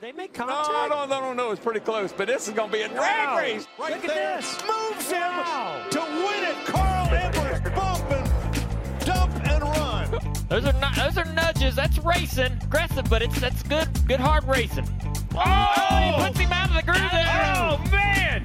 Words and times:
Did 0.00 0.14
they 0.14 0.16
make 0.16 0.38
No, 0.38 0.46
contact? 0.46 0.68
I 0.70 0.88
don't, 0.88 1.10
I 1.12 1.20
don't 1.20 1.36
know. 1.36 1.50
It's 1.50 1.60
pretty 1.60 1.80
close, 1.80 2.12
but 2.12 2.28
this 2.28 2.46
is 2.46 2.54
going 2.54 2.70
to 2.70 2.76
be 2.76 2.82
a 2.82 2.88
drag 2.88 3.28
Wow. 3.30 3.38
race. 3.38 3.66
Right 3.80 3.94
Look 3.94 4.04
at 4.04 4.14
this. 4.14 4.56
Moves 4.62 5.10
him 5.10 5.20
Wow. 5.22 5.82
to 5.90 5.98
win 5.98 6.44
it. 6.44 6.66
Carl 6.66 7.08
Edwards 7.12 7.70
bump 7.74 8.10
and 8.12 9.04
dump 9.04 9.34
and 9.50 9.62
run. 9.64 10.20
Those 10.48 10.66
are 10.66 10.78
not 10.78 10.94
those 10.94 11.18
are 11.18 11.24
nudges. 11.32 11.74
That's 11.74 11.98
racing. 11.98 12.52
Aggressive, 12.62 13.06
but 13.10 13.22
it's 13.22 13.40
that's 13.40 13.60
good 13.64 13.88
good 14.06 14.20
hard 14.20 14.44
racing. 14.44 14.86
Oh! 15.34 15.40
oh, 15.40 15.96
he 15.96 16.26
puts 16.28 16.38
him 16.38 16.52
out 16.52 16.70
of 16.70 16.76
the 16.76 16.82
groove 16.82 17.10
there. 17.10 17.54
Oh 17.56 17.78
man. 17.90 18.44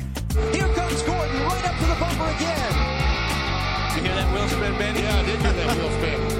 Here 0.54 0.73
comes 0.73 1.04
Gordon 1.04 1.39
right 1.43 1.65
up 1.70 1.77
to 1.77 1.85
the 1.85 1.97
bumper 1.99 2.33
again. 2.33 2.73
You 3.95 4.01
hear 4.01 4.15
that 4.15 4.33
wheel 4.33 4.47
spin, 4.47 4.75
Ben? 4.79 4.95
Yeah, 4.95 5.20
I 5.20 5.23
did 5.23 5.39
hear 5.39 5.54
that 5.54 5.77
wheel 5.77 5.91
spin. 6.01 6.32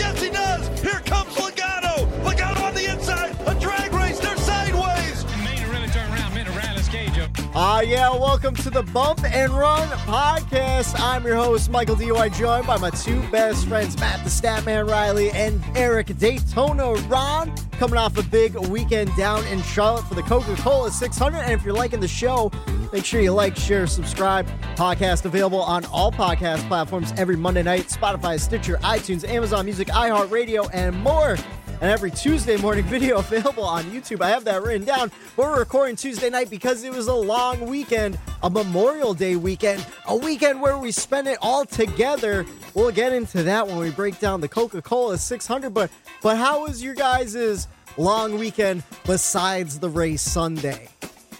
Yes, 0.00 0.22
he 0.22 0.30
does. 0.30 0.80
Here 0.80 1.00
comes 1.00 1.34
Logano. 1.34 2.10
Logano 2.22 2.62
on 2.62 2.72
the 2.72 2.90
inside. 2.90 3.36
A 3.46 3.54
drag 3.60 3.92
race. 3.92 4.18
They're 4.18 4.34
sideways. 4.38 5.26
Main 5.44 5.68
really 5.68 5.88
turn 5.88 6.10
around, 6.10 6.32
made 6.34 6.46
a 6.46 6.50
rally 6.52 6.80
cage 6.84 7.18
up. 7.18 7.28
Ah, 7.54 7.82
yeah, 7.82 8.08
welcome 8.10 8.54
to 8.54 8.70
the 8.70 8.82
Bump 8.82 9.22
and 9.24 9.52
Run 9.52 9.86
podcast. 10.08 10.98
I'm 10.98 11.22
your 11.26 11.36
host, 11.36 11.68
Michael 11.68 11.96
D. 11.96 12.10
White, 12.12 12.32
joined 12.32 12.66
by 12.66 12.78
my 12.78 12.88
two 12.88 13.20
best 13.28 13.68
friends, 13.68 14.00
Matt 14.00 14.24
the 14.24 14.30
Statman 14.30 14.88
Reilly 14.88 15.32
and 15.32 15.62
Eric 15.74 16.16
Daytona 16.16 16.94
Ron, 16.94 17.54
coming 17.72 17.98
off 17.98 18.16
a 18.16 18.22
big 18.22 18.56
weekend 18.68 19.14
down 19.16 19.44
in 19.48 19.60
Charlotte 19.60 20.06
for 20.06 20.14
the 20.14 20.22
Coca 20.22 20.56
Cola 20.56 20.90
600. 20.90 21.36
And 21.40 21.52
if 21.52 21.62
you're 21.62 21.74
liking 21.74 22.00
the 22.00 22.08
show, 22.08 22.50
make 22.92 23.04
sure 23.04 23.20
you 23.20 23.32
like, 23.32 23.56
share, 23.56 23.86
subscribe. 23.86 24.46
Podcast 24.76 25.24
available 25.24 25.60
on 25.60 25.84
all 25.86 26.10
podcast 26.10 26.66
platforms 26.68 27.12
every 27.16 27.36
Monday 27.36 27.62
night 27.62 27.86
Spotify, 27.86 28.38
Stitcher, 28.38 28.76
iTunes, 28.78 29.28
Amazon 29.28 29.64
Music, 29.64 29.88
iHeartRadio, 29.88 30.68
and 30.72 30.96
more 31.02 31.36
and 31.80 31.90
every 31.90 32.10
Tuesday 32.10 32.56
morning 32.56 32.84
video 32.86 33.18
available 33.18 33.64
on 33.64 33.84
YouTube. 33.84 34.20
I 34.20 34.30
have 34.30 34.44
that 34.44 34.62
written 34.62 34.84
down. 34.84 35.10
We're 35.36 35.58
recording 35.58 35.96
Tuesday 35.96 36.30
night 36.30 36.50
because 36.50 36.84
it 36.84 36.92
was 36.92 37.06
a 37.08 37.14
long 37.14 37.66
weekend, 37.66 38.18
a 38.42 38.50
Memorial 38.50 39.14
Day 39.14 39.36
weekend, 39.36 39.84
a 40.06 40.16
weekend 40.16 40.60
where 40.60 40.78
we 40.78 40.90
spent 40.92 41.26
it 41.26 41.38
all 41.40 41.64
together. 41.64 42.46
We'll 42.74 42.92
get 42.92 43.12
into 43.12 43.42
that 43.44 43.66
when 43.66 43.78
we 43.78 43.90
break 43.90 44.18
down 44.18 44.40
the 44.40 44.48
Coca-Cola 44.48 45.18
600. 45.18 45.72
But 45.72 45.90
but 46.22 46.36
how 46.36 46.62
was 46.62 46.82
your 46.82 46.94
guys' 46.94 47.66
long 47.96 48.38
weekend 48.38 48.82
besides 49.04 49.78
the 49.78 49.88
race 49.88 50.22
Sunday? 50.22 50.88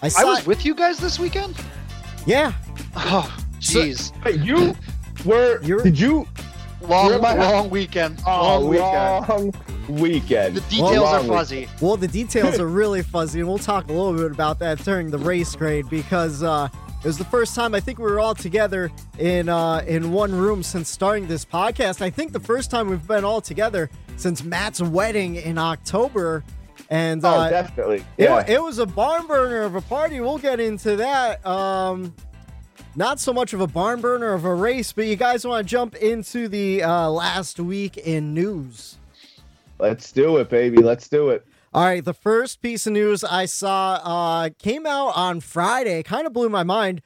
I 0.01 0.07
saw, 0.07 0.25
was 0.27 0.45
with 0.45 0.65
you 0.65 0.73
guys 0.75 0.97
this 0.97 1.19
weekend. 1.19 1.55
yeah. 2.25 2.53
Oh, 2.95 3.33
jeez, 3.59 4.11
Hey, 4.23 4.37
you 4.43 4.75
were. 5.25 5.61
You're- 5.63 5.83
did 5.83 5.99
you? 5.99 6.27
long, 6.81 7.09
you're 7.09 7.19
my- 7.21 7.35
long 7.35 7.69
weekend. 7.69 8.19
Oh, 8.25 8.59
long 8.59 8.67
weekend. 8.67 9.29
long 9.29 9.53
weekend. 9.87 10.55
The 10.55 10.61
details 10.61 10.91
Long 10.97 11.05
are 11.05 11.19
weekend. 11.21 11.27
fuzzy. 11.37 11.69
Well, 11.79 11.97
the 11.97 12.07
details 12.07 12.59
are 12.59 12.65
really 12.67 13.03
fuzzy, 13.03 13.39
and 13.39 13.47
we'll 13.47 13.59
talk 13.59 13.89
a 13.89 13.93
little 13.93 14.13
bit 14.13 14.31
about 14.31 14.59
that 14.59 14.79
during 14.79 15.11
the 15.11 15.17
race 15.19 15.55
grade 15.55 15.89
because 15.89 16.41
uh, 16.43 16.69
it 17.03 17.07
was 17.07 17.17
the 17.19 17.25
first 17.25 17.53
time 17.55 17.75
I 17.75 17.79
think 17.79 17.99
we 17.99 18.05
were 18.05 18.19
all 18.19 18.33
together 18.35 18.91
in 19.19 19.47
uh, 19.49 19.83
in 19.87 20.11
one 20.11 20.33
room 20.35 20.63
since 20.63 20.89
starting 20.89 21.27
this 21.27 21.45
podcast. 21.45 22.01
I 22.01 22.09
think 22.09 22.31
the 22.33 22.39
first 22.39 22.71
time 22.71 22.89
we've 22.89 23.07
been 23.07 23.23
all 23.23 23.41
together 23.41 23.89
since 24.17 24.43
Matt's 24.43 24.81
wedding 24.81 25.35
in 25.35 25.57
October, 25.57 26.43
and 26.91 27.25
Oh, 27.25 27.29
uh, 27.29 27.49
definitely. 27.49 28.05
it, 28.17 28.25
Yeah. 28.25 28.45
it 28.47 28.61
was 28.61 28.77
a 28.77 28.85
barn 28.85 29.25
burner 29.25 29.61
of 29.61 29.73
a 29.75 29.81
party. 29.81 30.19
We'll 30.19 30.37
get 30.37 30.59
into 30.59 30.97
that. 30.97 31.43
Um, 31.45 32.13
not 32.95 33.19
so 33.19 33.31
much 33.33 33.53
of 33.53 33.61
a 33.61 33.67
barn 33.67 34.01
burner 34.01 34.33
of 34.33 34.43
a 34.45 34.53
race, 34.53 34.91
but 34.91 35.05
you 35.07 35.15
guys 35.15 35.47
want 35.47 35.65
to 35.65 35.69
jump 35.71 35.95
into 35.95 36.47
the 36.49 36.83
uh, 36.83 37.09
last 37.09 37.59
week 37.59 37.97
in 37.97 38.33
news. 38.33 38.97
Let's 39.79 40.11
do 40.11 40.37
it, 40.37 40.49
baby. 40.49 40.77
Let's 40.83 41.07
do 41.07 41.29
it. 41.29 41.45
All 41.73 41.85
right, 41.85 42.03
the 42.03 42.13
first 42.13 42.61
piece 42.61 42.85
of 42.85 42.91
news 42.93 43.23
I 43.23 43.45
saw 43.45 43.93
uh, 44.03 44.49
came 44.59 44.85
out 44.85 45.13
on 45.15 45.39
Friday. 45.39 46.03
Kind 46.03 46.27
of 46.27 46.33
blew 46.33 46.49
my 46.49 46.63
mind. 46.63 47.01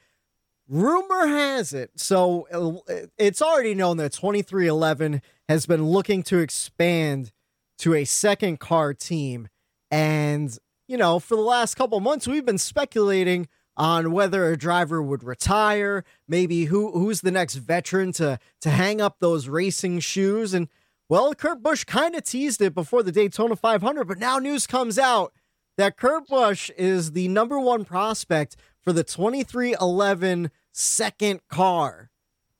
Rumor 0.68 1.28
has 1.28 1.72
it, 1.72 1.92
so 1.94 2.48
uh, 2.52 3.06
it's 3.16 3.40
already 3.40 3.72
known 3.76 3.98
that 3.98 4.10
23XI 4.10 5.20
has 5.48 5.64
been 5.66 5.84
looking 5.86 6.24
to 6.24 6.38
expand 6.38 7.30
to 7.78 7.94
a 7.94 8.04
second 8.04 8.58
car 8.58 8.92
team. 8.92 9.46
And, 9.90 10.56
you 10.88 10.96
know, 10.96 11.18
for 11.18 11.36
the 11.36 11.42
last 11.42 11.74
couple 11.74 11.98
months, 12.00 12.26
we've 12.26 12.44
been 12.44 12.58
speculating 12.58 13.48
on 13.76 14.10
whether 14.12 14.50
a 14.50 14.56
driver 14.56 15.02
would 15.02 15.22
retire, 15.22 16.04
maybe 16.26 16.64
who 16.64 16.92
who's 16.92 17.20
the 17.20 17.30
next 17.30 17.56
veteran 17.56 18.12
to 18.12 18.38
to 18.60 18.70
hang 18.70 19.00
up 19.00 19.18
those 19.20 19.48
racing 19.48 20.00
shoes. 20.00 20.54
And 20.54 20.68
well, 21.08 21.34
Kurt 21.34 21.62
Busch 21.62 21.84
kind 21.84 22.14
of 22.14 22.24
teased 22.24 22.60
it 22.60 22.74
before 22.74 23.02
the 23.02 23.12
Daytona 23.12 23.54
500, 23.54 24.08
but 24.08 24.18
now 24.18 24.38
news 24.38 24.66
comes 24.66 24.98
out 24.98 25.32
that 25.76 25.96
Kurt 25.96 26.26
Busch 26.26 26.70
is 26.76 27.12
the 27.12 27.28
number 27.28 27.60
one 27.60 27.84
prospect 27.84 28.56
for 28.82 28.92
the 28.92 29.04
23XI 29.04 30.50
second 30.72 31.40
car. 31.48 32.10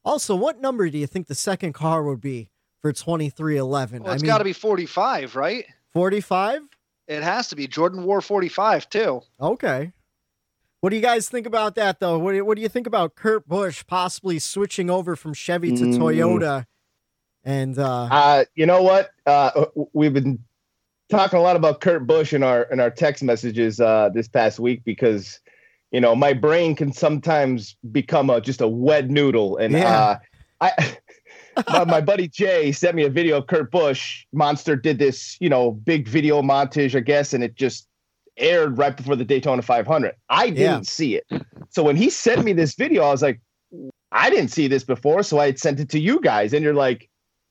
Also, 0.05 0.35
what 0.35 0.61
number 0.61 0.89
do 0.89 0.97
you 0.97 1.07
think 1.07 1.27
the 1.27 1.35
second 1.35 1.73
car 1.73 2.03
would 2.03 2.21
be 2.21 2.49
for 2.81 2.93
23XI? 2.93 3.99
Well, 3.99 4.13
it's 4.13 4.21
I 4.21 4.23
mean, 4.23 4.25
got 4.25 4.37
to 4.37 4.43
be 4.43 4.53
45, 4.53 5.35
right? 5.35 5.65
45? 5.93 6.61
It 7.07 7.23
has 7.23 7.47
to 7.49 7.55
be. 7.55 7.67
Jordan 7.67 8.03
wore 8.03 8.21
45 8.21 8.89
too. 8.89 9.21
Okay. 9.39 9.91
What 10.81 10.91
do 10.91 10.95
you 10.95 11.01
guys 11.01 11.27
think 11.29 11.47
about 11.47 11.75
that, 11.75 11.99
though? 11.99 12.19
What 12.19 12.31
do 12.31 12.37
you, 12.37 12.45
what 12.45 12.55
do 12.55 12.61
you 12.61 12.69
think 12.69 12.85
about 12.85 13.15
Kurt 13.15 13.47
Busch 13.47 13.83
possibly 13.87 14.39
switching 14.39 14.89
over 14.89 15.15
from 15.15 15.33
Chevy 15.33 15.75
to 15.75 15.83
Mm. 15.85 15.97
Toyota? 15.97 16.65
And 17.43 17.79
uh, 17.79 18.09
Uh, 18.11 18.45
you 18.55 18.65
know 18.65 18.83
what? 18.83 19.09
Uh, 19.25 19.65
we've 19.93 20.13
been 20.13 20.37
talking 21.09 21.39
a 21.39 21.41
lot 21.41 21.55
about 21.55 21.79
Kurt 21.81 22.05
Busch 22.05 22.33
in 22.33 22.43
our 22.43 22.63
in 22.63 22.79
our 22.79 22.91
text 22.91 23.23
messages 23.23 23.79
uh, 23.79 24.09
this 24.13 24.27
past 24.27 24.59
week 24.59 24.83
because 24.83 25.39
you 25.91 26.01
know 26.01 26.13
my 26.15 26.33
brain 26.33 26.75
can 26.75 26.91
sometimes 26.91 27.77
become 27.91 28.29
a 28.29 28.41
just 28.41 28.59
a 28.61 28.67
wet 28.67 29.09
noodle, 29.09 29.55
and 29.57 29.73
Yeah. 29.73 29.97
uh, 29.99 30.19
I. 30.61 30.97
my, 31.69 31.83
my 31.85 32.01
buddy 32.01 32.27
Jay 32.27 32.71
sent 32.71 32.95
me 32.95 33.03
a 33.03 33.09
video 33.09 33.37
of 33.37 33.47
Kurt 33.47 33.71
Busch. 33.71 34.25
Monster 34.33 34.75
did 34.75 34.99
this, 34.99 35.37
you 35.39 35.49
know, 35.49 35.71
big 35.71 36.07
video 36.07 36.41
montage, 36.41 36.95
I 36.95 37.01
guess, 37.01 37.33
and 37.33 37.43
it 37.43 37.55
just 37.55 37.87
aired 38.37 38.77
right 38.77 38.95
before 38.95 39.15
the 39.15 39.25
Daytona 39.25 39.61
500. 39.61 40.13
I 40.29 40.49
didn't 40.49 40.59
Yeah. 40.59 40.81
see 40.83 41.15
it. 41.15 41.25
So 41.69 41.83
when 41.83 41.95
he 41.95 42.09
sent 42.09 42.43
me 42.43 42.53
this 42.53 42.75
video, 42.75 43.03
I 43.03 43.11
was 43.11 43.21
like, 43.21 43.39
I 44.11 44.29
didn't 44.29 44.49
see 44.49 44.67
this 44.67 44.83
before. 44.83 45.23
So 45.23 45.39
I 45.39 45.47
had 45.47 45.59
sent 45.59 45.79
it 45.79 45.89
to 45.89 45.99
you 45.99 46.21
guys, 46.21 46.53
and 46.53 46.63
you're 46.63 46.73
like, 46.73 47.09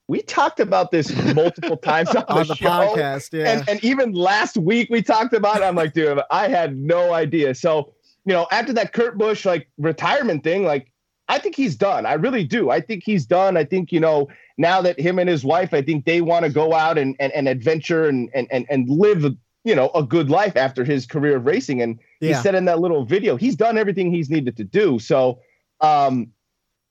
we 0.08 0.22
talked 0.22 0.60
about 0.60 0.92
this 0.92 1.10
multiple 1.34 1.76
times 1.92 2.10
on, 2.10 2.24
on 2.28 2.46
the, 2.46 2.54
the 2.54 2.54
podcast, 2.54 3.30
yeah. 3.32 3.50
And, 3.52 3.68
and 3.68 3.82
even 3.84 4.12
last 4.12 4.56
week 4.56 4.88
we 4.88 5.02
talked 5.02 5.34
about 5.34 5.56
it. 5.56 5.64
I'm 5.64 5.74
like, 5.74 5.94
dude, 5.94 6.20
I 6.30 6.46
had 6.48 6.76
no 6.78 7.12
idea. 7.12 7.54
So, 7.56 7.92
you 8.24 8.32
know, 8.32 8.46
after 8.52 8.72
that 8.74 8.92
Kurt 8.92 9.18
Busch 9.18 9.44
like 9.44 9.68
retirement 9.78 10.44
thing, 10.44 10.64
like 10.64 10.92
I 11.28 11.38
think 11.38 11.56
he's 11.56 11.74
done. 11.76 12.06
I 12.06 12.14
really 12.14 12.44
do. 12.44 12.70
I 12.70 12.80
think 12.80 13.02
he's 13.04 13.26
done. 13.26 13.56
I 13.56 13.64
think, 13.64 13.90
you 13.90 13.98
know, 14.00 14.28
now 14.58 14.80
that 14.82 14.98
him 14.98 15.18
and 15.18 15.28
his 15.28 15.44
wife, 15.44 15.74
I 15.74 15.82
think 15.82 16.04
they 16.04 16.20
want 16.20 16.44
to 16.44 16.50
go 16.50 16.72
out 16.72 16.98
and, 16.98 17.16
and, 17.18 17.32
and 17.32 17.48
adventure 17.48 18.08
and, 18.08 18.30
and, 18.34 18.46
and, 18.52 18.64
and 18.70 18.88
live, 18.88 19.24
you 19.64 19.74
know, 19.74 19.90
a 19.94 20.04
good 20.04 20.30
life 20.30 20.56
after 20.56 20.84
his 20.84 21.04
career 21.04 21.36
of 21.36 21.44
racing. 21.46 21.82
And 21.82 21.98
he 22.20 22.32
said 22.34 22.54
in 22.54 22.64
that 22.66 22.78
little 22.78 23.04
video, 23.04 23.36
he's 23.36 23.56
done 23.56 23.76
everything 23.76 24.12
he's 24.12 24.30
needed 24.30 24.56
to 24.56 24.64
do. 24.64 24.98
So, 25.00 25.40
um, 25.80 26.28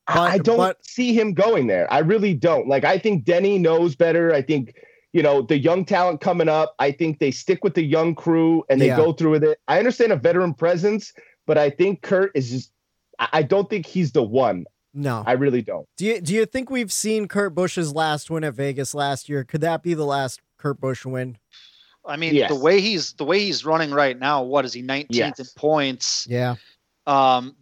I- 0.07 0.33
I 0.33 0.37
don't 0.37 0.57
but- 0.57 0.85
see 0.85 1.13
him 1.17 1.33
going 1.33 1.67
there. 1.67 1.91
I 1.91 1.99
really 1.99 2.33
don't. 2.33 2.67
Like, 2.67 2.83
I 2.83 2.97
think 2.99 3.23
Denny 3.23 3.57
knows 3.57 3.95
better. 3.95 4.33
I 4.33 4.41
think, 4.41 4.75
you 5.13 5.23
know, 5.23 5.41
the 5.41 5.57
young 5.57 5.85
talent 5.85 6.19
coming 6.19 6.49
up, 6.49 6.75
I 6.77 6.91
think 6.91 7.19
they 7.19 7.31
stick 7.31 7.63
with 7.63 7.73
the 7.73 7.83
young 7.83 8.13
crew 8.13 8.65
and 8.69 8.81
they 8.81 8.87
Yeah. 8.87 8.97
go 8.97 9.13
through 9.13 9.31
with 9.31 9.43
it. 9.45 9.59
I 9.69 9.79
understand 9.79 10.11
a 10.11 10.17
veteran 10.17 10.53
presence, 10.53 11.13
but 11.47 11.57
I 11.57 11.69
think 11.69 12.01
Kurt 12.01 12.31
is 12.35 12.51
just, 12.51 12.71
I 13.19 13.27
I 13.33 13.43
don't 13.43 13.69
think 13.69 13.85
he's 13.85 14.11
the 14.11 14.23
one. 14.23 14.65
No. 14.93 15.23
I 15.25 15.33
really 15.33 15.61
don't. 15.61 15.87
Do 15.97 16.05
you 16.05 16.21
do 16.21 16.33
you 16.33 16.45
think 16.45 16.69
we've 16.69 16.91
seen 16.91 17.27
Kurt 17.27 17.53
Busch's 17.53 17.93
last 17.93 18.29
win 18.29 18.43
at 18.43 18.53
Vegas 18.53 18.93
last 18.93 19.27
year? 19.27 19.43
Could 19.43 19.61
that 19.61 19.83
be 19.83 19.93
the 19.93 20.05
last 20.05 20.39
Kurt 20.57 20.79
Busch 20.79 21.05
win? 21.05 21.37
I 22.05 22.17
mean, 22.17 22.35
Yes. 22.35 22.49
the 22.49 22.55
way 22.59 22.79
he's 22.79 23.13
the 23.13 23.25
way 23.25 23.39
he's 23.39 23.65
running 23.65 23.91
right 23.91 24.17
now. 24.17 24.43
What 24.43 24.63
is 24.63 24.73
he? 24.73 24.81
19th 24.83 25.39
in 25.39 25.45
points. 25.57 26.25
Yeah. 26.29 26.55
Um, 27.07 27.55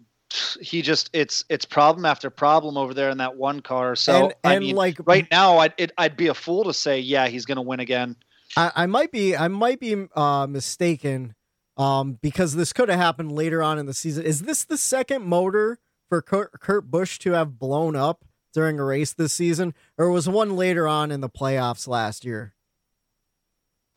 he 0.61 0.81
just 0.81 1.09
it's 1.13 1.43
it's 1.49 1.65
problem 1.65 2.05
after 2.05 2.29
problem 2.29 2.77
over 2.77 2.93
there 2.93 3.09
in 3.09 3.17
that 3.19 3.35
one 3.35 3.61
car. 3.61 3.95
So 3.95 4.25
and 4.25 4.33
I 4.43 4.55
and 4.55 4.65
mean, 4.65 4.75
like 4.75 4.97
right 5.05 5.27
now, 5.31 5.57
I'd 5.57 5.73
it, 5.77 5.91
I'd 5.97 6.17
be 6.17 6.27
a 6.27 6.33
fool 6.33 6.63
to 6.65 6.73
say 6.73 6.99
yeah 6.99 7.27
he's 7.27 7.45
going 7.45 7.55
to 7.57 7.61
win 7.61 7.79
again. 7.79 8.15
I, 8.55 8.71
I 8.75 8.85
might 8.85 9.11
be 9.11 9.35
I 9.35 9.47
might 9.47 9.79
be 9.79 10.05
uh, 10.15 10.47
mistaken 10.47 11.35
um, 11.77 12.19
because 12.21 12.55
this 12.55 12.73
could 12.73 12.89
have 12.89 12.99
happened 12.99 13.31
later 13.31 13.63
on 13.63 13.79
in 13.79 13.85
the 13.85 13.93
season. 13.93 14.25
Is 14.25 14.41
this 14.41 14.63
the 14.63 14.77
second 14.77 15.23
motor 15.23 15.79
for 16.09 16.21
Kurt, 16.21 16.91
Busch 16.91 17.17
to 17.19 17.31
have 17.31 17.57
blown 17.57 17.95
up 17.95 18.25
during 18.53 18.79
a 18.79 18.83
race 18.83 19.13
this 19.13 19.33
season, 19.33 19.73
or 19.97 20.09
was 20.09 20.29
one 20.29 20.55
later 20.55 20.87
on 20.87 21.11
in 21.11 21.21
the 21.21 21.29
playoffs 21.29 21.87
last 21.87 22.23
year? 22.23 22.53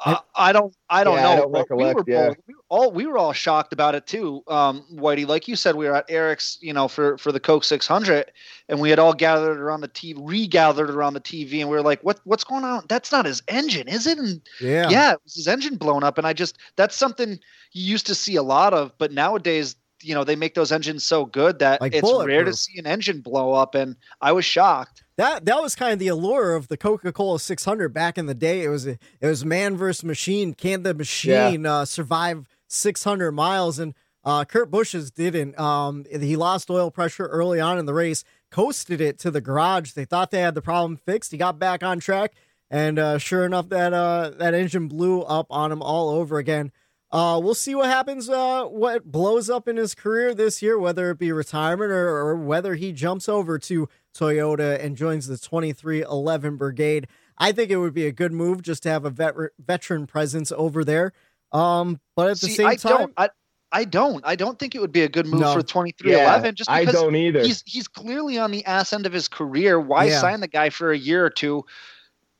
I, 0.00 0.20
I 0.34 0.52
don't. 0.52 0.74
I 0.90 1.04
don't 1.04 1.16
Yeah, 1.16 1.22
know. 1.22 1.32
I 1.32 1.36
don't 1.36 1.52
but 1.52 1.76
we 1.76 1.84
were 1.94 2.04
yeah. 2.06 2.28
both, 2.28 2.36
we 2.46 2.54
were 2.54 2.60
all 2.68 2.90
we 2.92 3.06
were 3.06 3.18
all 3.18 3.32
shocked 3.32 3.72
about 3.72 3.94
it 3.94 4.06
too. 4.06 4.42
Um, 4.46 4.84
Whitey, 4.92 5.26
like 5.26 5.48
you 5.48 5.56
said, 5.56 5.74
we 5.74 5.86
were 5.86 5.96
at 5.96 6.04
Eric's, 6.10 6.58
you 6.60 6.72
know, 6.72 6.86
for 6.88 7.16
for 7.18 7.32
the 7.32 7.40
Coke 7.40 7.64
600, 7.64 8.30
and 8.68 8.80
we 8.80 8.90
had 8.90 8.98
all 8.98 9.14
gathered 9.14 9.58
around 9.58 9.80
the 9.80 9.88
TV, 9.88 10.16
regathered 10.20 10.90
around 10.90 11.14
the 11.14 11.20
TV, 11.20 11.60
and 11.60 11.70
we 11.70 11.76
were 11.76 11.82
like, 11.82 12.02
"What 12.02 12.20
what's 12.24 12.44
going 12.44 12.64
on? 12.64 12.84
That's 12.88 13.10
not 13.10 13.24
his 13.24 13.42
engine, 13.48 13.88
is 13.88 14.06
it?" 14.06 14.18
And 14.18 14.42
Yeah. 14.60 14.90
yeah, 14.90 15.12
it 15.12 15.20
was 15.24 15.34
his 15.34 15.48
engine 15.48 15.76
blown 15.76 16.04
up, 16.04 16.18
and 16.18 16.26
I 16.26 16.32
just 16.34 16.58
that's 16.76 16.94
something 16.96 17.38
you 17.72 17.84
used 17.84 18.06
to 18.06 18.14
see 18.14 18.36
a 18.36 18.42
lot 18.42 18.74
of, 18.74 18.92
but 18.98 19.12
nowadays. 19.12 19.76
You 20.02 20.14
know 20.14 20.24
they 20.24 20.36
make 20.36 20.54
those 20.54 20.72
engines 20.72 21.04
so 21.04 21.24
good 21.24 21.58
that 21.60 21.80
Like 21.80 21.94
it's 21.94 22.12
rare 22.12 22.44
to 22.44 22.52
see 22.52 22.78
an 22.78 22.86
engine 22.86 23.22
blow 23.22 23.54
up, 23.54 23.74
and 23.74 23.96
I 24.20 24.30
was 24.30 24.44
shocked. 24.44 25.02
That 25.16 25.46
that 25.46 25.62
was 25.62 25.74
kind 25.74 25.92
of 25.92 25.98
the 25.98 26.08
allure 26.08 26.54
of 26.54 26.68
the 26.68 26.76
Coca 26.76 27.12
Cola 27.12 27.40
600 27.40 27.88
back 27.88 28.18
in 28.18 28.26
the 28.26 28.34
day. 28.34 28.64
It 28.64 28.68
was 28.68 28.86
a, 28.86 28.98
it 29.20 29.26
was 29.26 29.44
man 29.44 29.76
versus 29.76 30.04
machine. 30.04 30.52
Can 30.52 30.82
the 30.82 30.92
machine 30.94 31.64
uh, 31.64 31.84
survive 31.86 32.46
600 32.68 33.32
miles? 33.32 33.78
And 33.78 33.94
uh, 34.24 34.44
Kurt 34.44 34.70
Busch's 34.70 35.10
didn't. 35.10 35.58
Um, 35.58 36.04
he 36.10 36.36
lost 36.36 36.68
oil 36.68 36.90
pressure 36.90 37.26
early 37.26 37.60
on 37.60 37.78
in 37.78 37.86
the 37.86 37.94
race, 37.94 38.24
coasted 38.50 39.00
it 39.00 39.18
to 39.20 39.30
the 39.30 39.40
garage. 39.40 39.92
They 39.92 40.04
thought 40.04 40.30
they 40.30 40.40
had 40.40 40.54
the 40.54 40.62
problem 40.62 40.96
fixed. 40.96 41.30
He 41.30 41.38
got 41.38 41.58
back 41.58 41.82
on 41.82 42.00
track, 42.00 42.34
and 42.68 42.98
uh, 42.98 43.18
sure 43.18 43.46
enough, 43.46 43.68
that 43.70 43.94
uh, 43.94 44.32
that 44.36 44.52
engine 44.52 44.88
blew 44.88 45.22
up 45.22 45.46
on 45.48 45.72
him 45.72 45.80
all 45.80 46.10
over 46.10 46.38
again. 46.38 46.72
Uh, 47.16 47.38
we'll 47.38 47.54
see 47.54 47.74
what 47.74 47.86
happens. 47.86 48.28
Uh, 48.28 48.64
what 48.64 49.10
blows 49.10 49.48
up 49.48 49.66
in 49.68 49.78
his 49.78 49.94
career 49.94 50.34
this 50.34 50.60
year, 50.60 50.78
whether 50.78 51.10
it 51.10 51.18
be 51.18 51.32
retirement 51.32 51.90
or, 51.90 52.08
or 52.08 52.36
whether 52.36 52.74
he 52.74 52.92
jumps 52.92 53.26
over 53.26 53.58
to 53.58 53.88
Toyota 54.14 54.78
and 54.84 54.96
joins 54.98 55.26
the 55.26 55.36
23XI 55.36 56.58
Brigade. 56.58 57.06
I 57.38 57.52
think 57.52 57.70
it 57.70 57.76
would 57.78 57.94
be 57.94 58.06
a 58.06 58.12
good 58.12 58.32
move 58.32 58.60
just 58.60 58.82
to 58.82 58.90
have 58.90 59.04
a 59.06 59.10
vet- 59.10 59.34
veteran 59.58 60.06
presence 60.06 60.52
over 60.52 60.84
there. 60.84 61.12
Um, 61.52 62.00
but 62.16 62.28
at 62.30 62.38
the 62.40 62.48
See, 62.48 62.54
same 62.54 62.66
I 62.66 62.74
time, 62.76 62.96
don't. 62.98 63.12
I, 63.16 63.28
I 63.72 63.84
don't. 63.84 64.22
I 64.26 64.36
don't 64.36 64.58
think 64.58 64.74
it 64.74 64.80
would 64.80 64.92
be 64.92 65.02
a 65.02 65.08
good 65.08 65.26
move 65.26 65.40
No. 65.40 65.54
for 65.54 65.62
twenty 65.62 65.92
three 65.92 66.14
eleven. 66.14 66.54
Just 66.54 66.68
I 66.70 66.80
because 66.84 66.94
don't 67.00 67.16
either. 67.16 67.40
he's 67.42 67.62
he's 67.66 67.88
clearly 67.88 68.38
on 68.38 68.50
the 68.50 68.64
ass 68.64 68.92
end 68.92 69.06
of 69.06 69.12
his 69.12 69.26
career. 69.28 69.80
Why 69.80 70.04
Yeah. 70.04 70.20
sign 70.20 70.40
the 70.40 70.48
guy 70.48 70.70
for 70.70 70.92
a 70.92 70.98
year 70.98 71.24
or 71.24 71.30
two? 71.30 71.64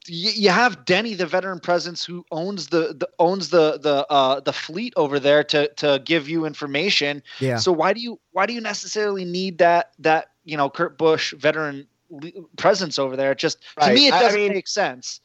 You, 0.08 0.30
you 0.30 0.48
have 0.50 0.84
Denny, 0.84 1.14
the 1.14 1.26
veteran 1.26 1.58
presence, 1.60 2.04
who 2.04 2.24
owns 2.30 2.68
the, 2.68 2.94
the 2.98 3.08
owns 3.18 3.48
the 3.50 3.78
the 3.78 4.06
uh, 4.10 4.40
the 4.40 4.52
fleet 4.52 4.92
over 4.96 5.18
there 5.18 5.42
to 5.44 5.68
to 5.74 6.00
give 6.04 6.28
you 6.28 6.44
information. 6.44 7.22
yeah, 7.40 7.56
So 7.56 7.72
why 7.72 7.92
do 7.92 8.00
you 8.00 8.20
why 8.32 8.46
do 8.46 8.52
you 8.52 8.60
necessarily 8.60 9.24
need 9.24 9.58
that 9.58 9.92
that 9.98 10.30
you 10.44 10.56
know 10.56 10.70
Kurt 10.70 10.98
Busch 10.98 11.32
veteran 11.34 11.86
presence 12.56 12.98
over 12.98 13.16
there? 13.16 13.32
It 13.32 13.38
just 13.38 13.58
to 13.80 13.92
me 13.92 14.08
it 14.08 14.14
I- 14.14 14.18
I 14.18 14.20
doesn't 14.22 14.40
mean- 14.40 14.52
make 14.52 14.68
sense. 14.68 15.20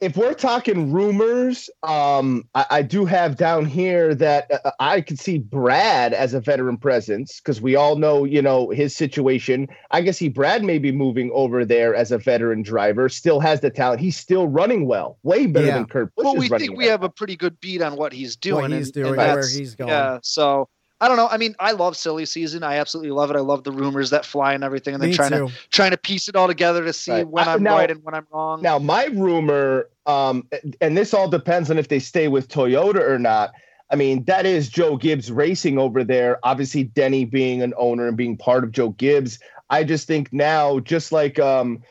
If 0.00 0.16
we're 0.16 0.34
talking 0.34 0.92
rumors, 0.92 1.70
um, 1.82 2.46
I, 2.54 2.66
I 2.70 2.82
do 2.82 3.04
have 3.06 3.36
down 3.36 3.64
here 3.64 4.14
that 4.16 4.50
uh, 4.64 4.70
I 4.80 5.00
could 5.00 5.18
see 5.18 5.38
Brad 5.38 6.12
as 6.12 6.34
a 6.34 6.40
veteran 6.40 6.76
presence 6.76 7.40
because 7.40 7.62
we 7.62 7.74
all 7.76 7.96
know, 7.96 8.24
you 8.24 8.42
know, 8.42 8.70
his 8.70 8.94
situation. 8.94 9.68
I 9.92 10.02
can 10.02 10.12
see 10.12 10.28
Brad 10.28 10.62
maybe 10.64 10.92
moving 10.92 11.30
over 11.32 11.64
there 11.64 11.94
as 11.94 12.12
a 12.12 12.18
veteran 12.18 12.62
driver. 12.62 13.08
Still 13.08 13.40
has 13.40 13.60
the 13.60 13.70
talent. 13.70 14.00
He's 14.00 14.16
still 14.16 14.48
running 14.48 14.86
well, 14.86 15.18
way 15.22 15.46
better 15.46 15.66
Yeah. 15.68 15.74
than 15.74 15.86
Kurt 15.86 16.14
Busch 16.14 16.24
Well, 16.24 16.34
is 16.34 16.40
we 16.40 16.48
running 16.48 16.66
think 16.68 16.78
we 16.78 16.84
right 16.84 16.90
have 16.90 17.02
a 17.04 17.08
pretty 17.08 17.36
good 17.36 17.58
beat 17.60 17.80
on 17.80 17.96
what 17.96 18.12
he's 18.12 18.36
doing. 18.36 18.62
what 18.62 18.70
he's 18.72 18.88
and- 18.88 18.94
doing, 18.94 19.08
and 19.08 19.16
where 19.16 19.48
he's 19.48 19.74
going. 19.74 19.90
Yeah, 19.90 20.18
so 20.22 20.68
I 21.00 21.08
don't 21.08 21.16
know. 21.16 21.28
I 21.28 21.36
mean, 21.36 21.54
I 21.58 21.72
love 21.72 21.96
silly 21.96 22.24
season. 22.24 22.62
I 22.62 22.76
absolutely 22.76 23.10
love 23.10 23.30
it. 23.30 23.36
I 23.36 23.40
love 23.40 23.64
the 23.64 23.72
rumors 23.72 24.10
that 24.10 24.24
fly 24.24 24.54
and 24.54 24.62
everything, 24.64 24.94
and 24.94 25.02
then 25.02 25.10
Me 25.10 25.16
trying 25.16 25.32
too. 25.32 25.48
to 25.48 25.52
trying 25.70 25.90
to 25.90 25.96
piece 25.96 26.28
it 26.28 26.36
all 26.36 26.46
together 26.46 26.84
to 26.84 26.92
see 26.92 27.10
Right. 27.12 27.28
when 27.28 27.46
I- 27.48 27.54
I'm 27.54 27.62
now- 27.62 27.76
right 27.76 27.90
and 27.90 28.02
when 28.04 28.14
I'm 28.14 28.26
wrong. 28.32 28.62
Now, 28.62 28.78
my 28.78 29.06
rumor, 29.06 29.88
um, 30.06 30.48
and 30.80 30.96
this 30.96 31.12
all 31.12 31.28
depends 31.28 31.70
on 31.70 31.78
if 31.78 31.88
they 31.88 31.98
stay 31.98 32.28
with 32.28 32.48
Toyota 32.48 33.00
or 33.06 33.18
not. 33.18 33.52
I 33.90 33.96
mean, 33.96 34.24
that 34.24 34.46
is 34.46 34.68
Joe 34.68 34.96
Gibbs 34.96 35.30
racing 35.30 35.78
over 35.78 36.04
there. 36.04 36.38
Obviously, 36.42 36.84
Denny 36.84 37.24
being 37.24 37.60
an 37.60 37.74
owner 37.76 38.08
and 38.08 38.16
being 38.16 38.36
part 38.36 38.64
of 38.64 38.72
Joe 38.72 38.90
Gibbs. 38.90 39.38
I 39.70 39.84
just 39.84 40.06
think 40.06 40.32
now, 40.32 40.78
just 40.78 41.12
like 41.12 41.38
um, 41.38 41.82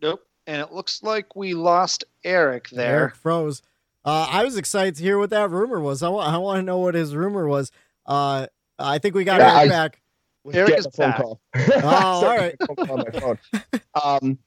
nope. 0.00 0.20
And 0.46 0.60
it 0.62 0.72
looks 0.72 1.02
like 1.02 1.34
we 1.36 1.54
lost 1.54 2.04
Eric 2.24 2.68
there. 2.70 2.96
Eric 3.00 3.16
froze. 3.16 3.62
Uh, 4.04 4.26
I 4.30 4.44
was 4.44 4.56
excited 4.56 4.96
to 4.96 5.02
hear 5.02 5.18
what 5.18 5.30
that 5.30 5.50
rumor 5.50 5.80
was. 5.80 6.02
I 6.02 6.08
want, 6.08 6.28
I 6.32 6.38
want 6.38 6.58
to 6.58 6.62
know 6.62 6.78
what 6.78 6.94
his 6.94 7.14
rumor 7.14 7.46
was. 7.46 7.70
Uh, 8.06 8.46
I 8.78 8.98
think 8.98 9.14
we 9.14 9.24
got 9.24 9.40
Yeah, 9.40 9.58
Eric 9.58 9.70
I- 9.72 9.74
back. 9.74 10.00
was 10.44 10.56
Eric 10.56 10.78
is 10.78 10.86
a 10.86 10.90
phone 10.90 11.10
back. 11.10 11.20
call. 11.20 11.40
Oh, 11.82 11.88
all 11.88 12.20
Sorry, 12.22 12.54
phone 12.66 12.86
call 12.86 12.98
on 13.00 13.04
my 13.12 13.20
phone. 13.20 13.38
Um, 14.02 14.38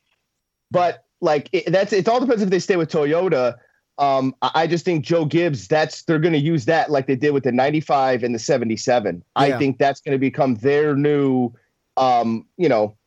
but 0.71 1.05
like 1.21 1.49
it, 1.51 1.71
that's 1.71 1.93
it. 1.93 2.07
All 2.07 2.19
depends 2.19 2.41
if 2.41 2.49
they 2.49 2.59
stay 2.59 2.75
with 2.77 2.91
Toyota. 2.91 3.55
Um, 3.99 4.33
I 4.41 4.51
I 4.63 4.67
just 4.67 4.85
think 4.85 5.05
Joe 5.05 5.25
Gibbs. 5.25 5.67
That's 5.67 6.03
they're 6.03 6.17
going 6.17 6.33
to 6.33 6.39
use 6.39 6.65
that 6.65 6.89
like 6.89 7.05
they 7.05 7.15
did 7.15 7.31
with 7.31 7.43
the 7.43 7.51
'95 7.51 8.23
and 8.23 8.33
the 8.33 8.39
'77. 8.39 9.17
Yeah. 9.17 9.21
I 9.35 9.57
think 9.59 9.77
that's 9.77 10.01
going 10.01 10.13
to 10.13 10.17
become 10.19 10.55
their 10.55 10.95
new, 10.95 11.51
um, 11.97 12.47
you 12.57 12.67
know, 12.69 12.97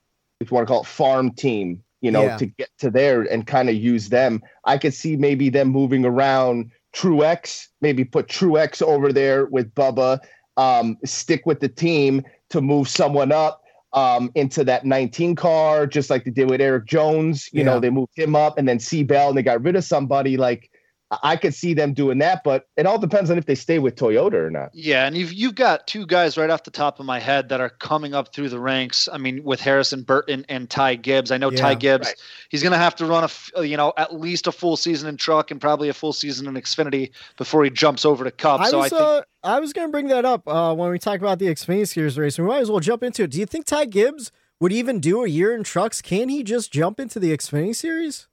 if 0.40 0.50
you 0.50 0.54
want 0.54 0.68
to 0.68 0.72
call 0.72 0.82
it 0.82 0.86
farm 0.86 1.32
team. 1.32 1.82
You 2.06 2.12
know, 2.12 2.26
Yeah. 2.26 2.36
to 2.36 2.46
get 2.46 2.68
to 2.78 2.88
there 2.88 3.22
and 3.22 3.48
kind 3.48 3.68
of 3.68 3.74
use 3.74 4.10
them. 4.10 4.40
I 4.64 4.78
could 4.78 4.94
see 4.94 5.16
maybe 5.16 5.48
them 5.50 5.68
moving 5.70 6.04
around 6.04 6.70
Truex, 6.94 7.66
maybe 7.80 8.04
put 8.04 8.28
Truex 8.28 8.80
over 8.80 9.12
there 9.12 9.46
with 9.46 9.74
Bubba. 9.74 10.20
Um, 10.56 10.96
stick 11.04 11.42
with 11.46 11.58
the 11.58 11.68
team 11.68 12.22
to 12.50 12.60
move 12.60 12.88
someone 12.88 13.32
up 13.32 13.60
um, 13.92 14.30
into 14.36 14.62
that 14.62 14.84
19 14.86 15.34
car, 15.34 15.84
just 15.88 16.08
like 16.08 16.24
they 16.24 16.30
did 16.30 16.48
with 16.48 16.60
Erik 16.60 16.86
Jones. 16.86 17.48
You 17.52 17.60
Yeah. 17.64 17.64
know, 17.70 17.80
they 17.80 17.90
moved 17.90 18.12
him 18.14 18.36
up 18.36 18.56
and 18.56 18.68
then 18.68 18.78
C 18.78 19.02
Bell 19.02 19.30
and 19.30 19.36
they 19.36 19.42
got 19.42 19.64
rid 19.64 19.74
of 19.74 19.82
somebody. 19.82 20.36
Like 20.36 20.70
I- 21.10 21.18
I 21.22 21.36
could 21.36 21.54
see 21.54 21.72
them 21.72 21.92
doing 21.92 22.18
that, 22.18 22.42
but 22.42 22.66
it 22.76 22.84
all 22.84 22.98
depends 22.98 23.30
on 23.30 23.38
if 23.38 23.46
they 23.46 23.54
stay 23.54 23.78
with 23.78 23.94
Toyota 23.94 24.34
or 24.34 24.50
not. 24.50 24.70
Yeah, 24.74 25.06
and 25.06 25.16
you've 25.16 25.32
you've 25.32 25.54
got 25.54 25.86
two 25.86 26.04
guys 26.04 26.36
right 26.36 26.50
off 26.50 26.64
the 26.64 26.70
top 26.72 26.98
of 26.98 27.06
my 27.06 27.20
head 27.20 27.48
that 27.50 27.60
are 27.60 27.68
coming 27.68 28.12
up 28.12 28.34
through 28.34 28.48
the 28.48 28.58
ranks. 28.58 29.08
I 29.12 29.18
mean, 29.18 29.44
with 29.44 29.60
Harrison 29.60 30.02
Burton 30.02 30.44
and 30.48 30.68
Ty 30.68 30.96
Gibbs. 30.96 31.30
I 31.30 31.38
know 31.38 31.50
Yeah, 31.52 31.58
Ty 31.58 31.74
Gibbs. 31.76 32.08
right. 32.08 32.16
He's 32.48 32.62
going 32.62 32.72
to 32.72 32.78
have 32.78 32.96
to 32.96 33.06
run 33.06 33.22
a 33.22 33.26
f- 33.26 33.50
you 33.58 33.76
know 33.76 33.92
at 33.96 34.14
least 34.18 34.46
a 34.48 34.52
full 34.52 34.76
season 34.76 35.08
in 35.08 35.16
truck 35.16 35.50
and 35.52 35.60
probably 35.60 35.88
a 35.88 35.94
full 35.94 36.12
season 36.12 36.48
in 36.48 36.54
Xfinity 36.54 37.10
before 37.36 37.62
he 37.62 37.70
jumps 37.70 38.04
over 38.04 38.24
to 38.24 38.30
Cup. 38.32 38.60
I 38.60 38.70
so 38.70 38.78
was, 38.78 38.92
I 38.92 38.96
think 38.96 39.02
uh, 39.08 39.22
I 39.44 39.60
was 39.60 39.72
going 39.72 39.86
to 39.86 39.92
bring 39.92 40.08
that 40.08 40.24
up 40.24 40.48
uh, 40.48 40.74
when 40.74 40.90
we 40.90 40.98
talk 40.98 41.20
about 41.20 41.38
the 41.38 41.46
Xfinity 41.46 41.86
Series 41.86 42.18
race. 42.18 42.36
We 42.38 42.44
might 42.46 42.62
as 42.62 42.70
well 42.70 42.80
jump 42.80 43.04
into 43.04 43.22
it. 43.22 43.30
Do 43.30 43.38
you 43.38 43.46
think 43.46 43.66
Ty 43.66 43.84
Gibbs 43.86 44.32
would 44.58 44.72
even 44.72 44.98
do 44.98 45.22
a 45.22 45.28
year 45.28 45.54
in 45.54 45.62
trucks? 45.62 46.02
Can 46.02 46.30
he 46.30 46.42
just 46.42 46.72
jump 46.72 46.98
into 46.98 47.20
the 47.20 47.36
Xfinity 47.36 47.76
Series? 47.76 48.26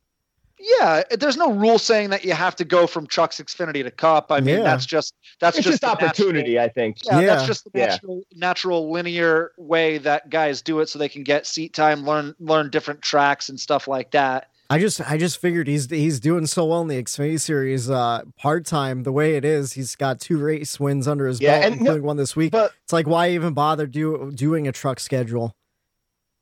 Yeah, 0.80 1.04
there's 1.20 1.38
no 1.38 1.52
rule 1.52 1.78
saying 1.78 2.10
that 2.12 2.24
you 2.24 2.34
have 2.34 2.56
to 2.56 2.64
go 2.66 2.88
from 2.88 3.06
trucks 3.08 3.40
Xfinity 3.40 3.84
to 3.84 3.92
Cup. 3.92 4.32
I 4.32 4.40
mean, 4.40 4.58
Yeah. 4.58 4.64
that's 4.64 4.86
just 4.86 5.14
that's 5.40 5.58
It's 5.58 5.66
just, 5.66 5.74
just 5.74 5.82
the 5.82 5.88
natural- 5.88 6.08
opportunity, 6.08 6.60
I 6.60 6.70
think. 6.70 6.98
Yeah, 7.06 7.20
Yeah. 7.20 7.26
that's 7.28 7.46
just 7.46 7.66
the 7.66 7.72
Yeah. 7.76 7.86
natural, 7.88 8.22
natural 8.36 8.92
linear 8.92 9.52
way 9.58 9.98
that 10.00 10.30
guys 10.30 10.62
do 10.62 10.80
it, 10.80 10.90
so 10.90 10.98
they 11.00 11.10
can 11.10 11.24
get 11.24 11.46
seat 11.46 11.74
time, 11.74 12.06
learn 12.06 12.34
learn 12.40 12.70
different 12.70 13.02
tracks 13.02 13.50
and 13.50 13.60
stuff 13.60 13.88
like 13.88 14.12
that. 14.12 14.48
I 14.70 14.80
just 14.80 15.02
I 15.02 15.18
just 15.18 15.38
figured 15.40 15.68
he's 15.68 15.90
he's 15.90 16.20
doing 16.20 16.48
so 16.48 16.66
well 16.66 16.82
in 16.82 16.88
the 16.88 17.02
Xfinity 17.04 17.40
Series 17.40 17.90
uh, 17.90 18.22
part 18.40 18.66
time 18.66 19.04
the 19.04 19.12
way 19.12 19.36
it 19.36 19.44
is. 19.46 19.74
He's 19.74 19.96
got 19.96 20.20
two 20.20 20.38
race 20.38 20.80
wins 20.80 21.08
under 21.08 21.28
his 21.28 21.42
Yeah, 21.42 21.60
belt, 21.60 21.66
and- 21.74 21.82
including 21.82 22.04
one 22.04 22.18
this 22.18 22.36
week. 22.36 22.52
But 22.54 22.72
it's 22.84 22.94
like 22.94 23.06
why 23.06 23.30
even 23.32 23.54
bother 23.54 23.86
do, 23.86 24.32
doing 24.34 24.68
a 24.68 24.72
truck 24.72 25.00
schedule? 25.00 25.56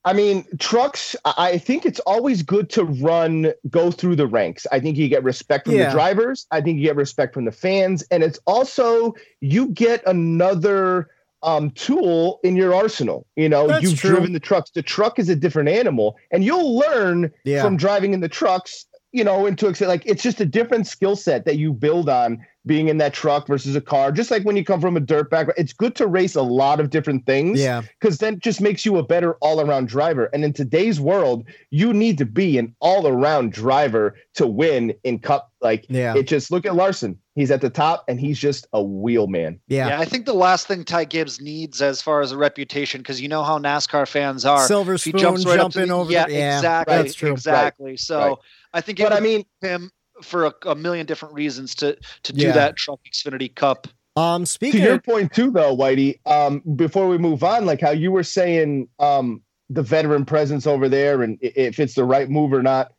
I 0.03 0.13
mean, 0.13 0.45
trucks, 0.57 1.15
I 1.25 1.59
think 1.59 1.85
it's 1.85 1.99
always 2.01 2.41
good 2.41 2.69
to 2.71 2.85
run, 2.85 3.53
go 3.69 3.91
through 3.91 4.15
the 4.15 4.25
ranks. 4.25 4.65
I 4.71 4.79
think 4.79 4.97
you 4.97 5.07
get 5.07 5.23
respect 5.23 5.65
from 5.67 5.75
Yeah. 5.75 5.85
the 5.85 5.91
drivers. 5.91 6.47
I 6.49 6.59
think 6.61 6.79
you 6.79 6.85
get 6.85 6.95
respect 6.95 7.33
from 7.35 7.45
the 7.45 7.51
fans. 7.51 8.03
And 8.09 8.23
it's 8.23 8.39
also, 8.47 9.13
you 9.41 9.67
get 9.67 10.01
another 10.07 11.09
um, 11.43 11.71
tool 11.71 12.39
in 12.43 12.55
your 12.55 12.73
arsenal. 12.73 13.25
You 13.35 13.49
know, 13.49 13.67
That's 13.67 13.83
you've 13.83 13.99
true. 13.99 14.11
driven 14.11 14.33
the 14.33 14.39
trucks. 14.39 14.71
The 14.71 14.83
truck 14.83 15.17
is 15.19 15.27
a 15.29 15.35
different 15.35 15.69
animal. 15.69 16.15
And 16.31 16.43
you'll 16.43 16.77
learn 16.77 17.31
Yeah. 17.45 17.63
from 17.63 17.77
driving 17.77 18.13
in 18.13 18.19
the 18.21 18.29
trucks, 18.29 18.85
you 19.11 19.23
know, 19.23 19.45
into 19.45 19.67
extent 19.67 19.89
like 19.89 20.03
it's 20.05 20.23
just 20.23 20.39
a 20.39 20.45
different 20.45 20.87
skill 20.87 21.15
set 21.15 21.45
that 21.45 21.57
you 21.57 21.73
build 21.73 22.09
on 22.09 22.43
being 22.65 22.89
in 22.89 22.97
that 22.99 23.13
truck 23.13 23.47
versus 23.47 23.75
a 23.75 23.81
car. 23.81 24.11
Just 24.11 24.29
like 24.29 24.43
when 24.43 24.55
you 24.55 24.63
come 24.63 24.79
from 24.79 24.95
a 24.95 24.99
dirt 24.99 25.29
background, 25.31 25.57
it's 25.57 25.73
good 25.73 25.95
to 25.95 26.05
race 26.05 26.35
a 26.35 26.41
lot 26.43 26.79
of 26.79 26.91
different 26.91 27.25
things 27.25 27.59
Yeah, 27.59 27.81
because 27.99 28.19
then 28.19 28.35
it 28.35 28.39
just 28.41 28.61
makes 28.61 28.85
you 28.85 28.97
a 28.97 29.03
better 29.03 29.33
all-around 29.41 29.87
driver. 29.87 30.25
And 30.33 30.43
in 30.45 30.53
today's 30.53 30.99
world, 30.99 31.43
you 31.71 31.91
need 31.93 32.17
to 32.19 32.25
be 32.25 32.57
an 32.59 32.75
all-around 32.79 33.51
driver 33.51 34.15
to 34.35 34.45
win 34.45 34.93
in 35.03 35.17
cup. 35.19 35.51
Like 35.61 35.85
yeah, 35.89 36.15
it 36.15 36.23
just 36.27 36.51
look 36.51 36.65
at 36.65 36.75
Larson. 36.75 37.17
He's 37.35 37.49
at 37.51 37.61
the 37.61 37.69
top 37.69 38.03
and 38.07 38.19
he's 38.19 38.37
just 38.39 38.67
a 38.73 38.81
wheelman. 38.83 39.59
yeah. 39.67 39.87
Yeah, 39.89 39.99
I 39.99 40.05
think 40.05 40.25
the 40.25 40.33
last 40.33 40.67
thing 40.67 40.83
Ty 40.83 41.05
Gibbs 41.05 41.39
needs 41.39 41.81
as 41.81 42.01
far 42.01 42.21
as 42.21 42.31
a 42.31 42.37
reputation, 42.37 43.01
because 43.01 43.21
you 43.21 43.27
know 43.27 43.43
how 43.43 43.57
NASCAR 43.59 44.07
fans 44.07 44.43
are. 44.43 44.67
Silver 44.67 44.95
If 44.95 45.03
he 45.03 45.11
spoon 45.11 45.21
jumps 45.21 45.45
right 45.45 45.59
up 45.59 45.71
to 45.71 45.77
jumping 45.79 45.89
the- 45.89 45.95
over. 45.95 46.11
yeah, 46.11 46.25
the, 46.25 46.33
yeah, 46.33 46.55
exactly, 46.57 46.95
That's 46.95 47.13
true. 47.13 47.31
exactly. 47.31 47.95
So 47.97 48.19
Right. 48.19 48.37
I 48.73 48.81
think 48.81 48.99
it 48.99 49.03
But 49.03 49.13
I 49.13 49.19
mean, 49.19 49.45
him 49.61 49.91
for 50.21 50.45
a, 50.45 50.53
a 50.65 50.75
million 50.75 51.05
different 51.05 51.33
reasons 51.33 51.75
to 51.75 51.97
to 52.23 52.33
do 52.33 52.45
Yeah. 52.47 52.53
that 52.53 52.75
Truck 52.75 52.99
Xfinity 53.11 53.53
Cup. 53.53 53.87
Um, 54.15 54.45
speaking 54.45 54.81
to 54.81 54.85
your 54.85 54.95
of, 54.95 55.03
point 55.03 55.33
too, 55.33 55.51
though, 55.51 55.75
Whitey. 55.75 56.19
Um, 56.25 56.61
before 56.75 57.07
we 57.07 57.17
move 57.17 57.43
on, 57.43 57.65
like 57.65 57.79
how 57.79 57.91
you 57.91 58.11
were 58.11 58.23
saying, 58.23 58.89
um, 58.99 59.41
the 59.69 59.81
veteran 59.81 60.25
presence 60.25 60.67
over 60.67 60.89
there, 60.89 61.23
and 61.23 61.37
if 61.41 61.79
it's 61.79 61.93
the 61.95 62.03
right 62.03 62.29
move 62.29 62.51
or 62.51 62.61
not. 62.61 62.91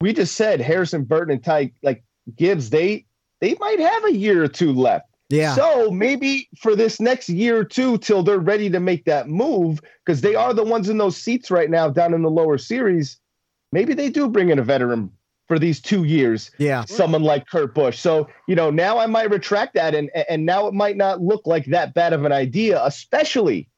we 0.00 0.12
just 0.12 0.34
said 0.36 0.60
Harrison 0.60 1.04
Burton 1.04 1.34
and 1.34 1.44
Ty 1.44 1.72
like 1.82 2.02
Gibbs, 2.36 2.70
they 2.70 3.06
they 3.40 3.54
might 3.60 3.78
have 3.78 4.04
a 4.04 4.12
year 4.12 4.42
or 4.42 4.48
two 4.48 4.72
left. 4.72 5.06
Yeah. 5.30 5.54
So 5.54 5.90
maybe 5.90 6.48
for 6.58 6.76
this 6.76 7.00
next 7.00 7.28
year 7.28 7.58
or 7.60 7.64
two 7.64 7.98
till 7.98 8.22
they're 8.22 8.38
ready 8.38 8.68
to 8.70 8.80
make 8.80 9.04
that 9.06 9.28
move, 9.28 9.80
because 10.04 10.20
they 10.20 10.34
are 10.34 10.52
the 10.52 10.64
ones 10.64 10.88
in 10.88 10.98
those 10.98 11.16
seats 11.16 11.50
right 11.50 11.70
now 11.70 11.88
down 11.88 12.12
in 12.12 12.22
the 12.22 12.30
lower 12.30 12.58
series. 12.58 13.18
Maybe 13.72 13.94
they 13.94 14.10
do 14.10 14.28
bring 14.28 14.50
in 14.50 14.58
a 14.58 14.62
veteran 14.62 15.10
for 15.54 15.58
these 15.60 15.80
two 15.80 16.02
years. 16.02 16.50
yeah. 16.58 16.84
Someone 16.84 17.22
like 17.22 17.46
Kurt 17.46 17.74
Busch. 17.76 17.98
So, 17.98 18.28
you 18.48 18.56
know, 18.56 18.70
now 18.70 18.98
I 18.98 19.06
might 19.06 19.30
retract 19.30 19.74
that 19.74 19.94
and 19.94 20.10
and 20.28 20.44
now 20.44 20.66
it 20.66 20.74
might 20.74 20.96
not 20.96 21.20
look 21.20 21.46
like 21.46 21.64
that 21.66 21.94
bad 21.94 22.12
of 22.12 22.24
an 22.24 22.32
idea, 22.32 22.84
especially 22.84 23.68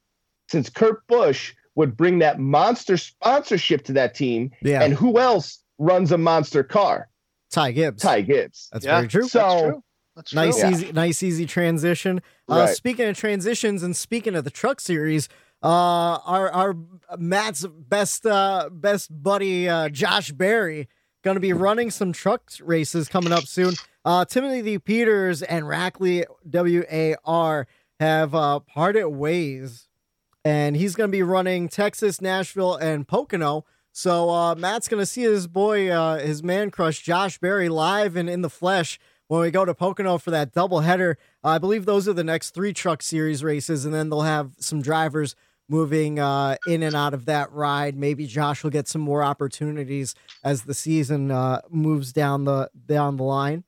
since 0.49 0.71
Kurt 0.71 1.07
Busch 1.07 1.53
would 1.75 1.95
bring 1.95 2.21
that 2.21 2.39
monster 2.39 2.97
sponsorship 2.97 3.85
to 3.85 3.93
that 3.93 4.15
team. 4.15 4.51
Yeah. 4.63 4.83
And 4.83 4.95
who 4.95 5.19
else 5.19 5.63
runs 5.79 6.13
a 6.13 6.17
monster 6.19 6.63
car? 6.65 7.09
Ty 7.51 7.73
Gibbs. 7.73 8.03
Ty 8.03 8.23
Gibbs. 8.23 8.69
That's 8.73 8.87
Yeah. 8.87 8.97
very 8.97 9.09
true. 9.09 9.29
So 9.29 9.39
That's 9.39 9.61
true. 9.63 9.83
That's 10.17 10.31
true. 10.31 10.37
Nice, 10.47 10.59
Yeah. 10.59 10.71
easy, 10.71 10.93
nice, 10.93 11.23
easy 11.23 11.45
transition. 11.45 12.23
Uh, 12.51 12.55
Right. 12.55 12.75
Speaking 12.75 13.07
of 13.07 13.19
transitions 13.19 13.83
and 13.83 13.95
speaking 13.95 14.35
of 14.35 14.45
the 14.45 14.51
truck 14.51 14.81
series, 14.81 15.29
uh, 15.63 15.67
our 16.25 16.51
our 16.51 16.75
Matt's 17.19 17.67
best 17.67 18.25
uh, 18.25 18.71
best 18.73 19.11
buddy 19.23 19.69
uh, 19.69 19.91
Josh 19.91 20.33
Berry 20.33 20.89
going 21.27 21.35
to 21.35 21.41
be 21.41 21.53
running 21.53 21.91
some 21.91 22.13
truck 22.13 22.53
races 22.63 23.09
coming 23.09 23.33
up 23.33 23.43
soon. 23.47 23.75
Uh, 24.05 24.25
Timothy 24.25 24.79
Peters 24.79 25.43
and 25.43 25.65
Rackley 25.65 26.25
WAR 26.45 27.67
have 27.99 28.33
uh, 28.33 28.61
parted 28.61 29.09
ways, 29.09 29.89
and 30.45 30.77
he's 30.77 30.95
going 30.95 31.11
to 31.11 31.13
be 31.13 31.25
running 31.25 31.69
Texas, 31.69 32.21
Nashville, 32.21 32.77
and 32.77 33.09
Pocono. 33.09 33.65
So 33.91 34.31
uh, 34.31 34.55
Matt's 34.55 34.87
going 34.87 35.03
to 35.03 35.07
see 35.07 35.23
his 35.23 35.49
boy, 35.49 35.89
uh, 35.89 36.19
his 36.19 36.45
man 36.45 36.71
crush, 36.71 37.03
Josh 37.03 37.39
Berry, 37.39 37.69
live 37.69 38.15
and 38.15 38.31
in 38.31 38.43
the 38.43 38.51
flesh 38.51 39.01
when 39.27 39.41
we 39.41 39.51
go 39.51 39.65
to 39.65 39.75
Pocono 39.75 40.19
for 40.19 40.31
that 40.31 40.55
doubleheader. 40.55 41.17
I 41.43 41.59
believe 41.59 41.87
those 41.87 42.07
are 42.07 42.13
the 42.13 42.23
next 42.23 42.51
three 42.51 42.73
truck 42.73 43.03
series 43.03 43.43
races, 43.43 43.85
and 43.85 43.93
then 43.93 44.11
they'll 44.11 44.21
have 44.23 44.53
some 44.61 44.81
drivers 44.81 45.35
moving 45.69 46.19
uh, 46.19 46.57
in 46.67 46.83
and 46.83 46.95
out 46.95 47.15
of 47.15 47.27
that 47.27 47.53
ride. 47.53 47.97
Maybe 47.97 48.27
Josh 48.27 48.63
will 48.63 48.71
get 48.71 48.89
some 48.89 49.01
more 49.01 49.23
opportunities 49.23 50.15
as 50.45 50.63
the 50.63 50.75
season 50.75 51.31
uh, 51.31 51.61
moves 51.71 52.13
down 52.13 52.45
the 52.45 52.71
down 52.87 53.17
the 53.17 53.25
line. 53.25 53.65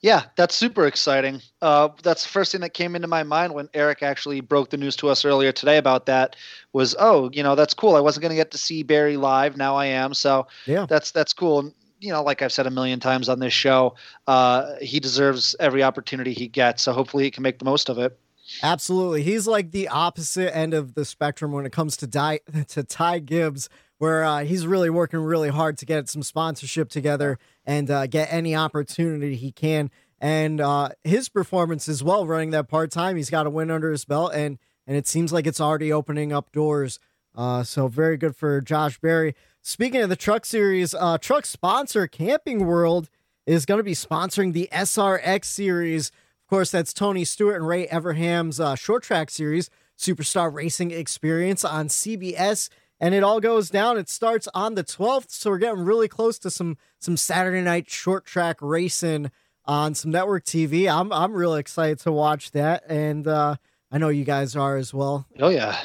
Yeah, 0.00 0.24
that's 0.36 0.54
super 0.54 0.86
exciting. 0.86 1.40
Uh, 1.60 1.88
that's 2.02 2.22
the 2.22 2.28
first 2.28 2.52
thing 2.52 2.60
that 2.60 2.72
came 2.72 2.94
into 2.94 3.08
my 3.08 3.24
mind 3.24 3.52
when 3.54 3.68
Eric 3.74 4.02
actually 4.02 4.40
broke 4.40 4.70
the 4.70 4.76
news 4.76 4.94
to 4.96 5.08
us 5.08 5.24
earlier 5.24 5.50
today 5.50 5.76
about 5.76 6.06
that. 6.06 6.36
Was 6.72 6.94
oh, 6.98 7.30
you 7.32 7.42
know, 7.42 7.54
that's 7.54 7.74
cool. 7.74 7.96
I 7.96 8.00
wasn't 8.00 8.22
going 8.22 8.30
to 8.30 8.36
get 8.36 8.52
to 8.52 8.58
see 8.58 8.82
Berry 8.82 9.16
live. 9.16 9.56
Now 9.56 9.74
I 9.74 9.86
am. 9.86 10.14
So 10.14 10.46
Yeah. 10.66 10.86
that's 10.88 11.10
that's 11.10 11.32
cool. 11.32 11.58
And 11.60 11.74
you 12.00 12.12
know, 12.12 12.22
like 12.22 12.42
I've 12.42 12.52
said 12.52 12.66
a 12.66 12.70
million 12.70 13.00
times 13.00 13.28
on 13.28 13.40
this 13.40 13.52
show, 13.52 13.96
uh, 14.28 14.74
he 14.80 15.00
deserves 15.00 15.56
every 15.58 15.82
opportunity 15.82 16.32
he 16.32 16.46
gets. 16.46 16.84
So 16.84 16.92
hopefully 16.92 17.24
he 17.24 17.30
can 17.32 17.42
make 17.42 17.58
the 17.58 17.64
most 17.64 17.88
of 17.88 17.98
it. 17.98 18.16
Absolutely. 18.62 19.22
He's 19.22 19.46
like 19.46 19.70
the 19.70 19.88
opposite 19.88 20.54
end 20.56 20.74
of 20.74 20.94
the 20.94 21.04
spectrum 21.04 21.52
when 21.52 21.66
it 21.66 21.72
comes 21.72 21.96
to 21.98 22.06
Di- 22.06 22.40
to 22.68 22.82
Ty 22.82 23.20
Gibbs, 23.20 23.68
where 23.98 24.24
uh, 24.24 24.44
he's 24.44 24.66
really 24.66 24.90
working 24.90 25.20
really 25.20 25.48
hard 25.48 25.78
to 25.78 25.86
get 25.86 26.08
some 26.08 26.22
sponsorship 26.22 26.88
together 26.88 27.38
and 27.64 27.90
uh, 27.90 28.06
get 28.06 28.32
any 28.32 28.54
opportunity 28.54 29.36
he 29.36 29.52
can. 29.52 29.90
And 30.20 30.60
uh, 30.60 30.90
his 31.04 31.28
performance 31.28 31.88
as 31.88 32.02
well, 32.02 32.26
running 32.26 32.50
that 32.50 32.68
part 32.68 32.90
time, 32.90 33.16
he's 33.16 33.30
got 33.30 33.46
a 33.46 33.50
win 33.50 33.70
under 33.70 33.90
his 33.90 34.04
belt, 34.04 34.32
and 34.34 34.58
and 34.86 34.96
it 34.96 35.06
seems 35.06 35.32
like 35.32 35.46
it's 35.46 35.60
already 35.60 35.92
opening 35.92 36.32
up 36.32 36.50
doors. 36.50 36.98
Uh, 37.34 37.62
so 37.62 37.86
very 37.86 38.16
good 38.16 38.34
for 38.34 38.60
Josh 38.60 38.98
Berry. 38.98 39.34
Speaking 39.62 40.00
of 40.00 40.08
the 40.08 40.16
truck 40.16 40.46
series, 40.46 40.94
uh, 40.94 41.18
truck 41.18 41.44
sponsor 41.46 42.06
Camping 42.06 42.66
World 42.66 43.10
is 43.46 43.64
going 43.66 43.78
to 43.78 43.84
be 43.84 43.92
sponsoring 43.92 44.52
the 44.52 44.68
SRX 44.72 45.44
series. 45.44 46.10
Of 46.48 46.50
course, 46.50 46.70
that's 46.70 46.94
Tony 46.94 47.26
Stewart 47.26 47.56
and 47.56 47.68
Ray 47.68 47.86
Evernham's 47.88 48.58
uh, 48.58 48.74
short 48.74 49.02
track 49.02 49.28
series, 49.28 49.68
Superstar 49.98 50.50
Racing 50.50 50.92
Experience 50.92 51.62
on 51.62 51.88
CBS. 51.88 52.70
And 52.98 53.14
it 53.14 53.22
all 53.22 53.38
goes 53.38 53.68
down. 53.68 53.98
It 53.98 54.08
starts 54.08 54.48
on 54.54 54.74
the 54.74 54.82
12th. 54.82 55.30
So 55.30 55.50
we're 55.50 55.58
getting 55.58 55.84
really 55.84 56.08
close 56.08 56.38
to 56.38 56.50
some 56.50 56.78
some 57.00 57.18
Saturday 57.18 57.60
night 57.60 57.90
short 57.90 58.24
track 58.24 58.56
racing 58.62 59.30
on 59.66 59.94
some 59.94 60.10
network 60.10 60.44
TV. 60.46 60.90
I'm 60.90 61.12
I'm 61.12 61.34
really 61.34 61.60
excited 61.60 61.98
to 62.00 62.12
watch 62.12 62.52
that. 62.52 62.82
And 62.88 63.26
uh, 63.28 63.56
I 63.92 63.98
know 63.98 64.08
you 64.08 64.24
guys 64.24 64.56
are 64.56 64.78
as 64.78 64.94
well 64.94 65.26
Oh 65.38 65.50
yeah. 65.50 65.78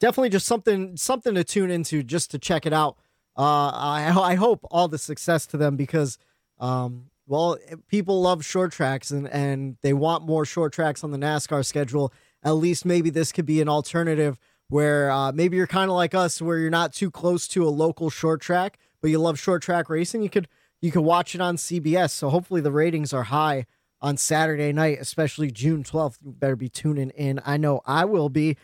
definitely 0.00 0.30
just 0.30 0.46
something 0.46 0.96
something 0.96 1.34
to 1.34 1.44
tune 1.44 1.70
into 1.70 2.02
just 2.02 2.30
to 2.30 2.38
check 2.38 2.64
it 2.64 2.72
out. 2.72 2.96
Uh, 3.36 3.42
I 3.74 4.14
I 4.16 4.34
hope 4.36 4.64
all 4.70 4.88
the 4.88 4.96
success 4.96 5.44
to 5.48 5.58
them 5.58 5.76
because, 5.76 6.16
um, 6.58 7.10
well, 7.26 7.58
people 7.88 8.22
love 8.22 8.44
short 8.44 8.72
tracks 8.72 9.10
and 9.10 9.28
and 9.28 9.76
they 9.82 9.92
want 9.92 10.24
more 10.24 10.44
short 10.44 10.72
tracks 10.72 11.02
on 11.02 11.10
the 11.10 11.18
NASCAR 11.18 11.64
schedule. 11.64 12.12
At 12.42 12.52
least 12.52 12.84
maybe 12.84 13.10
this 13.10 13.32
could 13.32 13.46
be 13.46 13.60
an 13.60 13.68
alternative 13.68 14.38
where 14.68 15.10
uh, 15.10 15.32
maybe 15.32 15.56
you're 15.56 15.66
kind 15.66 15.90
of 15.90 15.96
like 15.96 16.14
us, 16.14 16.40
where 16.42 16.58
you're 16.58 16.70
not 16.70 16.92
too 16.92 17.10
close 17.10 17.46
to 17.48 17.66
a 17.66 17.70
local 17.70 18.10
short 18.10 18.40
track, 18.40 18.78
but 19.00 19.10
you 19.10 19.18
love 19.18 19.38
short 19.38 19.62
track 19.62 19.88
racing. 19.88 20.22
You 20.22 20.30
could 20.30 20.48
you 20.80 20.90
could 20.90 21.02
watch 21.02 21.34
it 21.34 21.40
on 21.40 21.56
CBS. 21.56 22.10
So 22.10 22.28
hopefully 22.28 22.60
the 22.60 22.72
ratings 22.72 23.12
are 23.12 23.24
high 23.24 23.66
on 24.00 24.16
Saturday 24.16 24.72
night, 24.72 24.98
especially 25.00 25.50
June 25.50 25.82
12th. 25.82 26.18
You 26.22 26.32
better 26.32 26.56
be 26.56 26.68
tuning 26.68 27.10
in. 27.10 27.40
I 27.44 27.56
know 27.56 27.80
I 27.86 28.04
will 28.04 28.28
be. 28.28 28.56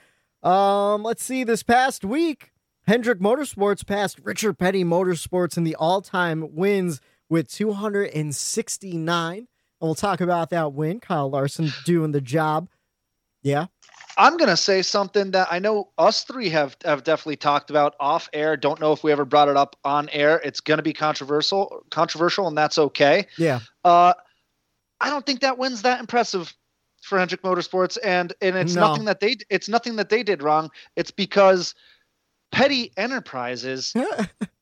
Um, 0.42 1.02
let's 1.02 1.22
see. 1.22 1.42
This 1.44 1.62
past 1.62 2.04
week, 2.04 2.52
Hendrick 2.86 3.18
Motorsports 3.18 3.86
passed 3.86 4.20
Richard 4.22 4.58
Petty 4.58 4.84
Motorsports 4.84 5.56
in 5.56 5.64
the 5.64 5.76
all-time 5.76 6.54
wins 6.54 7.00
with 7.32 7.48
269. 7.50 9.36
And 9.38 9.46
we'll 9.80 9.94
talk 9.94 10.20
about 10.20 10.50
that 10.50 10.74
win. 10.74 11.00
Kyle 11.00 11.30
Larson 11.30 11.70
doing 11.86 12.12
the 12.12 12.20
job. 12.20 12.68
Yeah. 13.42 13.66
I'm 14.18 14.36
gonna 14.36 14.58
say 14.58 14.82
something 14.82 15.30
that 15.30 15.48
I 15.50 15.58
know 15.58 15.88
us 15.96 16.24
three 16.24 16.50
have 16.50 16.76
have 16.84 17.02
definitely 17.02 17.36
talked 17.36 17.70
about 17.70 17.94
off 17.98 18.28
air. 18.34 18.56
Don't 18.58 18.78
know 18.78 18.92
if 18.92 19.02
we 19.02 19.10
ever 19.10 19.24
brought 19.24 19.48
it 19.48 19.56
up 19.56 19.74
on 19.82 20.10
air. 20.10 20.40
It's 20.44 20.60
gonna 20.60 20.82
be 20.82 20.92
controversial, 20.92 21.84
controversial, 21.90 22.46
and 22.46 22.56
that's 22.56 22.76
okay. 22.76 23.26
Yeah. 23.38 23.60
Uh, 23.82 24.12
I 25.00 25.08
don't 25.08 25.24
think 25.24 25.40
that 25.40 25.56
wins 25.56 25.80
that 25.82 25.98
impressive 25.98 26.52
for 27.00 27.18
Hendrick 27.18 27.42
Motorsports, 27.42 27.96
and 28.04 28.34
and 28.42 28.54
it's 28.56 28.74
No. 28.74 28.88
nothing 28.88 29.06
that 29.06 29.20
they 29.20 29.36
it's 29.48 29.68
nothing 29.70 29.96
that 29.96 30.10
they 30.10 30.22
did 30.22 30.42
wrong. 30.42 30.70
It's 30.94 31.10
because 31.10 31.74
Petty 32.52 32.92
Enterprises. 32.98 33.94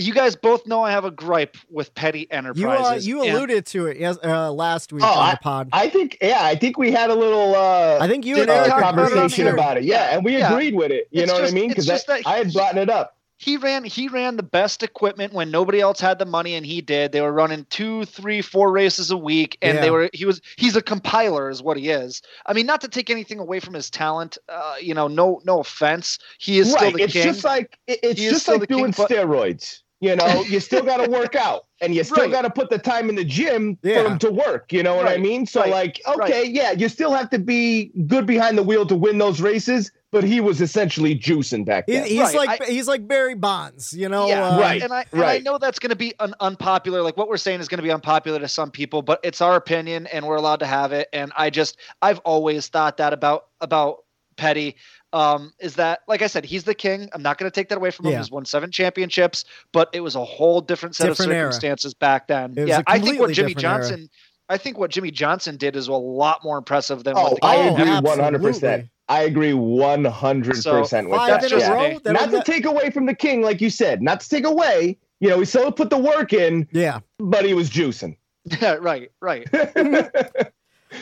you 0.00 0.12
guys 0.14 0.36
both 0.36 0.66
know 0.66 0.82
I 0.82 0.90
have 0.90 1.04
a 1.04 1.10
gripe 1.10 1.56
with 1.70 1.94
Petty 1.94 2.20
You 2.20 2.26
Enterprises. 2.30 3.06
uh, 3.06 3.08
you 3.08 3.22
and- 3.22 3.32
alluded 3.36 3.66
to 3.66 3.86
it 3.86 3.98
yes 3.98 4.18
uh, 4.24 4.50
last 4.52 4.92
week 4.92 5.02
Oh, 5.04 5.08
on 5.12 5.30
the 5.30 5.36
pod. 5.38 5.68
I, 5.72 5.84
I 5.84 5.88
think, 5.90 6.18
yeah, 6.20 6.40
I 6.42 6.54
think 6.56 6.78
we 6.78 6.90
had 6.92 7.10
a 7.10 7.14
little 7.14 7.54
uh, 7.54 8.06
think 8.06 8.24
you 8.24 8.36
and 8.36 8.46
we 8.48 8.52
Eric 8.54 8.66
about 8.68 8.78
it 8.78 8.82
conversation 8.82 9.46
about 9.48 9.76
it. 9.76 9.84
Yeah, 9.84 10.14
and 10.14 10.24
we 10.24 10.38
Yeah. 10.38 10.50
agreed 10.52 10.74
with 10.74 10.90
it. 10.90 11.08
You 11.10 11.22
It's 11.22 11.32
know 11.32 11.38
what 11.40 11.48
I 11.48 11.52
mean? 11.52 11.68
Because 11.68 11.86
just 11.86 12.06
that 12.06 12.22
I 12.26 12.38
had 12.38 12.52
brought 12.52 12.76
it 12.76 12.88
up. 12.90 13.16
he 13.38 13.56
ran 13.56 13.84
he 13.84 14.06
ran 14.08 14.36
the 14.36 14.42
best 14.42 14.82
equipment 14.82 15.32
when 15.32 15.50
nobody 15.50 15.80
else 15.80 15.98
had 15.98 16.18
the 16.18 16.26
money 16.26 16.54
and 16.56 16.66
he 16.66 16.82
did 16.82 17.10
they 17.12 17.22
were 17.22 17.32
running 17.32 17.64
two 17.70 18.04
three 18.04 18.42
four 18.42 18.70
races 18.70 19.10
a 19.10 19.16
week 19.16 19.56
and 19.62 19.76
Yeah. 19.76 19.80
they 19.80 19.90
were 19.90 20.10
he 20.12 20.26
was 20.26 20.42
he's 20.58 20.76
a 20.76 20.82
compiler 20.82 21.48
is 21.48 21.62
what 21.62 21.78
he 21.78 21.88
is 21.88 22.20
i 22.44 22.52
mean 22.52 22.66
not 22.66 22.82
to 22.82 22.88
take 22.88 23.08
anything 23.08 23.38
away 23.38 23.58
from 23.58 23.72
his 23.72 23.88
talent 23.88 24.36
uh, 24.50 24.74
you 24.78 24.92
know 24.92 25.08
no 25.08 25.40
no 25.46 25.60
offense 25.60 26.18
he 26.38 26.58
is 26.58 26.70
still 26.70 26.82
right. 26.88 26.94
the 26.96 27.02
It's 27.04 27.14
king 27.14 27.22
just 27.22 27.42
like 27.42 27.78
it's 27.86 28.20
He 28.20 28.28
just 28.28 28.46
like 28.46 28.60
the 28.60 28.66
king, 28.66 28.76
doing 28.76 28.92
but- 28.94 29.08
steroids. 29.08 29.80
You 30.02 30.16
know, 30.16 30.42
you 30.44 30.60
still 30.60 30.82
got 30.82 31.04
to 31.04 31.10
work 31.10 31.36
out, 31.36 31.66
and 31.82 31.94
you 31.94 32.02
still 32.04 32.22
Right. 32.24 32.30
got 32.32 32.42
to 32.42 32.50
put 32.50 32.70
the 32.70 32.78
time 32.78 33.10
in 33.10 33.16
the 33.16 33.24
gym 33.24 33.76
Yeah. 33.82 33.98
for 34.02 34.08
them 34.08 34.18
to 34.20 34.30
work. 34.30 34.72
You 34.72 34.82
know 34.82 34.94
what 34.96 35.06
I 35.06 35.18
mean? 35.18 35.44
So, 35.44 35.60
right, 35.60 35.70
like, 35.70 36.00
right. 36.06 36.30
okay, 36.30 36.44
yeah, 36.48 36.72
you 36.72 36.88
still 36.88 37.12
have 37.12 37.28
to 37.30 37.38
be 37.38 37.92
good 38.06 38.24
behind 38.24 38.56
the 38.56 38.62
wheel 38.62 38.86
to 38.86 38.94
win 38.94 39.18
those 39.18 39.42
races. 39.42 39.92
But 40.12 40.24
he 40.24 40.40
was 40.40 40.60
essentially 40.60 41.14
juicing 41.16 41.64
back 41.64 41.84
he, 41.86 41.92
then. 41.92 42.04
he's 42.06 42.18
Right, 42.18 42.34
like 42.34 42.62
I- 42.62 42.64
he's 42.64 42.88
like 42.88 43.06
Barry 43.06 43.34
Bonds, 43.36 43.92
you 43.92 44.08
know. 44.08 44.26
yeah, 44.26 44.48
uh, 44.56 44.58
right. 44.58 44.82
And 44.82 44.92
I 44.92 45.04
and 45.12 45.22
I 45.22 45.38
know 45.38 45.56
that's 45.56 45.78
going 45.78 45.90
to 45.90 45.96
be 45.96 46.14
an 46.18 46.34
unpopular. 46.40 47.00
Like 47.02 47.16
what 47.16 47.28
we're 47.28 47.36
saying 47.36 47.60
is 47.60 47.68
going 47.68 47.78
to 47.78 47.84
be 47.84 47.92
unpopular 47.92 48.40
to 48.40 48.48
some 48.48 48.72
people, 48.72 49.02
but 49.02 49.20
it's 49.22 49.40
our 49.40 49.54
opinion, 49.54 50.08
and 50.08 50.26
we're 50.26 50.34
allowed 50.34 50.58
to 50.60 50.66
have 50.66 50.90
it. 50.92 51.08
And 51.12 51.30
I 51.36 51.48
just, 51.50 51.76
I've 52.02 52.18
always 52.20 52.66
thought 52.66 52.96
that 52.96 53.12
about 53.12 53.46
about 53.60 53.98
Petty. 54.36 54.74
Um, 55.12 55.52
is 55.58 55.74
that 55.74 56.00
like 56.06 56.22
I 56.22 56.28
said, 56.28 56.44
he's 56.44 56.64
the 56.64 56.74
king. 56.74 57.08
I'm 57.12 57.22
not 57.22 57.36
going 57.38 57.50
to 57.50 57.54
take 57.54 57.68
that 57.70 57.78
away 57.78 57.90
from 57.90 58.06
him. 58.06 58.12
Yeah. 58.12 58.18
He's 58.18 58.30
won 58.30 58.44
seven 58.44 58.70
championships, 58.70 59.44
but 59.72 59.88
it 59.92 60.00
was 60.00 60.14
a 60.14 60.24
whole 60.24 60.60
different 60.60 60.94
set 60.94 61.08
Different 61.08 61.32
of 61.32 61.36
era. 61.36 61.52
circumstances 61.52 61.94
back 61.94 62.28
then. 62.28 62.54
It 62.56 62.68
Yeah, 62.68 62.82
I 62.86 62.98
think 63.00 63.18
what 63.18 63.32
Jimmie 63.32 63.54
different 63.54 63.64
era. 63.64 63.78
Johnson, 63.82 64.10
I 64.48 64.56
think 64.56 64.78
what 64.78 64.90
Jimmie 64.92 65.10
Johnson 65.10 65.56
did 65.56 65.74
is 65.74 65.88
a 65.88 65.92
lot 65.92 66.44
more 66.44 66.58
impressive 66.58 67.02
than 67.04 67.14
Oh, 67.16 67.22
what 67.32 67.40
the 67.40 67.46
I 67.46 67.56
Oh, 67.56 67.74
agree 67.74 67.90
one 68.00 68.18
hundred 68.20 68.42
percent. 68.42 68.88
I 69.08 69.22
agree 69.22 69.52
one 69.52 70.04
hundred 70.04 70.62
percent 70.62 71.08
with 71.10 71.18
Five 71.18 71.40
that. 71.42 71.50
in 71.50 71.58
a 71.58 71.60
Yeah. 71.60 71.72
row. 71.72 71.98
That 72.04 72.12
Not 72.12 72.26
to 72.30 72.36
not- 72.36 72.46
take 72.46 72.64
away 72.64 72.90
from 72.90 73.06
the 73.06 73.14
king, 73.14 73.42
like 73.42 73.60
you 73.60 73.70
said, 73.70 74.02
not 74.02 74.20
to 74.20 74.28
take 74.28 74.44
away. 74.46 74.96
You 75.18 75.28
know, 75.30 75.40
he 75.40 75.44
still 75.44 75.70
put 75.72 75.90
the 75.90 75.98
work 75.98 76.32
in, 76.32 76.66
yeah. 76.72 77.00
but 77.18 77.44
he 77.44 77.52
was 77.52 77.68
juicing. 77.68 78.16
Yeah, 78.60 78.74
right, 78.80 79.10
right. 79.20 79.46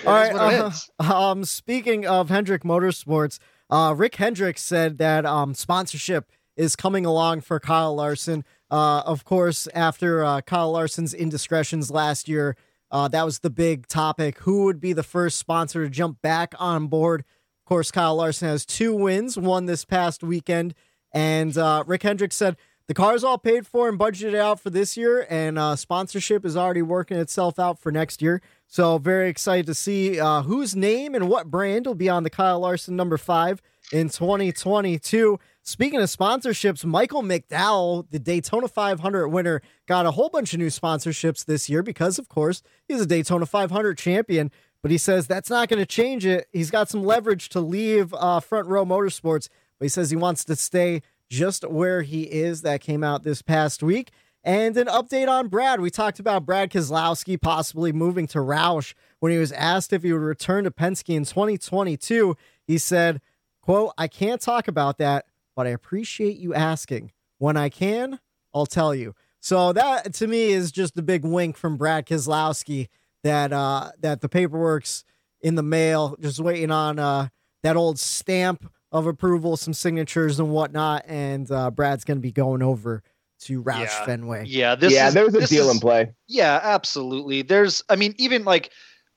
All 0.06 0.12
right. 0.12 0.32
is 0.32 0.38
what 0.38 0.52
it 0.54 0.90
uh, 1.00 1.30
um, 1.30 1.44
speaking 1.44 2.06
of 2.06 2.28
Hendrick 2.28 2.62
Motorsports, 2.62 3.38
uh, 3.70 3.94
Rick 3.96 4.16
Hendrick 4.16 4.58
said 4.58 4.98
that 4.98 5.26
um, 5.26 5.54
sponsorship 5.54 6.30
is 6.56 6.76
coming 6.76 7.06
along 7.06 7.42
for 7.42 7.60
Kyle 7.60 7.94
Larson. 7.94 8.44
Uh, 8.70 9.00
of 9.06 9.24
course, 9.24 9.68
after 9.74 10.24
uh, 10.24 10.40
Kyle 10.40 10.72
Larson's 10.72 11.14
indiscretions 11.14 11.90
last 11.90 12.28
year, 12.28 12.56
uh, 12.90 13.08
that 13.08 13.24
was 13.24 13.40
the 13.40 13.50
big 13.50 13.86
topic. 13.86 14.38
Who 14.40 14.64
would 14.64 14.80
be 14.80 14.92
the 14.92 15.02
first 15.02 15.38
sponsor 15.38 15.84
to 15.84 15.90
jump 15.90 16.20
back 16.22 16.54
on 16.58 16.86
board? 16.86 17.20
Of 17.20 17.68
course, 17.68 17.90
Kyle 17.90 18.16
Larson 18.16 18.48
has 18.48 18.64
two 18.64 18.94
wins, 18.94 19.36
one 19.36 19.66
this 19.66 19.84
past 19.84 20.22
weekend. 20.22 20.74
And 21.12 21.56
uh, 21.56 21.84
Rick 21.86 22.02
Hendricks 22.02 22.36
said 22.36 22.56
the 22.86 22.94
car's 22.94 23.22
all 23.22 23.38
paid 23.38 23.66
for 23.66 23.88
and 23.88 23.98
budgeted 23.98 24.34
out 24.34 24.60
for 24.60 24.70
this 24.70 24.96
year, 24.96 25.26
and 25.28 25.58
uh, 25.58 25.76
sponsorship 25.76 26.44
is 26.46 26.56
already 26.56 26.80
working 26.80 27.18
itself 27.18 27.58
out 27.58 27.78
for 27.78 27.92
next 27.92 28.22
year. 28.22 28.40
So, 28.70 28.98
very 28.98 29.30
excited 29.30 29.64
to 29.66 29.74
see 29.74 30.20
uh, 30.20 30.42
whose 30.42 30.76
name 30.76 31.14
and 31.14 31.26
what 31.26 31.50
brand 31.50 31.86
will 31.86 31.94
be 31.94 32.10
on 32.10 32.22
the 32.22 32.28
Kyle 32.28 32.60
Larson 32.60 32.96
number 32.96 33.16
five 33.16 33.62
in 33.92 34.10
2022. 34.10 35.40
Speaking 35.62 36.00
of 36.00 36.10
sponsorships, 36.10 36.84
Michael 36.84 37.22
McDowell, 37.22 38.06
the 38.10 38.18
Daytona 38.18 38.68
500 38.68 39.28
winner, 39.28 39.62
got 39.86 40.04
a 40.04 40.10
whole 40.10 40.28
bunch 40.28 40.52
of 40.52 40.58
new 40.58 40.66
sponsorships 40.66 41.46
this 41.46 41.70
year 41.70 41.82
because, 41.82 42.18
of 42.18 42.28
course, 42.28 42.62
he's 42.86 43.00
a 43.00 43.06
Daytona 43.06 43.46
500 43.46 43.96
champion. 43.96 44.50
But 44.82 44.90
he 44.90 44.98
says 44.98 45.26
that's 45.26 45.48
not 45.48 45.70
going 45.70 45.80
to 45.80 45.86
change 45.86 46.26
it. 46.26 46.46
He's 46.52 46.70
got 46.70 46.90
some 46.90 47.02
leverage 47.02 47.48
to 47.50 47.60
leave 47.60 48.12
uh, 48.14 48.40
Front 48.40 48.68
Row 48.68 48.84
Motorsports, 48.84 49.48
but 49.78 49.86
he 49.86 49.88
says 49.88 50.10
he 50.10 50.16
wants 50.16 50.44
to 50.44 50.56
stay 50.56 51.00
just 51.30 51.68
where 51.68 52.02
he 52.02 52.24
is. 52.24 52.62
That 52.62 52.82
came 52.82 53.02
out 53.02 53.24
this 53.24 53.40
past 53.40 53.82
week. 53.82 54.10
And 54.44 54.76
an 54.76 54.86
update 54.86 55.28
on 55.28 55.48
Brad. 55.48 55.80
We 55.80 55.90
talked 55.90 56.20
about 56.20 56.46
Brad 56.46 56.70
Keselowski 56.70 57.40
possibly 57.40 57.92
moving 57.92 58.26
to 58.28 58.38
Roush 58.38 58.94
when 59.20 59.32
he 59.32 59.38
was 59.38 59.52
asked 59.52 59.92
if 59.92 60.02
he 60.02 60.12
would 60.12 60.22
return 60.22 60.64
to 60.64 60.70
Penske 60.70 61.14
in 61.14 61.24
2022. 61.24 62.36
He 62.66 62.78
said, 62.78 63.20
quote, 63.60 63.92
I 63.98 64.08
can't 64.08 64.40
talk 64.40 64.68
about 64.68 64.98
that 64.98 65.26
but 65.58 65.66
I 65.66 65.70
appreciate 65.70 66.36
you 66.36 66.54
asking. 66.54 67.10
When 67.38 67.56
I 67.56 67.68
can, 67.68 68.20
I'll 68.54 68.64
tell 68.64 68.94
you. 68.94 69.16
So 69.40 69.72
that 69.72 70.14
to 70.14 70.28
me 70.28 70.52
is 70.52 70.70
just 70.70 70.96
a 70.96 71.02
big 71.02 71.24
wink 71.24 71.56
from 71.56 71.76
Brad 71.76 72.06
Keselowski 72.06 72.86
that 73.24 73.52
uh, 73.52 73.90
that 73.98 74.20
the 74.20 74.28
paperwork's 74.28 75.02
in 75.40 75.56
the 75.56 75.64
mail, 75.64 76.14
just 76.20 76.38
waiting 76.38 76.70
on 76.70 77.00
uh, 77.00 77.30
that 77.64 77.74
old 77.74 77.98
stamp 77.98 78.70
of 78.92 79.08
approval, 79.08 79.56
some 79.56 79.74
signatures 79.74 80.38
and 80.38 80.50
whatnot, 80.50 81.04
and 81.08 81.50
uh, 81.50 81.72
Brad's 81.72 82.04
going 82.04 82.18
to 82.18 82.22
be 82.22 82.30
going 82.30 82.62
over 82.62 83.02
to 83.40 83.62
Roush 83.62 83.80
Yeah. 83.80 84.04
Fenway. 84.04 84.44
Yeah, 84.46 84.74
this 84.74 84.92
yeah, 84.92 85.08
is, 85.08 85.14
there 85.14 85.24
was 85.24 85.34
a 85.34 85.38
this 85.40 85.50
deal 85.50 85.68
is- 85.68 85.74
in 85.76 85.80
play. 85.80 86.12
Yeah, 86.26 86.60
absolutely. 86.62 87.42
There's, 87.42 87.82
I 87.88 87.96
mean, 87.96 88.14
even 88.18 88.44
like, 88.44 88.70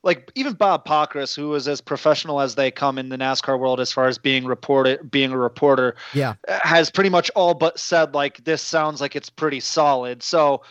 like 0.04 0.32
even 0.34 0.54
Bob 0.54 0.84
Pockrass, 0.84 1.36
who 1.36 1.54
is 1.54 1.68
as 1.68 1.80
professional 1.80 2.40
as 2.40 2.56
they 2.56 2.70
come 2.72 2.98
in 2.98 3.08
the 3.08 3.16
NASCAR 3.16 3.58
world 3.58 3.78
as 3.78 3.92
far 3.92 4.08
as 4.08 4.18
being 4.18 4.44
reported, 4.44 5.10
being 5.10 5.30
a 5.30 5.38
reporter, 5.38 5.94
Yeah. 6.12 6.34
uh, 6.48 6.58
has 6.62 6.90
pretty 6.90 7.10
much 7.10 7.30
all 7.36 7.54
but 7.54 7.78
said 7.78 8.12
like 8.14 8.42
this 8.44 8.62
sounds 8.62 9.00
like 9.00 9.14
it's 9.14 9.30
pretty 9.30 9.60
solid. 9.60 10.22
So, 10.22 10.62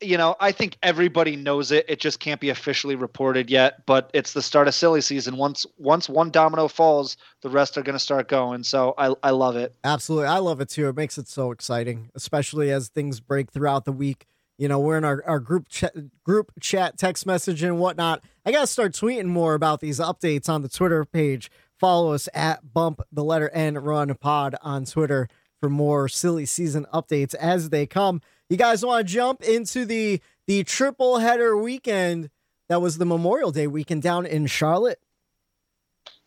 you 0.00 0.16
know, 0.16 0.36
I 0.40 0.52
think 0.52 0.76
everybody 0.82 1.36
knows 1.36 1.72
it. 1.72 1.84
It 1.88 2.00
just 2.00 2.20
can't 2.20 2.40
be 2.40 2.48
officially 2.50 2.96
reported 2.96 3.50
yet. 3.50 3.84
But 3.86 4.10
it's 4.14 4.32
the 4.32 4.42
start 4.42 4.68
of 4.68 4.74
silly 4.74 5.00
season. 5.00 5.36
Once 5.36 5.66
once 5.78 6.08
one 6.08 6.30
domino 6.30 6.68
falls, 6.68 7.16
the 7.42 7.50
rest 7.50 7.76
are 7.76 7.82
going 7.82 7.94
to 7.94 8.00
start 8.00 8.28
going. 8.28 8.62
So 8.62 8.94
I 8.98 9.14
I 9.22 9.30
love 9.30 9.56
it. 9.56 9.74
Absolutely. 9.84 10.28
I 10.28 10.38
love 10.38 10.60
it 10.60 10.68
too. 10.68 10.88
It 10.88 10.96
makes 10.96 11.18
it 11.18 11.28
so 11.28 11.50
exciting, 11.50 12.10
especially 12.14 12.70
as 12.70 12.88
things 12.88 13.20
break 13.20 13.50
throughout 13.50 13.84
the 13.84 13.92
week. 13.92 14.26
You 14.58 14.68
know, 14.68 14.78
we're 14.78 14.98
in 14.98 15.04
our, 15.04 15.24
our 15.26 15.40
group 15.40 15.70
chat, 15.70 15.94
group 16.22 16.52
chat, 16.60 16.98
text 16.98 17.24
message, 17.24 17.62
and 17.62 17.78
whatnot. 17.78 18.22
I 18.44 18.52
got 18.52 18.60
to 18.60 18.66
start 18.66 18.92
tweeting 18.92 19.24
more 19.24 19.54
about 19.54 19.80
these 19.80 19.98
updates 19.98 20.50
on 20.50 20.60
the 20.60 20.68
Twitter 20.68 21.04
page. 21.06 21.50
Follow 21.78 22.12
us 22.12 22.28
at 22.34 22.74
bump 22.74 23.00
the 23.10 23.24
letter 23.24 23.48
N 23.54 23.78
run 23.78 24.14
pod 24.16 24.54
on 24.60 24.84
Twitter 24.84 25.28
for 25.60 25.70
more 25.70 26.08
silly 26.08 26.44
season 26.44 26.86
updates 26.92 27.34
as 27.34 27.70
they 27.70 27.86
come. 27.86 28.20
You 28.50 28.56
guys 28.56 28.84
want 28.84 29.06
to 29.06 29.12
jump 29.12 29.42
into 29.42 29.86
the 29.86 30.20
the 30.46 30.64
triple 30.64 31.18
header 31.18 31.56
weekend 31.56 32.30
that 32.68 32.82
was 32.82 32.98
the 32.98 33.06
Memorial 33.06 33.52
Day 33.52 33.68
weekend 33.68 34.02
down 34.02 34.26
in 34.26 34.46
Charlotte? 34.46 34.98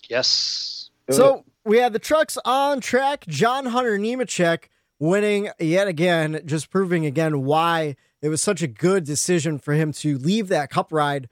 Yes. 0.09 0.89
So 1.09 1.43
we 1.65 1.77
had 1.77 1.91
the 1.91 1.99
trucks 1.99 2.37
on 2.45 2.79
track. 2.79 3.25
John 3.27 3.65
Hunter 3.65 3.99
Nemechek 3.99 4.69
winning 4.99 5.49
yet 5.59 5.89
again, 5.89 6.41
just 6.45 6.69
proving 6.69 7.05
again 7.05 7.43
why 7.43 7.97
it 8.21 8.29
was 8.29 8.41
such 8.41 8.61
a 8.61 8.67
good 8.67 9.03
decision 9.03 9.59
for 9.59 9.73
him 9.73 9.91
to 9.91 10.17
leave 10.17 10.47
that 10.47 10.69
cup 10.69 10.93
ride, 10.93 11.27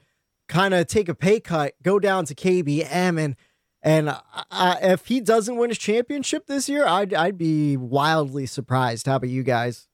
kind 0.49 0.73
of 0.73 0.87
take 0.87 1.07
a 1.07 1.15
pay 1.15 1.39
cut, 1.39 1.73
go 1.81 1.99
down 1.99 2.25
to 2.25 2.35
KBM, 2.35 3.17
and 3.17 3.35
and 3.81 4.09
uh, 4.09 4.75
if 4.81 5.07
he 5.07 5.21
doesn't 5.21 5.55
win 5.55 5.69
his 5.69 5.77
championship 5.77 6.47
this 6.47 6.67
year, 6.67 6.85
I'd 6.85 7.13
I'd 7.13 7.37
be 7.37 7.77
wildly 7.77 8.45
surprised. 8.45 9.07
How 9.07 9.15
about 9.15 9.29
you 9.29 9.43
guys? 9.43 9.87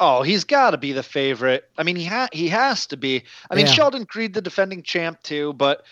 Oh, 0.00 0.22
he's 0.22 0.44
got 0.44 0.70
to 0.70 0.78
be 0.78 0.92
the 0.92 1.02
favorite. 1.02 1.68
I 1.78 1.82
mean, 1.82 1.94
he 1.96 2.04
ha- 2.06 2.28
he 2.32 2.48
has 2.48 2.86
to 2.86 2.96
be. 2.96 3.22
I 3.50 3.54
mean, 3.54 3.66
Yeah. 3.66 3.72
Sheldon 3.72 4.06
Creed, 4.06 4.32
the 4.34 4.40
defending 4.40 4.82
champ, 4.82 5.22
too. 5.22 5.52
But 5.52 5.84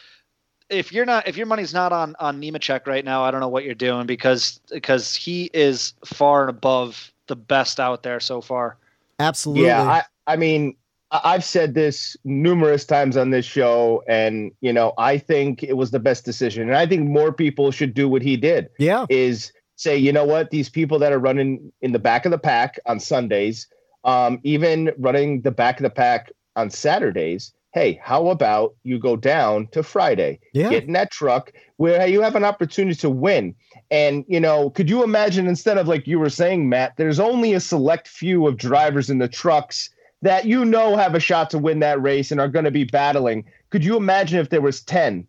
if 0.71 0.93
you're 0.93 1.05
not, 1.07 1.29
if 1.29 1.37
your 1.37 1.47
money's 1.47 1.75
not 1.75 1.93
on 1.93 2.17
on 2.19 2.41
Nemechek 2.41 2.87
right 2.87 3.05
now, 3.05 3.23
I 3.23 3.31
don't 3.31 3.41
know 3.41 3.49
what 3.49 3.65
you're 3.65 3.75
doing 3.75 4.07
because 4.07 4.61
because 4.73 5.15
he 5.15 5.51
is 5.53 5.93
far 6.05 6.41
and 6.43 6.51
above 6.51 7.13
the 7.27 7.37
best 7.37 7.79
out 7.79 8.03
there 8.03 8.19
so 8.21 8.41
far. 8.41 8.77
Absolutely. 9.21 9.67
Yeah, 9.67 9.83
I, 9.83 10.03
I 10.27 10.37
mean, 10.37 10.75
I- 11.11 11.21
I've 11.25 11.45
said 11.45 11.75
this 11.75 12.17
numerous 12.25 12.85
times 12.87 13.17
on 13.17 13.31
this 13.31 13.45
show, 13.45 14.03
and 14.09 14.53
you 14.63 14.73
know, 14.73 14.93
I 14.97 15.19
think 15.19 15.63
it 15.63 15.77
was 15.77 15.91
the 15.91 16.01
best 16.01 16.25
decision, 16.25 16.69
and 16.69 16.77
I 16.79 16.87
think 16.87 17.07
more 17.09 17.33
people 17.33 17.71
should 17.71 17.93
do 17.93 18.09
what 18.09 18.23
he 18.23 18.37
did. 18.39 18.69
yeah. 18.79 19.05
Is 19.11 19.53
say, 19.77 19.97
you 19.97 20.13
know 20.13 20.25
what, 20.25 20.51
these 20.51 20.69
people 20.69 20.99
that 20.99 21.13
are 21.13 21.21
running 21.21 21.71
in 21.83 21.93
the 21.93 21.99
back 22.01 22.25
of 22.25 22.33
the 22.33 22.39
pack 22.39 22.81
on 22.87 22.99
Sundays, 22.99 23.69
um, 24.05 24.41
even 24.43 24.93
running 24.99 25.43
the 25.43 25.51
back 25.51 25.79
of 25.79 25.83
the 25.83 25.91
pack 25.91 26.33
on 26.57 26.71
Saturdays. 26.71 27.53
Hey, 27.73 28.01
how 28.03 28.29
about 28.29 28.75
you 28.83 28.99
go 28.99 29.17
down 29.17 29.69
to 29.69 29.83
Friday? 29.83 30.41
Yeah. 30.55 30.71
get 30.71 30.85
in 30.85 30.95
that 30.95 31.11
truck 31.11 31.53
where 31.77 32.07
you 32.07 32.23
have 32.23 32.35
an 32.35 32.45
opportunity 32.45 32.97
to 32.97 33.11
win. 33.11 33.55
And, 33.91 34.25
you 34.27 34.41
know, 34.41 34.71
could 34.71 34.89
you 34.89 35.05
imagine 35.05 35.47
instead 35.47 35.79
of 35.79 35.87
like 35.87 36.07
you 36.07 36.19
were 36.19 36.31
saying, 36.31 36.69
Matt, 36.69 36.95
there's 36.97 37.21
only 37.21 37.53
a 37.53 37.61
select 37.61 38.09
few 38.09 38.47
of 38.47 38.57
drivers 38.57 39.11
in 39.11 39.19
the 39.19 39.29
trucks 39.29 39.91
that 40.23 40.47
you 40.47 40.65
know 40.65 40.97
have 40.97 41.15
a 41.15 41.21
shot 41.21 41.51
to 41.51 41.59
win 41.59 41.79
that 41.81 42.03
race 42.03 42.33
and 42.33 42.41
are 42.41 42.49
going 42.49 42.65
to 42.65 42.71
be 42.71 42.85
battling. 42.85 43.45
Could 43.71 43.85
you 43.85 43.97
imagine 43.97 44.41
if 44.41 44.51
there 44.51 44.61
was 44.61 44.81
10 44.83 45.27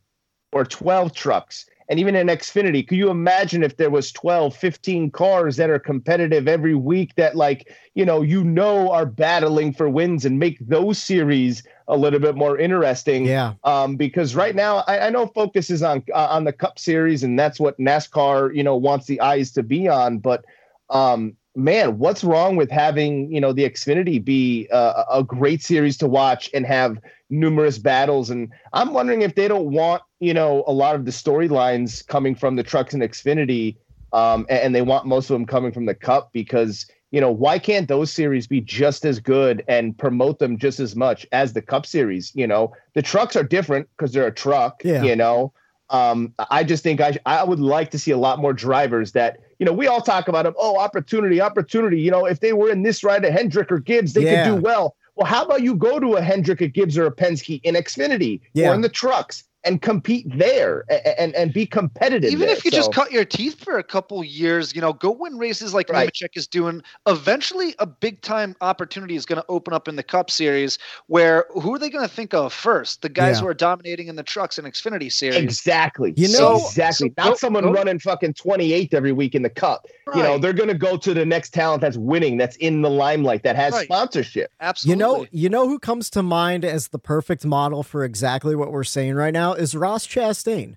or 0.52 0.66
12 0.66 1.14
trucks? 1.14 1.66
And 1.90 2.00
even 2.00 2.16
in 2.16 2.28
Xfinity, 2.28 2.88
could 2.88 3.00
you 3.00 3.10
imagine 3.10 3.64
if 3.64 3.78
there 3.78 3.90
was 3.90 4.12
12, 4.12 4.56
15 4.56 5.10
cars 5.10 5.56
that 5.58 5.72
are 5.72 5.80
competitive 5.80 6.48
every 6.48 6.76
week 6.76 7.16
that 7.16 7.36
like, 7.36 7.76
you 7.96 8.06
know, 8.06 8.22
you 8.22 8.44
know 8.44 8.92
are 8.92 9.08
battling 9.08 9.74
for 9.74 9.90
wins 9.90 10.24
and 10.24 10.38
make 10.38 10.60
those 10.60 11.00
series 11.00 11.64
a 11.88 11.98
little 11.98 12.20
bit 12.20 12.36
more 12.36 12.60
interesting 12.60 13.26
Yeah. 13.26 13.54
um, 13.64 13.96
because 13.96 14.36
right 14.36 14.56
now 14.56 14.84
I, 14.88 15.08
I 15.08 15.10
know 15.10 15.26
focus 15.26 15.72
is 15.72 15.82
on 15.82 16.04
uh, 16.14 16.28
on 16.30 16.44
the 16.44 16.54
Cup 16.54 16.78
Series, 16.78 17.24
and 17.24 17.38
that's 17.40 17.60
what 17.60 17.80
NASCAR 17.80 18.56
you 18.56 18.62
know 18.64 18.76
wants 18.76 19.08
the 19.08 19.20
eyes 19.20 19.52
to 19.54 19.64
be 19.64 19.88
on. 19.88 20.20
But 20.20 20.46
um, 20.92 21.36
man, 21.60 22.00
what's 22.00 22.24
wrong 22.24 22.56
with 22.56 22.72
having 22.72 23.32
you 23.32 23.42
know 23.42 23.54
the 23.54 23.70
Xfinity 23.70 24.24
be 24.24 24.68
uh, 24.72 25.04
a 25.12 25.24
great 25.24 25.62
series 25.62 25.98
to 25.98 26.08
watch 26.08 26.50
and 26.54 26.66
have 26.66 27.00
numerous 27.30 27.78
battles? 27.78 28.30
And 28.30 28.50
I'm 28.74 28.94
wondering 28.94 29.22
if 29.22 29.36
they 29.36 29.48
don't 29.48 29.72
want 29.72 30.02
you 30.20 30.34
know 30.34 30.64
a 30.68 30.74
lot 30.74 30.96
of 30.96 31.06
the 31.06 31.12
storylines 31.12 32.06
coming 32.08 32.36
from 32.36 32.56
the 32.56 32.64
trucks 32.64 32.94
and 32.94 33.04
Xfinity, 33.04 33.78
um, 34.14 34.46
and, 34.50 34.74
they 34.74 34.82
want 34.82 35.06
most 35.06 35.30
of 35.30 35.34
them 35.36 35.46
coming 35.46 35.72
from 35.72 35.86
the 35.86 35.96
Cup 35.96 36.32
because 36.34 36.86
you 37.12 37.20
know 37.20 37.32
why 37.32 37.58
can't 37.60 37.88
those 37.88 38.12
series 38.12 38.48
be 38.48 38.62
just 38.62 39.06
as 39.06 39.20
good 39.20 39.64
and 39.68 39.98
promote 39.98 40.40
them 40.40 40.58
just 40.58 40.80
as 40.80 40.96
much 40.96 41.26
as 41.32 41.54
the 41.54 41.62
cup 41.62 41.86
series 41.86 42.32
you 42.36 42.46
know 42.46 42.72
the 42.94 43.02
trucks 43.02 43.36
are 43.36 43.44
different 43.44 43.88
because 43.98 44.14
they're 44.14 44.28
a 44.28 44.32
truck 44.32 44.82
Yeah. 44.84 45.02
you 45.04 45.16
know 45.16 45.52
um 45.90 46.34
i 46.52 46.64
just 46.64 46.84
think 46.84 47.02
i 47.02 47.18
i 47.26 47.44
would 47.44 47.60
like 47.60 47.90
to 47.92 48.00
see 48.00 48.12
a 48.12 48.18
lot 48.18 48.38
more 48.40 48.54
drivers 48.54 49.14
that 49.14 49.40
you 49.60 49.66
know 49.66 49.74
we 49.74 49.86
all 49.88 50.02
talk 50.02 50.28
about 50.28 50.44
them 50.44 50.56
oh 50.58 50.78
opportunity 50.80 51.40
opportunity 51.40 52.00
you 52.02 52.10
know 52.10 52.26
if 52.26 52.40
they 52.40 52.54
were 52.54 52.72
in 52.72 52.82
this 52.82 53.04
ride 53.04 53.24
a 53.26 53.32
hendrick 53.32 53.72
or 53.72 53.80
gibbs 53.80 54.14
they 54.14 54.24
Yeah. 54.24 54.46
could 54.46 54.56
do 54.56 54.62
well 54.62 54.96
well 55.16 55.28
how 55.28 55.46
about 55.46 55.62
you 55.62 55.76
go 55.76 56.00
to 56.00 56.16
a 56.16 56.22
hendrick 56.22 56.62
a 56.62 56.68
gibbs 56.68 56.98
or 56.98 57.06
a 57.06 57.12
penske 57.12 57.60
in 57.64 57.76
xfinity 57.76 58.42
Yeah. 58.54 58.72
or 58.72 58.74
in 58.74 58.82
the 58.82 58.90
trucks 58.90 59.44
and 59.66 59.82
compete 59.82 60.26
there 60.38 60.86
and 60.90 61.02
and, 61.20 61.36
and 61.36 61.54
be 61.54 61.66
competitive 61.66 62.32
Even 62.32 62.48
there. 62.48 62.56
if 62.56 62.64
you 62.66 62.72
just 62.72 62.94
cut 62.94 63.12
your 63.12 63.26
teeth 63.26 63.64
for 63.64 63.78
a 63.78 63.84
couple 63.84 64.24
years, 64.24 64.74
you 64.74 64.82
know, 64.82 64.94
go 64.94 65.12
win 65.12 65.38
races 65.38 65.74
like 65.74 65.90
Right. 65.90 66.10
Nemechek 66.14 66.30
is 66.36 66.48
doing. 66.48 66.82
Eventually, 67.08 67.76
a 67.80 67.86
big 67.86 68.22
time 68.22 68.56
opportunity 68.62 69.16
is 69.16 69.26
going 69.26 69.42
to 69.42 69.46
open 69.50 69.74
up 69.74 69.88
in 69.88 69.96
the 69.96 70.04
Cup 70.04 70.32
Series. 70.32 70.78
Where 71.08 71.46
who 71.52 71.74
are 71.76 71.80
they 71.80 71.90
going 71.90 72.08
to 72.08 72.14
think 72.14 72.34
of 72.34 72.54
first? 72.54 73.02
The 73.02 73.10
guys 73.10 73.38
Yeah. 73.38 73.42
who 73.42 73.48
are 73.48 73.54
dominating 73.54 74.08
in 74.08 74.16
the 74.16 74.24
trucks 74.24 74.58
and 74.58 74.68
Xfinity 74.68 75.12
Series. 75.12 75.36
Exactly. 75.38 76.14
You 76.16 76.30
know- 76.38 76.58
exactly. 76.66 77.10
So 77.10 77.14
Not 77.18 77.30
go- 77.32 77.36
someone 77.36 77.64
go- 77.64 77.74
running 77.74 78.00
fucking 78.00 78.34
28th 78.36 78.94
every 78.94 79.12
week 79.12 79.36
in 79.36 79.42
the 79.42 79.50
cup. 79.50 79.88
You 80.16 80.24
know, 80.24 80.40
they're 80.40 80.54
going 80.54 80.70
to 80.70 80.74
go 80.78 80.98
to 80.98 81.14
the 81.14 81.24
next 81.26 81.52
talent 81.54 81.82
that's 81.82 81.96
winning, 81.98 82.38
that's 82.38 82.56
in 82.56 82.82
the 82.82 82.90
limelight, 82.90 83.44
that 83.44 83.56
has 83.56 83.74
Right. 83.74 83.86
sponsorship. 83.86 84.52
You 84.84 84.96
know, 84.96 85.28
you 85.32 85.50
know 85.50 85.68
who 85.68 85.78
comes 85.78 86.10
to 86.12 86.24
mind 86.24 86.66
as 86.66 86.88
the 86.88 86.98
perfect 86.98 87.46
model 87.46 87.84
for 87.84 88.04
exactly 88.04 88.56
what 88.56 88.72
we're 88.72 88.84
saying 88.84 89.14
right 89.14 89.34
now 89.34 89.49
is 89.54 89.76
Ross 89.76 90.06
Chastain. 90.08 90.76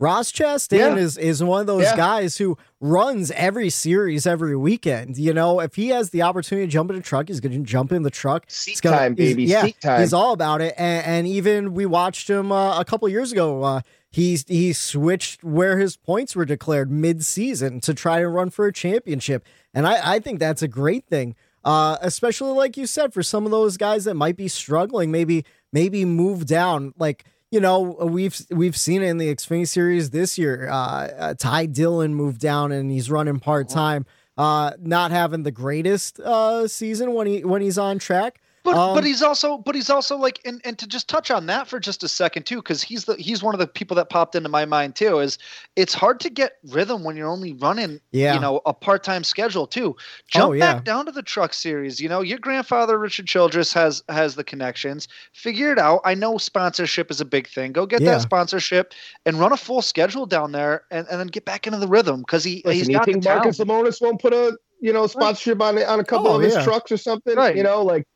Ross 0.00 0.30
Chastain 0.30 0.78
Yeah. 0.78 0.94
is 0.96 1.16
is 1.18 1.42
one 1.42 1.60
of 1.62 1.66
those 1.66 1.82
Yeah. 1.82 1.96
guys 1.96 2.38
who 2.38 2.56
runs 2.80 3.32
every 3.32 3.68
series 3.68 4.28
every 4.28 4.54
weekend. 4.56 5.18
You 5.18 5.34
know, 5.34 5.58
if 5.58 5.74
he 5.74 5.88
has 5.88 6.10
the 6.10 6.22
opportunity 6.22 6.68
to 6.68 6.70
jump 6.70 6.90
in 6.90 6.96
a 6.96 7.00
truck, 7.00 7.26
he's 7.26 7.40
going 7.40 7.52
to 7.52 7.58
jump 7.68 7.90
in 7.90 8.02
the 8.04 8.10
truck. 8.10 8.44
Seat 8.46 8.80
gonna- 8.80 8.96
time, 8.96 9.14
baby. 9.14 9.42
Yeah, 9.44 9.64
Seat 9.64 9.80
time. 9.80 10.00
he's 10.00 10.12
all 10.12 10.32
about 10.32 10.60
it. 10.60 10.74
And, 10.78 11.04
and 11.04 11.26
even 11.26 11.74
we 11.74 11.84
watched 11.84 12.30
him 12.30 12.52
uh, 12.52 12.78
a 12.78 12.84
couple 12.84 13.08
years 13.08 13.32
ago. 13.32 13.64
Uh, 13.64 13.80
he's 14.08 14.44
he 14.46 14.72
switched 14.72 15.42
where 15.42 15.78
his 15.78 15.96
points 15.96 16.36
were 16.36 16.44
declared 16.44 16.92
mid 16.92 17.24
season 17.24 17.80
to 17.80 17.92
try 17.92 18.20
to 18.20 18.28
run 18.28 18.50
for 18.50 18.66
a 18.68 18.72
championship, 18.72 19.44
and 19.74 19.84
I, 19.84 20.14
I 20.14 20.18
think 20.20 20.38
that's 20.38 20.62
a 20.62 20.68
great 20.68 21.06
thing. 21.08 21.34
Uh, 21.64 21.96
especially 22.02 22.52
like 22.52 22.76
you 22.76 22.86
said, 22.86 23.12
for 23.12 23.24
some 23.24 23.44
of 23.46 23.50
those 23.50 23.76
guys 23.76 24.04
that 24.04 24.14
might 24.14 24.36
be 24.36 24.46
struggling, 24.46 25.10
maybe 25.10 25.44
maybe 25.72 26.04
move 26.04 26.46
down. 26.46 26.94
Like 26.96 27.24
you 27.50 27.60
know, 27.60 27.80
we've 27.80 28.38
we've 28.50 28.76
seen 28.76 29.02
it 29.02 29.06
in 29.06 29.18
the 29.18 29.34
Xfinity 29.34 29.68
Series 29.68 30.10
this 30.10 30.36
year. 30.38 30.68
Uh, 30.68 30.74
uh, 30.74 31.34
Ty 31.34 31.66
Dillon 31.66 32.14
moved 32.14 32.40
down 32.40 32.72
and 32.72 32.90
he's 32.90 33.10
running 33.10 33.40
part 33.40 33.68
time. 33.68 34.04
Uh, 34.36 34.72
not 34.78 35.10
having 35.10 35.42
the 35.42 35.50
greatest 35.50 36.20
uh 36.20 36.68
season 36.68 37.12
when 37.14 37.26
he 37.26 37.44
when 37.44 37.62
he's 37.62 37.78
on 37.78 37.98
track. 37.98 38.40
But 38.68 38.76
Um, 38.76 38.94
but 38.94 39.04
he's 39.04 39.22
also 39.22 39.56
but 39.58 39.74
he's 39.74 39.88
also 39.88 40.16
like 40.18 40.40
and, 40.44 40.60
and 40.64 40.78
to 40.78 40.86
just 40.86 41.08
touch 41.08 41.30
on 41.30 41.46
that 41.46 41.66
for 41.68 41.80
just 41.80 42.02
a 42.02 42.08
second 42.08 42.44
too 42.44 42.56
because 42.56 42.82
he's 42.82 43.06
the 43.06 43.14
he's 43.16 43.42
one 43.42 43.54
of 43.54 43.58
the 43.60 43.66
people 43.66 43.94
that 43.96 44.10
popped 44.10 44.34
into 44.34 44.50
my 44.50 44.66
mind 44.66 44.94
too 44.94 45.20
is 45.20 45.38
it's 45.74 45.94
hard 45.94 46.20
to 46.20 46.28
get 46.28 46.58
rhythm 46.68 47.02
when 47.02 47.16
you're 47.16 47.28
only 47.30 47.54
running 47.54 47.98
Yeah. 48.12 48.34
you 48.34 48.40
know 48.40 48.60
a 48.66 48.74
part 48.74 49.02
time 49.04 49.24
schedule 49.24 49.66
too. 49.66 49.96
Jump 50.26 50.50
Oh, 50.50 50.52
yeah. 50.52 50.74
back 50.74 50.84
down 50.84 51.06
to 51.06 51.12
the 51.12 51.22
truck 51.22 51.54
series. 51.54 51.98
You 51.98 52.10
know 52.10 52.20
your 52.20 52.38
grandfather 52.38 52.98
Richard 52.98 53.26
Childress 53.26 53.72
has 53.72 54.02
has 54.10 54.34
the 54.34 54.44
connections. 54.44 55.08
Figure 55.32 55.72
it 55.72 55.78
out. 55.78 56.02
I 56.04 56.14
know 56.14 56.36
sponsorship 56.36 57.10
is 57.10 57.20
a 57.22 57.24
big 57.24 57.48
thing. 57.48 57.72
Go 57.72 57.86
get 57.86 58.02
Yeah. 58.02 58.12
that 58.16 58.22
sponsorship 58.22 58.92
and 59.24 59.40
run 59.40 59.52
a 59.52 59.56
full 59.56 59.80
schedule 59.80 60.26
down 60.26 60.52
there 60.52 60.82
and, 60.90 61.06
and 61.10 61.18
then 61.18 61.28
get 61.28 61.44
back 61.46 61.66
into 61.66 61.78
the 61.78 61.88
rhythm 61.88 62.20
because 62.20 62.44
he 62.44 62.56
Listen, 62.66 62.72
he's 62.72 62.88
you 62.88 62.94
got 62.98 63.06
the 63.06 63.12
think 63.12 63.24
talent. 63.24 63.44
Marcus 63.44 63.58
Lemonis 63.98 64.02
won't 64.02 64.20
put 64.20 64.34
a 64.34 64.58
you 64.80 64.92
know 64.92 65.06
sponsorship 65.06 65.60
on 65.62 65.78
on 65.82 66.00
a 66.00 66.04
couple 66.04 66.28
Oh, 66.28 66.36
of 66.36 66.42
his 66.42 66.54
yeah. 66.54 66.62
trucks 66.64 66.92
or 66.92 66.96
something? 66.98 67.34
Right. 67.36 67.56
You 67.56 67.62
know, 67.62 67.82
like 67.82 68.06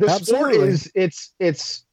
the 0.00 0.18
sport 0.18 0.52
is 0.52 0.90
it's 0.94 1.32
it's 1.38 1.84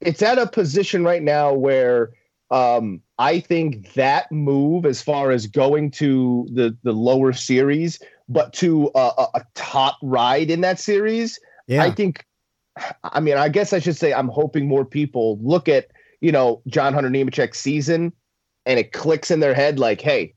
it's 0.00 0.22
at 0.22 0.38
a 0.38 0.46
position 0.46 1.04
right 1.04 1.22
now 1.22 1.52
where 1.52 2.10
um 2.50 3.02
I 3.18 3.40
think 3.40 3.94
that 3.94 4.30
move 4.30 4.86
as 4.86 5.02
far 5.02 5.30
as 5.30 5.46
going 5.46 5.90
to 5.92 6.46
the 6.52 6.76
the 6.82 6.92
lower 6.92 7.32
series, 7.32 7.98
but 8.28 8.52
to 8.54 8.90
a, 8.94 9.10
a, 9.18 9.26
a 9.34 9.44
top 9.54 9.96
ride 10.02 10.50
in 10.50 10.60
that 10.60 10.78
series, 10.78 11.40
Yeah, 11.66 11.82
I 11.82 11.90
think, 11.90 12.24
I 13.02 13.20
mean, 13.20 13.36
I 13.36 13.48
guess 13.48 13.72
I 13.72 13.80
should 13.80 13.96
say 13.96 14.12
I'm 14.12 14.28
hoping 14.28 14.68
more 14.68 14.84
people 14.84 15.38
look 15.42 15.68
at, 15.68 15.88
you 16.20 16.30
know, 16.30 16.62
John 16.68 16.94
Hunter 16.94 17.10
Nemechek's 17.10 17.58
season 17.58 18.12
and 18.66 18.78
it 18.78 18.92
clicks 18.92 19.30
in 19.30 19.40
their 19.40 19.54
head 19.54 19.78
like, 19.78 20.00
hey, 20.00 20.34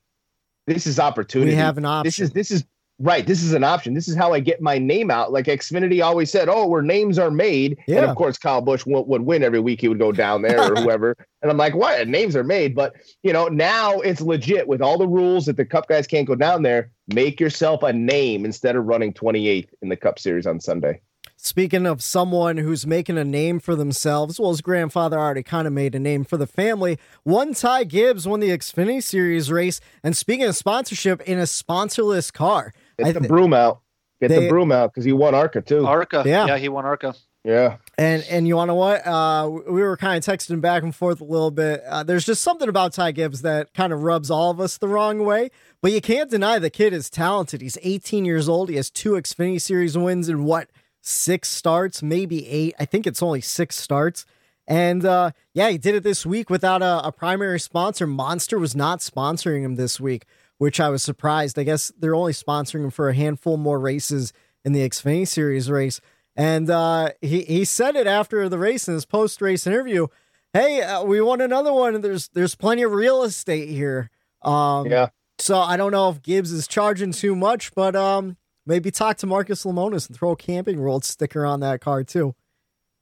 this 0.67 0.87
is 0.87 0.99
opportunity. 0.99 1.51
we 1.51 1.57
have 1.57 1.77
an 1.77 1.85
option. 1.85 2.07
This 2.07 2.19
is, 2.19 2.31
this 2.31 2.51
is 2.51 2.65
right. 3.01 3.25
This 3.25 3.43
is 3.43 3.53
an 3.53 3.63
option. 3.63 3.93
This 3.93 4.07
is 4.07 4.15
how 4.15 4.33
I 4.33 4.39
get 4.39 4.61
my 4.61 4.77
name 4.77 5.11
out. 5.11 5.31
Like 5.31 5.45
Xfinity 5.45 6.03
always 6.03 6.31
said, 6.31 6.49
oh, 6.49 6.67
where 6.67 6.81
names 6.81 7.19
are 7.19 7.31
made. 7.31 7.77
Yeah. 7.87 7.97
And 7.97 8.05
of 8.05 8.15
course, 8.15 8.37
Kyle 8.37 8.61
Busch 8.61 8.85
would, 8.85 9.07
would 9.07 9.23
win 9.23 9.43
every 9.43 9.59
week. 9.59 9.81
He 9.81 9.87
would 9.87 9.99
go 9.99 10.11
down 10.11 10.41
there 10.41 10.59
or 10.59 10.75
whoever. 10.81 11.15
And 11.41 11.51
I'm 11.51 11.57
like, 11.57 11.75
what? 11.75 12.07
Names 12.07 12.35
are 12.35 12.43
made. 12.43 12.75
But, 12.75 12.93
you 13.23 13.33
know, 13.33 13.47
now 13.47 13.99
it's 13.99 14.21
legit 14.21 14.67
with 14.67 14.81
all 14.81 14.97
the 14.97 15.07
rules 15.07 15.45
that 15.45 15.57
the 15.57 15.65
Cup 15.65 15.87
guys 15.87 16.07
can't 16.07 16.27
go 16.27 16.35
down 16.35 16.63
there. 16.63 16.91
Make 17.13 17.39
yourself 17.39 17.83
a 17.83 17.91
name 17.91 18.45
instead 18.45 18.75
of 18.75 18.85
running 18.85 19.13
28th 19.13 19.69
in 19.81 19.89
the 19.89 19.97
Cup 19.97 20.19
Series 20.19 20.45
on 20.45 20.59
Sunday. 20.59 21.01
Speaking 21.43 21.87
of 21.87 22.03
someone 22.03 22.57
who's 22.57 22.85
making 22.85 23.17
a 23.17 23.23
name 23.23 23.59
for 23.59 23.75
themselves, 23.75 24.39
well, 24.39 24.51
his 24.51 24.61
grandfather 24.61 25.17
already 25.17 25.41
kind 25.41 25.65
of 25.65 25.73
made 25.73 25.95
a 25.95 25.99
name 25.99 26.23
for 26.23 26.37
the 26.37 26.45
family. 26.45 26.99
One 27.23 27.55
Ty 27.55 27.85
Gibbs 27.85 28.27
won 28.27 28.41
the 28.41 28.51
Xfinity 28.51 29.01
Series 29.01 29.51
race, 29.51 29.81
and 30.03 30.15
speaking 30.15 30.45
of 30.45 30.55
sponsorship, 30.55 31.19
in 31.21 31.39
a 31.39 31.47
sponsorless 31.47 32.31
car. 32.31 32.73
Get 33.03 33.07
I 33.09 33.11
the 33.13 33.19
thi- 33.21 33.27
broom 33.27 33.53
out. 33.53 33.81
Get 34.19 34.29
They- 34.29 34.39
the 34.41 34.49
broom 34.49 34.71
out 34.71 34.91
because 34.93 35.05
he 35.05 35.13
won 35.13 35.33
ARCA 35.35 35.61
too. 35.61 35.85
Arca. 35.85 36.23
Yeah. 36.25 36.45
yeah, 36.47 36.57
he 36.57 36.69
won 36.69 36.85
Arca. 36.85 37.15
yeah. 37.43 37.77
And 37.97 38.23
and 38.29 38.47
you 38.47 38.55
want 38.55 38.69
to 38.69 38.75
what? 38.75 39.05
Uh, 39.05 39.49
we 39.67 39.81
were 39.81 39.97
kind 39.97 40.17
of 40.17 40.23
texting 40.23 40.61
back 40.61 40.83
and 40.83 40.95
forth 40.95 41.21
a 41.21 41.23
little 41.23 41.51
bit. 41.51 41.83
Uh, 41.87 42.03
there's 42.03 42.25
just 42.25 42.41
something 42.43 42.69
about 42.69 42.93
Ty 42.93 43.11
Gibbs 43.13 43.41
that 43.41 43.73
kind 43.73 43.91
of 43.93 44.03
rubs 44.03 44.29
all 44.29 44.51
of 44.51 44.59
us 44.59 44.77
the 44.77 44.87
wrong 44.87 45.25
way. 45.25 45.49
But 45.81 45.91
you 45.91 46.01
can't 46.01 46.29
deny 46.29 46.59
the 46.59 46.69
kid 46.69 46.93
is 46.93 47.09
talented. 47.09 47.61
He's 47.61 47.77
18 47.81 48.25
years 48.25 48.47
old. 48.47 48.69
He 48.69 48.75
has 48.75 48.89
two 48.91 49.11
Xfinity 49.13 49.59
Series 49.59 49.97
wins 49.97 50.29
in 50.29 50.43
what 50.45 50.69
six 51.01 51.49
starts, 51.49 52.03
maybe 52.03 52.47
eight. 52.47 52.75
I 52.79 52.85
think 52.85 53.07
it's 53.07 53.23
only 53.23 53.41
six 53.41 53.75
starts. 53.77 54.25
And 54.67 55.03
uh, 55.03 55.31
yeah, 55.53 55.69
he 55.69 55.77
did 55.79 55.95
it 55.95 56.03
this 56.03 56.25
week 56.25 56.49
without 56.51 56.81
a, 56.83 57.07
a 57.07 57.11
primary 57.11 57.59
sponsor. 57.59 58.05
Monster 58.05 58.59
was 58.59 58.75
not 58.75 58.99
sponsoring 58.99 59.63
him 59.63 59.75
this 59.75 59.99
week, 59.99 60.25
which 60.61 60.79
I 60.79 60.89
was 60.89 61.01
surprised. 61.01 61.57
I 61.57 61.63
guess 61.63 61.91
they're 61.97 62.13
only 62.13 62.33
sponsoring 62.33 62.83
him 62.83 62.91
for 62.91 63.09
a 63.09 63.15
handful 63.15 63.57
more 63.57 63.79
races 63.79 64.31
in 64.63 64.73
the 64.73 64.87
Xfinity 64.87 65.27
Series 65.27 65.71
race. 65.71 65.99
And 66.35 66.69
uh, 66.69 67.13
he 67.19 67.41
he 67.41 67.65
said 67.65 67.95
it 67.95 68.05
after 68.05 68.47
the 68.47 68.59
race 68.59 68.87
in 68.87 68.93
his 68.93 69.03
post 69.07 69.41
race 69.41 69.65
interview. 69.65 70.05
Hey, 70.53 70.83
uh, 70.83 71.03
we 71.03 71.19
won 71.19 71.41
another 71.41 71.73
one. 71.73 71.95
and 71.95 72.03
There's 72.03 72.27
there's 72.27 72.53
plenty 72.53 72.83
of 72.83 72.91
real 72.91 73.23
estate 73.23 73.69
here. 73.69 74.11
Um, 74.43 74.85
Yeah. 74.85 75.07
So 75.39 75.57
I 75.57 75.77
don't 75.77 75.91
know 75.91 76.09
if 76.09 76.21
Gibbs 76.21 76.51
is 76.51 76.67
charging 76.67 77.11
too 77.11 77.35
much, 77.35 77.73
but 77.73 77.95
um, 77.95 78.37
maybe 78.67 78.91
talk 78.91 79.17
to 79.17 79.25
Marcus 79.25 79.63
Lemonis 79.63 80.07
and 80.07 80.15
throw 80.15 80.33
a 80.33 80.35
camping 80.35 80.79
world 80.79 81.03
sticker 81.03 81.43
on 81.43 81.61
that 81.61 81.81
car 81.81 82.03
too. 82.03 82.35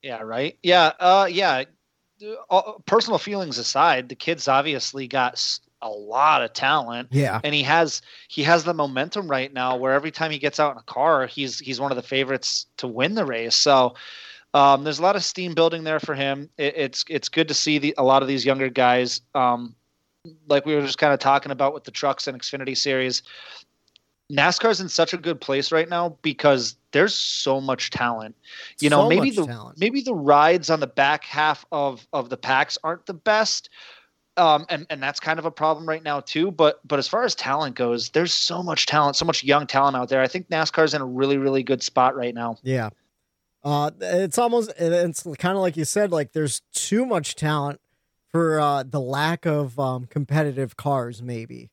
Yeah, 0.02 0.22
right. 0.22 0.58
Yeah, 0.64 0.94
uh, 0.98 1.28
yeah. 1.30 1.66
Uh, 2.50 2.62
personal 2.86 3.18
feelings 3.20 3.58
aside, 3.58 4.08
the 4.08 4.16
kid's 4.16 4.48
obviously 4.48 5.10
got 5.10 5.34
s- 5.34 5.60
a 5.82 5.90
lot 5.90 6.42
of 6.42 6.54
talent, 6.54 7.10
Yeah. 7.12 7.40
and 7.44 7.54
he 7.56 7.64
has 7.64 8.02
he 8.28 8.44
has 8.44 8.64
the 8.64 8.74
momentum 8.74 9.28
right 9.30 9.52
now. 9.54 9.78
Where 9.78 9.94
every 9.94 10.12
time 10.12 10.32
he 10.32 10.40
gets 10.40 10.60
out 10.60 10.72
in 10.74 10.78
a 10.78 10.84
car, 10.84 11.26
he's 11.28 11.60
he's 11.60 11.80
one 11.80 11.92
of 11.92 11.96
the 11.96 12.04
favorites 12.04 12.66
to 12.78 12.88
win 12.88 13.16
the 13.16 13.26
race. 13.26 13.56
So 13.56 13.96
um, 14.54 14.84
there's 14.84 15.00
a 15.00 15.04
lot 15.04 15.16
of 15.16 15.24
steam 15.24 15.54
building 15.54 15.84
there 15.84 16.00
for 16.00 16.16
him. 16.16 16.50
It, 16.58 16.74
it's 16.76 17.06
it's 17.08 17.30
good 17.30 17.48
to 17.48 17.54
see 17.54 17.78
the, 17.78 17.94
a 17.98 18.04
lot 18.04 18.22
of 18.22 18.28
these 18.28 18.46
younger 18.46 18.70
guys, 18.70 19.22
um, 19.36 19.76
like 20.48 20.66
we 20.66 20.76
were 20.76 20.82
just 20.82 20.98
kind 20.98 21.14
of 21.14 21.20
talking 21.20 21.52
about 21.52 21.74
with 21.74 21.84
the 21.84 21.92
trucks 21.92 22.28
and 22.28 22.40
Xfinity 22.40 22.76
series. 22.76 23.22
NASCAR's 24.32 24.80
in 24.80 24.90
such 24.90 25.14
a 25.14 25.18
good 25.18 25.42
place 25.42 25.72
right 25.72 25.90
now 25.90 26.16
because 26.22 26.76
there's 26.92 27.16
so 27.16 27.60
much 27.60 27.90
talent. 27.90 28.36
You 28.80 28.90
know, 28.92 29.10
maybe 29.10 29.32
the 29.32 29.46
talent. 29.46 29.80
maybe 29.80 30.02
the 30.02 30.14
rides 30.14 30.70
on 30.70 30.80
the 30.80 30.88
back 30.88 31.24
half 31.24 31.66
of 31.72 32.06
of 32.14 32.30
the 32.30 32.38
packs 32.38 32.78
aren't 32.84 33.06
the 33.08 33.14
best. 33.14 33.70
Um, 34.40 34.66
and, 34.70 34.88
and 34.90 35.04
that's 35.04 35.20
kind 35.20 35.38
of 35.38 35.46
a 35.46 35.52
problem 35.52 35.88
right 35.88 36.02
now 36.02 36.22
too. 36.22 36.50
But 36.52 36.80
but 36.88 36.98
as 36.98 37.08
far 37.08 37.24
as 37.24 37.36
talent 37.36 37.76
goes, 37.76 38.10
there's 38.10 38.34
so 38.34 38.64
much 38.64 38.86
talent, 38.86 39.16
so 39.18 39.26
much 39.26 39.44
young 39.44 39.68
talent 39.68 39.98
out 39.98 40.10
there. 40.10 40.22
I 40.22 40.28
think 40.28 40.48
NASCAR's 40.50 40.94
in 40.94 41.02
a 41.02 41.06
really 41.06 41.38
really 41.38 41.62
good 41.64 41.84
spot 41.84 42.16
right 42.16 42.34
now. 42.34 42.58
Yeah. 42.64 42.90
Uh, 43.64 43.92
it's 44.00 44.38
almost 44.38 44.72
it's 44.80 45.24
kind 45.38 45.56
of 45.58 45.62
like 45.62 45.76
you 45.76 45.84
said, 45.86 46.12
like 46.12 46.32
there's 46.32 46.62
too 46.74 47.06
much 47.06 47.36
talent 47.36 47.82
for 48.32 48.60
uh, 48.60 48.84
the 48.84 49.02
lack 49.02 49.46
of 49.46 49.78
um, 49.80 50.06
competitive 50.06 50.78
cars, 50.78 51.22
maybe. 51.22 51.70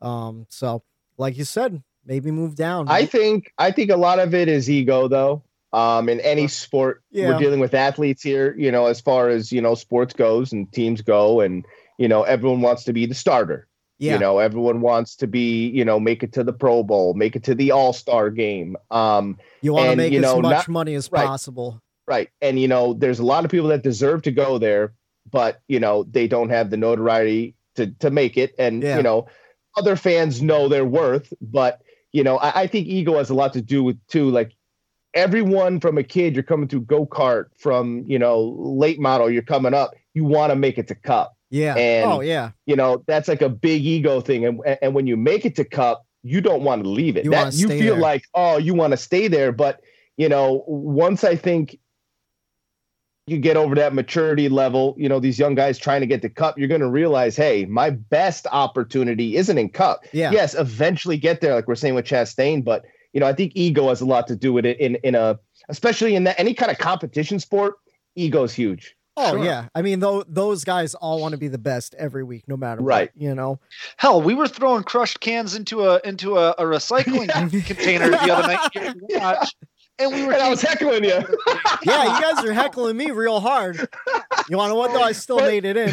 Um, 0.00 0.46
so, 0.48 0.82
like 1.16 1.38
you 1.38 1.44
said, 1.44 1.82
maybe 2.04 2.30
move 2.32 2.56
down. 2.56 2.88
I 2.88 3.06
think 3.06 3.52
I 3.58 3.70
think 3.70 3.90
a 3.90 3.96
lot 3.96 4.18
of 4.18 4.34
it 4.34 4.48
is 4.48 4.68
ego 4.68 5.06
though. 5.06 5.42
Um, 5.72 6.08
in 6.08 6.18
any 6.20 6.48
sport, 6.48 7.02
Yeah. 7.10 7.28
we're 7.28 7.38
dealing 7.38 7.60
with 7.60 7.74
athletes 7.74 8.22
here. 8.22 8.56
You 8.56 8.72
know, 8.72 8.86
as 8.86 9.00
far 9.00 9.28
as 9.28 9.52
you 9.52 9.60
know, 9.60 9.74
sports 9.74 10.14
goes 10.14 10.52
and 10.52 10.70
teams 10.72 11.02
go, 11.02 11.40
and 11.40 11.64
you 11.98 12.08
know, 12.08 12.22
everyone 12.22 12.60
wants 12.62 12.84
to 12.84 12.92
be 12.92 13.04
the 13.06 13.14
starter. 13.14 13.66
yeah, 13.98 14.14
You 14.14 14.18
know, 14.20 14.38
everyone 14.38 14.80
wants 14.80 15.16
to 15.16 15.26
be, 15.26 15.68
you 15.68 15.84
know, 15.84 15.98
make 16.00 16.22
it 16.22 16.32
to 16.34 16.44
the 16.44 16.52
Pro 16.52 16.82
Bowl, 16.82 17.14
make 17.14 17.36
it 17.36 17.44
to 17.44 17.54
the 17.54 17.72
All 17.72 17.92
Star 17.92 18.30
game. 18.30 18.76
Um, 18.90 19.38
you 19.60 19.72
want 19.74 19.90
to 19.90 19.96
make 19.96 20.12
you 20.12 20.24
as 20.24 20.34
much 20.36 20.42
not- 20.42 20.68
money 20.68 20.94
as 20.94 21.10
right. 21.12 21.26
possible. 21.26 21.82
Right. 22.06 22.30
And, 22.40 22.58
you 22.58 22.68
know, 22.68 22.94
there's 22.94 23.18
a 23.18 23.24
lot 23.24 23.44
of 23.44 23.50
people 23.50 23.68
that 23.68 23.82
deserve 23.82 24.22
to 24.22 24.30
go 24.30 24.56
there, 24.56 24.94
but, 25.30 25.60
you 25.68 25.78
know, 25.78 26.04
they 26.04 26.26
don't 26.26 26.48
have 26.48 26.70
the 26.70 26.78
notoriety 26.78 27.54
to, 27.74 27.88
to 27.98 28.10
make 28.10 28.38
it. 28.38 28.54
And, 28.58 28.82
Yeah. 28.82 28.96
you 28.96 29.02
know, 29.02 29.26
other 29.76 29.94
fans 29.94 30.40
know 30.40 30.68
their 30.68 30.86
worth, 30.86 31.32
but, 31.42 31.82
you 32.12 32.24
know, 32.24 32.38
I, 32.38 32.62
I 32.62 32.66
think 32.66 32.86
ego 32.86 33.18
has 33.18 33.28
a 33.28 33.34
lot 33.34 33.52
to 33.52 33.60
do 33.60 33.84
with, 33.84 33.98
too, 34.06 34.30
like, 34.30 34.52
everyone 35.14 35.80
from 35.80 35.98
a 35.98 36.02
kid, 36.02 36.34
you're 36.34 36.42
coming 36.42 36.68
through 36.68 36.82
go 36.82 37.04
kart, 37.04 37.46
from, 37.58 38.04
you 38.06 38.18
know, 38.18 38.54
late 38.58 38.98
model, 39.00 39.30
you're 39.30 39.42
coming 39.42 39.74
up, 39.74 39.94
you 40.14 40.24
want 40.24 40.50
to 40.50 40.56
make 40.56 40.78
it 40.78 40.88
to 40.88 40.94
cup. 40.94 41.36
Yeah. 41.50 41.74
And- 41.74 42.10
oh 42.10 42.20
yeah. 42.20 42.50
You 42.66 42.76
know, 42.76 43.04
that's 43.06 43.28
like 43.28 43.42
a 43.42 43.48
big 43.48 43.84
ego 43.84 44.20
thing. 44.20 44.44
And, 44.44 44.60
and 44.82 44.94
when 44.94 45.06
you 45.06 45.16
make 45.16 45.44
it 45.44 45.56
to 45.56 45.64
cup, 45.64 46.04
you 46.22 46.40
don't 46.40 46.62
want 46.62 46.82
to 46.82 46.88
leave 46.88 47.16
it. 47.16 47.24
You 47.24 47.30
that, 47.30 47.54
you 47.54 47.68
feel 47.68 47.94
there. 47.94 48.02
like, 48.02 48.24
oh, 48.34 48.58
you 48.58 48.74
want 48.74 48.90
to 48.90 48.96
stay 48.96 49.28
there. 49.28 49.52
But, 49.52 49.80
you 50.16 50.28
know, 50.28 50.64
once 50.66 51.24
I 51.24 51.36
think 51.36 51.78
you 53.26 53.38
get 53.38 53.56
over 53.56 53.74
that 53.76 53.94
maturity 53.94 54.48
level, 54.48 54.94
you 54.98 55.08
know, 55.08 55.20
these 55.20 55.38
young 55.38 55.54
guys 55.54 55.78
trying 55.78 56.00
to 56.00 56.06
get 56.06 56.22
to 56.22 56.28
cup, 56.28 56.58
you're 56.58 56.68
going 56.68 56.80
to 56.80 56.88
realize, 56.88 57.36
hey, 57.36 57.66
my 57.66 57.90
best 57.90 58.46
opportunity 58.50 59.36
isn't 59.36 59.58
in 59.58 59.68
cup. 59.68 60.04
Yeah. 60.12 60.30
Yes, 60.32 60.54
eventually 60.54 61.18
get 61.18 61.40
there, 61.40 61.54
like 61.54 61.68
we're 61.68 61.74
saying 61.76 61.94
with 61.94 62.06
Chastain, 62.06 62.64
but 62.64 62.84
you 63.12 63.20
know, 63.20 63.26
I 63.26 63.32
think 63.32 63.52
ego 63.54 63.88
has 63.88 64.00
a 64.00 64.06
lot 64.06 64.26
to 64.28 64.36
do 64.36 64.52
with 64.52 64.66
it 64.66 64.78
in 64.80 64.96
in 64.96 65.14
a 65.14 65.38
especially 65.68 66.14
in 66.14 66.24
that 66.24 66.38
any 66.38 66.54
kind 66.54 66.70
of 66.70 66.78
competition 66.78 67.38
sport, 67.40 67.74
ego's 68.14 68.52
huge. 68.52 68.94
Oh 69.20 69.32
Sure. 69.32 69.44
yeah, 69.44 69.66
I 69.74 69.82
mean, 69.82 69.98
though 70.00 70.22
those 70.28 70.62
guys 70.64 70.94
all 70.94 71.20
want 71.20 71.32
to 71.32 71.38
be 71.38 71.48
the 71.48 71.58
best 71.58 71.94
every 71.98 72.22
week, 72.22 72.44
no 72.46 72.56
matter 72.56 72.80
Right. 72.82 73.10
what. 73.14 73.20
You 73.22 73.34
know, 73.34 73.58
Hell, 73.96 74.22
we 74.22 74.34
were 74.34 74.46
throwing 74.46 74.84
crushed 74.84 75.18
cans 75.20 75.54
into 75.56 75.82
a 75.88 76.00
into 76.04 76.36
a, 76.38 76.50
a 76.52 76.62
recycling 76.62 77.28
container 77.66 78.10
the 78.10 78.32
other 78.32 78.46
night 78.48 78.70
here 78.72 78.82
at 78.84 78.96
the 78.98 79.18
lodge, 79.18 79.54
and 79.98 80.12
we 80.14 80.24
were. 80.24 80.32
And 80.34 80.42
I 80.42 80.48
was 80.50 80.62
heckling 80.62 81.02
you. 81.04 81.10
yeah, 81.82 82.16
you 82.16 82.22
guys 82.22 82.44
are 82.44 82.52
heckling 82.52 82.96
me 82.96 83.10
real 83.10 83.40
hard. 83.40 83.76
You 84.48 84.56
want 84.56 84.68
to 84.70 84.74
know 84.74 84.76
what 84.76 84.92
though? 84.92 85.02
I 85.02 85.12
still 85.12 85.38
But- 85.38 85.48
made 85.48 85.64
it 85.64 85.76
in. 85.76 85.92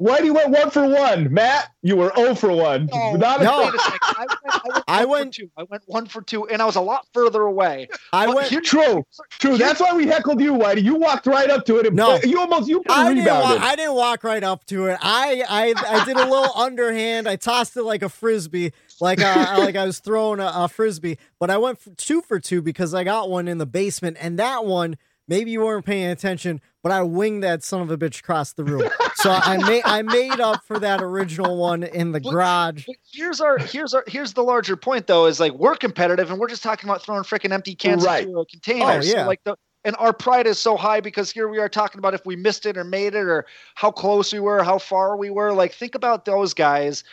Whitey 0.00 0.32
went 0.32 0.50
one 0.50 0.70
for 0.70 0.86
one. 0.88 1.32
Matt, 1.32 1.70
you 1.82 1.96
were 1.96 2.12
0 2.14 2.36
for 2.36 2.52
one. 2.52 2.86
No, 2.92 3.14
Not 3.16 3.40
a- 3.40 3.44
No. 3.44 3.58
wait. 3.64 3.72
I 3.80 4.26
went, 4.28 4.30
I 4.46 4.60
went, 4.68 4.84
I 4.88 5.04
went- 5.04 5.34
two. 5.34 5.50
I 5.56 5.62
went 5.64 5.82
one 5.86 6.06
for 6.06 6.22
two, 6.22 6.46
and 6.46 6.62
I 6.62 6.66
was 6.66 6.76
a 6.76 6.80
lot 6.80 7.04
further 7.12 7.42
away. 7.42 7.88
I 8.12 8.26
But 8.26 8.36
went. 8.36 8.48
here- 8.48 8.60
True, 8.60 9.04
true. 9.40 9.58
That's 9.58 9.80
why 9.80 9.92
we 9.94 10.06
heckled 10.06 10.40
you, 10.40 10.52
Whitey. 10.54 10.84
You 10.84 10.94
walked 10.94 11.26
right 11.26 11.50
up 11.50 11.64
to 11.66 11.78
it 11.78 11.86
and 11.88 11.96
No. 11.96 12.16
you 12.22 12.38
almost 12.38 12.68
you 12.68 12.82
I 12.88 13.12
didn't, 13.12 13.24
wa- 13.26 13.38
rebounded. 13.40 13.62
I 13.62 13.74
didn't 13.76 13.94
walk 13.94 14.22
right 14.22 14.44
up 14.44 14.64
to 14.66 14.86
it. 14.86 14.98
I, 15.02 15.42
I 15.48 15.74
I 16.00 16.04
did 16.04 16.16
a 16.16 16.24
little 16.26 16.52
underhand. 16.56 17.28
I 17.28 17.34
tossed 17.34 17.76
it 17.76 17.82
like 17.82 18.02
a 18.02 18.08
frisbee, 18.08 18.72
like 19.00 19.20
uh, 19.20 19.54
like 19.58 19.74
I 19.74 19.84
was 19.84 19.98
throwing 19.98 20.38
a, 20.38 20.50
a 20.54 20.68
frisbee. 20.68 21.18
But 21.40 21.50
I 21.50 21.58
went 21.58 21.80
for 21.80 21.90
two 21.90 22.20
for 22.22 22.38
two 22.38 22.62
because 22.62 22.94
I 22.94 23.02
got 23.02 23.30
one 23.30 23.48
in 23.48 23.58
the 23.58 23.66
basement, 23.66 24.16
and 24.20 24.38
that 24.38 24.64
one 24.64 24.96
maybe 25.28 25.50
you 25.52 25.60
weren't 25.60 25.84
paying 25.84 26.10
attention, 26.10 26.60
but 26.82 26.90
I 26.90 27.02
winged 27.02 27.42
that 27.44 27.62
son 27.62 27.82
of 27.82 27.90
a 27.90 27.96
bitch 27.98 28.20
across 28.20 28.54
the 28.54 28.64
room. 28.64 28.88
so 29.16 29.30
I 29.30 29.58
made 29.58 29.82
I 29.84 30.02
made 30.02 30.40
up 30.40 30.64
for 30.64 30.78
that 30.80 31.00
original 31.02 31.56
one 31.56 31.82
in 31.84 32.12
the 32.12 32.20
But- 32.20 32.30
garage. 32.32 32.86
But 32.86 32.96
here's 33.12 33.40
our 33.40 33.58
here's 33.58 33.94
our 33.94 34.04
here's 34.08 34.32
the 34.32 34.42
larger 34.42 34.76
point 34.76 35.06
though 35.06 35.26
is 35.26 35.38
like 35.38 35.52
we're 35.52 35.76
competitive 35.76 36.30
and 36.30 36.40
we're 36.40 36.48
just 36.48 36.62
talking 36.62 36.88
about 36.88 37.02
throwing 37.02 37.22
freaking 37.22 37.52
empty 37.52 37.74
cans 37.74 38.04
Right. 38.04 38.26
into 38.26 38.38
a 38.40 38.46
container. 38.46 38.84
Oh, 38.98 39.00
So 39.00 39.16
yeah. 39.16 39.26
like 39.26 39.44
the 39.44 39.56
and 39.84 39.94
our 40.00 40.12
pride 40.12 40.46
is 40.48 40.58
so 40.58 40.76
high 40.76 41.00
because 41.00 41.30
here 41.30 41.48
we 41.48 41.58
are 41.58 41.68
talking 41.68 41.98
about 42.00 42.12
if 42.12 42.26
we 42.26 42.34
missed 42.34 42.66
it 42.66 42.76
or 42.76 42.82
made 42.84 43.14
it 43.14 43.18
or 43.26 43.46
how 43.76 43.90
close 43.92 44.32
we 44.32 44.40
were, 44.40 44.62
how 44.64 44.78
far 44.78 45.16
we 45.16 45.30
were. 45.30 45.52
Like 45.52 45.72
think 45.72 45.94
about 45.94 46.24
those 46.24 46.52
guys 46.52 47.04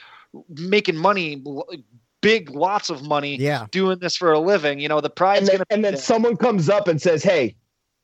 making 0.49 0.97
money, 0.97 1.43
big 2.21 2.49
lots 2.49 2.89
of 2.89 3.03
money, 3.03 3.37
Yeah. 3.37 3.67
doing 3.71 3.99
this 3.99 4.15
for 4.17 4.31
a 4.33 4.39
living. 4.39 4.79
You 4.79 4.89
know 4.89 4.99
the 4.99 5.09
pride's 5.09 5.41
and 5.41 5.47
then, 5.49 5.57
gonna 5.57 5.65
and 5.69 5.85
then 5.85 5.97
someone 5.97 6.37
comes 6.37 6.67
up 6.69 6.87
and 6.87 7.01
says, 7.01 7.23
"Hey, 7.23 7.55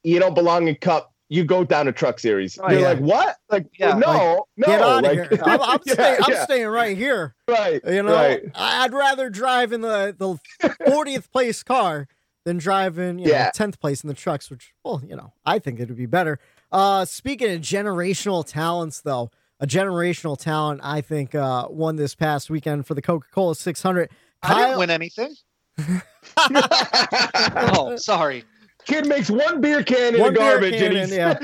you 0.03 0.19
don't 0.19 0.33
belong 0.35 0.67
in 0.67 0.75
Cup. 0.75 1.13
You 1.29 1.43
go 1.45 1.63
down 1.63 1.85
to 1.85 1.91
Truck 1.93 2.19
Series." 2.19 2.59
Oh, 2.61 2.69
You're 2.69 2.81
yeah. 2.81 2.87
like, 2.89 2.99
"What? 2.99 3.37
Like, 3.49 3.67
Yeah. 3.79 3.93
no, 3.97 4.45
no, 4.57 4.67
Get 4.67 4.81
out 4.81 5.05
of 5.05 5.11
here! 5.11 5.27
I'm, 5.43 5.61
I'm, 5.61 5.79
yeah, 5.85 5.93
staying, 5.93 6.23
I'm 6.23 6.31
yeah, 6.31 6.43
staying 6.43 6.67
right 6.67 6.97
here. 6.97 7.35
right, 7.47 7.81
You 7.87 8.03
know, 8.03 8.13
right. 8.13 8.41
I'd 8.55 8.93
rather 8.93 9.29
drive 9.29 9.71
in 9.73 9.81
the 9.81 10.13
the 10.17 10.37
40th 10.87 11.31
place 11.31 11.63
car 11.63 12.07
than 12.43 12.57
drive 12.57 12.97
in 12.97 13.19
you 13.19 13.29
Yeah. 13.29 13.45
know 13.57 13.65
10th 13.65 13.79
place 13.79 14.03
in 14.03 14.07
the 14.07 14.13
trucks, 14.13 14.49
which 14.49 14.73
well, 14.83 15.01
you 15.07 15.15
know, 15.15 15.31
I 15.45 15.59
think 15.59 15.79
it 15.79 15.87
would 15.87 15.97
be 15.97 16.05
better. 16.07 16.39
Uh 16.71 17.05
speaking 17.05 17.51
of 17.53 17.61
generational 17.61 18.45
talents 18.45 19.01
though, 19.01 19.29
a 19.59 19.67
generational 19.67 20.37
talent 20.37 20.81
I 20.83 21.01
think 21.01 21.33
uh 21.35 21.67
won 21.69 21.95
this 21.97 22.15
past 22.15 22.49
weekend 22.49 22.87
for 22.87 22.93
the 22.93 23.01
Coca-Cola 23.01 23.55
600. 23.55 24.09
I 24.43 24.55
didn't 24.65 24.79
win 24.79 24.89
anything. 24.89 25.35
oh, 26.37 27.95
sorry. 27.97 28.43
Kid 28.91 29.07
makes 29.07 29.29
one 29.29 29.61
beer 29.61 29.83
can 29.83 30.15
in 30.15 30.19
One 30.19 30.33
the 30.33 30.39
garbage, 30.39 30.73
and 30.73 30.93
cannon, 30.93 31.07
he's 31.07 31.15
yeah. 31.15 31.39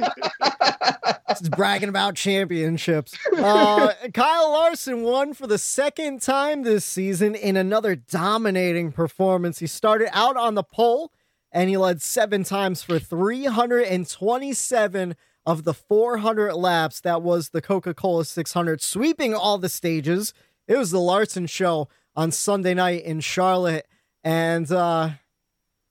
Bragging 1.55 1.87
about 1.87 2.15
championships. 2.15 3.17
Uh, 3.37 3.93
Kyle 4.13 4.51
Larson 4.51 5.03
won 5.03 5.33
for 5.33 5.47
the 5.47 5.57
second 5.57 6.21
time 6.21 6.63
this 6.63 6.83
season 6.83 7.35
in 7.35 7.55
another 7.55 7.95
dominating 7.95 8.91
performance. 8.91 9.59
He 9.59 9.67
started 9.67 10.09
out 10.11 10.35
on 10.35 10.55
the 10.55 10.63
pole 10.63 11.13
and 11.49 11.69
he 11.69 11.77
led 11.77 12.01
seven 12.01 12.43
times 12.43 12.83
for 12.83 12.99
327 12.99 15.15
of 15.45 15.63
the 15.63 15.73
400 15.73 16.53
laps. 16.53 16.99
That 16.99 17.21
was 17.21 17.51
the 17.51 17.61
Coca 17.61 17.93
Cola 17.93 18.25
600, 18.25 18.81
sweeping 18.81 19.33
all 19.33 19.57
the 19.57 19.69
stages. 19.69 20.33
It 20.67 20.77
was 20.77 20.91
the 20.91 20.99
Larson 20.99 21.47
show 21.47 21.87
on 22.13 22.33
Sunday 22.33 22.73
night 22.73 23.05
in 23.05 23.21
Charlotte. 23.21 23.87
And 24.21 24.69
uh, 24.69 25.11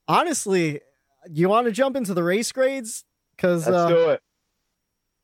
honestly, 0.06 0.82
you 1.32 1.48
want 1.48 1.66
to 1.66 1.72
jump 1.72 1.96
into 1.96 2.14
the 2.14 2.22
race 2.22 2.52
grades? 2.52 3.04
Because 3.36 3.66
let's 3.66 3.76
uh, 3.76 3.88
do 3.88 4.08
it. 4.10 4.22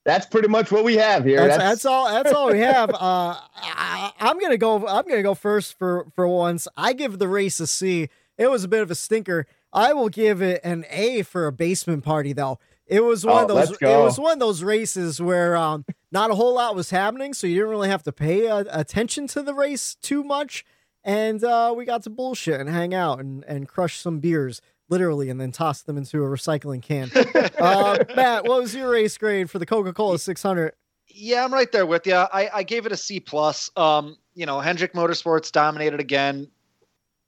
That's 0.04 0.26
pretty 0.26 0.48
much 0.48 0.72
what 0.72 0.82
we 0.82 0.96
have 0.96 1.24
here. 1.24 1.46
that's, 1.46 1.58
that's 1.58 1.84
all. 1.86 2.08
That's 2.08 2.32
all 2.32 2.48
we 2.50 2.58
have. 2.58 2.90
Uh, 2.94 3.36
I, 3.54 4.12
I'm 4.20 4.38
gonna 4.38 4.58
go. 4.58 4.86
I'm 4.86 5.06
gonna 5.06 5.22
go 5.22 5.34
first 5.34 5.78
for 5.78 6.06
for 6.14 6.26
once. 6.26 6.66
I 6.76 6.92
give 6.92 7.18
the 7.18 7.28
race 7.28 7.60
a 7.60 7.66
C. 7.66 8.08
It 8.38 8.50
was 8.50 8.64
a 8.64 8.68
bit 8.68 8.82
of 8.82 8.90
a 8.90 8.94
stinker. 8.94 9.46
I 9.72 9.92
will 9.92 10.08
give 10.08 10.42
it 10.42 10.60
an 10.64 10.84
A 10.90 11.22
for 11.22 11.46
a 11.46 11.52
basement 11.52 12.04
party, 12.04 12.32
though. 12.32 12.58
It 12.86 13.02
was 13.04 13.24
one 13.24 13.36
Oh, 13.36 13.42
of 13.42 13.48
those. 13.48 13.70
It 13.80 13.86
was 13.86 14.18
one 14.18 14.32
of 14.34 14.38
those 14.40 14.62
races 14.62 15.20
where 15.22 15.56
um, 15.56 15.84
not 16.10 16.30
a 16.30 16.34
whole 16.34 16.54
lot 16.54 16.74
was 16.74 16.90
happening, 16.90 17.32
so 17.32 17.46
you 17.46 17.54
didn't 17.54 17.70
really 17.70 17.88
have 17.88 18.02
to 18.02 18.12
pay 18.12 18.48
uh, 18.48 18.64
attention 18.70 19.26
to 19.28 19.42
the 19.42 19.54
race 19.54 19.94
too 20.02 20.22
much, 20.24 20.64
and 21.04 21.42
uh, 21.44 21.72
we 21.76 21.84
got 21.84 22.02
to 22.02 22.10
bullshit 22.10 22.60
and 22.60 22.68
hang 22.68 22.92
out 22.92 23.20
and 23.20 23.44
and 23.44 23.68
crush 23.68 23.98
some 24.00 24.18
beers, 24.18 24.60
literally, 24.88 25.30
and 25.30 25.40
then 25.40 25.52
toss 25.52 25.82
them 25.82 25.96
into 25.96 26.18
a 26.22 26.26
recycling 26.26 26.82
can. 26.82 27.10
uh, 27.58 27.98
Matt, 28.14 28.44
what 28.44 28.60
was 28.62 28.74
your 28.74 28.90
race 28.90 29.16
grade 29.18 29.50
for 29.50 29.58
the 29.58 29.66
Coca 29.66 29.92
Cola 29.92 30.18
600? 30.18 30.72
Yeah, 31.08 31.44
I'm 31.44 31.52
right 31.52 31.70
there 31.70 31.86
with 31.86 32.06
you. 32.06 32.14
I, 32.14 32.48
I 32.52 32.62
gave 32.62 32.86
it 32.86 32.92
a 32.92 32.96
C 32.96 33.20
plus. 33.20 33.70
Um, 33.76 34.16
you 34.34 34.46
know, 34.46 34.60
Hendrick 34.60 34.94
Motorsports 34.94 35.52
dominated 35.52 36.00
again. 36.00 36.48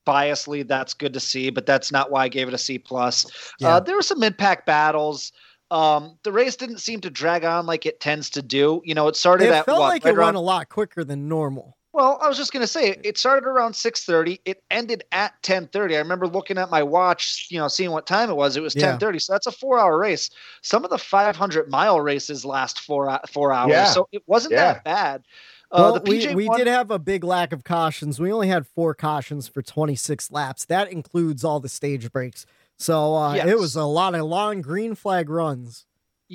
Biasly, 0.07 0.67
that's 0.69 0.93
good 0.93 1.15
to 1.15 1.21
see, 1.21 1.49
but 1.51 1.65
that's 1.65 1.91
not 1.91 2.11
why 2.11 2.25
I 2.25 2.29
gave 2.29 2.47
it 2.49 2.55
a 2.55 2.59
C 2.59 2.79
plus. 2.79 3.27
Yeah. 3.59 3.77
Uh, 3.77 3.81
there 3.81 3.97
were 3.97 4.03
some 4.03 4.21
mid-pack 4.21 4.67
battles. 4.67 5.33
Um, 5.71 6.19
the 6.25 6.33
race 6.33 6.57
didn't 6.57 6.79
seem 6.79 7.01
to 7.01 7.11
drag 7.11 7.45
on 7.45 7.65
like 7.65 7.87
it 7.87 8.01
tends 8.01 8.29
to 8.31 8.43
do. 8.43 8.83
You 8.85 8.95
know, 8.95 9.09
it 9.09 9.17
started 9.17 9.47
It 9.49 9.53
at 9.55 9.65
felt 9.65 9.81
what, 9.81 9.89
like 9.89 10.05
right 10.05 10.11
it 10.13 10.17
around- 10.19 10.27
went 10.29 10.37
a 10.37 10.41
lot 10.41 10.69
quicker 10.69 11.05
than 11.05 11.27
normal. 11.29 11.79
Well, 11.95 12.19
I 12.21 12.29
was 12.29 12.37
just 12.37 12.53
gonna 12.53 12.67
say 12.67 12.97
it 13.05 13.17
started 13.17 13.47
around 13.47 13.75
six 13.75 14.05
thirty. 14.05 14.41
It 14.45 14.63
ended 14.71 15.05
at 15.13 15.33
ten 15.43 15.69
thirty. 15.69 15.95
I 15.97 16.01
remember 16.01 16.27
looking 16.27 16.59
at 16.59 16.69
my 16.71 16.83
watch, 16.83 17.47
you 17.51 17.59
know, 17.59 17.69
seeing 17.69 17.93
what 17.93 18.07
time 18.07 18.29
it 18.29 18.35
was. 18.37 18.57
It 18.57 18.63
was 18.63 18.75
Yeah. 18.75 18.91
ten 18.91 18.99
thirty. 18.99 19.19
So 19.21 19.33
that's 19.33 19.47
a 19.47 19.53
four 19.53 19.79
hour 19.79 19.97
race. 19.97 20.29
Some 20.63 20.85
of 20.85 20.91
the 20.91 20.99
five 20.99 21.37
hundred 21.37 21.71
mile 21.71 22.01
races 22.01 22.45
last 22.45 22.81
four 22.81 23.19
four 23.33 23.53
hours. 23.53 23.71
Yeah. 23.71 23.87
So 23.87 24.09
it 24.13 24.23
wasn't 24.27 24.53
Yeah. 24.55 24.75
that 24.75 24.85
bad. 24.85 25.23
Uh, 25.71 25.93
Well, 25.95 26.03
we, 26.07 26.35
we 26.35 26.47
one- 26.49 26.59
did 26.59 26.67
have 26.67 26.91
a 26.91 26.99
big 26.99 27.25
lack 27.25 27.53
of 27.53 27.65
cautions. 27.65 28.21
We 28.21 28.31
only 28.33 28.49
had 28.49 28.67
four 28.67 28.95
cautions 28.95 29.49
for 29.49 29.63
26 29.63 30.31
laps. 30.31 30.65
That 30.67 30.91
includes 30.93 31.43
all 31.43 31.59
the 31.59 31.69
stage 31.69 32.13
breaks. 32.13 32.45
So 32.79 33.15
uh, 33.17 33.35
it 33.35 33.59
was 33.59 33.75
a 33.77 33.85
lot 33.85 34.15
of 34.15 34.25
long 34.27 34.61
green 34.61 34.95
flag 34.95 35.29
runs. 35.31 35.87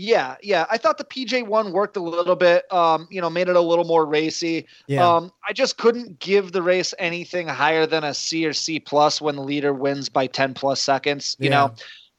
Yeah, 0.02 0.38
yeah. 0.42 0.66
I 0.72 0.78
thought 0.78 0.98
the 0.98 1.04
PJ 1.04 1.46
one 1.46 1.74
worked 1.74 1.98
a 1.98 2.00
little 2.00 2.38
bit. 2.38 2.72
Um, 2.72 3.06
you 3.12 3.20
know, 3.20 3.30
made 3.30 3.50
it 3.50 3.58
a 3.58 3.62
little 3.62 3.84
more 3.84 4.06
racy. 4.06 4.66
Yeah. 4.88 5.06
Um, 5.06 5.30
I 5.46 5.52
just 5.52 5.78
couldn't 5.78 6.20
give 6.20 6.54
the 6.54 6.62
race 6.62 6.94
anything 7.00 7.50
higher 7.50 7.86
than 7.86 8.06
a 8.06 8.14
C 8.14 8.46
or 8.46 8.54
C 8.54 8.80
plus 8.80 9.20
when 9.20 9.36
the 9.36 9.42
leader 9.44 9.74
wins 9.74 10.08
by 10.08 10.26
ten 10.26 10.54
plus 10.54 10.80
seconds. 10.80 11.36
You 11.38 11.50
Yeah. 11.50 11.68
know, 11.68 11.74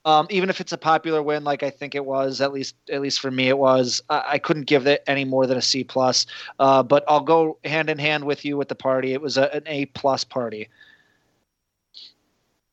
um, 0.05 0.27
even 0.29 0.51
if 0.51 0.61
it's 0.61 0.73
a 0.73 0.77
popular 0.77 1.23
win, 1.23 1.43
like 1.43 1.63
I 1.63 1.71
think 1.71 1.95
it 1.95 2.05
was, 2.05 2.43
at 2.43 2.53
least 2.53 2.75
at 2.93 3.01
least 3.01 3.19
for 3.19 3.31
me, 3.31 3.49
it 3.49 3.57
was. 3.57 4.03
I, 4.11 4.25
I 4.33 4.39
couldn't 4.39 4.67
give 4.67 4.87
it 4.87 5.03
any 5.07 5.25
more 5.25 5.47
than 5.47 5.57
a 5.57 5.63
C 5.63 5.83
plus. 5.83 6.27
Uh, 6.59 6.83
but 6.83 7.03
I'll 7.09 7.21
go 7.21 7.57
hand 7.65 7.89
in 7.89 7.97
hand 7.99 8.25
with 8.25 8.45
you 8.45 8.59
with 8.59 8.69
the 8.69 8.75
party. 8.75 9.15
It 9.15 9.23
was 9.23 9.39
a, 9.39 9.51
an 9.55 9.63
A 9.65 9.87
plus 9.87 10.23
party. 10.23 10.69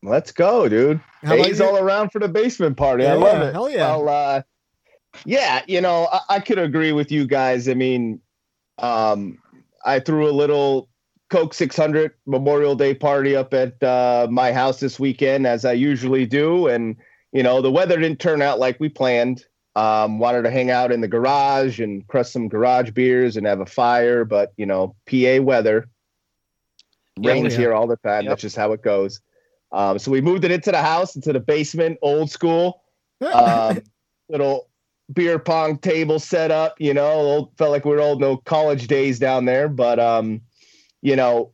Let's 0.04 0.34
go, 0.34 0.67
dude. 0.67 1.00
How 1.24 1.36
A's 1.36 1.62
all 1.62 1.78
around 1.78 2.12
for 2.12 2.20
the 2.20 2.28
basement 2.28 2.76
party. 2.76 3.06
I 3.06 3.13
Yeah, 3.13 3.24
love 3.24 3.41
it. 3.41 3.54
hell 3.54 3.70
yeah. 3.70 3.96
Well, 3.96 4.10
uh, 4.10 4.41
yeah, 5.25 5.63
you 5.67 5.82
know, 5.82 6.08
I, 6.12 6.19
I 6.30 6.39
could 6.39 6.60
agree 6.60 6.91
with 6.91 7.12
you 7.12 7.25
guys. 7.25 7.67
I 7.67 7.73
mean, 7.73 8.21
um, 8.80 9.38
I 9.86 9.99
threw 9.99 10.30
a 10.30 10.32
little 10.32 10.89
Coke 11.30 11.53
600 11.53 12.13
Memorial 12.25 12.75
Day 12.75 12.93
party 12.93 13.36
up 13.36 13.53
at 13.53 13.82
uh, 13.84 14.27
my 14.30 14.51
house 14.51 14.80
this 14.80 14.99
weekend, 14.99 15.45
as 15.45 15.65
I 15.65 15.73
usually 15.73 16.25
do, 16.25 16.67
and 16.67 16.95
you 17.32 17.43
know, 17.43 17.62
the 17.62 17.71
weather 17.71 17.99
didn't 17.99 18.19
turn 18.19 18.41
out 18.41 18.60
like 18.60 18.80
we 18.80 18.89
planned. 18.89 19.45
Um, 19.75 20.17
wanted 20.17 20.41
to 20.41 20.49
hang 20.49 20.71
out 20.71 20.91
in 20.91 21.01
the 21.01 21.08
garage 21.08 21.80
and 21.80 22.08
crush 22.08 22.32
some 22.32 22.47
garage 22.47 22.89
beers 22.91 23.38
and 23.38 23.45
have 23.45 23.60
a 23.60 23.65
fire, 23.65 24.25
but 24.25 24.53
you 24.58 24.65
know, 24.65 24.95
PA 25.06 25.39
weather 25.39 25.88
rains 27.19 27.53
yeah. 27.53 27.60
here 27.60 27.73
all 27.73 27.86
the 27.86 27.97
time. 27.97 28.23
Yep. 28.23 28.32
That's 28.32 28.41
just 28.41 28.56
how 28.56 28.71
it 28.71 28.82
goes. 28.82 29.21
Um, 29.71 29.99
so 29.99 30.10
we 30.12 30.21
moved 30.21 30.45
it 30.45 30.51
into 30.51 30.71
the 30.71 30.82
house, 30.82 31.15
into 31.15 31.34
the 31.34 31.39
basement, 31.39 31.99
old 32.01 32.32
school, 32.32 32.82
um, 33.34 33.82
little 34.30 34.69
beer 35.13 35.39
pong 35.39 35.78
table 35.78 36.20
set 36.20 36.52
up. 36.52 36.76
You 36.80 36.93
know, 36.93 37.08
old, 37.08 37.58
felt 37.58 37.72
like 37.72 37.86
we 37.86 37.91
were 37.91 38.02
old, 38.02 38.22
no 38.22 38.38
college 38.38 38.88
days 38.88 39.20
down 39.20 39.46
there, 39.46 39.70
but 39.70 40.00
um, 40.00 40.41
you 41.02 41.15
know, 41.15 41.54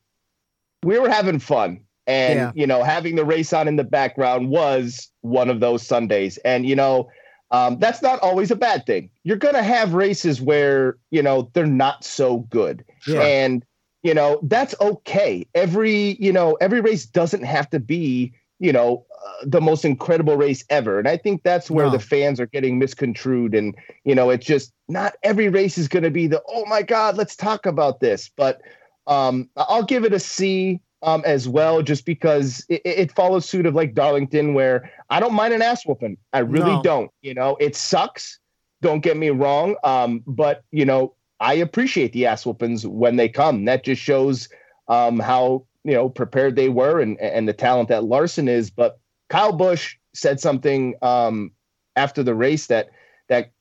we 0.84 1.00
were 1.00 1.10
having 1.10 1.40
fun, 1.40 1.82
and 2.08 2.40
Yeah. 2.40 2.52
you 2.56 2.68
know, 2.68 2.84
having 2.84 3.16
the 3.16 3.26
race 3.26 3.54
on 3.54 3.68
in 3.68 3.76
the 3.76 3.84
background 3.84 4.50
was 4.50 5.10
one 5.22 5.50
of 5.50 5.60
those 5.60 5.86
Sundays, 5.86 6.38
and 6.40 6.66
you 6.66 6.76
know. 6.76 7.10
Um, 7.52 7.78
that's 7.78 8.02
not 8.02 8.20
always 8.22 8.50
a 8.50 8.56
bad 8.56 8.88
thing. 8.88 9.12
You're 9.24 9.38
going 9.38 9.54
to 9.54 9.62
have 9.62 9.94
races 9.94 10.42
where, 10.42 10.98
you 11.12 11.22
know, 11.22 11.52
they're 11.54 11.68
not 11.68 12.04
so 12.04 12.40
good. 12.50 12.84
Yeah. 13.06 13.22
And, 13.22 13.64
you 14.02 14.16
know, 14.16 14.40
that's 14.42 14.74
okay. 14.82 15.46
Every, 15.54 16.18
you 16.20 16.34
know, 16.34 16.54
every 16.62 16.82
race 16.82 17.06
doesn't 17.06 17.44
have 17.44 17.70
to 17.70 17.80
be, 17.80 18.34
you 18.64 18.72
know, 18.72 19.06
uh, 19.26 19.46
the 19.46 19.60
most 19.60 19.84
incredible 19.84 20.38
race 20.38 20.64
ever. 20.70 20.98
And 20.98 21.08
I 21.08 21.18
think 21.18 21.44
that's 21.44 21.70
where 21.70 21.88
No. 21.88 21.92
the 21.92 22.00
fans 22.00 22.40
are 22.40 22.46
getting 22.48 22.80
misconstrued. 22.80 23.54
And, 23.54 23.76
you 24.06 24.16
know, 24.16 24.30
it's 24.30 24.46
just 24.46 24.72
not 24.88 25.16
every 25.22 25.50
race 25.50 25.78
is 25.78 25.90
going 25.90 26.04
to 26.04 26.10
be 26.10 26.28
the, 26.28 26.42
oh 26.48 26.66
my 26.66 26.82
God, 26.82 27.18
let's 27.18 27.36
talk 27.36 27.66
about 27.66 28.00
this. 28.00 28.32
But 28.38 28.62
um, 29.06 29.50
I'll 29.58 29.84
give 29.84 30.06
it 30.06 30.14
a 30.14 30.20
C 30.20 30.80
um, 31.02 31.24
as 31.26 31.50
well, 31.50 31.82
just 31.82 32.06
because 32.06 32.66
it, 32.70 32.82
it 32.86 33.12
follows 33.12 33.46
suit 33.46 33.66
of 33.66 33.76
like 33.76 33.94
Darlington, 33.94 34.54
where 34.54 34.90
I 35.10 35.20
don't 35.20 35.34
mind 35.34 35.54
an 35.54 35.62
ass 35.62 35.86
whooping. 35.86 36.16
I 36.32 36.40
really 36.40 36.76
No. 36.78 36.82
don't. 36.82 37.12
You 37.22 37.34
know, 37.34 37.58
it 37.60 37.76
sucks. 37.76 38.40
Don't 38.82 39.02
get 39.02 39.18
me 39.18 39.30
wrong. 39.30 39.76
Um, 39.84 40.24
but, 40.26 40.64
you 40.72 40.86
know, 40.86 41.16
I 41.42 41.56
appreciate 41.56 42.14
the 42.14 42.28
ass 42.28 42.46
whoopings 42.46 42.88
when 42.88 43.18
they 43.18 43.28
come. 43.28 43.66
That 43.66 43.84
just 43.84 44.02
shows 44.02 44.48
um, 44.88 45.20
how 45.20 45.66
you 45.84 45.94
know 45.94 46.10
prepared 46.10 46.56
they 46.56 46.70
were 46.70 47.00
and 47.00 47.20
and 47.20 47.48
the 47.48 47.54
talent 47.54 47.90
that 47.90 48.04
Larson 48.06 48.48
is. 48.48 48.70
But 48.70 49.00
Kyle 49.30 49.54
Busch 49.54 49.96
said 50.14 50.40
something 50.40 50.96
um, 51.02 51.52
after 51.96 52.24
the 52.24 52.36
race 52.36 52.68
that 52.68 52.90
that 53.30 53.52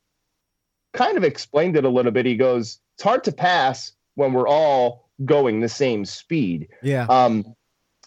kind 0.93 1.17
of 1.17 1.25
explained 1.25 1.77
it 1.77 1.85
a 1.85 1.89
little 1.89 2.13
bit. 2.13 2.27
He 2.27 2.37
goes, 2.37 2.79
"It's 2.95 3.03
hard 3.03 3.25
to 3.25 3.33
pass 3.33 3.93
when 4.15 4.33
we're 4.33 4.49
all 4.49 5.09
going 5.25 5.61
the 5.61 5.69
same 5.69 6.05
speed." 6.05 6.69
Yeah. 6.83 7.07
Um, 7.09 7.55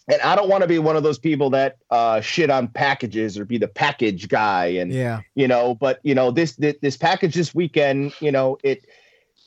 and 0.07 0.21
I 0.21 0.35
don't 0.35 0.49
want 0.49 0.61
to 0.61 0.67
be 0.67 0.77
one 0.77 0.95
of 0.95 1.01
those 1.01 1.17
people 1.17 1.49
that 1.49 1.77
uh, 1.89 2.21
shit 2.21 2.51
on 2.51 2.67
packages 2.67 3.39
or 3.39 3.45
be 3.45 3.57
the 3.57 3.67
package 3.67 4.27
guy. 4.27 4.67
And 4.67 4.93
Yeah. 4.93 5.21
you 5.33 5.47
know 5.47 5.75
but 5.75 5.99
you 6.03 6.13
know 6.13 6.29
this 6.31 6.55
this, 6.57 6.75
this 6.81 6.95
package 6.97 7.33
this 7.33 7.55
weekend 7.55 8.13
you 8.19 8.31
know 8.31 8.57
it 8.63 8.85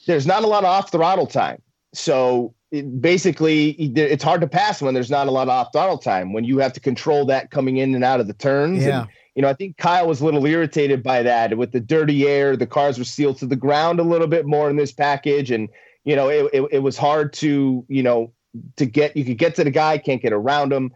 there's 0.07 0.27
not 0.27 0.43
a 0.43 0.47
lot 0.49 0.65
of 0.65 0.71
off 0.71 0.91
throttle 0.91 1.27
time 1.27 1.63
so 1.95 2.55
it, 2.71 3.01
basically 3.01 3.71
it's 3.71 4.23
hard 4.23 4.41
to 4.41 4.47
pass 4.47 4.83
when 4.83 4.95
there's 4.95 5.11
not 5.11 5.27
a 5.27 5.31
lot 5.31 5.45
of 5.45 5.49
off 5.51 5.69
throttle 5.73 5.99
time 5.99 6.33
when 6.33 6.45
you 6.45 6.59
have 6.59 6.73
to 6.75 6.81
control 6.81 7.25
that 7.27 7.51
coming 7.51 7.79
in 7.79 7.95
and 7.95 8.05
out 8.05 8.21
of 8.21 8.27
the 8.27 8.35
turns. 8.35 8.85
Yeah. 8.85 9.01
and, 9.01 9.09
you 9.35 9.43
know 9.43 9.49
i 9.49 9.55
think 9.55 9.77
kyle 9.77 10.09
was 10.09 10.21
a 10.21 10.25
little 10.25 10.45
irritated 10.45 11.01
by 11.01 11.23
that 11.23 11.57
with 11.57 11.71
the 11.71 11.79
dirty 11.79 12.27
air 12.27 12.57
the 12.57 12.67
cars 12.67 12.99
were 12.99 13.05
sealed 13.05 13.39
to 13.39 13.47
the 13.47 13.55
ground 13.55 14.01
a 14.01 14.03
little 14.03 14.27
bit 14.27 14.47
more 14.47 14.69
in 14.69 14.77
this 14.77 14.91
package. 14.93 15.51
And 15.51 15.69
you 16.05 16.17
know 16.17 16.29
it, 16.29 16.51
it, 16.53 16.69
it 16.73 16.79
was 16.81 16.97
hard 16.97 17.33
to 17.35 17.85
you 17.89 18.03
know 18.03 18.33
to 18.77 18.87
get 18.87 19.17
you 19.17 19.25
could 19.25 19.39
get 19.39 19.55
to 19.57 19.65
the 19.65 19.71
guy 19.71 19.99
can't 19.99 20.23
get 20.23 20.33
around 20.33 20.73
him. 20.73 20.93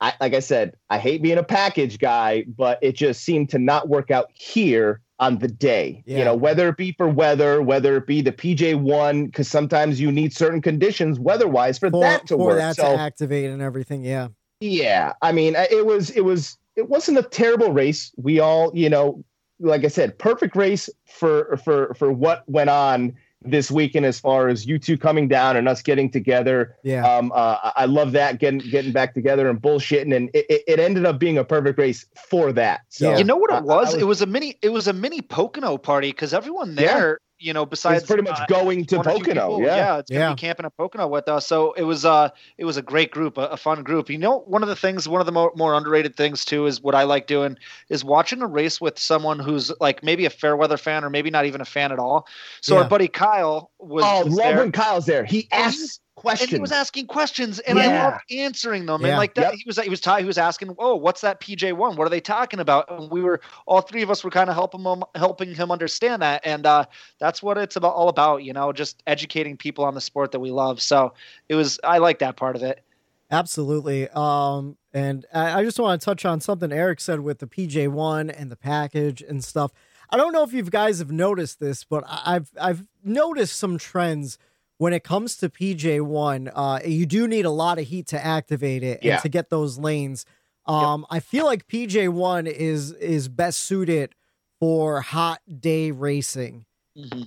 I, 0.00 0.12
like 0.20 0.34
I 0.34 0.40
said, 0.40 0.74
I 0.90 0.98
hate 0.98 1.22
being 1.22 1.38
a 1.38 1.44
package 1.44 1.98
guy, 1.98 2.44
but 2.48 2.78
it 2.82 2.92
just 2.92 3.22
seemed 3.22 3.50
to 3.50 3.58
not 3.58 3.88
work 3.88 4.10
out 4.10 4.28
here 4.34 5.00
on 5.18 5.38
the 5.38 5.48
day. 5.48 6.02
Yeah. 6.06 6.18
You 6.18 6.24
know, 6.24 6.34
whether 6.34 6.68
it 6.68 6.76
be 6.76 6.92
for 6.92 7.08
weather, 7.08 7.62
whether 7.62 7.96
it 7.96 8.06
be 8.06 8.20
the 8.20 8.32
PJ 8.32 8.80
one, 8.80 9.26
because 9.26 9.48
sometimes 9.48 10.00
you 10.00 10.10
need 10.10 10.34
certain 10.34 10.60
conditions 10.60 11.18
weather-wise 11.20 11.78
for, 11.78 11.90
For, 11.90 12.00
that 12.02 12.26
to 12.26 12.34
for 12.36 12.46
work. 12.46 12.58
that 12.58 12.76
so 12.76 12.96
to 12.96 13.00
activate 13.00 13.50
and 13.50 13.62
everything. 13.62 14.04
Yeah. 14.04 14.28
yeah, 14.60 15.12
I 15.22 15.32
mean, 15.32 15.54
it 15.56 15.86
was 15.86 16.10
it 16.10 16.22
was 16.22 16.58
it 16.76 16.88
wasn't 16.88 17.18
a 17.18 17.22
terrible 17.22 17.72
race. 17.72 18.12
We 18.16 18.40
all, 18.40 18.72
you 18.74 18.90
know, 18.90 19.24
like 19.60 19.84
I 19.84 19.88
said, 19.88 20.18
perfect 20.18 20.56
race 20.56 20.90
for 21.06 21.56
for 21.58 21.94
for 21.94 22.12
what 22.12 22.42
went 22.48 22.70
on 22.70 23.14
this 23.44 23.70
weekend 23.70 24.06
as 24.06 24.18
far 24.18 24.48
as 24.48 24.66
you 24.66 24.78
two 24.78 24.96
coming 24.96 25.28
down 25.28 25.56
and 25.56 25.68
us 25.68 25.82
getting 25.82 26.10
together. 26.10 26.74
Yeah. 26.82 27.06
Um, 27.06 27.30
uh, 27.32 27.58
I- 27.62 27.72
I 27.76 27.84
love 27.84 28.12
that 28.12 28.38
getting 28.38 28.58
getting 28.58 28.92
back 28.92 29.14
together 29.14 29.48
and 29.48 29.60
bullshitting, 29.60 30.14
and 30.14 30.30
it, 30.34 30.46
it- 30.48 30.64
it 30.66 30.80
ended 30.80 31.04
up 31.04 31.18
being 31.18 31.38
a 31.38 31.44
perfect 31.44 31.78
race 31.78 32.06
for 32.28 32.52
that. 32.52 32.80
So 32.88 33.10
Yeah. 33.10 33.18
You 33.18 33.24
know 33.24 33.36
what 33.36 33.50
it 33.52 33.62
was? 33.64 33.88
I 33.88 33.92
was- 33.94 34.02
It 34.02 34.06
was 34.06 34.22
a 34.22 34.26
mini. 34.26 34.56
It 34.62 34.70
was 34.70 34.88
a 34.88 34.92
mini 34.92 35.20
Pocono 35.20 35.76
party 35.76 36.10
because 36.10 36.32
everyone 36.34 36.74
Yeah. 36.78 37.14
There, 37.44 37.48
you 37.48 37.52
know, 37.54 37.66
besides 37.66 38.02
it's 38.02 38.06
pretty 38.08 38.22
much 38.22 38.40
uh, 38.40 38.46
going 38.46 38.84
to 38.86 38.96
one 38.96 39.04
Pocono. 39.04 39.24
people, 39.58 39.62
Yeah. 39.62 39.98
it's 39.98 40.10
gonna 40.10 40.20
Yeah. 40.24 40.34
be 40.34 40.40
camping 40.40 40.66
at 40.66 40.76
Pocono 40.76 41.06
with 41.08 41.28
us. 41.28 41.46
So 41.46 41.72
it 41.74 41.82
was 41.82 42.04
uh 42.04 42.30
it 42.58 42.64
was 42.64 42.76
a 42.76 42.82
great 42.82 43.10
group, 43.10 43.36
a, 43.38 43.46
a 43.48 43.56
fun 43.56 43.82
group. 43.82 44.10
You 44.10 44.18
know, 44.18 44.40
one 44.46 44.62
of 44.62 44.68
the 44.68 44.76
things, 44.76 45.08
one 45.08 45.20
of 45.20 45.26
the 45.26 45.32
more, 45.32 45.52
more 45.56 45.74
underrated 45.74 46.16
things 46.16 46.44
too, 46.44 46.66
is 46.66 46.80
what 46.80 46.94
I 46.94 47.04
like 47.04 47.26
doing 47.26 47.56
is 47.88 48.04
watching 48.04 48.42
a 48.42 48.46
race 48.46 48.80
with 48.80 48.98
someone 48.98 49.38
who's 49.38 49.72
like 49.80 50.02
maybe 50.02 50.24
a 50.26 50.30
fair 50.30 50.56
weather 50.56 50.76
fan 50.76 51.04
or 51.04 51.10
maybe 51.10 51.30
not 51.30 51.46
even 51.46 51.60
a 51.60 51.64
fan 51.64 51.92
at 51.92 51.98
all. 51.98 52.26
So 52.60 52.74
Yeah. 52.76 52.82
our 52.82 52.88
buddy 52.88 53.08
Kyle 53.08 53.70
was, 53.78 54.04
Oh, 54.06 54.24
was 54.24 54.34
love 54.34 54.46
there. 54.48 54.58
when 54.58 54.72
Kyle's 54.72 55.06
there. 55.06 55.24
He 55.24 55.48
And 55.52 55.72
he- 55.72 55.78
asks 55.80 56.00
questions. 56.16 56.50
And 56.52 56.56
he 56.58 56.60
was 56.60 56.72
asking 56.72 57.06
questions, 57.06 57.58
and 57.60 57.78
I 57.78 57.86
Yeah. 57.86 58.04
love 58.04 58.14
answering 58.30 58.86
them. 58.86 59.02
Yeah. 59.02 59.08
And 59.08 59.16
like 59.16 59.34
that, 59.34 59.42
Yep. 59.42 59.54
he 59.54 59.62
was 59.66 59.78
he 59.78 59.88
was 59.88 60.04
he 60.04 60.24
was 60.24 60.38
asking, 60.38 60.74
"Oh, 60.78 60.94
what's 60.96 61.20
that 61.22 61.40
PJ 61.40 61.72
one? 61.72 61.96
What 61.96 62.06
are 62.06 62.10
they 62.10 62.20
talking 62.20 62.60
about?" 62.60 62.90
And 62.90 63.10
we 63.10 63.20
were 63.20 63.40
all 63.66 63.80
three 63.80 64.02
of 64.02 64.10
us 64.10 64.22
were 64.24 64.30
kind 64.30 64.48
of 64.48 64.54
helping 64.54 64.82
him 64.82 65.02
helping 65.14 65.54
him 65.54 65.70
understand 65.70 66.22
that, 66.22 66.40
and 66.44 66.66
uh, 66.66 66.84
that's 67.18 67.42
what 67.42 67.58
it's 67.58 67.76
about 67.76 67.94
all 67.94 68.08
about. 68.08 68.44
You 68.44 68.52
know, 68.52 68.72
just 68.72 69.02
educating 69.06 69.56
people 69.56 69.84
on 69.84 69.94
the 69.94 70.00
sport 70.00 70.32
that 70.32 70.40
we 70.40 70.50
love. 70.50 70.80
So 70.80 71.14
it 71.48 71.54
was 71.54 71.78
I 71.84 71.98
like 71.98 72.18
that 72.20 72.36
part 72.36 72.56
of 72.56 72.62
it. 72.62 72.82
Absolutely. 73.30 74.08
Um, 74.10 74.76
and 74.92 75.26
I, 75.32 75.60
I 75.60 75.64
just 75.64 75.78
want 75.80 76.00
to 76.00 76.04
touch 76.04 76.24
on 76.24 76.40
something 76.40 76.70
Eric 76.70 77.00
said 77.00 77.20
with 77.20 77.38
the 77.40 77.46
PJ 77.46 77.88
one 77.88 78.30
and 78.30 78.50
the 78.50 78.56
package 78.56 79.22
and 79.22 79.42
stuff. 79.42 79.72
I 80.10 80.16
don't 80.16 80.32
know 80.32 80.44
if 80.44 80.52
you 80.52 80.62
guys 80.62 80.98
have 81.00 81.10
noticed 81.10 81.58
this, 81.58 81.82
but 81.82 82.04
I've 82.06 82.50
I've 82.60 82.84
noticed 83.02 83.56
some 83.56 83.78
trends 83.78 84.38
when 84.78 84.92
it 84.92 85.04
comes 85.04 85.36
to 85.38 85.48
PJ 85.48 86.00
one. 86.02 86.50
Uh, 86.54 86.80
you 86.84 87.06
do 87.06 87.26
need 87.28 87.44
a 87.44 87.50
lot 87.50 87.78
of 87.78 87.86
heat 87.86 88.06
to 88.08 88.24
activate 88.24 88.82
it 88.82 89.00
Yeah. 89.02 89.14
and 89.14 89.22
to 89.22 89.28
get 89.28 89.50
those 89.50 89.78
lanes. 89.78 90.24
Um, 90.66 91.06
I 91.10 91.20
feel 91.20 91.44
like 91.44 91.66
PJ 91.68 92.08
one 92.08 92.46
is 92.46 92.92
is 92.92 93.28
best 93.28 93.58
suited 93.60 94.14
for 94.60 95.00
hot 95.02 95.40
day 95.60 95.90
racing. 95.90 96.64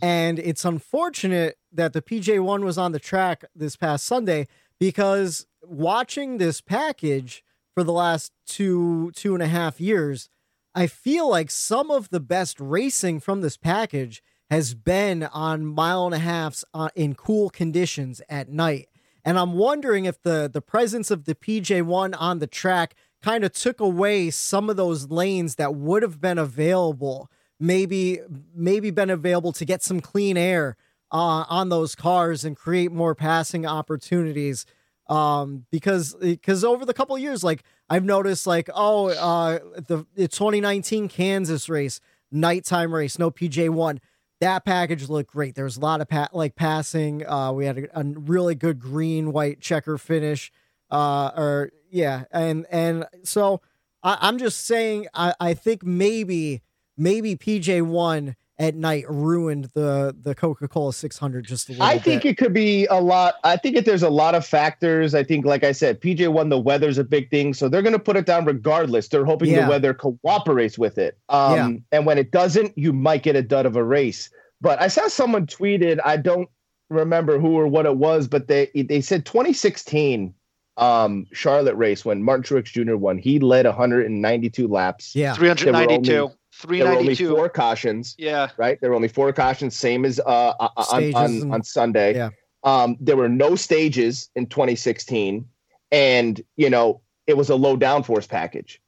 And 0.02 0.40
it's 0.40 0.64
unfortunate 0.64 1.58
that 1.74 1.92
the 1.92 2.02
PJ1 2.02 2.64
was 2.64 2.78
on 2.78 2.94
the 2.94 3.00
track 3.00 3.44
this 3.54 3.76
past 3.76 4.06
Sunday 4.06 4.48
because 4.80 5.46
watching 5.62 6.38
this 6.38 6.62
package 6.62 7.44
for 7.74 7.84
the 7.84 7.92
last 7.92 8.32
two, 8.46 9.12
two 9.14 9.34
and 9.34 9.44
a 9.44 9.48
half 9.48 9.82
years, 9.82 10.30
I 10.74 10.88
feel 10.88 11.30
like 11.30 11.52
some 11.52 11.92
of 11.92 12.10
the 12.10 12.22
best 12.22 12.60
racing 12.62 13.20
from 13.20 13.42
this 13.42 13.58
package 13.58 14.24
has 14.50 14.74
been 14.74 15.24
on 15.24 15.66
mile 15.66 16.06
and 16.06 16.16
a 16.16 16.20
halfs 16.20 16.64
uh, 16.74 16.90
in 16.96 17.16
cool 17.16 17.50
conditions 17.50 18.22
at 18.30 18.50
night. 18.50 18.88
And 19.26 19.38
I'm 19.38 19.54
wondering 19.54 20.06
if 20.06 20.22
the, 20.22 20.50
the 20.52 20.62
presence 20.62 21.12
of 21.12 21.26
the 21.26 21.36
PJ1 21.36 22.16
on 22.18 22.40
the 22.40 22.48
track 22.48 22.96
kind 23.22 23.44
of 23.44 23.52
took 23.52 23.80
away 23.82 24.30
some 24.30 24.70
of 24.70 24.78
those 24.78 25.10
lanes 25.10 25.56
that 25.56 25.76
would 25.76 26.02
have 26.04 26.22
been 26.22 26.38
available 26.38 27.30
maybe 27.60 28.20
maybe 28.54 28.92
been 28.92 29.10
available 29.10 29.52
to 29.52 29.66
get 29.66 29.82
some 29.82 30.00
clean 30.00 30.38
air 30.38 30.76
uh, 31.12 31.46
on 31.50 31.70
those 31.70 31.96
cars 31.96 32.46
and 32.46 32.56
create 32.56 32.92
more 32.92 33.16
passing 33.16 33.66
opportunities 33.66 34.66
um 35.08 35.66
because 35.72 36.16
because 36.16 36.66
over 36.66 36.86
the 36.86 36.94
couple 36.94 37.18
years 37.18 37.44
like 37.44 37.64
i've 37.90 38.04
noticed 38.04 38.46
like 38.46 38.70
oh 38.76 39.08
uh 39.08 39.58
the, 39.88 40.06
the 40.16 40.28
2019 40.28 41.08
kansas 41.08 41.70
race 41.70 42.02
nighttime 42.30 42.94
race 42.94 43.18
no 43.18 43.32
pj1 43.32 44.00
that 44.40 44.66
package 44.66 45.10
looked 45.10 45.32
great. 45.32 45.56
There's 45.56 45.78
a 45.78 45.80
lot 45.80 46.02
of 46.02 46.08
pa- 46.08 46.30
like 46.34 46.56
passing 46.56 47.26
uh 47.28 47.52
we 47.52 47.66
had 47.66 47.78
a, 47.78 48.00
a 48.00 48.04
really 48.04 48.56
good 48.56 48.80
green 48.80 49.32
white 49.34 49.60
checker 49.60 49.98
finish 49.98 50.52
uh 50.92 51.32
or 51.36 51.72
yeah 51.90 52.26
and 52.32 52.66
and 52.72 53.06
so 53.24 53.62
I, 54.04 54.18
i'm 54.22 54.38
just 54.38 54.66
saying 54.66 55.08
i 55.14 55.34
i 55.40 55.54
think 55.54 55.84
maybe 55.84 56.62
maybe 56.98 57.36
PJ1 57.36 58.36
at 58.60 58.74
night 58.76 59.06
ruined 59.08 59.66
the 59.76 60.16
the 60.20 60.34
Coca-Cola 60.34 60.92
600 60.92 61.46
just 61.46 61.70
a 61.70 61.74
little 61.74 61.86
bit. 61.86 61.96
I 61.96 62.00
think 62.00 62.24
bit. 62.24 62.30
it 62.32 62.38
could 62.38 62.54
be 62.54 62.86
a 62.88 63.00
lot. 63.00 63.36
I 63.44 63.56
think 63.56 63.76
if 63.78 63.86
there's 63.86 64.02
a 64.04 64.10
lot 64.10 64.34
of 64.34 64.46
factors. 64.46 65.14
I 65.14 65.24
think, 65.24 65.46
like 65.46 65.64
I 65.64 65.72
said, 65.72 66.02
PJ 66.02 66.28
one, 66.32 66.50
the 66.50 66.58
weather's 66.60 66.98
a 66.98 67.04
big 67.04 67.30
thing, 67.30 67.54
so 67.54 67.70
they're 67.70 67.84
going 67.84 67.94
to 67.94 68.00
put 68.00 68.18
it 68.18 68.26
down 68.26 68.46
regardless. 68.46 69.10
They're 69.10 69.26
hoping 69.26 69.50
Yeah. 69.52 69.66
the 69.66 69.70
weather 69.70 69.94
cooperates 69.94 70.78
with 70.78 70.98
it. 70.98 71.18
Um, 71.30 71.54
Yeah. 71.56 71.70
and 71.98 72.06
when 72.08 72.18
it 72.18 72.32
doesn't, 72.32 72.76
you 72.78 72.94
might 72.94 73.22
get 73.24 73.36
a 73.36 73.44
dud 73.44 73.66
of 73.68 73.76
a 73.76 73.84
race. 73.84 74.30
But 74.60 74.82
I 74.82 74.88
saw 74.88 75.08
someone 75.08 75.46
tweeted. 75.46 76.00
I 76.04 76.18
don't 76.18 76.50
remember 76.90 77.38
who 77.40 77.58
or 77.58 77.68
what 77.68 77.86
it 77.86 77.98
was, 77.98 78.28
but 78.28 78.48
they 78.48 78.72
they 78.74 79.02
said 79.02 79.26
2016 79.26 80.34
um 80.78 81.26
Charlotte 81.34 81.76
race 81.76 82.06
when 82.06 82.24
Martin 82.24 82.44
Truex 82.44 82.66
Jr. 82.66 82.96
won. 82.96 83.18
He 83.18 83.40
led 83.40 83.66
192 83.66 84.68
laps. 84.68 85.16
yeah. 85.16 85.34
392, 85.34 86.32
There 86.66 86.86
were 86.86 86.92
only 86.98 87.16
392. 87.16 87.36
four 87.36 87.50
cautions 87.50 88.16
Yeah, 88.18 88.50
right? 88.58 88.80
There 88.82 88.90
were 88.90 88.96
only 88.96 89.08
four 89.08 89.32
cautions, 89.34 89.76
same 89.76 90.06
as 90.06 90.20
uh, 90.20 90.54
on, 90.60 91.14
on, 91.16 91.26
and- 91.26 91.54
on 91.54 91.64
Sunday. 91.64 92.16
Yeah. 92.16 92.30
Um, 92.64 92.98
there 93.00 93.16
were 93.16 93.30
no 93.30 93.56
stages 93.56 94.30
in 94.36 94.48
2016, 94.48 95.46
and 95.92 96.42
you 96.56 96.70
know 96.70 97.02
it 97.28 97.38
was 97.38 97.50
a 97.50 97.56
low 97.56 97.78
downforce 97.78 98.28
package, 98.28 98.82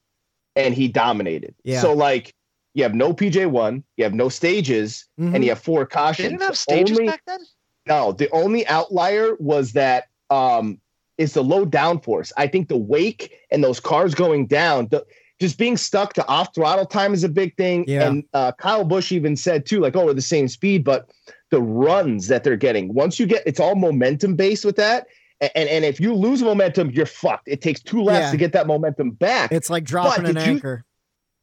and 0.55 0.73
he 0.73 0.87
dominated. 0.87 1.53
Yeah. 1.63 1.81
So 1.81 1.93
like, 1.93 2.33
you 2.73 2.83
have 2.83 2.95
no 2.95 3.13
PJ 3.13 3.45
one, 3.49 3.83
you 3.97 4.03
have 4.03 4.13
no 4.13 4.29
stages, 4.29 5.05
Mhm. 5.19 5.35
and 5.35 5.43
you 5.43 5.49
have 5.51 5.59
four 5.59 5.85
cautions. 5.85 6.29
didn't 6.29 6.41
have 6.41 6.57
stages 6.57 6.97
only- 6.97 7.09
back 7.11 7.21
then. 7.27 7.39
no, 7.85 8.11
the 8.11 8.29
only 8.31 8.65
outlier 8.67 9.35
was 9.39 9.73
that 9.73 10.05
um 10.29 10.79
is 11.17 11.33
the 11.33 11.43
low 11.43 11.65
downforce. 11.65 12.31
I 12.37 12.47
think 12.47 12.69
the 12.69 12.77
wake 12.77 13.37
and 13.51 13.61
those 13.63 13.79
cars 13.81 14.15
going 14.15 14.45
down, 14.47 14.87
the, 14.89 15.05
just 15.39 15.57
being 15.57 15.77
stuck 15.77 16.13
to 16.13 16.25
off 16.27 16.53
throttle 16.53 16.85
time 16.85 17.13
is 17.13 17.23
a 17.23 17.29
big 17.29 17.55
thing. 17.55 17.85
Yeah. 17.87 18.07
And 18.07 18.23
uh, 18.33 18.51
Kyle 18.53 18.83
Busch 18.83 19.11
even 19.11 19.35
said 19.35 19.65
too, 19.65 19.79
like, 19.79 19.95
oh, 19.95 20.05
we're 20.05 20.13
the 20.13 20.21
same 20.21 20.47
speed, 20.47 20.83
but 20.83 21.09
the 21.49 21.61
runs 21.61 22.27
that 22.27 22.43
they're 22.43 22.57
getting 22.57 22.93
once 22.93 23.19
you 23.19 23.25
get 23.25 23.41
it's 23.45 23.59
all 23.59 23.75
momentum 23.75 24.35
based 24.35 24.65
with 24.65 24.75
that. 24.75 25.07
And, 25.41 25.51
and 25.55 25.69
and 25.69 25.85
if 25.85 25.99
you 25.99 26.13
lose 26.13 26.43
momentum, 26.43 26.91
you're 26.91 27.05
fucked. 27.05 27.47
It 27.47 27.61
takes 27.61 27.81
two 27.81 28.03
laps 28.03 28.25
Yeah. 28.25 28.31
to 28.31 28.37
get 28.37 28.51
that 28.51 28.67
momentum 28.67 29.11
back. 29.11 29.51
It's 29.51 29.69
like 29.69 29.85
dropping 29.85 30.25
But 30.25 30.37
an 30.37 30.45
you- 30.45 30.51
anchor. 30.55 30.85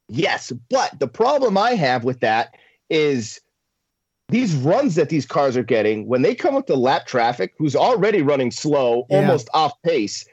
Yes, 0.08 0.52
but 0.70 0.96
the 1.00 1.08
problem 1.08 1.58
I 1.58 1.72
have 1.72 2.04
with 2.04 2.20
that 2.20 2.54
is 2.90 3.40
these 4.28 4.54
runs 4.54 4.94
that 4.96 5.08
these 5.08 5.26
cars 5.26 5.56
are 5.56 5.64
getting 5.64 6.06
when 6.06 6.22
they 6.22 6.34
come 6.34 6.54
up 6.54 6.66
to 6.68 6.76
lap 6.76 7.06
traffic, 7.06 7.54
who's 7.58 7.74
already 7.74 8.22
running 8.22 8.50
slow, 8.52 9.06
Yeah. 9.08 9.16
almost 9.18 9.48
off 9.54 9.72
pace. 9.82 10.24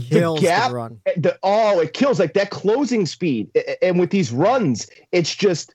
Kills 0.00 0.40
the 0.40 0.46
gap, 0.46 0.70
the 0.70 0.74
run. 0.74 1.00
Eh, 1.06 1.12
the 1.16 1.38
oh, 1.42 1.80
it 1.80 1.92
kills 1.92 2.18
like 2.18 2.34
that 2.34 2.50
closing 2.50 3.06
speed. 3.06 3.50
A- 3.54 3.70
a- 3.72 3.84
And 3.88 3.98
with 4.00 4.10
these 4.10 4.32
runs, 4.32 4.88
it's 5.12 5.34
just, 5.34 5.74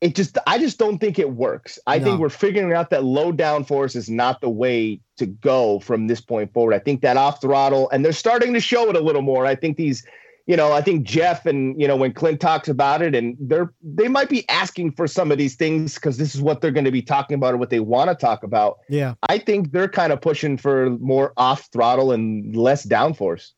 it 0.00 0.14
just, 0.14 0.36
I 0.46 0.58
just 0.58 0.78
don't 0.78 0.98
think 0.98 1.18
it 1.18 1.30
works. 1.30 1.78
I 1.86 1.98
No. 1.98 2.04
think 2.04 2.20
we're 2.20 2.28
figuring 2.30 2.72
out 2.72 2.90
that 2.90 3.04
low 3.04 3.32
downforce 3.32 3.94
is 3.96 4.08
not 4.10 4.40
the 4.40 4.50
way 4.50 5.00
to 5.18 5.26
go 5.26 5.78
from 5.80 6.06
this 6.08 6.20
point 6.20 6.52
forward. 6.52 6.74
I 6.74 6.78
think 6.78 7.00
that 7.02 7.16
off 7.16 7.40
throttle, 7.40 7.88
and 7.90 8.04
they're 8.04 8.12
starting 8.12 8.52
to 8.54 8.60
show 8.60 8.88
it 8.90 8.96
a 8.96 9.00
little 9.00 9.22
more. 9.22 9.46
I 9.46 9.54
think 9.54 9.76
these, 9.76 10.04
you 10.46 10.56
know, 10.56 10.72
I 10.72 10.80
think 10.82 11.04
Jeff 11.06 11.46
and 11.46 11.80
you 11.80 11.86
know 11.86 11.96
when 11.96 12.12
Clint 12.12 12.40
talks 12.40 12.68
about 12.68 13.02
it, 13.02 13.14
and 13.14 13.36
they're 13.40 13.72
they 13.82 14.08
might 14.08 14.28
be 14.28 14.48
asking 14.48 14.92
for 14.92 15.06
some 15.06 15.30
of 15.30 15.38
these 15.38 15.54
things 15.56 15.94
because 15.94 16.16
this 16.16 16.34
is 16.34 16.40
what 16.42 16.60
they're 16.60 16.70
going 16.70 16.84
to 16.86 16.90
be 16.90 17.02
talking 17.02 17.34
about 17.36 17.54
or 17.54 17.56
what 17.56 17.70
they 17.70 17.80
want 17.80 18.10
to 18.10 18.14
talk 18.16 18.42
about. 18.42 18.78
Yeah. 18.88 19.14
I 19.28 19.38
think 19.38 19.72
they're 19.72 19.88
kind 19.88 20.12
of 20.12 20.20
pushing 20.20 20.56
for 20.56 20.90
more 20.98 21.32
off 21.36 21.68
throttle 21.72 22.10
and 22.12 22.56
less 22.56 22.84
downforce. 22.86 23.50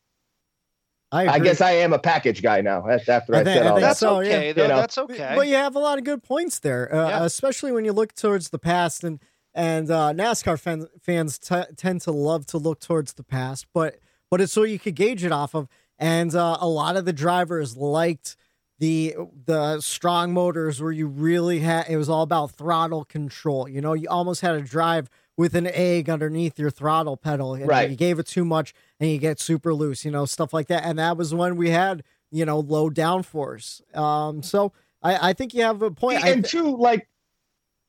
I, 1.11 1.29
I 1.29 1.39
guess 1.41 1.61
I 1.61 1.73
am 1.73 1.93
a 1.93 1.99
package 1.99 2.43
guy 2.43 2.63
now. 2.63 2.83
That's 2.87 3.07
after 3.09 3.35
I, 3.37 3.41
I 3.41 3.45
think- 3.45 3.57
said 3.59 3.67
I 3.67 3.69
all 3.71 3.75
that. 3.77 3.81
That's 3.83 4.01
so, 4.01 4.21
yeah. 4.21 4.29
okay, 4.37 4.53
though. 4.53 4.63
You 4.63 4.69
know. 4.69 4.77
That's 4.77 4.97
okay. 4.99 5.33
But 5.37 5.47
you 5.47 5.55
have 5.57 5.77
a 5.77 5.79
lot 5.79 5.99
of 5.99 6.05
good 6.05 6.23
points 6.23 6.59
there, 6.61 6.93
uh, 6.95 7.09
Yeah. 7.09 7.25
especially 7.25 7.71
when 7.71 7.85
you 7.85 7.93
look 7.93 8.15
towards 8.15 8.49
the 8.51 8.59
past 8.59 9.05
and 9.05 9.21
and 9.55 9.91
uh, 9.91 10.15
NASCAR 10.15 10.59
fan, 10.59 10.87
fans 11.03 11.39
t- 11.39 11.61
tend 11.77 12.01
to 12.03 12.11
love 12.11 12.47
to 12.47 12.57
look 12.59 12.81
towards 12.81 13.13
the 13.13 13.23
past, 13.23 13.67
but 13.75 13.99
but 14.31 14.41
it's 14.41 14.55
so 14.55 14.63
you 14.63 14.79
could 14.79 14.95
gauge 14.95 15.23
it 15.25 15.33
off 15.33 15.55
of. 15.55 15.69
And 16.03 16.35
uh, 16.35 16.59
a 16.61 16.69
lot 16.69 16.97
of 16.97 17.05
the 17.05 17.13
drivers 17.13 17.77
liked 17.77 18.37
the 18.79 19.15
the 19.47 19.81
strong 19.81 20.33
motors 20.33 20.83
where 20.83 20.93
you 20.93 21.07
really 21.07 21.61
had 21.61 21.87
it 21.89 21.97
was 21.97 22.09
all 22.09 22.23
about 22.23 22.51
throttle 22.51 23.05
control. 23.05 23.69
You 23.69 23.81
know, 23.81 23.93
you 23.93 24.09
almost 24.09 24.41
had 24.41 24.53
to 24.53 24.61
drive 24.63 25.09
with 25.37 25.55
an 25.55 25.67
egg 25.69 26.11
underneath 26.11 26.59
your 26.59 26.71
throttle 26.71 27.17
pedal. 27.17 27.55
And 27.55 27.67
Right. 27.67 27.89
You 27.89 27.97
gave 27.97 28.19
it 28.19 28.27
too 28.27 28.45
much 28.45 28.75
and 29.01 29.09
you 29.11 29.19
get 29.19 29.41
super 29.41 29.73
loose. 29.73 30.05
You 30.05 30.11
know, 30.11 30.25
stuff 30.27 30.53
like 30.53 30.67
that. 30.69 30.85
And 30.85 30.99
that 30.99 31.17
was 31.17 31.35
when 31.35 31.57
we 31.57 31.71
had 31.71 32.03
you 32.31 32.45
know 32.45 32.61
low 32.61 32.91
downforce. 32.91 33.81
Um, 33.97 34.43
so. 34.43 34.73
I, 35.05 35.31
I 35.31 35.33
think 35.33 35.53
you 35.53 35.63
have 35.63 35.83
a 35.83 35.91
point. 35.91 36.23
I, 36.23 36.29
and 36.29 36.45
two, 36.45 36.77
like 36.77 37.09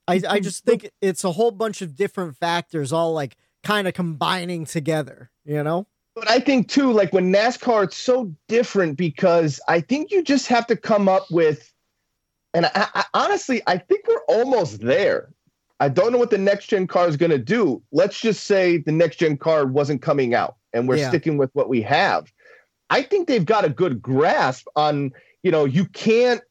I, 0.07 0.19
I 0.27 0.39
just 0.39 0.65
think 0.65 0.89
it's 0.99 1.23
a 1.23 1.31
whole 1.31 1.51
bunch 1.51 1.83
of 1.83 1.95
different 1.95 2.37
factors 2.37 2.91
all 2.91 3.13
like 3.13 3.37
kind 3.63 3.87
of 3.87 3.93
combining 3.93 4.65
together, 4.65 5.31
you 5.45 5.63
know? 5.63 5.87
But 6.15 6.29
I 6.29 6.39
think 6.39 6.67
too, 6.69 6.91
like 6.91 7.11
when 7.11 7.33
NASCAR, 7.33 7.85
it's 7.85 7.97
so 7.97 8.33
different 8.47 8.97
because 8.97 9.59
I 9.67 9.81
think 9.81 10.11
you 10.11 10.23
just 10.23 10.47
have 10.47 10.67
to 10.67 10.75
come 10.75 11.09
up 11.09 11.25
with, 11.31 11.73
and 12.53 12.67
I, 12.67 12.87
I 12.93 13.05
honestly, 13.13 13.61
I 13.65 13.77
think 13.79 14.07
we're 14.07 14.23
almost 14.27 14.81
there. 14.81 15.29
I 15.79 15.89
don't 15.89 16.11
know 16.11 16.19
what 16.19 16.29
the 16.29 16.37
next 16.37 16.67
gen 16.67 16.85
car 16.87 17.07
is 17.07 17.17
going 17.17 17.31
to 17.31 17.39
do. 17.39 17.81
Let's 17.91 18.21
just 18.21 18.43
say 18.43 18.77
the 18.77 18.91
next 18.91 19.17
gen 19.17 19.37
car 19.37 19.65
wasn't 19.65 20.01
coming 20.01 20.35
out, 20.35 20.55
and 20.71 20.87
we're 20.87 20.97
Yeah. 20.97 21.09
sticking 21.09 21.37
with 21.37 21.49
what 21.53 21.67
we 21.67 21.81
have. 21.81 22.31
I 22.91 23.01
think 23.01 23.27
they've 23.27 23.45
got 23.45 23.65
a 23.65 23.69
good 23.69 24.01
grasp 24.01 24.67
on, 24.75 25.11
you 25.41 25.51
know, 25.51 25.65
you 25.65 25.85
can't 25.85 26.41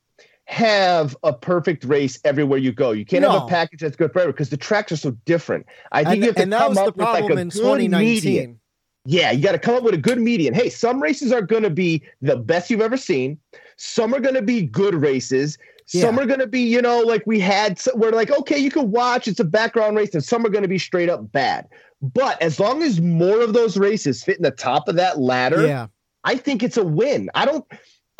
have 0.46 1.16
a 1.22 1.32
perfect 1.32 1.84
race 1.84 2.18
everywhere 2.24 2.58
you 2.58 2.72
go. 2.72 2.90
You 2.90 3.06
can't 3.06 3.22
have 3.24 3.32
a 3.32 3.46
package 3.46 3.80
that's 3.80 3.96
good 3.96 4.12
forever 4.12 4.32
because 4.32 4.50
the 4.50 4.56
tracks 4.56 4.90
are 4.90 4.96
so 4.96 5.12
different. 5.24 5.66
I 5.92 6.02
think 6.02 6.14
And, 6.14 6.22
you 6.22 6.26
have 6.26 6.36
to 6.36 6.46
come 6.46 6.78
up 6.78 6.96
with 6.96 7.06
like 7.06 7.30
a 7.30 7.36
in 7.38 7.48
good 7.48 7.88
median. 7.90 7.90
2019. 7.92 8.58
Yeah, 9.04 9.32
you 9.32 9.42
got 9.42 9.52
to 9.52 9.58
come 9.58 9.74
up 9.74 9.82
with 9.82 9.94
a 9.94 9.98
good 9.98 10.20
median. 10.20 10.54
Hey, 10.54 10.68
some 10.68 11.02
races 11.02 11.32
are 11.32 11.42
going 11.42 11.64
to 11.64 11.70
be 11.70 12.02
the 12.20 12.36
best 12.36 12.70
you've 12.70 12.80
ever 12.80 12.96
seen. 12.96 13.38
Some 13.76 14.14
are 14.14 14.20
going 14.20 14.36
to 14.36 14.42
be 14.42 14.62
good 14.62 14.94
races. 14.94 15.58
Some 15.86 16.18
are 16.18 16.24
going 16.24 16.38
to 16.38 16.46
be, 16.46 16.60
you 16.60 16.80
know, 16.80 17.00
like 17.00 17.22
we 17.26 17.38
had, 17.40 17.78
we're 17.94 18.12
like, 18.12 18.30
okay, 18.30 18.56
you 18.56 18.70
can 18.70 18.90
watch. 18.92 19.26
It's 19.28 19.40
a 19.40 19.44
background 19.44 19.96
race, 19.96 20.14
and 20.14 20.24
some 20.24 20.46
are 20.46 20.48
going 20.48 20.62
to 20.62 20.68
be 20.68 20.78
straight 20.78 21.10
up 21.10 21.32
bad. 21.32 21.68
But 22.00 22.40
as 22.40 22.58
long 22.58 22.82
as 22.82 23.00
more 23.00 23.40
of 23.42 23.52
those 23.52 23.76
races 23.76 24.22
fit 24.22 24.36
in 24.36 24.42
the 24.42 24.52
top 24.52 24.88
of 24.88 24.96
that 24.96 25.18
ladder, 25.18 25.66
Yeah. 25.66 25.88
I 26.24 26.36
think 26.36 26.62
it's 26.62 26.76
a 26.76 26.84
win. 26.84 27.28
I 27.34 27.44
don't, 27.44 27.64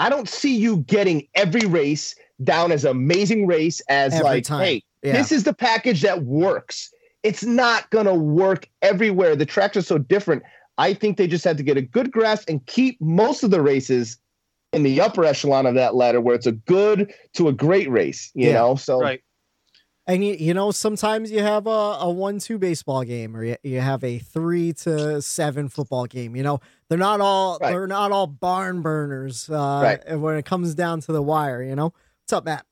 I 0.01 0.11
don't 0.11 0.29
see 0.29 0.55
you 0.57 0.79
getting 0.79 1.29
every 1.35 1.67
race 1.67 2.15
down 2.43 2.73
as 2.73 2.85
amazing 2.85 3.47
race 3.47 3.81
as 3.89 4.13
Every 4.13 4.25
like, 4.25 4.45
time. 4.45 4.61
hey, 4.65 4.83
Yeah. 5.03 5.13
this 5.13 5.31
is 5.33 5.45
the 5.45 5.55
package 5.55 6.03
that 6.03 6.25
works. 6.25 6.93
It's 7.23 7.45
not 7.45 7.89
going 7.91 8.07
to 8.07 8.15
work 8.15 8.69
everywhere. 8.83 9.37
The 9.37 9.47
tracks 9.47 9.77
are 9.77 9.83
so 9.83 9.97
different. 9.99 10.43
I 10.83 10.95
think 10.95 11.17
they 11.17 11.29
just 11.29 11.45
had 11.45 11.57
to 11.59 11.63
get 11.63 11.77
a 11.77 11.83
good 11.83 12.11
grasp 12.11 12.49
and 12.49 12.65
keep 12.67 13.01
most 13.01 13.45
of 13.45 13.51
the 13.53 13.61
races 13.63 14.19
in 14.73 14.83
the 14.83 15.01
upper 15.01 15.25
echelon 15.25 15.65
of 15.67 15.75
that 15.77 15.95
ladder 15.95 16.21
where 16.21 16.35
it's 16.35 16.47
a 16.47 16.53
good 16.53 17.13
to 17.35 17.47
a 17.49 17.53
great 17.53 17.89
race, 17.89 18.31
you 18.35 18.49
Yeah. 18.49 18.55
know? 18.55 18.75
So 18.75 19.01
right. 19.01 19.23
And 20.09 20.25
you, 20.25 20.35
you 20.35 20.53
know, 20.53 20.73
sometimes 20.73 21.31
you 21.31 21.39
have 21.43 21.69
a, 21.69 21.71
a 22.01 22.11
one 22.11 22.41
two 22.41 22.59
baseball 22.59 23.05
game 23.05 23.37
or 23.37 23.45
you, 23.45 23.57
you 23.63 23.81
have 23.81 24.03
a 24.03 24.19
three 24.19 24.73
to 24.85 25.23
seven 25.23 25.69
football 25.69 26.07
game. 26.07 26.35
You 26.35 26.43
know, 26.43 26.59
they're 26.89 26.99
not 26.99 27.21
all 27.21 27.59
Right. 27.61 27.71
they're 27.71 27.87
not 27.87 28.11
all 28.11 28.27
barn 28.27 28.83
burners 28.83 29.49
uh, 29.49 29.81
Right. 30.05 30.19
when 30.19 30.37
it 30.37 30.45
comes 30.45 30.75
down 30.75 31.01
to 31.03 31.13
the 31.13 31.23
wire. 31.23 31.63
You 31.63 31.77
know, 31.77 31.93
what's 32.25 32.33
up, 32.33 32.45
Matt? 32.45 32.67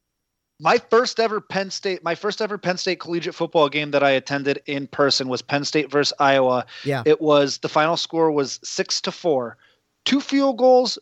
My 0.61 0.76
first 0.76 1.18
ever 1.18 1.40
Penn 1.40 1.70
State, 1.70 2.04
my 2.04 2.14
first 2.14 2.42
ever 2.42 2.58
Penn 2.58 2.76
State 2.76 3.00
collegiate 3.00 3.34
football 3.34 3.70
game 3.70 3.92
that 3.92 4.02
I 4.02 4.11
attended 4.11 4.62
in 4.66 4.86
person 4.86 5.28
was 5.28 5.40
Penn 5.40 5.64
State 5.64 5.90
versus 5.90 6.12
Iowa. 6.20 6.66
Yeah. 6.84 7.02
It 7.06 7.20
was 7.22 7.58
the 7.58 7.68
final 7.68 7.96
score 7.96 8.30
was 8.30 8.61
six 8.62 9.00
to 9.02 9.11
four, 9.11 9.56
two 10.04 10.20
field 10.20 10.58
goals, 10.58 10.98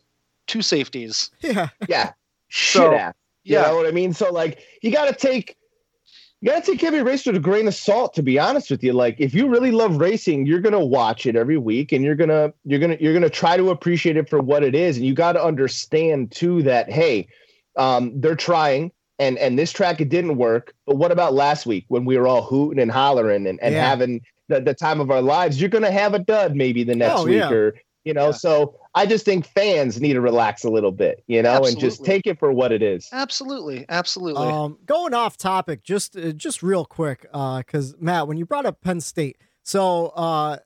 two 0.46 0.62
safeties. 0.62 1.30
Yeah, 1.40 1.70
yeah, 1.88 2.12
shit 2.46 2.82
So, 2.82 2.94
ass. 2.94 3.14
You 3.42 3.56
Yeah, 3.56 3.62
know 3.62 3.76
what 3.76 3.86
I 3.86 3.90
mean? 3.90 4.12
So 4.12 4.30
like 4.30 4.60
you 4.80 4.92
gotta 4.92 5.14
take 5.14 5.56
you 6.40 6.50
gotta 6.50 6.64
take 6.64 6.84
every 6.84 7.02
race 7.02 7.26
with 7.26 7.34
a 7.34 7.40
grain 7.40 7.66
of 7.66 7.74
salt, 7.74 8.14
to 8.14 8.22
be 8.22 8.38
honest 8.38 8.70
with 8.70 8.84
you. 8.84 8.92
Like 8.92 9.16
if 9.18 9.34
you 9.34 9.48
really 9.48 9.72
love 9.72 9.96
racing, 9.96 10.46
you're 10.46 10.60
gonna 10.60 10.84
watch 10.84 11.26
it 11.26 11.34
every 11.34 11.58
week 11.58 11.90
and 11.90 12.04
you're 12.04 12.14
gonna 12.14 12.52
you're 12.64 12.78
gonna 12.78 12.96
you're 13.00 13.14
gonna 13.14 13.28
try 13.28 13.56
to 13.56 13.70
appreciate 13.70 14.16
it 14.16 14.28
for 14.28 14.38
what 14.38 14.62
it 14.62 14.76
is. 14.76 14.98
And 14.98 15.06
you 15.06 15.14
gotta 15.14 15.42
understand 15.42 16.30
too 16.30 16.62
that 16.62 16.88
hey, 16.90 17.26
um, 17.76 18.12
they're 18.20 18.36
trying 18.36 18.92
and 19.18 19.38
and 19.38 19.58
this 19.58 19.72
track 19.72 20.00
it 20.00 20.08
didn't 20.08 20.36
work. 20.36 20.74
But 20.86 20.96
what 20.96 21.12
about 21.12 21.34
last 21.34 21.66
week 21.66 21.84
when 21.88 22.04
we 22.04 22.16
were 22.18 22.26
all 22.28 22.42
hooting 22.42 22.80
and 22.80 22.90
hollering 22.90 23.46
and, 23.46 23.58
and 23.62 23.74
Yeah. 23.74 23.86
having 23.88 24.22
the, 24.48 24.60
the 24.60 24.74
time 24.74 25.00
of 25.00 25.10
our 25.10 25.22
lives? 25.22 25.60
You're 25.60 25.70
gonna 25.70 25.90
have 25.90 26.14
a 26.14 26.18
dud 26.18 26.54
maybe 26.56 26.84
the 26.84 26.94
next 26.94 27.20
Oh, 27.20 27.24
week 27.24 27.34
yeah. 27.36 27.50
or 27.50 27.74
you 28.04 28.14
know, 28.14 28.26
Yeah. 28.26 28.32
so 28.32 28.74
I 28.94 29.04
just 29.06 29.24
think 29.26 29.46
fans 29.46 30.00
need 30.00 30.14
to 30.14 30.20
relax 30.20 30.64
a 30.64 30.70
little 30.70 30.92
bit, 30.92 31.22
you 31.26 31.42
know, 31.42 31.62
and 31.64 31.78
just 31.78 32.04
take 32.04 32.26
it 32.26 32.38
for 32.38 32.50
what 32.52 32.72
it 32.72 32.80
is. 32.82 33.08
absolutely, 33.12 33.84
absolutely. 33.88 34.46
Um, 34.48 34.78
going 34.86 35.12
off 35.14 35.36
topic, 35.36 35.82
just 35.82 36.16
uh, 36.16 36.32
just 36.32 36.62
real 36.62 36.84
quick, 36.86 37.22
because 37.22 37.94
Matt, 38.00 38.26
when 38.26 38.38
you 38.38 38.46
brought 38.46 38.64
up 38.66 38.80
Penn 38.80 39.00
State, 39.02 39.36
so 39.62 40.06
uh, 40.08 40.58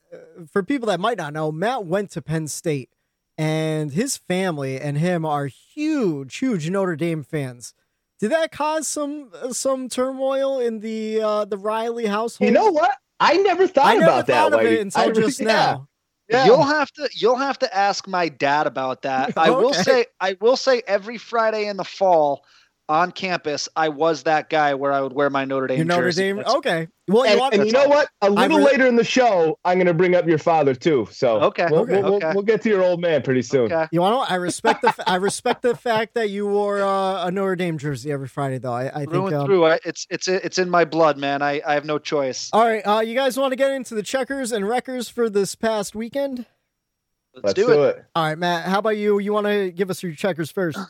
for 0.53 0.63
people 0.63 0.87
that 0.87 1.01
might 1.01 1.19
not 1.19 1.33
know, 1.33 1.51
Matt 1.51 1.85
went 1.85 2.11
to 2.13 2.23
Penn 2.23 2.47
State, 2.47 2.91
and 3.37 3.93
his 3.93 4.17
family 4.17 4.79
and 4.79 4.99
him 4.99 5.25
are 5.27 5.47
huge, 5.47 6.37
huge 6.37 6.71
Notre 6.71 6.95
Dame 6.97 7.25
fans. 7.25 7.75
Did 8.23 8.31
that 8.31 8.53
cause 8.53 8.87
some 8.87 9.31
uh, 9.35 9.53
some 9.53 9.89
turmoil 9.89 10.61
in 10.61 10.79
the 10.79 11.21
uh, 11.21 11.45
the 11.45 11.59
Reilly 11.59 12.07
household? 12.07 12.47
You 12.47 12.55
know 12.55 12.71
what? 12.71 12.97
I 13.19 13.37
never 13.39 13.67
thought 13.67 13.87
I 13.87 13.95
never 13.95 14.05
about 14.05 14.27
thought 14.29 14.51
that. 14.53 14.61
of 14.61 14.65
it 14.67 14.81
until 14.81 15.03
I 15.03 15.07
really- 15.07 15.23
just 15.23 15.41
yeah, 15.41 15.47
now. 15.47 15.89
Yeah. 16.29 16.47
You'll 16.47 16.63
have 16.63 16.93
to 16.93 17.11
you'll 17.15 17.35
have 17.37 17.59
to 17.59 17.77
ask 17.77 18.07
my 18.07 18.29
dad 18.29 18.69
about 18.69 19.03
that. 19.03 19.37
I 19.37 19.51
will 19.51 19.75
say 19.89 20.07
I 20.21 20.37
will 20.41 20.57
say 20.57 20.83
every 20.87 21.19
Friday 21.19 21.67
in 21.67 21.77
the 21.77 21.85
fall 21.85 22.45
on 22.89 23.13
campus, 23.13 23.69
I 23.77 23.89
was 23.89 24.25
that 24.25 24.51
guy 24.51 24.75
where 24.75 24.93
I 24.93 25.01
would 25.01 25.13
wear 25.13 25.31
my 25.31 25.45
Notre 25.45 25.67
Dame 25.69 25.79
Your 25.79 25.87
Notre 25.87 26.03
jersey. 26.09 26.23
Dame. 26.25 26.37
That's- 26.37 26.55
Okay. 26.57 26.89
Well, 27.09 27.25
and, 27.25 27.39
you 27.39 27.61
and 27.61 27.67
you 27.67 27.73
know 27.73 27.89
what? 27.89 28.09
A 28.23 28.31
little 28.31 28.59
really- 28.59 28.73
later 28.73 28.87
in 28.87 28.97
the 28.97 29.05
show, 29.05 29.59
I'm 29.65 29.77
going 29.79 29.87
to 29.87 29.95
bring 29.95 30.15
up 30.15 30.27
your 30.27 30.39
father 30.39 30.75
too. 30.75 31.09
So 31.11 31.41
Okay, 31.43 31.67
we'll, 31.71 31.81
okay, 31.81 32.03
we'll, 32.03 32.15
okay. 32.17 32.33
we'll 32.35 32.45
get 32.45 32.63
to 32.63 32.69
your 32.69 32.83
old 32.83 33.01
man 33.01 33.23
pretty 33.23 33.43
soon. 33.43 33.73
Okay. 33.73 33.87
You 33.93 34.01
want 34.01 34.27
to? 34.29 34.33
I 34.33 34.37
respect 34.37 34.83
the. 34.83 34.93
fa- 34.93 35.09
I 35.09 35.17
respect 35.17 35.63
the 35.63 35.77
fact 35.77 36.15
that 36.15 36.31
you 36.31 36.47
wore 36.47 36.81
uh, 36.81 37.27
a 37.27 37.31
Notre 37.31 37.57
Dame 37.57 37.79
jersey 37.79 38.13
every 38.13 38.29
Friday, 38.29 38.59
though. 38.59 38.73
I, 38.73 38.87
I 38.89 38.99
think. 39.01 39.11
Through 39.11 39.35
um, 39.35 39.47
through, 39.47 39.65
I, 39.67 39.79
it's 39.85 40.07
it's 40.11 40.29
it's 40.29 40.59
in 40.59 40.71
my 40.71 40.85
blood, 40.85 41.19
man. 41.19 41.43
I, 41.43 41.61
I 41.67 41.75
have 41.75 41.85
no 41.85 41.99
choice. 41.99 42.51
All 42.53 42.65
right, 42.65 42.83
uh, 42.87 43.01
you 43.01 43.15
guys 43.15 43.37
want 43.37 43.53
to 43.53 43.57
get 43.57 43.73
into 43.73 43.95
the 43.95 44.03
checkers 44.03 44.53
and 44.53 44.69
wreckers 44.69 45.09
for 45.09 45.29
this 45.29 45.55
past 45.55 45.95
weekend? 45.95 46.47
Let's, 47.35 47.45
Let's 47.45 47.55
do, 47.55 47.83
it. 47.85 48.05
All 48.15 48.25
right, 48.25 48.39
Matt. 48.39 48.67
How 48.69 48.79
about 48.79 48.97
you? 48.97 49.19
You 49.19 49.33
want 49.33 49.47
to 49.47 49.71
give 49.73 49.91
us 49.91 50.03
your 50.03 50.13
checkers 50.15 50.51
first? 50.53 50.79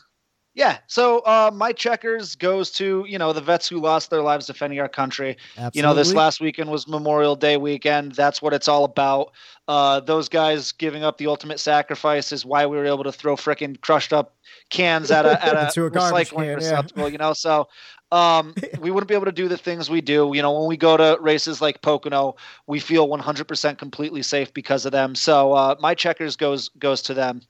Yeah. 0.55 0.77
So 0.85 1.19
uh, 1.19 1.49
my 1.53 1.71
checkers 1.71 2.35
goes 2.35 2.69
to 2.71 3.05
you 3.07 3.17
know 3.17 3.33
the 3.33 3.41
vets 3.41 3.67
who 3.67 3.79
lost 3.79 4.09
their 4.11 4.21
lives 4.21 4.45
defending 4.45 4.79
our 4.79 4.89
country. 4.89 5.37
Absolutely. 5.57 5.79
You 5.79 5.81
know, 5.81 5.93
this 5.95 6.13
last 6.13 6.39
weekend 6.39 6.69
was 6.69 6.87
Memorial 6.87 7.35
Day 7.35 7.57
weekend. 7.57 8.11
That's 8.13 8.41
what 8.41 8.53
it's 8.53 8.67
all 8.67 8.83
about. 8.83 9.31
Uh, 9.67 9.99
those 10.01 10.29
guys 10.29 10.71
giving 10.71 11.03
up 11.03 11.17
the 11.17 11.27
ultimate 11.27 11.59
sacrifice 11.59 12.31
is 12.31 12.45
why 12.45 12.65
we 12.65 12.77
were 12.77 12.85
able 12.85 13.03
to 13.03 13.11
throw 13.11 13.35
frickin' 13.35 13.79
crushed 13.81 14.13
up 14.13 14.35
cans 14.69 15.09
at 15.09 15.25
a 15.25 15.43
at 15.45 15.55
a, 15.55 15.81
a 15.81 15.89
recycling 15.89 16.35
can, 16.35 16.45
yeah. 16.45 16.53
receptacle. 16.53 17.09
You 17.09 17.17
know, 17.17 17.33
so 17.33 17.67
um, 18.11 18.53
we 18.79 18.91
wouldn't 18.91 19.07
be 19.07 19.15
able 19.15 19.25
to 19.25 19.31
do 19.31 19.47
the 19.47 19.57
things 19.57 19.89
we 19.89 20.01
do. 20.01 20.31
You 20.35 20.43
know, 20.43 20.51
when 20.59 20.67
we 20.67 20.77
go 20.77 20.95
to 20.97 21.17
races 21.19 21.61
like 21.61 21.81
Pocono, 21.81 22.35
we 22.67 22.79
feel 22.79 23.07
100% 23.07 23.77
completely 23.79 24.21
safe 24.21 24.53
because 24.53 24.85
of 24.85 24.91
them. 24.91 25.15
So 25.15 25.53
uh, 25.53 25.75
my 25.79 25.95
checkers 25.95 26.35
goes 26.35 26.69
goes 26.69 27.01
to 27.03 27.15
them. 27.15 27.41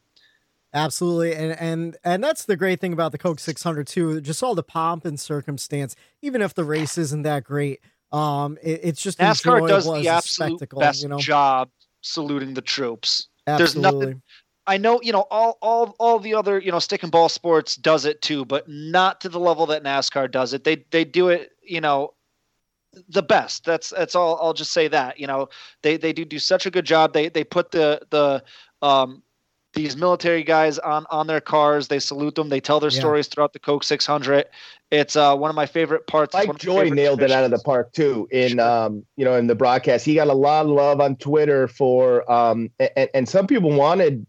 Absolutely, 0.74 1.36
and 1.36 1.52
and 1.60 1.98
and 2.04 2.24
that's 2.24 2.46
the 2.46 2.56
great 2.56 2.82
thing 2.82 2.94
about 2.94 3.12
the 3.12 3.18
Coke 3.18 3.40
600 3.40 3.86
too. 3.86 4.22
Just 4.22 4.42
all 4.42 4.56
the 4.56 4.64
pomp 4.64 5.06
and 5.06 5.20
circumstance, 5.20 5.96
even 6.22 6.42
if 6.42 6.56
the 6.56 6.64
race 6.64 6.98
isn't 6.98 7.22
that 7.24 7.44
great. 7.44 7.80
Um, 8.12 8.58
it, 8.62 8.80
it's 8.84 9.02
just 9.02 9.20
NASCAR 9.20 9.68
does 9.68 9.86
the 9.86 10.08
absolute 10.08 10.70
best 10.76 11.04
you 11.04 11.10
know, 11.10 11.18
job 11.18 11.70
saluting 12.02 12.54
the 12.54 12.62
troops. 12.62 13.28
absolutely. 13.48 13.82
There's 13.82 13.94
nothing. 13.94 14.22
I 14.66 14.78
know, 14.78 15.02
you 15.02 15.12
know, 15.12 15.26
all 15.30 15.58
all 15.62 15.96
all 16.00 16.20
the 16.20 16.34
other, 16.34 16.60
you 16.60 16.72
know, 16.72 16.80
stick 16.80 17.04
and 17.04 17.12
ball 17.12 17.30
sports 17.30 17.76
does 17.76 18.06
it 18.06 18.22
too, 18.22 18.46
but 18.46 18.68
not 18.68 19.20
to 19.22 19.30
the 19.30 19.40
level 19.40 19.66
that 19.68 19.84
NASCAR 19.84 20.32
does 20.32 20.54
it. 20.54 20.64
They 20.64 20.86
they 20.90 21.06
do 21.06 21.30
it, 21.30 21.52
you 21.62 21.82
know, 21.82 22.14
the 23.10 23.24
best. 23.24 23.66
That's 23.66 23.90
that's 23.90 24.16
all. 24.16 24.40
I'll 24.42 24.54
just 24.54 24.72
say 24.72 24.88
that. 24.88 25.20
You 25.20 25.28
know, 25.28 25.50
they 25.82 25.98
they 25.98 26.14
do 26.14 26.24
do 26.24 26.40
such 26.40 26.66
a 26.66 26.72
good 26.72 26.86
job. 26.86 27.14
They 27.14 27.30
they 27.30 27.44
put 27.44 27.72
the 27.72 28.02
the 28.10 28.44
um 28.82 29.22
these 29.74 29.98
military 29.98 30.44
guys 30.44 30.80
on 30.80 31.06
on 31.10 31.28
their 31.28 31.42
cars. 31.42 31.88
They 31.88 32.00
salute 32.00 32.36
them. 32.36 32.50
They 32.50 32.60
tell 32.60 32.80
their 32.80 32.92
Yeah. 32.92 33.00
stories 33.00 33.28
throughout 33.28 33.54
the 33.54 33.60
Coke 33.60 33.84
600. 33.84 34.46
It's 34.92 35.16
uh 35.16 35.36
one 35.36 35.50
of 35.50 35.56
my 35.56 35.66
favorite 35.66 36.08
parts. 36.08 36.36
It's 36.36 36.48
Mike 36.48 36.58
Joy 36.60 36.74
favorite 36.84 36.96
nailed 36.96 37.22
it 37.22 37.32
out 37.32 37.44
of 37.44 37.52
the 37.52 37.60
park 37.60 37.92
too. 37.94 38.28
In 38.32 38.52
Sure. 38.58 38.62
um, 38.62 39.06
you 39.18 39.26
know, 39.26 39.36
in 39.36 39.48
the 39.48 39.56
broadcast, 39.56 40.06
he 40.06 40.16
got 40.16 40.28
a 40.28 40.34
lot 40.34 40.66
of 40.66 40.72
love 40.72 41.02
on 41.02 41.16
Twitter 41.16 41.68
for 41.68 42.30
um, 42.32 42.70
and, 42.80 43.10
and 43.14 43.30
some 43.30 43.48
people 43.48 43.72
wanted 43.72 44.26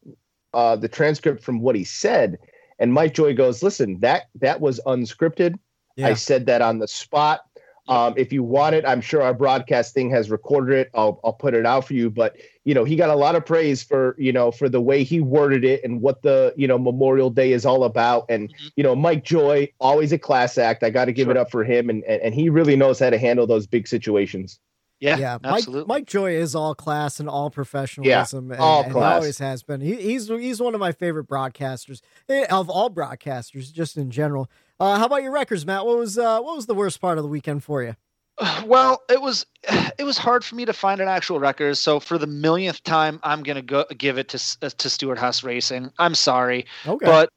uh 0.54 0.76
the 0.76 0.88
transcript 0.88 1.42
from 1.44 1.60
what 1.60 1.76
he 1.76 1.84
said. 1.84 2.38
And 2.78 2.92
Mike 2.92 3.14
Joy 3.14 3.34
goes, 3.34 3.62
"Listen, 3.62 4.00
that 4.00 4.24
that 4.40 4.60
was 4.60 4.80
unscripted. 4.86 5.54
Yeah. 5.96 6.08
I 6.08 6.14
said 6.14 6.46
that 6.46 6.60
on 6.62 6.78
the 6.80 6.88
spot. 6.88 7.42
Um, 7.86 8.14
if 8.16 8.32
you 8.32 8.42
want 8.42 8.74
it, 8.74 8.84
I'm 8.86 9.00
sure 9.00 9.20
our 9.22 9.34
broadcast 9.34 9.92
thing 9.92 10.10
has 10.10 10.30
recorded 10.30 10.78
it. 10.78 10.90
I'll 10.94 11.20
I'll 11.22 11.32
put 11.34 11.54
it 11.54 11.66
out 11.66 11.86
for 11.86 11.94
you. 11.94 12.10
But 12.10 12.36
you 12.64 12.72
know, 12.74 12.84
he 12.84 12.96
got 12.96 13.10
a 13.10 13.14
lot 13.14 13.34
of 13.34 13.44
praise 13.44 13.82
for 13.82 14.16
you 14.18 14.32
know 14.32 14.50
for 14.50 14.68
the 14.68 14.80
way 14.80 15.04
he 15.04 15.20
worded 15.20 15.64
it 15.64 15.84
and 15.84 16.00
what 16.00 16.22
the 16.22 16.54
you 16.56 16.66
know 16.66 16.78
Memorial 16.78 17.28
Day 17.30 17.52
is 17.52 17.66
all 17.66 17.84
about. 17.84 18.24
And 18.30 18.48
Mhm. 18.48 18.72
you 18.76 18.82
know, 18.82 18.96
Mike 18.96 19.24
Joy, 19.24 19.70
always 19.80 20.12
a 20.12 20.18
class 20.18 20.56
act. 20.56 20.82
I 20.82 20.90
got 20.90 21.04
to 21.06 21.12
give 21.12 21.28
it 21.28 21.36
up 21.36 21.50
for 21.50 21.62
him, 21.64 21.90
and, 21.90 22.02
and 22.04 22.22
and 22.22 22.34
he 22.34 22.48
really 22.48 22.76
knows 22.76 22.98
how 22.98 23.10
to 23.10 23.18
handle 23.18 23.46
those 23.46 23.66
big 23.66 23.86
situations. 23.86 24.58
Yeah, 25.00 25.18
yeah, 25.18 25.38
Mike, 25.42 25.54
absolutely. 25.56 25.88
Mike 25.88 26.06
Joy 26.06 26.32
is 26.34 26.54
all 26.54 26.74
class 26.74 27.20
and 27.20 27.28
all 27.28 27.50
professionalism. 27.50 28.50
and, 28.50 28.60
all 28.60 28.84
and 28.84 28.92
class. 28.92 29.16
always 29.16 29.38
has 29.38 29.62
been. 29.62 29.82
He, 29.82 29.96
he's 29.96 30.28
he's 30.28 30.62
one 30.62 30.72
of 30.72 30.80
my 30.80 30.92
favorite 30.92 31.26
broadcasters 31.28 32.00
eh, 32.30 32.46
of 32.50 32.70
all 32.70 32.88
broadcasters, 32.88 33.70
just 33.72 33.98
in 33.98 34.10
general. 34.10 34.48
Uh, 34.80 34.98
how 34.98 35.06
about 35.06 35.22
your 35.22 35.32
records, 35.32 35.64
Matt? 35.64 35.86
What 35.86 35.98
was 35.98 36.18
uh, 36.18 36.40
what 36.40 36.56
was 36.56 36.66
the 36.66 36.74
worst 36.74 37.00
part 37.00 37.18
of 37.18 37.24
the 37.24 37.30
weekend 37.30 37.64
for 37.64 37.82
you? 37.82 37.96
Well, 38.66 39.02
it 39.08 39.20
was 39.20 39.46
it 39.98 40.04
was 40.04 40.18
hard 40.18 40.44
for 40.44 40.54
me 40.54 40.64
to 40.64 40.72
find 40.72 41.00
an 41.00 41.08
actual 41.08 41.38
record. 41.38 41.76
So 41.76 42.00
for 42.00 42.18
the 42.18 42.26
millionth 42.26 42.82
time, 42.82 43.20
I'm 43.22 43.42
gonna 43.42 43.62
go 43.62 43.84
give 43.96 44.18
it 44.18 44.28
to 44.30 44.56
uh, 44.62 44.70
to 44.70 44.90
Stewart 44.90 45.18
Haas 45.18 45.44
Racing. 45.44 45.90
I'm 45.98 46.14
sorry, 46.14 46.66
Okay, 46.86 47.06
but 47.06 47.28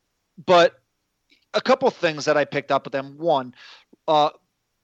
but 0.46 0.80
a 1.54 1.62
couple 1.62 1.90
things 1.92 2.26
that 2.26 2.38
I 2.38 2.46
picked 2.46 2.72
up 2.72 2.86
with 2.86 2.94
them. 2.94 3.18
One, 3.18 3.54
uh, 4.08 4.30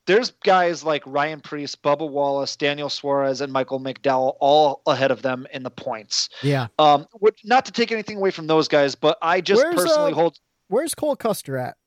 there's 0.06 0.32
guys 0.44 0.84
like 0.84 1.04
Ryan 1.06 1.40
Preece, 1.40 1.76
Bubba 1.76 2.10
Wallace, 2.10 2.56
Daniel 2.56 2.90
Suarez, 2.90 3.42
and 3.42 3.54
Michael 3.54 3.80
McDowell 3.80 4.36
all 4.40 4.82
ahead 4.86 5.12
of 5.12 5.22
them 5.22 5.48
in 5.54 5.64
the 5.64 5.72
points. 5.72 6.30
yeah. 6.42 6.68
Um, 6.78 7.08
which, 7.14 7.42
not 7.46 7.66
to 7.66 7.72
take 7.72 7.92
anything 7.92 8.18
away 8.18 8.32
from 8.32 8.48
those 8.48 8.68
guys, 8.68 8.96
but 8.96 9.18
I 9.22 9.40
just 9.42 9.64
Where's, 9.64 9.76
personally 9.76 10.12
uh, 10.12 10.16
hold 10.16 10.40
Where's 10.68 10.94
Cole 10.94 11.16
Custer 11.16 11.58
at? 11.58 11.78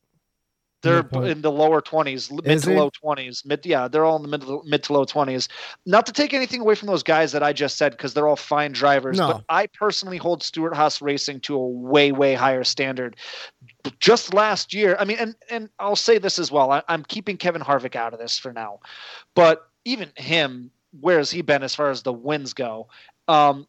They're 0.82 1.08
in 1.24 1.42
the 1.42 1.50
lower 1.50 1.80
twenties, 1.80 2.30
mid 2.30 2.46
Is 2.46 2.62
to 2.62 2.70
he? 2.70 2.76
low 2.76 2.90
twenties. 2.90 3.42
Mid, 3.44 3.64
yeah, 3.66 3.88
they're 3.88 4.04
all 4.04 4.16
in 4.16 4.22
the 4.22 4.28
mid 4.28 4.42
to, 4.42 4.62
mid 4.64 4.82
to 4.84 4.92
low 4.92 5.04
twenties. 5.04 5.48
Not 5.84 6.06
to 6.06 6.12
take 6.12 6.32
anything 6.32 6.60
away 6.60 6.74
from 6.74 6.86
those 6.86 7.02
guys 7.02 7.32
that 7.32 7.42
I 7.42 7.52
just 7.52 7.76
said, 7.76 7.92
because 7.92 8.14
they're 8.14 8.28
all 8.28 8.36
fine 8.36 8.72
drivers. 8.72 9.18
No. 9.18 9.32
But 9.32 9.44
I 9.48 9.66
personally 9.66 10.18
hold 10.18 10.42
Stewart 10.42 10.74
Haas 10.76 11.02
Racing 11.02 11.40
to 11.40 11.56
a 11.56 11.66
way, 11.66 12.12
way 12.12 12.34
higher 12.34 12.62
standard. 12.62 13.16
Just 13.98 14.34
last 14.34 14.74
year, 14.74 14.96
I 15.00 15.04
mean, 15.04 15.16
and 15.18 15.34
and 15.50 15.70
I'll 15.78 15.96
say 15.96 16.18
this 16.18 16.38
as 16.38 16.52
well. 16.52 16.70
I, 16.70 16.82
I'm 16.88 17.04
keeping 17.04 17.36
Kevin 17.36 17.62
Harvick 17.62 17.96
out 17.96 18.12
of 18.12 18.20
this 18.20 18.38
for 18.38 18.52
now, 18.52 18.78
but 19.34 19.68
even 19.84 20.12
him, 20.16 20.70
where 21.00 21.18
has 21.18 21.30
he 21.30 21.42
been 21.42 21.62
as 21.62 21.74
far 21.74 21.90
as 21.90 22.02
the 22.02 22.12
wins 22.12 22.52
go? 22.52 22.88
Um, 23.28 23.66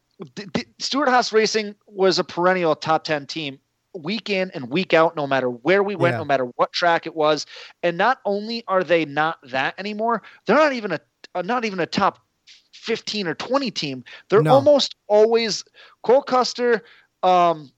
Stewart 0.77 1.09
Haas 1.09 1.31
Racing 1.31 1.73
was 1.87 2.19
a 2.19 2.23
perennial 2.23 2.75
top 2.75 3.05
ten 3.05 3.25
team 3.25 3.59
week 3.97 4.29
in 4.29 4.51
and 4.51 4.69
week 4.69 4.93
out, 4.93 5.15
no 5.15 5.27
matter 5.27 5.49
where 5.49 5.83
we 5.83 5.95
went, 5.95 6.13
Yeah. 6.13 6.19
no 6.19 6.25
matter 6.25 6.45
what 6.55 6.71
track 6.71 7.05
it 7.05 7.15
was. 7.15 7.45
And 7.83 7.97
not 7.97 8.19
only 8.25 8.63
are 8.67 8.83
they 8.83 9.05
not 9.05 9.37
that 9.43 9.75
anymore, 9.77 10.23
they're 10.45 10.55
not 10.55 10.73
even 10.73 10.91
a, 10.93 10.99
a 11.35 11.43
not 11.43 11.65
even 11.65 11.79
a 11.79 11.85
top 11.85 12.19
fifteen 12.71 13.27
or 13.27 13.35
twenty 13.35 13.71
team. 13.71 14.03
They're 14.29 14.41
No. 14.41 14.53
almost 14.53 14.95
always 15.07 15.63
Cole 16.03 16.21
Custer, 16.23 16.83
um, 17.23 17.71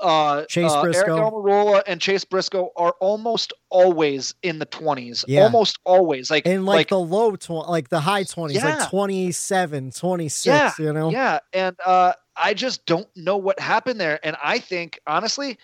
uh, 0.00 0.44
Chase 0.46 0.70
uh, 0.70 0.80
Eric 0.82 0.92
Briscoe. 0.92 1.16
Almirola 1.30 1.82
and 1.86 2.00
Chase 2.00 2.24
Briscoe 2.24 2.70
are 2.76 2.94
almost 3.00 3.52
always 3.70 4.34
in 4.42 4.58
the 4.58 4.66
twenties. 4.66 5.24
Yeah. 5.28 5.42
Almost 5.42 5.78
always, 5.84 6.30
like 6.30 6.46
In 6.46 6.64
like, 6.64 6.76
like 6.76 6.88
the 6.88 7.00
low 7.00 7.36
twenty, 7.36 7.68
like 7.68 7.88
the 7.88 8.00
high 8.00 8.22
twenties, 8.24 8.58
Yeah. 8.58 8.76
like 8.78 8.90
27, 8.90 9.90
26, 9.92 10.46
Yeah, 10.46 10.72
You 10.78 10.92
know, 10.92 11.10
Yeah, 11.10 11.38
and 11.52 11.76
uh, 11.84 12.12
I 12.36 12.54
just 12.54 12.86
don't 12.86 13.08
know 13.16 13.36
what 13.36 13.58
happened 13.60 14.00
there. 14.00 14.18
And 14.24 14.36
I 14.42 14.58
think, 14.58 15.00
honestly, 15.06 15.58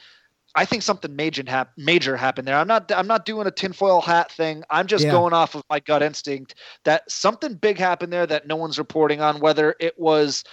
I 0.56 0.64
think 0.64 0.82
something 0.82 1.14
major 1.16 1.42
hap- 1.46 1.72
major 1.76 2.16
happened 2.16 2.46
there. 2.46 2.56
I'm 2.56 2.68
not 2.68 2.90
I'm 2.92 3.08
not 3.08 3.24
doing 3.24 3.46
a 3.46 3.50
tinfoil 3.50 4.00
hat 4.00 4.30
thing. 4.30 4.62
I'm 4.70 4.86
just 4.86 5.04
Yeah. 5.04 5.10
going 5.10 5.32
off 5.32 5.56
of 5.56 5.64
my 5.68 5.80
gut 5.80 6.00
instinct 6.02 6.54
that 6.84 7.10
something 7.10 7.54
big 7.54 7.76
happened 7.76 8.12
there 8.12 8.26
that 8.26 8.46
no 8.46 8.54
one's 8.54 8.78
reporting 8.78 9.20
on. 9.20 9.40
Whether 9.40 9.74
it 9.80 9.98
was, 9.98 10.44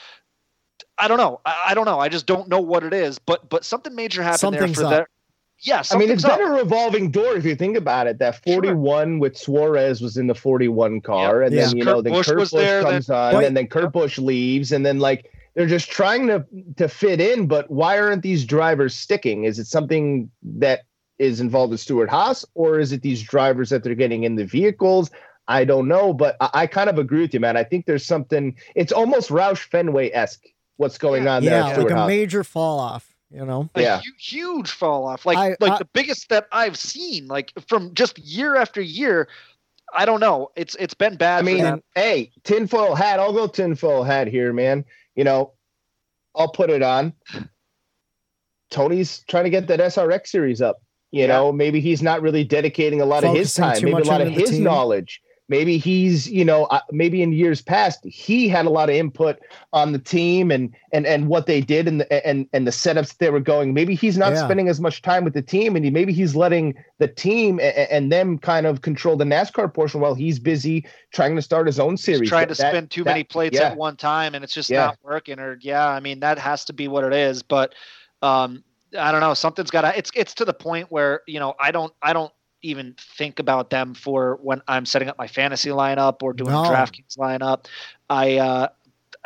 I 0.98 1.08
don't 1.08 1.18
know. 1.18 1.42
I, 1.46 1.68
I 1.70 1.74
don't 1.74 1.86
know. 1.86 2.00
I 2.00 2.10
just 2.10 2.26
don't 2.26 2.48
know 2.50 2.60
what 2.62 2.84
it 2.84 2.94
is. 2.94 3.20
But 3.20 3.50
but 3.50 3.66
something 3.66 3.96
major 3.96 4.22
happened 4.24 4.40
Something's 4.40 4.78
there 4.78 4.88
for 4.88 4.94
up. 4.94 5.00
that. 5.02 5.08
Yeah, 5.64 5.84
I 5.92 5.98
mean, 5.98 6.10
it's 6.10 6.24
something's 6.24 6.40
been 6.48 6.58
a 6.58 6.60
revolving 6.64 7.12
door 7.12 7.36
if 7.36 7.46
you 7.46 7.56
think 7.56 7.78
about 7.78 8.08
it. 8.08 8.18
That 8.18 8.42
41 8.44 9.20
with 9.20 9.38
Suarez 9.38 10.02
was 10.02 10.18
in 10.18 10.26
the 10.26 10.34
41 10.34 11.02
car, 11.02 11.44
and 11.44 11.54
Yeah. 11.54 11.68
then 11.68 11.78
you 11.78 11.84
know, 11.84 11.96
Kurt 11.96 12.04
then 12.06 12.14
Busch 12.14 12.28
Kurt 12.28 12.40
was 12.40 12.50
Busch 12.52 12.62
there, 12.62 12.82
then- 12.84 12.92
comes 12.94 13.10
on, 13.12 13.36
Wait. 13.38 13.46
and 13.46 13.56
then 13.56 13.68
Kurt 13.68 13.94
Busch 13.94 14.18
leaves, 14.18 14.72
and 14.72 14.84
then 14.84 14.98
like 15.00 15.32
they're 15.54 15.68
just 15.68 15.92
trying 15.92 16.26
to 16.28 16.46
to 16.78 16.88
fit 16.88 17.22
in. 17.22 17.46
But 17.48 17.70
why 17.70 18.00
aren't 18.00 18.24
these 18.24 18.44
drivers 18.44 18.96
sticking? 18.96 19.44
Is 19.44 19.60
it 19.60 19.68
something 19.68 20.32
that 20.44 20.82
is 21.20 21.40
involved 21.40 21.70
with 21.72 21.80
Stewart 21.80 22.10
Haas, 22.10 22.44
or 22.56 22.80
is 22.80 22.92
it 22.92 23.04
these 23.04 23.22
drivers 23.22 23.70
that 23.70 23.84
they're 23.84 23.94
getting 23.94 24.24
in 24.24 24.36
the 24.36 24.46
vehicles? 24.46 25.12
I 25.48 25.66
don't 25.66 25.88
know, 25.88 26.12
but 26.14 26.38
I, 26.42 26.50
I 26.54 26.68
kind 26.68 26.90
of 26.90 26.98
agree 26.98 27.22
with 27.22 27.36
you, 27.36 27.40
man. 27.40 27.56
I 27.56 27.64
think 27.64 27.86
there's 27.86 28.06
something. 28.06 28.56
It's 28.74 28.92
almost 28.92 29.30
Roush 29.30 29.60
Fenway 29.60 30.10
esque. 30.12 30.44
What's 30.82 30.98
going 30.98 31.28
on 31.28 31.46
there? 31.46 31.60
yeah, 31.62 31.78
like 31.78 31.90
a 31.92 31.96
Haas. 31.96 32.08
major 32.08 32.44
fall 32.44 32.80
off. 32.80 33.16
You 33.30 33.46
know, 33.46 33.70
a 33.76 33.82
Yeah. 33.82 33.98
hu- 34.02 34.12
huge 34.20 34.72
fall 34.72 35.08
off 35.08 35.26
like 35.26 35.38
I- 35.38 35.56
like 35.62 35.74
I- 35.74 35.78
the 35.78 35.86
biggest 35.94 36.28
that 36.30 36.48
i've 36.52 36.78
seen 36.78 37.28
like 37.28 37.54
from 37.68 37.94
just 37.94 38.20
year 38.20 38.58
after 38.58 38.82
year 38.82 39.30
i 39.94 40.04
don't 40.06 40.20
know 40.20 40.50
it's 40.58 40.76
it's 40.76 40.94
been 40.94 41.16
bad 41.16 41.38
I 41.38 41.40
for 41.40 41.46
mean, 41.46 41.64
them. 41.64 41.84
hey, 41.96 42.32
tinfoil 42.44 42.94
hat. 42.96 43.20
I'll 43.22 43.32
go 43.32 43.48
tinfoil 43.48 44.04
hat 44.04 44.28
here, 44.28 44.52
man. 44.52 44.84
You 45.16 45.24
know, 45.24 45.54
I'll 46.36 46.52
put 46.52 46.70
it 46.70 46.82
on. 46.82 47.14
Tony's 48.70 49.24
trying 49.28 49.44
to 49.46 49.50
get 49.50 49.68
that 49.68 49.80
SRX 49.80 50.28
series 50.28 50.62
up. 50.62 50.82
You 51.12 51.22
Yeah. 51.22 51.28
know, 51.28 51.52
maybe 51.52 51.82
he's 51.82 52.02
not 52.02 52.22
really 52.22 52.44
dedicating 52.44 53.02
a 53.02 53.06
lot 53.06 53.24
of 53.24 53.36
his 53.36 53.54
time, 53.54 53.78
maybe 53.82 53.92
a 54.02 54.04
lot 54.06 54.22
of 54.22 54.30
his 54.30 54.52
team. 54.52 54.64
knowledge. 54.64 55.22
Maybe 55.52 55.78
he's, 55.78 56.30
you 56.32 56.46
know, 56.46 56.64
uh, 56.68 56.80
maybe 56.92 57.22
in 57.22 57.34
years 57.34 57.62
past 57.62 58.04
he 58.06 58.48
had 58.48 58.66
a 58.66 58.70
lot 58.70 58.90
of 58.90 58.96
input 58.96 59.38
on 59.74 59.92
the 59.92 60.00
team 60.00 60.50
and 60.50 60.74
and 60.94 61.06
and 61.06 61.28
what 61.28 61.46
they 61.46 61.60
did 61.60 61.90
and 61.90 62.00
the, 62.00 62.26
and 62.26 62.48
and 62.54 62.66
the 62.66 62.72
setups 62.72 63.18
they 63.18 63.30
were 63.30 63.42
going. 63.42 63.74
Maybe 63.74 63.94
he's 63.94 64.18
not 64.18 64.32
Yeah. 64.32 64.46
spending 64.46 64.70
as 64.70 64.80
much 64.80 65.02
time 65.02 65.26
with 65.26 65.34
the 65.34 65.42
team, 65.42 65.76
and 65.76 65.84
he, 65.84 65.92
maybe 65.92 66.14
he's 66.14 66.36
letting 66.38 66.74
the 67.00 67.08
team 67.10 67.60
and, 67.60 67.76
and 67.92 68.12
them 68.12 68.38
kind 68.40 68.66
of 68.66 68.82
control 68.82 69.18
the 69.18 69.26
NASCAR 69.26 69.74
portion 69.74 70.00
while 70.00 70.16
he's 70.16 70.40
busy 70.40 70.86
trying 71.12 71.36
to 71.36 71.42
start 71.42 71.68
his 71.68 71.80
own 71.80 71.98
series. 71.98 72.22
He's 72.22 72.30
trying 72.30 72.48
to 72.48 72.54
That- 72.56 72.72
spin 72.72 72.88
too 72.88 73.04
that- 73.04 73.12
many 73.12 73.24
plates 73.26 73.58
yeah. 73.60 73.72
at 73.72 73.78
one 73.78 73.98
time 73.98 74.34
and 74.36 74.44
it's 74.46 74.54
just 74.54 74.70
Yeah. 74.70 74.86
not 74.86 74.98
working 75.04 75.38
or 75.40 75.58
yeah 75.62 75.88
i 75.90 76.00
mean 76.00 76.22
that 76.22 76.40
has 76.40 76.64
to 76.66 76.74
be 76.74 76.88
what 76.88 77.04
it 77.04 77.14
is 77.14 77.44
but 77.44 77.74
um 78.22 78.64
i 78.98 79.12
don't 79.12 79.20
know 79.22 79.34
something's 79.34 79.70
got 79.72 79.82
to 79.82 79.98
it's 79.98 80.12
it's 80.16 80.34
to 80.36 80.46
the 80.46 80.54
point 80.54 80.88
where 80.90 81.22
you 81.28 81.40
know 81.40 81.54
i 81.60 81.72
don't 81.72 81.92
i 82.02 82.14
don't 82.14 82.32
even 82.62 82.96
think 83.18 83.40
about 83.40 83.70
them 83.70 83.94
for 83.94 84.38
when 84.42 84.62
i'm 84.68 84.86
setting 84.86 85.08
up 85.10 85.18
my 85.18 85.28
fantasy 85.28 85.70
lineup 85.70 86.22
or 86.24 86.34
doing 86.34 86.52
No. 86.52 86.64
a 86.64 86.68
draftkings 86.68 87.18
lineup 87.18 87.66
i 88.10 88.38
uh 88.38 88.68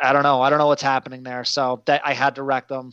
i 0.00 0.12
don't 0.12 0.22
know 0.22 0.40
i 0.42 0.50
don't 0.50 0.58
know 0.58 0.66
what's 0.68 0.82
happening 0.82 1.22
there 1.22 1.44
so 1.44 1.82
that 1.86 2.00
i 2.04 2.12
had 2.14 2.34
to 2.36 2.42
wreck 2.42 2.68
them 2.68 2.92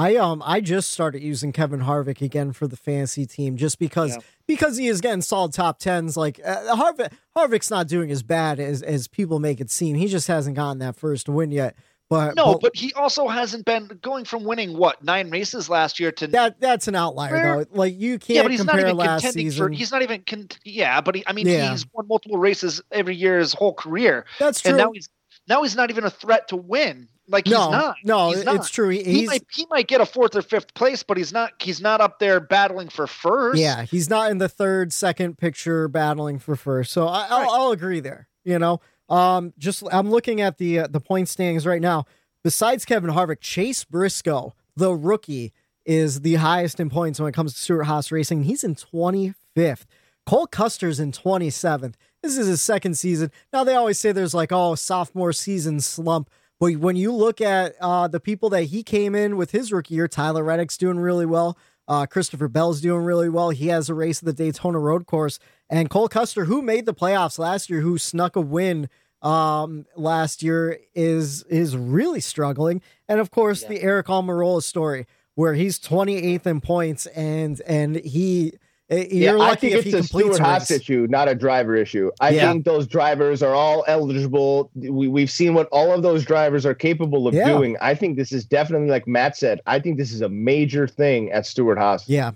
I 0.00 0.14
um 0.14 0.44
I 0.46 0.60
just 0.60 0.92
started 0.92 1.24
using 1.24 1.50
Kevin 1.50 1.80
Harvick 1.80 2.22
again 2.22 2.52
for 2.52 2.68
the 2.68 2.76
fantasy 2.76 3.26
team 3.26 3.56
just 3.56 3.80
because 3.80 4.14
Yeah. 4.14 4.22
because 4.46 4.76
he 4.76 4.86
is 4.86 5.00
getting 5.00 5.22
solid 5.22 5.52
top 5.52 5.80
tens. 5.80 6.16
Like 6.16 6.38
uh, 6.44 6.76
Harvick 6.76 7.10
Harvick's 7.36 7.68
not 7.68 7.88
doing 7.88 8.08
as 8.12 8.22
bad 8.22 8.60
as 8.60 8.80
as 8.80 9.08
people 9.08 9.40
make 9.40 9.60
it 9.60 9.72
seem. 9.72 9.96
He 9.96 10.06
just 10.06 10.28
hasn't 10.28 10.54
gotten 10.54 10.78
that 10.78 10.94
first 10.94 11.28
win 11.28 11.50
yet. 11.50 11.74
But 12.10 12.36
No, 12.36 12.54
but 12.58 12.74
he 12.74 12.92
also 12.94 13.28
hasn't 13.28 13.66
been 13.66 13.98
going 14.00 14.24
from 14.24 14.44
winning 14.44 14.76
what 14.76 15.04
nine 15.04 15.30
races 15.30 15.68
last 15.68 16.00
year 16.00 16.10
to 16.12 16.26
that 16.28 16.58
that's 16.60 16.88
an 16.88 16.94
outlier 16.94 17.64
though. 17.64 17.66
Like 17.70 17.98
you 17.98 18.18
can't 18.18 18.30
yeah, 18.36 18.42
but 18.42 18.50
he's 18.50 18.64
not 18.64 18.78
even 18.80 18.96
last 18.96 19.20
contending 19.22 19.50
season. 19.50 19.66
for. 19.66 19.70
He's 19.72 19.92
not 19.92 20.02
even. 20.02 20.22
Con- 20.26 20.48
yeah, 20.64 21.00
but 21.02 21.14
he, 21.16 21.24
I 21.26 21.32
mean, 21.32 21.46
Yeah. 21.46 21.70
he's 21.70 21.84
won 21.92 22.08
multiple 22.08 22.38
races 22.38 22.80
every 22.92 23.14
year 23.14 23.38
his 23.38 23.52
whole 23.52 23.74
career, 23.74 24.24
that's 24.38 24.62
true. 24.62 24.70
and 24.70 24.78
now 24.78 24.90
he's 24.92 25.08
now 25.48 25.62
he's 25.62 25.76
not 25.76 25.90
even 25.90 26.04
a 26.04 26.10
threat 26.10 26.48
to 26.48 26.56
win. 26.56 27.08
Like 27.30 27.46
no, 27.46 27.60
he's 27.64 27.70
not. 27.70 27.96
no, 28.04 28.30
he's 28.30 28.38
it's 28.46 28.70
true. 28.70 28.88
He, 28.88 29.02
He 29.04 29.26
might 29.26 29.44
he 29.52 29.66
might 29.68 29.86
get 29.86 30.00
a 30.00 30.06
fourth 30.06 30.34
or 30.34 30.40
fifth 30.40 30.72
place, 30.72 31.02
but 31.02 31.18
he's 31.18 31.30
not 31.30 31.52
he's 31.60 31.78
not 31.82 32.00
up 32.00 32.20
there 32.20 32.40
battling 32.40 32.88
for 32.88 33.06
first. 33.06 33.60
Yeah, 33.60 33.82
he's 33.82 34.08
not 34.08 34.30
in 34.30 34.38
the 34.38 34.48
third, 34.48 34.94
second 34.94 35.36
picture 35.36 35.88
battling 35.88 36.38
for 36.38 36.56
first. 36.56 36.90
So 36.90 37.06
I, 37.06 37.26
I'll, 37.28 37.38
Right. 37.40 37.48
I'll 37.50 37.70
agree 37.72 38.00
there. 38.00 38.28
You 38.44 38.58
know, 38.58 38.80
um, 39.08 39.52
just 39.58 39.82
I'm 39.90 40.10
looking 40.10 40.40
at 40.40 40.58
the 40.58 40.80
uh, 40.80 40.86
the 40.86 41.00
point 41.00 41.28
standings 41.28 41.66
right 41.66 41.82
now. 41.82 42.04
Besides 42.44 42.84
Kevin 42.84 43.10
Harvick, 43.10 43.40
Chase 43.40 43.84
Briscoe, 43.84 44.54
the 44.76 44.94
rookie, 44.94 45.52
is 45.84 46.20
the 46.20 46.34
highest 46.34 46.78
in 46.78 46.90
points 46.90 47.18
when 47.18 47.28
it 47.28 47.34
comes 47.34 47.54
to 47.54 47.58
Stewart 47.58 47.86
Haas 47.86 48.12
Racing. 48.12 48.44
He's 48.44 48.62
in 48.62 48.74
25th. 48.74 49.86
Cole 50.26 50.46
Custer's 50.46 51.00
in 51.00 51.10
27th. 51.10 51.94
This 52.22 52.36
is 52.36 52.46
his 52.46 52.60
second 52.60 52.98
season. 52.98 53.30
Now 53.52 53.64
they 53.64 53.74
always 53.74 53.98
say 53.98 54.12
there's 54.12 54.34
like 54.34 54.52
oh 54.52 54.74
sophomore 54.74 55.32
season 55.32 55.80
slump, 55.80 56.30
but 56.60 56.76
when 56.76 56.96
you 56.96 57.12
look 57.12 57.40
at 57.40 57.74
uh, 57.80 58.08
the 58.08 58.20
people 58.20 58.50
that 58.50 58.64
he 58.64 58.82
came 58.82 59.14
in 59.14 59.36
with 59.36 59.52
his 59.52 59.72
rookie 59.72 59.94
year, 59.94 60.08
Tyler 60.08 60.44
Reddick's 60.44 60.76
doing 60.76 60.98
really 60.98 61.26
well. 61.26 61.56
Uh, 61.86 62.04
Christopher 62.04 62.48
Bell's 62.48 62.82
doing 62.82 63.02
really 63.02 63.30
well. 63.30 63.50
He 63.50 63.68
has 63.68 63.88
a 63.88 63.94
race 63.94 64.18
at 64.18 64.26
the 64.26 64.32
Daytona 64.34 64.78
Road 64.78 65.06
Course, 65.06 65.38
and 65.70 65.90
Cole 65.90 66.08
Custer, 66.08 66.44
who 66.46 66.62
made 66.62 66.86
the 66.86 66.94
playoffs 66.94 67.38
last 67.38 67.68
year, 67.70 67.80
who 67.80 67.98
snuck 67.98 68.36
a 68.36 68.40
win 68.40 68.88
um 69.20 69.84
last 69.96 70.42
year, 70.42 70.78
is 70.94 71.42
is 71.44 71.76
really 71.76 72.20
struggling. 72.20 72.80
And 73.08 73.20
of 73.20 73.30
course, 73.30 73.64
the 73.64 73.80
Aric 73.80 74.04
Almirola 74.04 74.62
story, 74.62 75.06
where 75.34 75.54
he's 75.54 75.78
28th 75.78 76.46
in 76.46 76.60
points, 76.60 77.06
and 77.06 77.60
and 77.66 77.96
he 77.96 78.52
eh, 78.90 79.06
Yeah, 79.10 79.30
you're 79.32 79.40
I 79.40 79.48
lucky 79.48 79.68
think 79.70 79.78
if 79.80 79.84
he 79.84 79.90
it's 79.90 80.04
a 80.06 80.08
Stewart 80.08 80.38
Haas 80.38 80.70
issue, 80.70 81.06
not 81.10 81.28
a 81.28 81.34
driver 81.34 81.74
issue. 81.74 82.10
I 82.20 82.30
Yeah. 82.30 82.52
think 82.52 82.64
those 82.64 82.86
drivers 82.86 83.42
are 83.42 83.54
all 83.54 83.84
eligible. 83.88 84.70
We, 84.76 85.08
we've 85.08 85.30
seen 85.30 85.52
what 85.54 85.66
all 85.72 85.92
of 85.92 86.02
those 86.02 86.24
drivers 86.24 86.64
are 86.64 86.74
capable 86.74 87.26
of 87.26 87.34
Yeah. 87.34 87.48
doing. 87.48 87.76
I 87.80 87.94
think 87.96 88.16
this 88.16 88.30
is 88.32 88.44
definitely, 88.44 88.88
like 88.88 89.06
Matt 89.08 89.36
said, 89.36 89.60
I 89.66 89.80
think 89.80 89.98
this 89.98 90.12
is 90.12 90.20
a 90.22 90.28
major 90.28 90.86
thing 90.86 91.30
at 91.32 91.44
Stewart 91.44 91.76
Haas. 91.78 92.08
Yeah. 92.08 92.30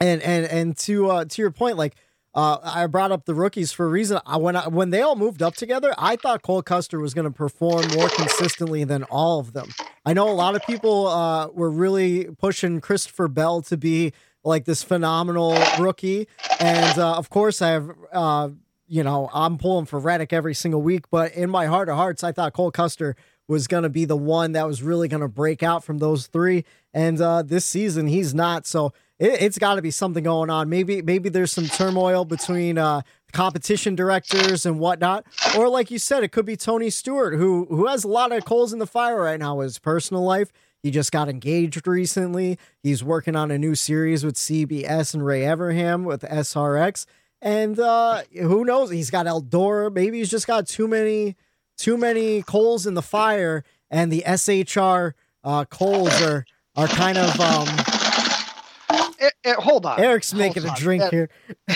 And 0.00 0.20
and 0.22 0.46
and 0.46 0.76
to 0.78 1.10
uh 1.10 1.24
to 1.24 1.42
your 1.42 1.50
point, 1.50 1.76
like 1.76 1.96
uh 2.34 2.58
I 2.62 2.86
brought 2.86 3.12
up 3.12 3.24
the 3.24 3.34
rookies 3.34 3.72
for 3.72 3.86
a 3.86 3.88
reason. 3.88 4.20
I 4.26 4.36
when 4.36 4.56
I 4.56 4.68
when 4.68 4.90
they 4.90 5.00
all 5.00 5.16
moved 5.16 5.42
up 5.42 5.56
together, 5.56 5.94
I 5.98 6.16
thought 6.16 6.42
Cole 6.42 6.62
Custer 6.62 7.00
was 7.00 7.14
gonna 7.14 7.30
perform 7.30 7.88
more 7.88 8.10
consistently 8.10 8.84
than 8.84 9.04
all 9.04 9.40
of 9.40 9.52
them. 9.52 9.74
I 10.04 10.12
know 10.12 10.30
a 10.30 10.32
lot 10.32 10.54
of 10.54 10.62
people 10.62 11.06
uh 11.08 11.48
were 11.48 11.70
really 11.70 12.26
pushing 12.38 12.80
Christopher 12.80 13.28
Bell 13.28 13.62
to 13.62 13.76
be 13.76 14.12
like 14.44 14.64
this 14.66 14.82
phenomenal 14.82 15.70
rookie. 15.72 16.28
And 16.58 16.98
uh 16.98 17.14
of 17.16 17.30
course 17.30 17.62
I 17.62 17.70
have 17.70 17.90
uh 18.12 18.50
you 18.88 19.02
know, 19.02 19.28
I'm 19.34 19.58
pulling 19.58 19.86
for 19.86 19.98
Reddick 19.98 20.32
every 20.32 20.54
single 20.54 20.80
week, 20.80 21.10
but 21.10 21.32
in 21.34 21.50
my 21.50 21.66
heart 21.66 21.88
of 21.88 21.96
hearts, 21.96 22.22
I 22.22 22.30
thought 22.30 22.52
Cole 22.52 22.70
Custer 22.70 23.16
was 23.48 23.66
going 23.66 23.82
to 23.84 23.88
be 23.88 24.04
the 24.04 24.16
one 24.16 24.52
that 24.52 24.66
was 24.66 24.82
really 24.82 25.08
going 25.08 25.20
to 25.20 25.28
break 25.28 25.62
out 25.62 25.84
from 25.84 25.98
those 25.98 26.26
three. 26.26 26.64
And 26.92 27.20
uh, 27.20 27.42
this 27.42 27.64
season, 27.64 28.06
he's 28.06 28.34
not. 28.34 28.66
So 28.66 28.92
it, 29.18 29.42
it's 29.42 29.58
got 29.58 29.74
to 29.74 29.82
be 29.82 29.90
something 29.90 30.24
going 30.24 30.50
on. 30.50 30.68
Maybe 30.68 31.02
maybe 31.02 31.28
there's 31.28 31.52
some 31.52 31.66
turmoil 31.66 32.24
between 32.24 32.78
uh, 32.78 33.02
competition 33.32 33.94
directors 33.94 34.66
and 34.66 34.78
whatnot, 34.78 35.26
or 35.56 35.68
like 35.68 35.90
you 35.90 35.98
said, 35.98 36.24
it 36.24 36.32
could 36.32 36.46
be 36.46 36.56
Tony 36.56 36.90
Stewart, 36.90 37.34
who 37.34 37.66
who 37.66 37.86
has 37.86 38.04
a 38.04 38.08
lot 38.08 38.32
of 38.32 38.44
coals 38.44 38.72
in 38.72 38.78
the 38.78 38.86
fire 38.86 39.20
right 39.20 39.38
now. 39.38 39.60
His 39.60 39.78
personal 39.78 40.22
life, 40.22 40.50
he 40.82 40.90
just 40.90 41.12
got 41.12 41.28
engaged 41.28 41.86
recently. 41.86 42.58
He's 42.82 43.04
working 43.04 43.36
on 43.36 43.50
a 43.50 43.58
new 43.58 43.74
series 43.74 44.24
with 44.24 44.36
CBS 44.36 45.14
and 45.14 45.24
Ray 45.24 45.42
Evernham 45.42 46.04
with 46.04 46.22
SRX. 46.22 47.06
And 47.42 47.78
uh, 47.78 48.22
who 48.32 48.64
knows? 48.64 48.90
He's 48.90 49.10
got 49.10 49.26
Eldora. 49.26 49.92
Maybe 49.92 50.18
he's 50.18 50.30
just 50.30 50.46
got 50.46 50.66
too 50.66 50.88
many, 50.88 51.36
too 51.76 51.96
many 51.96 52.42
coals 52.42 52.86
in 52.86 52.94
the 52.94 53.02
fire, 53.02 53.64
and 53.90 54.12
the 54.12 54.22
SHR 54.26 55.12
uh, 55.44 55.64
coals 55.66 56.20
are 56.22 56.44
are 56.76 56.88
kind 56.88 57.18
of. 57.18 57.40
Um, 57.40 57.68
Eh, 59.18 59.30
eh, 59.46 59.54
hold 59.54 59.86
on. 59.86 59.98
Eric's 59.98 60.30
Hold 60.30 60.40
making 60.42 60.64
a 60.66 60.68
on. 60.68 60.76
drink 60.76 61.02
Eh, 61.04 61.08
here. 61.10 61.30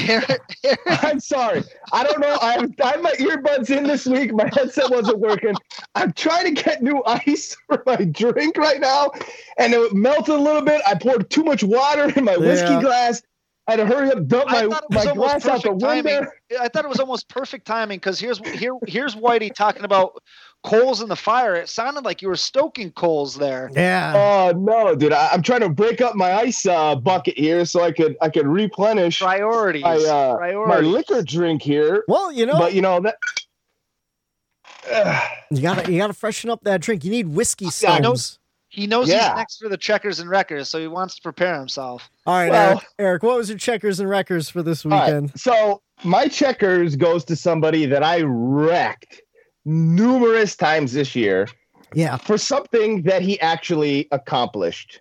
Eric- 0.09 0.41
Eric- 0.65 0.81
I'm 1.03 1.19
sorry. 1.21 1.65
I 1.91 2.05
don't 2.05 2.21
know. 2.21 2.37
I 2.41 2.53
have, 2.53 2.71
I 2.85 2.91
have 2.91 3.03
my 3.03 3.13
earbuds 3.13 3.75
in 3.75 3.85
this 3.85 4.05
week. 4.07 4.33
My 4.35 4.49
headset 4.53 4.91
wasn't 4.91 5.19
working. 5.19 5.55
I'm 5.95 6.13
trying 6.13 6.55
to 6.55 6.63
get 6.63 6.83
new 6.83 7.03
ice 7.07 7.57
for 7.67 7.83
my 7.87 7.97
drink 7.97 8.59
right 8.59 8.79
now, 8.79 9.11
and 9.59 9.73
it 9.73 9.95
melted 9.95 10.35
a 10.35 10.39
little 10.39 10.61
bit. 10.63 10.83
I 10.87 10.95
poured 10.95 11.31
too 11.31 11.43
much 11.43 11.65
water 11.65 12.13
in 12.15 12.25
my 12.25 12.37
whiskey 12.37 12.75
Yeah. 12.75 12.81
glass. 12.83 13.23
I 13.71 13.77
had 13.77 13.89
to 13.89 13.95
hurry 13.95 14.11
up, 14.11 14.27
dump 14.27 14.51
I 14.51 14.67
my, 14.67 14.75
thought 14.75 14.83
it 14.91 14.95
was 14.97 15.05
my 15.05 15.11
almost 15.13 15.17
glass 15.17 15.47
out 15.47 15.63
the 15.63 15.69
perfect 15.69 15.81
timing. 15.81 16.15
window. 16.17 16.31
I 16.61 16.69
thought 16.69 16.85
it 16.85 16.89
was 16.89 16.99
almost 16.99 17.29
perfect 17.29 17.67
timing 17.67 17.99
because 17.99 18.19
here's 18.19 18.39
here 18.59 18.77
here's 18.89 19.15
Whitey 19.15 19.55
talking 19.55 19.85
about 19.85 20.21
coals 20.65 21.03
in 21.03 21.09
the 21.09 21.15
fire. 21.15 21.55
It 21.55 21.69
sounded 21.69 22.05
like 22.05 22.21
you 22.21 22.27
were 22.27 22.35
stoking 22.37 22.91
coals 22.91 23.37
there. 23.37 23.71
Yeah. 23.73 24.13
Oh 24.17 24.59
no, 24.59 24.97
dude! 24.97 25.13
I, 25.13 25.29
I'm 25.33 25.43
trying 25.43 25.61
to 25.61 25.69
break 25.69 26.01
up 26.01 26.17
my 26.17 26.33
ice 26.33 26.67
uh, 26.67 26.97
bucket 26.97 27.39
here 27.39 27.65
so 27.65 27.83
I 27.85 27.93
could 27.93 28.17
I 28.21 28.29
could 28.29 28.49
replenish 28.49 29.21
Priorities. 29.21 29.83
my 29.85 29.95
uh, 29.97 30.67
my 30.67 30.81
liquor 30.81 31.23
drink 31.23 31.63
here. 31.63 32.03
well, 32.09 32.33
you 32.33 32.47
know, 32.47 32.59
But 32.59 32.75
you 32.75 32.83
know 32.83 32.99
that. 33.01 33.15
You 35.53 35.63
gotta 35.63 35.93
you 35.93 35.99
gotta 35.99 36.13
freshen 36.13 36.51
up 36.51 36.65
that 36.65 36.81
drink. 36.81 37.05
You 37.05 37.13
need 37.13 37.29
whiskey 37.29 37.67
Yeah, 37.81 37.93
I 37.93 37.99
know. 38.01 38.15
stones. 38.15 38.39
He 38.71 38.87
knows 38.87 39.09
Yeah. 39.09 39.31
he's 39.31 39.37
next 39.37 39.59
for 39.59 39.69
the 39.69 39.77
checkers 39.77 40.21
and 40.21 40.31
wreckers, 40.31 40.69
so 40.69 40.79
he 40.79 40.87
wants 40.87 41.17
to 41.17 41.23
prepare 41.23 41.57
himself. 41.59 42.09
All 42.25 42.35
right, 42.35 42.51
Well- 42.51 42.69
Eric, 42.71 42.85
Eric. 43.01 43.23
What 43.25 43.37
was 43.37 43.49
your 43.49 43.59
checkers 43.59 43.99
and 43.99 44.09
wreckers 44.09 44.49
for 44.49 44.63
this 44.63 44.85
All 44.85 44.93
right, 44.93 45.07
weekend? 45.07 45.33
So 45.39 45.83
my 46.05 46.29
checkers 46.29 46.95
goes 46.95 47.25
to 47.27 47.37
somebody 47.37 47.85
that 47.87 48.05
I 48.05 48.23
wrecked 48.23 49.21
numerous 49.65 50.55
times 50.55 50.93
this 50.93 51.17
year 51.17 51.49
Yeah. 51.95 52.17
for 52.17 52.39
something 52.39 53.03
that 53.03 53.23
he 53.23 53.41
actually 53.41 54.07
accomplished. 54.13 55.01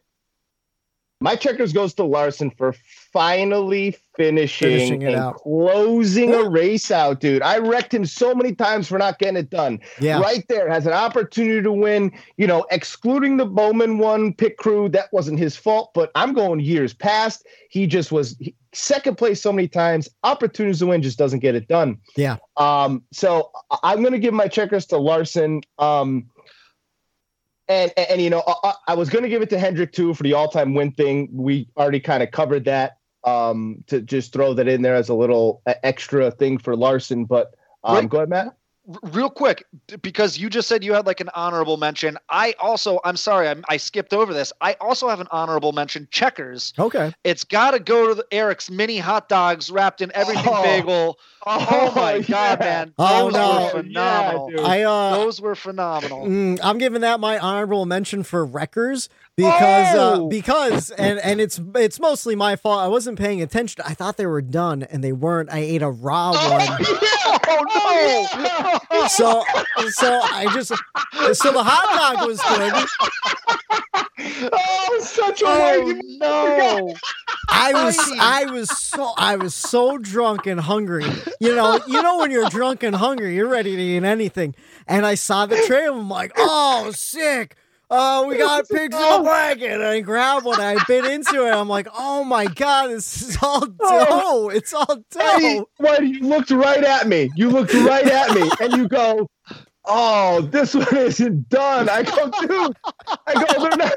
My 1.22 1.36
checkers 1.36 1.74
goes 1.74 1.94
to 1.96 2.06
Larson 2.06 2.50
for 2.50 2.74
finally 3.12 3.96
finishing, 4.16 4.70
Finishing 4.70 5.04
and 5.04 5.16
out. 5.18 5.36
closing 5.36 6.34
a 6.34 6.50
race 6.50 6.92
out, 6.92 7.20
dude. 7.20 7.42
I 7.42 7.58
wrecked 7.58 7.94
him 7.94 8.06
so 8.06 8.34
many 8.34 8.56
times 8.56 8.88
for 8.88 8.98
not 8.98 9.20
getting 9.20 9.36
it 9.38 9.50
done. 9.50 9.80
Yeah. 10.00 10.20
Right 10.22 10.46
there 10.48 10.70
has 10.70 10.86
an 10.86 10.94
opportunity 10.94 11.62
to 11.62 11.74
win. 11.74 12.14
You 12.38 12.48
know, 12.48 12.66
excluding 12.72 13.36
the 13.36 13.46
Bowman 13.46 13.98
one 13.98 14.34
pit 14.34 14.56
crew, 14.58 14.88
that 14.90 15.12
wasn't 15.12 15.40
his 15.40 15.58
fault. 15.58 15.92
But 15.94 16.10
I'm 16.16 16.34
going 16.34 16.62
years 16.62 16.94
past. 16.94 17.46
He 17.70 17.86
just 17.86 18.12
was 18.14 18.38
he- 18.40 18.56
second 18.72 19.18
place 19.18 19.42
so 19.42 19.52
many 19.52 19.68
times. 19.68 20.08
Opportunities 20.24 20.80
to 20.80 20.86
win 20.88 21.02
just 21.02 21.18
doesn't 21.18 21.40
get 21.40 21.54
it 21.56 21.68
done. 21.68 21.98
Yeah. 22.16 22.38
Um. 22.56 23.04
So 23.12 23.52
I'm 23.84 24.00
going 24.02 24.14
to 24.14 24.20
give 24.20 24.34
my 24.34 24.48
checkers 24.48 24.86
to 24.88 24.98
Larson. 24.98 25.62
Um. 25.80 26.29
And, 27.70 27.94
and, 27.96 28.08
and, 28.10 28.22
you 28.22 28.30
know, 28.30 28.44
I, 28.64 28.74
I 28.90 28.94
was 28.96 29.10
going 29.10 29.24
to 29.24 29.30
give 29.30 29.42
it 29.42 29.50
to 29.52 29.60
Hendrick 29.60 29.94
too 29.94 30.14
for 30.14 30.24
the 30.24 30.34
all-time 30.34 30.74
win 30.74 30.92
thing. 30.92 31.30
We 31.32 31.70
already 31.78 32.00
kind 32.02 32.22
of 32.24 32.32
covered 32.32 32.66
that. 32.66 32.98
Um, 33.26 33.84
to 33.88 34.02
just 34.02 34.32
throw 34.32 34.54
that 34.54 34.70
in 34.70 34.82
there 34.82 34.96
as 34.96 35.10
a 35.10 35.14
little 35.14 35.62
extra 35.84 36.32
thing 36.32 36.58
for 36.58 36.74
Larson. 36.74 37.26
But 37.26 37.54
um, 37.84 37.96
Right. 37.96 38.10
go 38.10 38.18
ahead, 38.20 38.30
Matt. 38.30 38.56
R- 38.90 38.96
real 39.12 39.30
quick, 39.30 39.66
because 40.02 40.38
you 40.38 40.50
just 40.50 40.68
said 40.68 40.84
you 40.84 40.94
had 40.94 41.06
like 41.06 41.20
an 41.20 41.30
honorable 41.36 41.78
mention. 41.78 42.18
I 42.30 42.56
also, 42.60 43.00
I'm 43.04 43.18
sorry, 43.18 43.48
I'm, 43.48 43.64
I 43.70 43.78
skipped 43.78 44.14
over 44.14 44.34
this. 44.34 44.52
I 44.62 44.76
also 44.82 45.10
have 45.10 45.20
an 45.20 45.28
honorable 45.32 45.72
mention. 45.74 46.08
Checkers. 46.12 46.74
Okay. 46.80 47.14
It's 47.24 47.44
got 47.44 47.72
to 47.72 47.80
go 47.80 48.08
to 48.10 48.16
the, 48.16 48.26
Eric's 48.32 48.70
mini 48.72 48.98
hot 48.98 49.30
dogs 49.30 49.70
wrapped 49.72 50.02
in 50.02 50.12
everything 50.16 50.44
Oh. 50.48 50.64
bagel. 50.64 51.20
Oh, 51.46 51.94
my 51.96 52.20
god, 52.20 52.28
yeah. 52.28 52.56
man! 52.60 52.94
Oh, 52.98 53.24
Those 53.26 53.34
no. 53.34 53.64
were 53.64 53.70
phenomenal. 53.84 54.52
Yeah. 54.54 54.62
I 54.62 54.82
uh 54.84 55.16
Those 55.18 55.40
were 55.42 55.56
phenomenal. 55.56 56.26
Mm, 56.28 56.60
I'm 56.62 56.78
giving 56.78 57.02
that 57.02 57.20
my 57.22 57.38
honorable 57.40 57.86
mention 57.86 58.24
for 58.24 58.46
Wreckers 58.46 59.08
because 59.40 59.96
uh, 59.96 60.16
Oh! 60.20 60.28
because 60.28 60.92
and 60.92 61.20
and 61.20 61.40
it's 61.40 61.60
it's 61.76 62.00
mostly 62.00 62.36
my 62.36 62.56
fault. 62.56 62.80
I 62.80 62.88
wasn't 62.88 63.18
paying 63.18 63.42
attention. 63.42 63.84
I 63.86 63.94
thought 63.94 64.18
they 64.18 64.26
were 64.26 64.42
done 64.42 64.84
and 64.84 65.04
they 65.04 65.12
weren't. 65.14 65.52
I 65.52 65.60
ate 65.60 65.82
a 65.82 65.90
raw 65.90 66.32
one. 66.32 66.86
Oh 67.52 68.80
no! 68.92 69.08
So 69.08 69.44
so 69.90 70.20
I 70.24 70.48
just 70.54 70.70
so 70.70 71.52
the 71.52 71.64
hot 71.64 72.18
dog 72.18 72.28
was 72.28 72.40
good. 72.42 74.50
oh, 74.54 75.00
such 75.02 75.42
a 75.42 75.46
Oh 75.48 76.00
no! 76.20 76.94
I 77.50 77.74
was 77.74 77.98
I 78.20 78.46
was 78.46 78.70
so 78.70 79.14
I 79.18 79.36
was 79.36 79.54
so 79.56 79.98
drunk 79.98 80.46
and 80.48 80.60
hungry. 80.60 81.06
You 81.40 81.56
know, 81.56 81.80
you 81.88 82.02
know 82.02 82.18
when 82.18 82.32
you're 82.32 82.50
drunk 82.50 82.84
and 82.84 82.96
hungry, 82.96 83.36
you're 83.36 83.50
ready 83.50 83.76
to 83.76 83.82
eat 83.82 84.04
anything. 84.04 84.56
And 84.88 85.06
I 85.06 85.16
saw 85.16 85.46
the 85.46 85.62
trail. 85.68 86.00
I'm 86.00 86.10
like, 86.10 86.32
oh, 86.38 86.92
sick. 86.94 87.56
Uh, 87.90 88.24
we 88.28 88.38
got 88.38 88.68
pigs 88.70 88.96
in 88.96 89.02
the 89.02 89.20
blanket. 89.24 89.72
And 89.72 89.84
I 89.84 90.00
grab 90.02 90.44
one. 90.46 90.60
I 90.60 90.78
bit 90.88 91.06
into 91.06 91.46
it. 91.48 91.52
I'm 91.52 91.68
like, 91.70 91.88
oh 91.94 92.24
my 92.24 92.46
god, 92.46 92.90
this 92.92 93.22
is 93.22 93.38
all 93.42 93.66
dough. 93.66 94.50
It's 94.50 94.74
all 94.74 95.04
Hey, 95.18 95.58
dough. 95.58 95.70
when 95.78 96.08
you 96.08 96.20
looked 96.22 96.52
right 96.52 96.84
at 96.84 97.08
me, 97.08 97.30
you 97.36 97.50
looked 97.50 97.74
right 97.74 98.06
at 98.08 98.32
me, 98.36 98.50
and 98.62 98.74
you 98.74 98.88
go, 98.88 99.28
"Oh, 99.86 100.42
this 100.42 100.76
one 100.76 100.96
isn't 100.96 101.50
done." 101.50 101.90
I 101.90 102.04
go, 102.04 102.30
"Dude," 102.42 102.76
I 103.28 103.34
go, 103.34 103.62
"They're 103.64 103.78
not, 103.78 103.94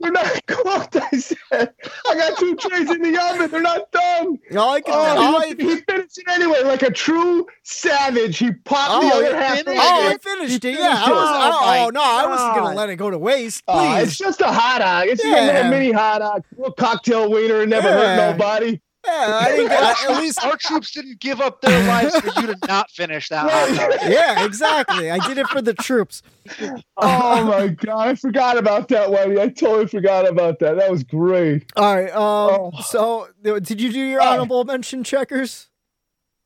they're 0.00 0.12
not 0.12 0.46
cooked." 0.46 0.96
I 0.96 1.16
said, 1.18 1.72
"I 2.08 2.14
got 2.14 2.38
two 2.38 2.54
trays 2.56 2.90
in 2.90 3.02
the 3.02 3.20
oven. 3.32 3.50
They're 3.50 3.60
not 3.62 3.90
done." 3.92 4.38
All 4.56 4.70
I 4.74 4.80
can, 4.80 4.94
Oh, 4.94 5.34
all 5.34 5.40
he, 5.40 5.46
I, 5.52 5.54
he 5.56 5.76
finished 5.82 6.18
it 6.18 6.24
anyway, 6.28 6.62
like 6.64 6.82
a 6.82 6.90
true 6.90 7.46
savage. 7.62 8.38
He 8.38 8.52
popped 8.52 9.02
the 9.02 9.10
Oh, 9.12 9.18
other 9.18 9.36
half. 9.36 9.56
finished 9.58 9.80
oh, 9.82 10.08
I 10.08 10.16
finished 10.18 10.64
it. 10.64 10.78
Yeah, 10.78 10.88
I 11.04 11.10
was. 11.10 11.28
Oh, 11.28 11.86
oh, 11.86 11.90
no, 11.90 12.02
I 12.02 12.26
wasn't 12.26 12.54
gonna 12.56 12.74
let 12.76 12.90
it 12.90 12.96
go 12.96 13.10
to 13.10 13.18
waste. 13.18 13.62
Oh, 13.68 13.78
Please. 13.96 14.08
it's 14.08 14.18
just 14.18 14.40
a 14.40 14.50
hot 14.52 14.78
dog. 14.80 15.06
It's 15.08 15.22
just 15.22 15.64
a 15.64 15.68
mini 15.70 15.92
hot 15.92 16.18
dog, 16.20 16.44
little 16.56 16.72
cocktail 16.74 17.30
wiener, 17.30 17.60
and 17.62 17.70
never 17.70 17.88
Yeah. 17.88 18.16
hurt 18.16 18.32
nobody. 18.32 18.80
Yeah, 19.06 19.38
I 19.40 19.48
didn't 19.50 19.68
get, 19.68 20.10
at 20.10 20.18
least. 20.20 20.44
Our 20.44 20.56
troops 20.56 20.90
didn't 20.90 21.20
give 21.20 21.40
up 21.40 21.60
their 21.60 21.86
lives 21.86 22.18
for 22.18 22.40
you 22.40 22.48
to 22.48 22.58
not 22.66 22.90
finish 22.90 23.28
that 23.28 23.48
hot 23.50 23.90
dog. 24.00 24.10
Yeah, 24.10 24.44
exactly. 24.44 25.10
I 25.10 25.18
did 25.26 25.38
it 25.38 25.46
for 25.48 25.62
the 25.62 25.74
troops. 25.74 26.22
Oh 26.98 27.44
my 27.44 27.68
god, 27.68 28.08
I 28.08 28.14
forgot 28.14 28.56
about 28.56 28.88
that 28.88 29.10
one. 29.10 29.38
I 29.38 29.48
totally 29.48 29.86
forgot 29.86 30.26
about 30.28 30.58
that. 30.60 30.76
That 30.76 30.90
was 30.90 31.02
great. 31.02 31.70
All 31.76 31.94
right. 31.94 32.10
Um. 32.10 32.16
Oh. 32.18 32.70
So, 32.84 33.28
did 33.42 33.80
you 33.80 33.92
do 33.92 33.98
your 34.00 34.22
honorable 34.22 34.64
mention 34.64 35.04
checkers? 35.04 35.68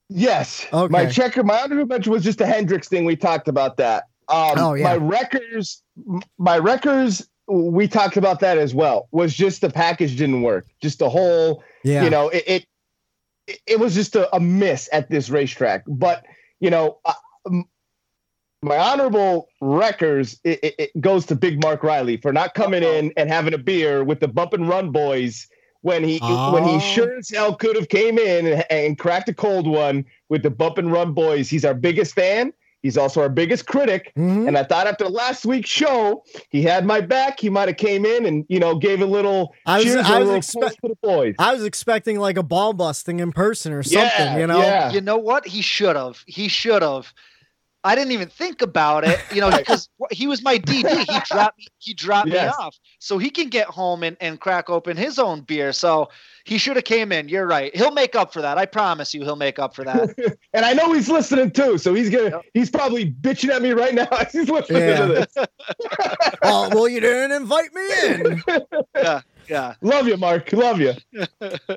Yes. 0.09 0.67
Okay. 0.73 0.91
My 0.91 1.07
checker, 1.07 1.45
my 1.45 1.61
honorable 1.61 1.87
mention 1.87 2.13
was 2.13 2.25
just 2.25 2.41
a 2.41 2.47
Hendrick 2.47 2.85
thing. 2.85 3.05
We 3.05 3.15
talked 3.15 3.47
about 3.47 3.77
that. 3.77 4.05
Um, 4.29 4.55
Oh, 4.57 4.75
yeah. 4.75 4.85
My 4.85 4.97
records, 4.97 5.83
my 6.39 6.59
records, 6.59 7.29
we 7.47 7.87
talked 7.87 8.17
about 8.17 8.41
that 8.41 8.59
as 8.59 8.75
well. 8.75 9.09
Was 9.13 9.35
just 9.35 9.61
the 9.61 9.71
package 9.71 10.17
didn't 10.17 10.43
work. 10.43 10.67
Just 10.83 10.99
the 10.99 11.09
whole, 11.11 11.63
Yeah. 11.83 12.05
you 12.05 12.11
know, 12.11 12.29
it, 12.29 12.45
it 12.47 12.67
it 13.67 13.81
was 13.81 13.95
just 13.95 14.15
a, 14.17 14.35
a 14.35 14.41
miss 14.41 14.89
at 14.93 15.11
this 15.11 15.31
racetrack. 15.31 15.85
But 15.87 16.25
you 16.61 16.71
know, 16.71 16.99
uh, 17.05 17.15
my 18.63 18.77
honorable 18.77 19.49
records 19.61 20.39
it, 20.45 20.61
it, 20.63 20.75
it 20.79 21.01
goes 21.01 21.25
to 21.27 21.35
Big 21.35 21.63
Mark 21.63 21.83
Reilly 21.83 22.19
for 22.19 22.33
not 22.33 22.55
coming 22.55 22.83
in 22.83 23.13
and 23.17 23.31
having 23.31 23.55
a 23.55 23.59
beer 23.59 24.05
with 24.05 24.21
the 24.21 24.29
bump 24.29 24.53
and 24.53 24.69
run 24.69 24.93
boys 24.93 25.49
when 25.83 26.05
he 26.05 26.19
when 26.19 26.65
Oh. 26.65 26.79
he 26.79 26.95
sure 26.95 27.17
as 27.17 27.31
hell 27.31 27.55
could 27.55 27.75
have 27.77 27.89
came 27.89 28.19
in 28.19 28.47
and, 28.47 28.65
and 28.71 28.99
cracked 28.99 29.31
a 29.31 29.35
cold 29.35 29.67
one 29.67 30.05
with 30.29 30.43
the 30.43 30.51
bump 30.51 30.77
and 30.77 30.93
run 30.93 31.15
boys. 31.15 31.49
He's 31.49 31.65
our 31.65 31.75
biggest 31.75 32.15
fan. 32.15 32.53
He's 32.83 32.97
also 32.97 33.21
our 33.21 33.29
biggest 33.29 33.67
critic. 33.67 34.13
Mhm. 34.17 34.49
And 34.49 34.57
I 34.57 34.65
thought 34.65 34.87
after 34.87 35.07
last 35.09 35.45
week's 35.45 35.69
show, 35.69 36.25
he 36.49 36.63
had 36.63 36.87
my 36.87 37.01
back. 37.01 37.39
He 37.39 37.51
might 37.51 37.69
have 37.69 37.77
came 37.77 38.07
in 38.07 38.25
and 38.27 38.45
you 38.49 38.59
know 38.59 38.75
gave 38.77 39.01
a 39.03 39.07
little 39.07 39.55
I 39.67 39.77
was- 39.77 39.85
cheers 39.85 40.07
I 40.07 40.13
or 40.13 40.17
a 40.17 40.19
was 40.21 40.27
little 40.27 40.35
expect- 40.37 40.81
push 40.83 40.91
the 40.91 40.97
boys. 41.07 41.35
I 41.39 41.53
was 41.53 41.65
expecting 41.65 42.19
like 42.19 42.37
a 42.39 42.43
ball 42.43 42.73
busting 42.73 43.21
in 43.21 43.33
person 43.33 43.73
or 43.73 43.83
something. 43.83 44.01
Yeah, 44.03 44.39
you 44.39 44.47
know. 44.47 44.59
yeah. 44.59 44.91
You 44.93 45.01
know 45.03 45.19
what? 45.19 45.47
He 45.47 45.61
should 45.63 45.97
have. 45.97 46.23
He 46.27 46.49
should 46.49 46.83
have. 46.83 47.13
I 47.83 47.95
didn't 47.95 48.13
even 48.13 48.29
think 48.29 48.61
about 48.61 49.05
it, 49.05 49.19
you 49.33 49.41
know, 49.41 49.51
because 49.57 49.89
he 50.11 50.27
was 50.27 50.43
my 50.43 50.59
DD. 50.59 50.87
He 51.11 51.19
dropped 51.25 51.59
me. 51.59 51.67
He 51.79 51.95
dropped 51.95 52.29
Yes. 52.29 52.55
me 52.59 52.65
off, 52.65 52.77
so 52.99 53.17
he 53.17 53.31
can 53.31 53.49
get 53.49 53.67
home 53.69 54.03
and, 54.03 54.19
and 54.21 54.39
crack 54.39 54.69
open 54.69 54.99
his 54.99 55.19
own 55.19 55.41
beer. 55.41 55.73
So 55.73 56.11
he 56.51 56.59
should 56.59 56.75
have 56.75 56.85
came 56.85 57.13
in. 57.13 57.29
You're 57.29 57.47
right. 57.47 57.75
He'll 57.77 57.93
make 57.93 58.17
up 58.17 58.33
for 58.33 58.43
that. 58.43 58.59
I 58.59 58.67
promise 58.67 59.15
you, 59.15 59.23
he'll 59.23 59.37
make 59.37 59.61
up 59.61 59.73
for 59.75 59.85
that. 59.85 60.37
And 60.53 60.65
I 60.67 60.73
know 60.73 60.93
he's 60.93 61.09
listening 61.09 61.53
too, 61.53 61.79
so 61.79 61.95
he's 61.95 62.11
gonna 62.11 62.25
Yep. 62.31 62.43
he's 62.55 62.71
probably 62.71 63.13
bitching 63.13 63.51
at 63.51 63.63
me 63.63 63.71
right 63.71 63.95
now 63.95 64.09
as 64.11 64.33
he's 64.33 64.49
listening 64.51 64.83
Yeah. 64.83 65.07
to 65.07 65.07
this. 65.07 65.37
Oh 66.43 66.69
well, 66.73 66.89
you 66.89 66.99
didn't 67.01 67.31
invite 67.33 67.73
me 67.73 67.83
in. 68.09 68.43
yeah, 68.97 69.21
yeah. 69.49 69.75
Love 69.81 70.09
you, 70.09 70.17
Mark. 70.17 70.53
Love 70.53 70.81
you. 70.81 70.95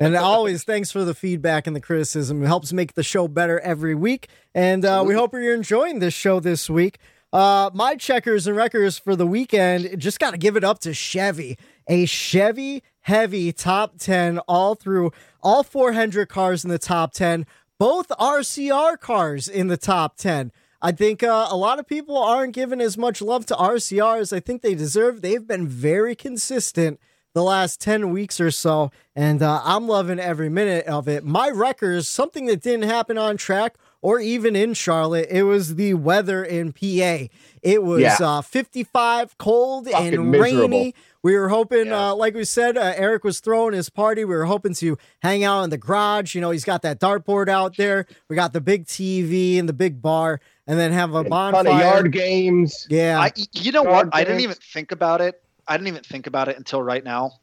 and 0.02 0.16
always, 0.16 0.64
thanks 0.64 0.90
for 0.92 1.04
the 1.06 1.14
feedback 1.14 1.68
and 1.68 1.76
the 1.76 1.82
criticism. 1.82 2.42
It 2.44 2.48
helps 2.48 2.74
make 2.74 2.94
the 2.94 3.04
show 3.04 3.28
better 3.28 3.60
every 3.60 3.94
week. 3.94 4.28
And 4.56 4.84
uh, 4.86 5.04
we 5.06 5.14
hope 5.14 5.34
you're 5.34 5.54
enjoying 5.54 6.00
this 6.00 6.14
show 6.16 6.40
this 6.40 6.70
week. 6.70 6.98
Uh, 7.32 7.70
my 7.74 7.96
checkers 7.96 8.48
and 8.48 8.56
wreckers 8.56 8.98
for 9.00 9.16
the 9.16 9.26
weekend, 9.28 10.00
just 10.00 10.20
got 10.20 10.32
to 10.32 10.38
give 10.38 10.56
it 10.56 10.64
up 10.64 10.80
to 10.80 10.94
Chevy. 10.94 11.58
A 11.88 12.06
Chevy 12.06 12.84
heavy 13.04 13.52
top 13.54 13.98
10 13.98 14.40
all 14.48 14.76
through 14.76 15.12
all 15.42 15.64
400 15.64 16.28
cars 16.28 16.64
in 16.64 16.70
the 16.70 16.80
top 16.80 17.14
10, 17.14 17.46
both 17.80 18.08
RCR 18.10 19.00
cars 19.00 19.48
in 19.48 19.68
the 19.68 19.78
top 19.78 20.18
10. 20.18 20.52
I 20.82 20.92
think 20.92 21.24
uh, 21.24 21.48
a 21.50 21.56
lot 21.56 21.80
of 21.80 21.88
people 21.88 22.18
aren't 22.18 22.54
giving 22.54 22.82
as 22.82 22.98
much 22.98 23.22
love 23.22 23.46
to 23.48 23.54
RCR 23.56 24.20
as 24.20 24.34
I 24.34 24.40
think 24.42 24.62
they 24.62 24.76
deserve. 24.76 25.22
They've 25.22 25.46
been 25.48 25.68
very 25.68 26.16
consistent 26.16 27.00
the 27.34 27.44
last 27.44 27.82
10 27.82 28.12
weeks 28.12 28.40
or 28.40 28.52
so, 28.52 28.92
and 29.16 29.42
uh, 29.42 29.62
I'm 29.64 29.88
loving 29.88 30.20
every 30.20 30.50
minute 30.50 30.86
of 30.86 31.08
it. 31.08 31.24
My 31.24 31.50
wreckers, 31.50 32.08
something 32.08 32.46
that 32.46 32.62
didn't 32.62 32.88
happen 32.88 33.18
on 33.18 33.38
track 33.38 33.76
or 34.04 34.20
even 34.20 34.56
in 34.56 34.74
Charlotte, 34.76 35.30
it 35.32 35.44
was 35.44 35.76
the 35.76 35.94
weather 35.96 36.44
in 36.44 36.74
PA. 36.74 37.28
It 37.64 37.82
was 37.82 38.02
Yeah. 38.02 38.18
uh, 38.22 38.42
55, 38.42 39.38
cold 39.38 39.90
Fucking 39.90 40.14
and 40.14 40.32
miserable. 40.32 40.92
Rainy. 41.24 41.34
We 41.36 41.40
were 41.40 41.50
hoping, 41.50 41.88
Yeah. 41.88 42.10
uh, 42.10 42.16
like 42.16 42.36
we 42.36 42.44
said, 42.46 42.78
uh, 42.78 42.94
Eric 42.96 43.24
was 43.24 43.40
throwing 43.40 43.74
his 43.74 43.90
party. 43.90 44.26
We 44.26 44.36
were 44.36 44.46
hoping 44.46 44.74
to 44.76 44.98
hang 45.22 45.44
out 45.44 45.64
in 45.64 45.70
the 45.70 45.78
garage. 45.78 46.36
You 46.36 46.42
know, 46.42 46.52
he's 46.52 46.66
got 46.66 46.82
that 46.84 47.00
dartboard 47.00 47.48
out 47.50 47.78
there. 47.78 48.06
We 48.30 48.36
got 48.36 48.54
the 48.54 48.62
big 48.62 48.86
TV 48.86 49.58
and 49.60 49.68
the 49.68 49.74
big 49.74 50.02
bar, 50.02 50.40
and 50.68 50.78
then 50.80 50.92
have 50.92 51.14
a 51.14 51.20
And 51.20 51.30
bonfire. 51.30 51.64
ton 51.64 51.74
of 51.76 51.80
yard 51.80 52.12
games. 52.12 52.88
yeah. 52.90 53.20
I, 53.20 53.32
you 53.54 53.72
know 53.72 53.84
Yard 53.84 54.08
what? 54.08 54.16
I 54.16 54.24
didn't 54.24 54.42
even 54.42 54.56
think 54.56 54.92
about 54.92 55.22
it. 55.22 55.42
I 55.68 55.78
didn't 55.78 55.88
even 55.88 56.04
think 56.04 56.28
about 56.28 56.50
it 56.50 56.58
until 56.58 56.82
right 56.82 57.04
now. 57.04 57.34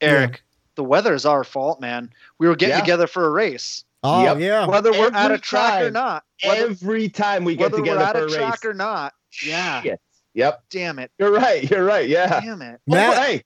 Eric, 0.00 0.42
the 0.76 0.84
weather 0.84 1.12
is 1.12 1.26
our 1.26 1.42
fault, 1.42 1.80
man. 1.80 2.10
We 2.38 2.46
were 2.46 2.54
getting 2.54 2.76
Yeah. 2.76 2.80
together 2.80 3.08
for 3.08 3.26
a 3.26 3.30
race, 3.30 3.84
oh, 4.04 4.22
Yep. 4.22 4.38
yeah. 4.38 4.66
whether 4.68 4.92
we're 4.92 5.08
at 5.08 5.14
a 5.14 5.34
Every 5.34 5.38
track 5.40 5.82
or 5.82 5.90
not. 5.90 6.22
Whether, 6.44 6.66
Every 6.66 7.08
time 7.08 7.44
we 7.44 7.56
get 7.56 7.64
whether 7.72 7.78
together 7.78 7.98
we're 7.98 8.04
at 8.04 8.12
for 8.12 8.18
a 8.18 8.22
a 8.22 8.26
race. 8.26 8.36
track 8.36 8.64
or 8.64 8.74
not. 8.74 9.14
Yeah. 9.44 9.82
Shit. 9.82 10.00
Yep. 10.38 10.62
Damn 10.70 10.98
it. 11.00 11.10
You're 11.18 11.32
right. 11.32 11.68
You're 11.70 11.84
right. 11.84 12.08
Yeah. 12.08 12.40
Damn 12.40 12.62
it. 12.62 12.80
Oh, 12.88 12.94
Matt- 12.94 13.18
hey, 13.18 13.42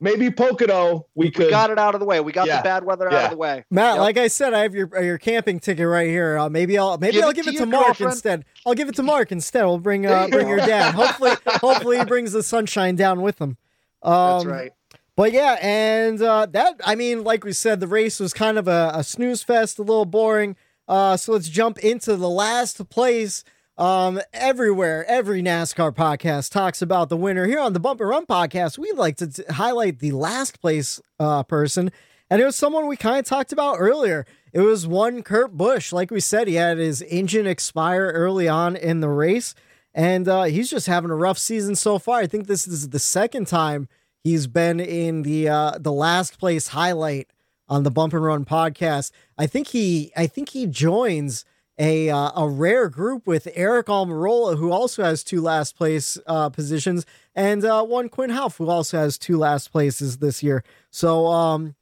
maybe 0.00 0.30
Pocono. 0.30 1.06
We 1.14 1.30
could. 1.30 1.46
We 1.46 1.50
got 1.50 1.70
it 1.70 1.78
out 1.78 1.94
of 1.94 2.00
the 2.00 2.06
way. 2.06 2.20
We 2.20 2.32
got 2.32 2.46
Yeah. 2.46 2.58
the 2.58 2.62
bad 2.62 2.84
weather 2.84 3.12
out 3.12 3.24
of 3.24 3.30
the 3.32 3.36
way. 3.36 3.64
Matt, 3.70 3.94
Yep. 3.94 3.98
like 4.00 4.16
I 4.18 4.28
said, 4.28 4.54
I 4.54 4.60
have 4.60 4.74
your 4.74 4.88
uh, 4.96 5.00
your 5.00 5.18
camping 5.18 5.58
ticket 5.60 5.86
right 5.86 6.06
here. 6.08 6.38
Uh, 6.38 6.48
maybe 6.48 6.78
I'll 6.78 6.98
maybe 6.98 7.14
Give 7.14 7.24
I'll 7.24 7.30
it 7.30 7.34
give 7.36 7.44
to 7.46 7.50
it 7.52 7.58
to 7.58 7.66
Mark 7.66 7.86
girlfriend. 7.86 8.12
instead. 8.12 8.44
I'll 8.64 8.74
give 8.74 8.88
it 8.88 8.94
to 8.96 9.02
Mark 9.14 9.32
instead. 9.32 9.64
We'll 9.64 9.78
bring 9.78 10.02
There 10.02 10.14
uh, 10.16 10.28
bring 10.28 10.48
your 10.48 10.58
dad. 10.58 10.94
Hopefully, 10.94 11.32
hopefully 11.46 11.98
he 11.98 12.04
brings 12.04 12.32
the 12.32 12.42
sunshine 12.42 12.94
down 12.96 13.22
with 13.22 13.40
him. 13.40 13.56
Um, 14.02 14.12
That's 14.38 14.44
right. 14.46 14.72
But 15.16 15.32
yeah, 15.32 15.56
and 15.62 16.20
uh, 16.20 16.46
that 16.52 16.80
I 16.84 16.94
mean, 16.94 17.24
like 17.24 17.42
we 17.42 17.52
said, 17.54 17.80
the 17.80 17.86
race 17.88 18.20
was 18.20 18.32
kind 18.34 18.58
of 18.58 18.68
a, 18.68 18.92
a 18.94 19.02
snooze 19.02 19.42
fest, 19.42 19.78
a 19.78 19.82
little 19.82 20.04
boring. 20.04 20.56
Uh, 20.86 21.16
so 21.16 21.32
let's 21.32 21.48
jump 21.48 21.78
into 21.78 22.14
the 22.16 22.28
last 22.28 22.88
place. 22.90 23.42
Um, 23.78 24.20
everywhere, 24.32 25.04
every 25.06 25.42
NASCAR 25.42 25.94
podcast 25.94 26.50
talks 26.50 26.80
about 26.80 27.10
the 27.10 27.16
winner. 27.16 27.46
Here 27.46 27.60
on 27.60 27.74
the 27.74 27.80
Bump 27.80 28.00
and 28.00 28.08
Run 28.08 28.24
podcast, 28.24 28.78
we 28.78 28.90
like 28.92 29.16
to 29.18 29.26
t- 29.26 29.42
highlight 29.50 29.98
the 29.98 30.12
last 30.12 30.62
place 30.62 30.98
uh, 31.20 31.42
person, 31.42 31.92
and 32.30 32.40
it 32.40 32.46
was 32.46 32.56
someone 32.56 32.86
we 32.86 32.96
kind 32.96 33.18
of 33.18 33.26
talked 33.26 33.52
about 33.52 33.76
earlier. 33.78 34.24
It 34.54 34.60
was 34.60 34.86
one 34.86 35.22
Kurt 35.22 35.58
Busch. 35.58 35.92
Like 35.92 36.10
we 36.10 36.20
said, 36.20 36.48
he 36.48 36.54
had 36.54 36.78
his 36.78 37.02
engine 37.02 37.46
expire 37.46 38.12
early 38.14 38.48
on 38.48 38.76
in 38.76 39.00
the 39.00 39.10
race, 39.10 39.54
and 39.92 40.26
uh, 40.26 40.44
he's 40.44 40.70
just 40.70 40.86
having 40.86 41.10
a 41.10 41.14
rough 41.16 41.36
season 41.36 41.76
so 41.76 41.98
far. 41.98 42.20
I 42.20 42.26
think 42.26 42.46
this 42.46 42.66
is 42.66 42.88
the 42.88 42.98
second 42.98 43.46
time 43.46 43.88
he's 44.24 44.46
been 44.46 44.80
in 44.80 45.20
the 45.20 45.50
uh, 45.50 45.72
the 45.78 45.92
last 45.92 46.38
place 46.38 46.68
highlight 46.68 47.28
on 47.68 47.82
the 47.82 47.90
Bump 47.90 48.14
and 48.14 48.24
Run 48.24 48.46
podcast. 48.46 49.10
I 49.36 49.46
think 49.46 49.68
he 49.68 50.12
I 50.16 50.26
think 50.26 50.48
he 50.48 50.66
joins 50.66 51.44
a 51.78 52.10
uh, 52.10 52.30
a 52.36 52.48
rare 52.48 52.88
group 52.88 53.26
with 53.26 53.46
Aric 53.56 53.84
Almirola, 53.84 54.56
who 54.56 54.70
also 54.70 55.02
has 55.02 55.22
two 55.22 55.40
last 55.40 55.76
place 55.76 56.18
uh, 56.26 56.48
positions, 56.48 57.04
and 57.34 57.64
uh, 57.64 57.84
one 57.84 58.08
Quin 58.08 58.30
Houff, 58.30 58.56
who 58.56 58.68
also 58.68 58.98
has 58.98 59.18
two 59.18 59.36
last 59.36 59.72
places 59.72 60.18
this 60.18 60.42
year. 60.42 60.64
So 60.90 61.26
um, 61.26 61.74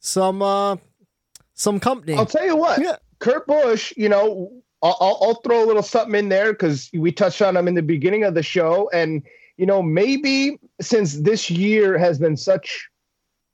some 0.00 0.42
uh, 0.42 0.76
some 1.54 1.80
company. 1.80 2.14
I'll 2.14 2.26
tell 2.26 2.46
you 2.46 2.56
what. 2.56 2.80
Yeah. 2.80 2.96
Kurt 3.18 3.46
Busch, 3.46 3.94
you 3.96 4.08
know, 4.08 4.52
I'll, 4.82 4.96
I'll, 5.00 5.18
I'll 5.22 5.34
throw 5.36 5.64
a 5.64 5.66
little 5.66 5.82
something 5.82 6.14
in 6.14 6.28
there 6.28 6.52
because 6.52 6.90
we 6.92 7.12
touched 7.12 7.40
on 7.40 7.56
him 7.56 7.66
in 7.66 7.74
the 7.74 7.82
beginning 7.82 8.24
of 8.24 8.34
the 8.34 8.42
show. 8.42 8.90
And, 8.92 9.22
you 9.56 9.64
know, 9.64 9.82
maybe 9.82 10.58
since 10.80 11.14
this 11.14 11.50
year 11.50 11.96
has 11.96 12.18
been 12.18 12.36
such 12.36 12.88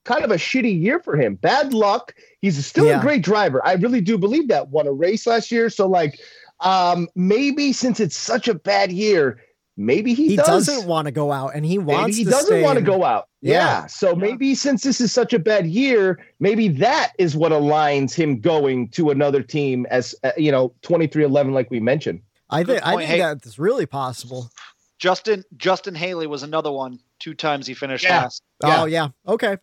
kind 0.05 0.25
of 0.25 0.31
a 0.31 0.37
shitty 0.37 0.81
year 0.81 0.99
for 1.01 1.17
him, 1.17 1.35
bad 1.37 1.73
luck. 1.75 2.15
He's 2.41 2.65
still 2.67 2.87
Yeah. 2.87 2.99
a 2.99 3.01
great 3.01 3.23
driver. 3.23 3.65
I 3.65 3.75
really 3.75 4.01
do 4.01 4.19
believe 4.19 4.49
that. 4.49 4.69
Won 4.69 4.87
a 4.87 4.93
race 4.93 5.27
last 5.27 5.51
year. 5.51 5.71
So, 5.71 5.87
like, 5.87 6.19
um, 6.61 7.09
maybe 7.15 7.73
since 7.73 8.01
it's 8.01 8.17
such 8.17 8.49
a 8.49 8.55
bad 8.55 8.93
year, 8.93 9.41
maybe 9.77 10.13
he, 10.15 10.29
he 10.29 10.37
does, 10.37 10.67
doesn't 10.67 10.87
want 10.87 11.07
to 11.07 11.13
go 11.13 11.33
out, 11.33 11.53
and 11.55 11.65
he 11.65 11.79
Maybe 11.79 11.93
wants 11.93 12.17
he 12.17 12.25
to 12.25 12.31
doesn't 12.31 12.63
want 12.63 12.79
to 12.79 12.85
go 12.85 13.05
out. 13.05 13.29
Yeah. 13.41 13.53
Yeah. 13.53 13.87
So 13.87 14.15
maybe 14.15 14.55
since 14.55 14.83
this 14.83 15.01
is 15.01 15.13
such 15.13 15.33
a 15.33 15.39
bad 15.39 15.67
year, 15.67 16.21
maybe 16.41 16.69
that 16.69 17.13
is 17.19 17.35
what 17.37 17.51
aligns 17.53 18.13
him 18.15 18.39
going 18.41 18.89
to 18.91 19.11
another 19.11 19.43
team 19.43 19.87
as 19.91 20.15
uh, 20.25 20.31
you 20.37 20.53
know, 20.53 20.73
23XI 20.83 21.53
like 21.53 21.71
we 21.71 21.81
mentioned. 21.81 22.21
I 22.51 22.65
think 22.65 22.87
I 22.87 22.93
point. 22.93 23.09
think 23.09 23.23
Hey. 23.23 23.35
that's 23.35 23.59
really 23.59 23.87
possible. 23.87 24.51
Justin 24.99 25.43
Justin 25.57 25.95
Haley 25.97 26.27
was 26.29 26.43
another 26.45 26.71
one. 26.71 27.01
Two 27.19 27.35
times 27.35 27.67
he 27.67 27.75
finished 27.75 28.05
Yeah. 28.05 28.23
last. 28.23 28.43
Oh 28.63 28.85
yeah. 28.85 29.09
Okay. 29.27 29.57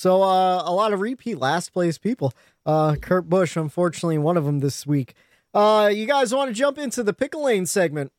So 0.00 0.22
uh, 0.22 0.62
a 0.64 0.72
lot 0.72 0.94
of 0.94 1.00
repeat 1.02 1.36
last 1.38 1.74
place 1.74 1.98
people. 1.98 2.32
Uh, 2.64 2.94
Kurt 2.94 3.28
Busch, 3.28 3.54
unfortunately, 3.54 4.16
one 4.16 4.38
of 4.38 4.46
them 4.46 4.60
this 4.60 4.86
week. 4.86 5.12
Uh, 5.52 5.90
you 5.92 6.06
guys 6.06 6.34
want 6.34 6.48
to 6.48 6.54
jump 6.54 6.78
into 6.78 7.02
the 7.02 7.12
pickle 7.12 7.44
lane 7.44 7.66
segment? 7.66 8.10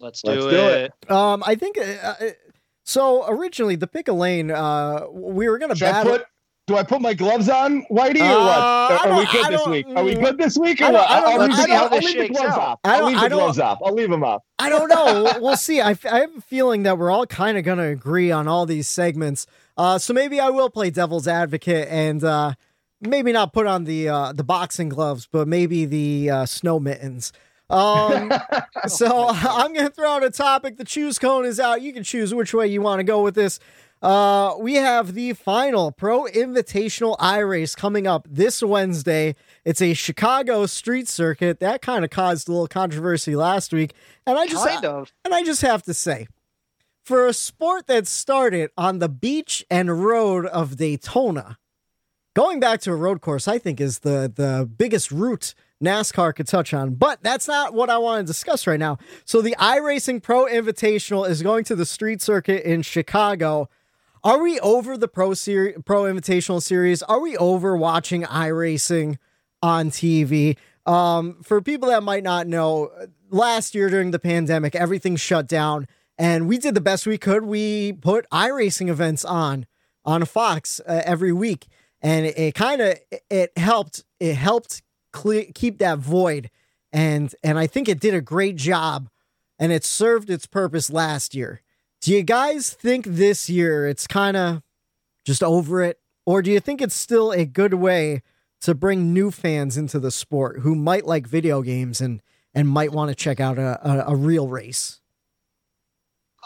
Let's 0.00 0.22
do, 0.22 0.30
Let's 0.30 0.46
it. 0.46 0.50
do 0.50 0.56
it. 0.56 1.10
Um, 1.14 1.42
I 1.46 1.54
think. 1.54 1.76
Uh, 1.76 1.82
uh, 1.82 2.14
so 2.82 3.28
originally, 3.28 3.76
the 3.76 3.86
pickle 3.86 4.16
lane, 4.16 4.50
uh, 4.50 5.04
we 5.12 5.50
were 5.50 5.58
gonna 5.58 5.76
Should 5.76 5.88
I 5.88 5.92
battle. 5.92 6.12
put? 6.12 6.26
Do 6.66 6.76
I 6.76 6.82
put 6.82 7.02
my 7.02 7.12
gloves 7.12 7.48
on, 7.50 7.82
Whitey, 7.90 8.20
or 8.20 8.40
what? 8.40 8.58
I 8.58 8.98
Are, 9.04 9.08
are 9.08 9.18
we 9.18 9.24
don't- 9.26 9.32
good 9.32 9.52
this 9.52 9.66
week? 9.66 9.86
Are 9.96 10.04
we 10.04 10.14
good 10.14 10.38
this 10.38 10.56
week 10.58 10.80
or 10.80 10.92
what? 10.92 11.10
I 11.10 11.20
don't- 11.20 11.30
I'll 11.40 11.46
leave 11.48 11.58
I 11.58 11.62
the, 11.62 11.66
don't- 11.68 11.92
I'll, 11.92 11.98
leave 11.98 12.18
the 12.18 12.28
gloves 12.28 12.48
out. 12.52 12.58
off. 12.58 12.78
I 12.84 12.96
I'll 12.98 13.04
leave 13.06 13.20
the 13.20 13.28
gloves 13.28 13.58
off. 13.58 13.78
I'll 13.84 13.94
leave 13.94 14.10
them 14.10 14.24
off. 14.24 14.42
I 14.58 14.68
don't 14.70 14.88
know. 14.88 15.22
We'll- 15.24 15.42
we'll 15.42 15.56
see. 15.56 15.80
I, 15.82 15.90
f- 15.92 16.04
I 16.06 16.20
have 16.20 16.36
a 16.36 16.40
feeling 16.42 16.84
that 16.84 16.96
we're 16.98 17.10
all 17.10 17.26
kind 17.26 17.56
of 17.58 17.64
going 17.64 17.78
to 17.78 17.84
agree 17.84 18.30
on 18.30 18.48
all 18.48 18.64
these 18.66 18.86
segments. 18.86 19.46
Uh, 19.78 19.96
so 19.96 20.12
maybe 20.12 20.40
I 20.40 20.50
will 20.50 20.68
play 20.70 20.90
devil's 20.90 21.28
advocate 21.28 21.86
and 21.88 22.22
uh, 22.24 22.54
maybe 23.00 23.30
not 23.32 23.52
put 23.52 23.66
on 23.66 23.84
the 23.84 24.08
uh, 24.08 24.32
the 24.32 24.42
boxing 24.44 24.88
gloves, 24.88 25.28
but 25.30 25.46
maybe 25.46 25.84
the 25.84 26.30
uh, 26.30 26.46
snow 26.46 26.80
mittens. 26.80 27.32
Um, 27.70 28.32
so 28.88 29.28
I'm 29.30 29.72
going 29.72 29.86
to 29.86 29.92
throw 29.92 30.10
out 30.10 30.24
a 30.24 30.30
topic. 30.30 30.78
The 30.78 30.84
choose 30.84 31.18
cone 31.18 31.44
is 31.44 31.60
out. 31.60 31.80
You 31.80 31.92
can 31.92 32.02
choose 32.02 32.34
which 32.34 32.52
way 32.52 32.66
you 32.66 32.82
want 32.82 32.98
to 32.98 33.04
go 33.04 33.22
with 33.22 33.36
this. 33.36 33.60
Uh, 34.00 34.54
we 34.60 34.74
have 34.74 35.14
the 35.14 35.32
final 35.32 35.90
Pro 35.90 36.24
Invitational 36.24 37.16
I 37.18 37.38
Race 37.38 37.74
coming 37.74 38.06
up 38.06 38.28
this 38.30 38.62
Wednesday. 38.62 39.34
It's 39.64 39.82
a 39.82 39.92
Chicago 39.94 40.66
street 40.66 41.08
circuit 41.08 41.58
that 41.60 41.82
kind 41.82 42.04
of 42.04 42.10
caused 42.10 42.48
a 42.48 42.52
little 42.52 42.68
controversy 42.68 43.34
last 43.34 43.72
week, 43.72 43.94
and 44.24 44.38
I 44.38 44.46
just 44.46 44.64
Kind 44.66 44.84
of. 44.84 45.12
and 45.24 45.34
I 45.34 45.42
just 45.42 45.62
have 45.62 45.82
to 45.84 45.94
say, 45.94 46.28
for 47.08 47.26
a 47.26 47.32
sport 47.32 47.86
that 47.86 48.06
started 48.06 48.70
on 48.76 48.98
the 48.98 49.08
beach 49.08 49.64
and 49.70 50.04
road 50.04 50.44
of 50.44 50.76
Daytona, 50.76 51.56
going 52.36 52.60
back 52.60 52.82
to 52.82 52.92
a 52.92 52.96
road 52.96 53.22
course, 53.22 53.48
I 53.48 53.56
think 53.56 53.80
is 53.80 54.00
the 54.00 54.30
the 54.32 54.68
biggest 54.76 55.10
route 55.10 55.54
NASCAR 55.82 56.34
could 56.34 56.46
touch 56.46 56.74
on. 56.74 56.96
But 56.96 57.22
that's 57.22 57.48
not 57.48 57.72
what 57.72 57.88
I 57.88 57.96
want 57.96 58.20
to 58.20 58.30
discuss 58.30 58.66
right 58.66 58.78
now. 58.78 58.98
So 59.24 59.40
the 59.40 59.56
iRacing 59.58 60.22
Pro 60.22 60.44
Invitational 60.44 61.26
is 61.26 61.42
going 61.42 61.64
to 61.64 61.74
the 61.74 61.86
street 61.86 62.20
circuit 62.20 62.62
in 62.62 62.82
Chicago. 62.82 63.70
Are 64.22 64.42
we 64.42 64.60
over 64.60 64.98
the 64.98 65.08
Pro 65.08 65.32
Series, 65.32 65.76
Pro 65.86 66.02
Invitational 66.02 66.60
Series? 66.60 67.02
Are 67.02 67.20
we 67.20 67.38
over 67.38 67.74
watching 67.74 68.24
iRacing 68.24 69.16
on 69.62 69.90
TV? 69.90 70.58
Um, 70.84 71.38
for 71.42 71.62
people 71.62 71.88
that 71.88 72.02
might 72.02 72.22
not 72.22 72.46
know, 72.46 72.90
last 73.30 73.74
year 73.74 73.88
during 73.88 74.10
the 74.10 74.18
pandemic, 74.18 74.74
everything 74.74 75.16
shut 75.16 75.46
down, 75.46 75.86
and 76.18 76.48
we 76.48 76.58
did 76.58 76.74
the 76.74 76.80
best 76.80 77.06
we 77.06 77.18
could. 77.18 77.44
We 77.44 77.92
put 77.92 78.28
iRacing 78.30 78.88
events 78.88 79.24
on 79.24 79.66
on 80.04 80.24
Fox 80.24 80.80
uh, 80.86 81.02
every 81.04 81.32
week, 81.32 81.66
and 82.00 82.26
it, 82.26 82.38
it 82.38 82.54
kind 82.54 82.80
of 82.80 82.98
it 83.30 83.56
helped. 83.56 84.04
It 84.18 84.34
helped 84.34 84.82
keep 85.54 85.78
that 85.78 85.98
void, 85.98 86.50
and 86.92 87.34
and 87.42 87.58
I 87.58 87.66
think 87.66 87.88
it 87.88 88.00
did 88.00 88.14
a 88.14 88.20
great 88.20 88.56
job, 88.56 89.08
and 89.58 89.72
it 89.72 89.84
served 89.84 90.30
its 90.30 90.46
purpose 90.46 90.90
last 90.90 91.34
year. 91.34 91.62
Do 92.00 92.12
you 92.12 92.22
guys 92.22 92.70
think 92.70 93.04
this 93.06 93.50
year 93.50 93.86
it's 93.88 94.06
kind 94.06 94.36
of 94.36 94.62
just 95.24 95.42
over 95.42 95.82
it? 95.82 95.98
Or 96.24 96.42
do 96.42 96.50
you 96.50 96.60
think 96.60 96.80
it's 96.80 96.94
still 96.94 97.32
a 97.32 97.44
good 97.44 97.74
way 97.74 98.22
to 98.60 98.74
bring 98.74 99.12
new 99.12 99.30
fans 99.30 99.76
into 99.76 99.98
the 99.98 100.10
sport 100.10 100.60
who 100.60 100.74
might 100.74 101.06
like 101.06 101.26
video 101.26 101.62
games 101.62 102.00
and, 102.00 102.22
and 102.54 102.68
might 102.68 102.92
want 102.92 103.08
to 103.08 103.14
check 103.14 103.40
out 103.40 103.58
a, 103.58 103.80
a, 103.82 104.12
a 104.12 104.16
real 104.16 104.46
race? 104.46 105.00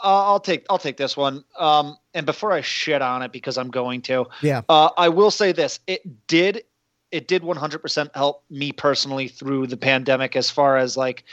Uh, 0.03 0.25
I'll 0.27 0.41
take 0.41 0.67
I'll 0.69 0.79
take 0.79 0.97
this 0.97 1.17
one. 1.17 1.45
Um, 1.59 1.97
and 2.15 2.27
before 2.27 2.53
I 2.53 2.61
shit 2.61 3.03
on 3.03 3.23
it 3.23 3.33
because 3.33 3.57
I'm 3.57 3.71
going 3.71 4.03
to, 4.03 4.27
Yeah. 4.43 4.63
uh, 4.69 4.91
I 4.97 5.09
will 5.09 5.31
say 5.31 5.53
this: 5.53 5.79
it 5.87 6.27
did 6.27 6.65
it 7.13 7.29
did 7.29 7.43
100% 7.43 8.09
help 8.15 8.43
me 8.51 8.73
personally 8.73 9.29
through 9.29 9.67
the 9.67 9.77
pandemic. 9.77 10.35
As 10.35 10.51
far 10.51 10.79
as 10.79 10.97
like, 10.97 11.25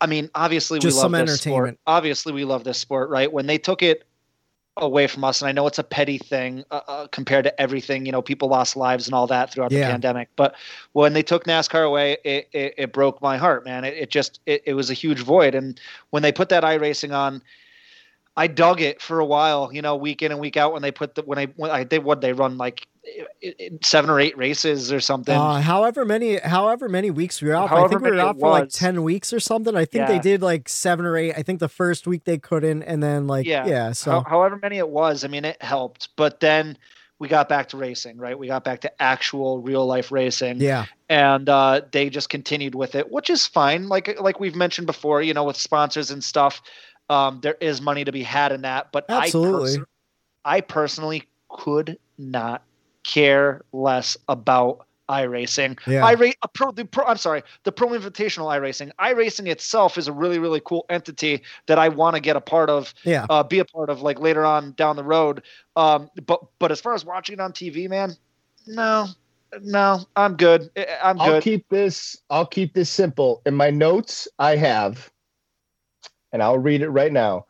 I 0.00 0.06
mean, 0.06 0.30
obviously 0.34 0.78
Just 0.78 0.98
we 0.98 1.02
love 1.02 1.26
this 1.26 1.40
sport. 1.40 1.78
Obviously, 1.86 2.32
we 2.34 2.44
love 2.44 2.62
this 2.62 2.78
sport, 2.78 3.08
right? 3.08 3.32
When 3.32 3.46
they 3.46 3.56
took 3.56 3.82
it 3.82 4.04
away 4.76 5.06
from 5.06 5.24
us, 5.24 5.40
and 5.40 5.48
I 5.48 5.52
know 5.52 5.66
it's 5.66 5.78
a 5.78 5.84
petty 5.84 6.18
thing 6.18 6.64
uh, 6.70 6.80
uh, 6.86 7.06
compared 7.06 7.44
to 7.44 7.60
everything. 7.60 8.04
You 8.04 8.12
know, 8.12 8.20
people 8.20 8.48
lost 8.48 8.76
lives 8.76 9.06
and 9.06 9.14
all 9.14 9.26
that 9.28 9.50
throughout 9.50 9.72
Yeah. 9.72 9.86
the 9.86 9.92
pandemic. 9.92 10.28
But 10.36 10.56
when 10.92 11.14
they 11.14 11.22
took 11.22 11.44
NASCAR 11.44 11.86
away, 11.86 12.18
it 12.24 12.48
it, 12.52 12.74
it 12.76 12.92
broke 12.92 13.22
my 13.22 13.38
heart, 13.38 13.64
man. 13.64 13.84
It, 13.84 13.94
it 13.94 14.10
just 14.10 14.40
it, 14.46 14.62
it 14.66 14.74
was 14.74 14.90
a 14.90 14.94
huge 14.94 15.20
void. 15.20 15.54
And 15.54 15.80
when 16.10 16.22
they 16.22 16.32
put 16.32 16.48
that 16.50 16.62
iRacing 16.62 17.16
on. 17.16 17.42
I 18.36 18.48
dug 18.48 18.80
it 18.80 19.00
for 19.00 19.20
a 19.20 19.24
while, 19.24 19.70
you 19.72 19.80
know, 19.82 19.94
week 19.96 20.20
in 20.22 20.32
and 20.32 20.40
week 20.40 20.56
out 20.56 20.72
when 20.72 20.82
they 20.82 20.90
put 20.90 21.14
the 21.14 21.22
when 21.22 21.38
I 21.38 21.46
when 21.56 21.70
I 21.70 21.84
did 21.84 22.02
what 22.02 22.20
they 22.20 22.32
run 22.32 22.58
like 22.58 22.86
i- 23.06 23.54
i- 23.60 23.70
seven 23.82 24.10
or 24.10 24.18
eight 24.18 24.36
races 24.36 24.92
or 24.92 24.98
something. 25.00 25.36
Uh, 25.38 25.60
however 25.60 26.04
many, 26.04 26.38
however 26.38 26.88
many 26.88 27.10
weeks 27.12 27.40
we 27.40 27.48
were 27.48 27.54
off. 27.54 27.70
I 27.70 27.86
think 27.88 28.00
we 28.02 28.10
were 28.10 28.16
many 28.16 28.22
it 28.22 28.26
off 28.30 28.38
for 28.40 28.50
like 28.50 28.68
ten 28.70 29.04
weeks 29.04 29.32
or 29.32 29.38
something. 29.38 29.76
I 29.76 29.84
think 29.84 30.08
they 30.08 30.18
did 30.18 30.42
like 30.42 30.68
seven 30.68 31.06
or 31.06 31.16
eight. 31.16 31.34
I 31.36 31.42
think 31.42 31.60
the 31.60 31.68
first 31.68 32.06
week 32.08 32.24
they 32.24 32.38
couldn't, 32.38 32.82
and 32.82 33.00
then 33.00 33.28
like 33.28 33.46
yeah, 33.46 33.66
yeah, 33.66 33.92
So 33.92 34.10
How- 34.10 34.24
however 34.28 34.58
many 34.60 34.78
it 34.78 34.88
was, 34.88 35.24
I 35.24 35.28
mean, 35.28 35.44
it 35.44 35.62
helped. 35.62 36.08
But 36.16 36.40
then 36.40 36.76
we 37.20 37.28
got 37.28 37.48
back 37.48 37.68
to 37.68 37.76
racing, 37.76 38.18
right? 38.18 38.36
We 38.36 38.48
got 38.48 38.64
back 38.64 38.80
to 38.80 38.90
actual 39.02 39.60
real 39.60 39.86
life 39.86 40.10
racing. 40.10 40.60
yeah, 40.60 40.86
and 41.08 41.48
uh, 41.48 41.82
they 41.92 42.10
just 42.10 42.28
continued 42.30 42.74
with 42.74 42.96
it, 42.96 43.12
which 43.12 43.30
is 43.30 43.46
fine. 43.46 43.88
Like 43.88 44.20
like 44.20 44.40
we've 44.40 44.56
mentioned 44.56 44.88
before, 44.88 45.22
you 45.22 45.34
know, 45.34 45.44
with 45.44 45.56
sponsors 45.56 46.10
and 46.10 46.24
stuff, 46.24 46.60
um, 47.10 47.40
there 47.42 47.56
is 47.60 47.80
money 47.80 48.04
to 48.04 48.12
be 48.12 48.22
had 48.22 48.52
in 48.52 48.62
that. 48.62 48.92
But 48.92 49.06
Absolutely. 49.08 49.72
I, 49.72 49.76
perso- 49.76 49.86
I 50.44 50.60
personally 50.60 51.22
could 51.48 51.98
not 52.18 52.62
care 53.04 53.62
less 53.72 54.16
about 54.28 54.86
iRacing. 55.08 55.78
Yeah. 55.86 56.00
iRa- 56.02 56.34
a 56.42 56.48
pro, 56.48 56.72
the 56.72 56.84
pro, 56.84 57.04
I'm 57.04 57.18
sorry, 57.18 57.42
the 57.64 57.72
Pro 57.72 57.88
Invitational 57.88 58.46
iRacing. 58.46 58.90
iRacing 58.98 59.46
itself 59.48 59.98
is 59.98 60.08
a 60.08 60.12
really 60.12 60.38
really 60.38 60.62
cool 60.64 60.86
entity 60.88 61.42
that 61.66 61.78
I 61.78 61.88
want 61.90 62.14
to 62.16 62.20
get 62.20 62.36
a 62.36 62.40
part 62.40 62.70
of 62.70 62.94
yeah. 63.04 63.26
uh, 63.28 63.42
be 63.42 63.58
a 63.58 63.64
part 63.64 63.90
of 63.90 64.00
like 64.02 64.18
later 64.18 64.44
on 64.44 64.72
down 64.72 64.96
the 64.96 65.04
road. 65.04 65.42
Um, 65.76 66.08
but 66.26 66.42
but 66.58 66.72
as 66.72 66.80
far 66.80 66.94
as 66.94 67.04
watching 67.04 67.34
it 67.34 67.40
on 67.40 67.52
TV, 67.52 67.88
man, 67.88 68.16
no, 68.66 69.06
no, 69.60 70.00
I'm 70.16 70.36
good. 70.36 70.70
I- 70.76 70.86
I'm 71.02 71.20
I'll 71.20 71.32
good. 71.32 71.42
keep 71.42 71.68
this. 71.68 72.16
I'll 72.30 72.46
keep 72.46 72.72
this 72.72 72.88
simple. 72.88 73.42
In 73.44 73.54
my 73.54 73.68
notes, 73.68 74.26
I 74.38 74.56
have, 74.56 75.10
and 76.34 76.42
I'll 76.42 76.58
read 76.58 76.82
it 76.82 76.90
right 76.90 77.12
now. 77.12 77.46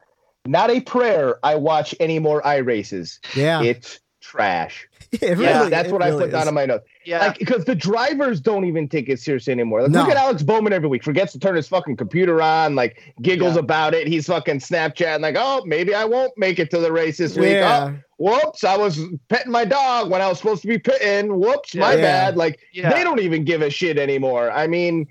Not 0.47 0.71
a 0.71 0.81
prayer. 0.81 1.39
I 1.43 1.55
watch 1.57 1.95
any 1.99 2.19
more 2.21 2.47
i 2.47 2.59
races. 2.59 3.19
yeah. 3.35 3.63
It's 3.63 3.99
trash. 4.21 4.87
It 5.13 5.39
Yeah, 5.39 5.69
That's 5.69 5.89
it 5.91 5.93
what 5.93 6.03
I 6.03 6.09
really 6.09 6.25
put 6.25 6.33
down 6.33 6.43
is. 6.43 6.49
in 6.49 6.55
my 6.55 6.67
notes. 6.67 6.85
yeah, 7.07 7.21
Like 7.21 7.39
because 7.39 7.65
the 7.65 7.75
drivers 7.77 8.41
don't 8.41 8.65
even 8.65 8.89
take 8.89 9.09
it 9.09 9.21
seriously 9.21 9.53
anymore. 9.53 9.83
Like, 9.83 9.93
No. 9.93 10.01
Look 10.01 10.11
at 10.11 10.17
Alex 10.17 10.43
Bowman 10.43 10.73
every 10.73 10.89
week. 10.89 11.05
Forgets 11.05 11.33
to 11.35 11.39
turn 11.39 11.55
his 11.55 11.69
fucking 11.69 11.97
computer 11.97 12.43
on. 12.43 12.75
Like 12.75 13.15
giggles 13.23 13.55
Yeah. 13.55 13.61
about 13.61 13.95
it. 13.95 14.09
He's 14.09 14.27
fucking 14.27 14.59
Snapchat 14.59 15.21
like, 15.21 15.37
oh, 15.39 15.63
maybe 15.67 15.95
I 15.95 16.05
won't 16.05 16.33
make 16.37 16.59
it 16.59 16.69
to 16.73 16.79
the 16.81 16.91
race 16.93 17.19
this 17.19 17.37
week. 17.37 17.53
Yeah. 17.53 17.93
Oh, 17.93 17.99
whoops! 18.19 18.65
I 18.65 18.77
was 18.77 18.99
petting 19.29 19.53
my 19.53 19.65
dog 19.65 20.11
when 20.11 20.21
I 20.21 20.29
was 20.29 20.39
supposed 20.39 20.63
to 20.63 20.69
be 20.69 20.79
petting. 20.81 21.39
Whoops, 21.39 21.75
my 21.77 21.93
Yeah. 21.95 22.01
bad. 22.03 22.37
Like 22.37 22.59
Yeah. 22.73 22.93
they 22.93 23.05
don't 23.05 23.21
even 23.21 23.45
give 23.45 23.63
a 23.63 23.71
shit 23.71 23.99
anymore. 23.99 24.51
I 24.51 24.67
mean, 24.67 25.07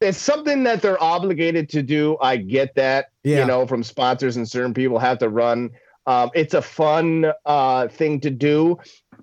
it's 0.00 0.18
something 0.18 0.62
that 0.64 0.82
they're 0.82 1.02
obligated 1.02 1.68
to 1.70 1.82
do. 1.82 2.16
I 2.20 2.36
get 2.36 2.74
that. 2.76 3.06
Yeah. 3.24 3.40
You 3.40 3.46
know, 3.46 3.66
from 3.66 3.82
sponsors 3.82 4.36
and 4.36 4.48
certain 4.48 4.74
people 4.74 4.98
have 4.98 5.18
to 5.18 5.28
run. 5.28 5.70
Um, 6.06 6.30
it's 6.34 6.54
a 6.54 6.62
fun 6.62 7.32
uh, 7.44 7.88
thing 7.88 8.20
to 8.20 8.30
do. 8.30 8.78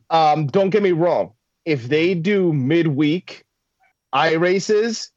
Um, 0.09 0.47
don't 0.47 0.69
get 0.69 0.83
me 0.83 0.91
wrong. 0.91 1.31
If 1.65 1.87
they 1.87 2.13
do 2.13 2.53
midweek 2.53 3.43
i 4.13 4.33
races, 4.33 5.11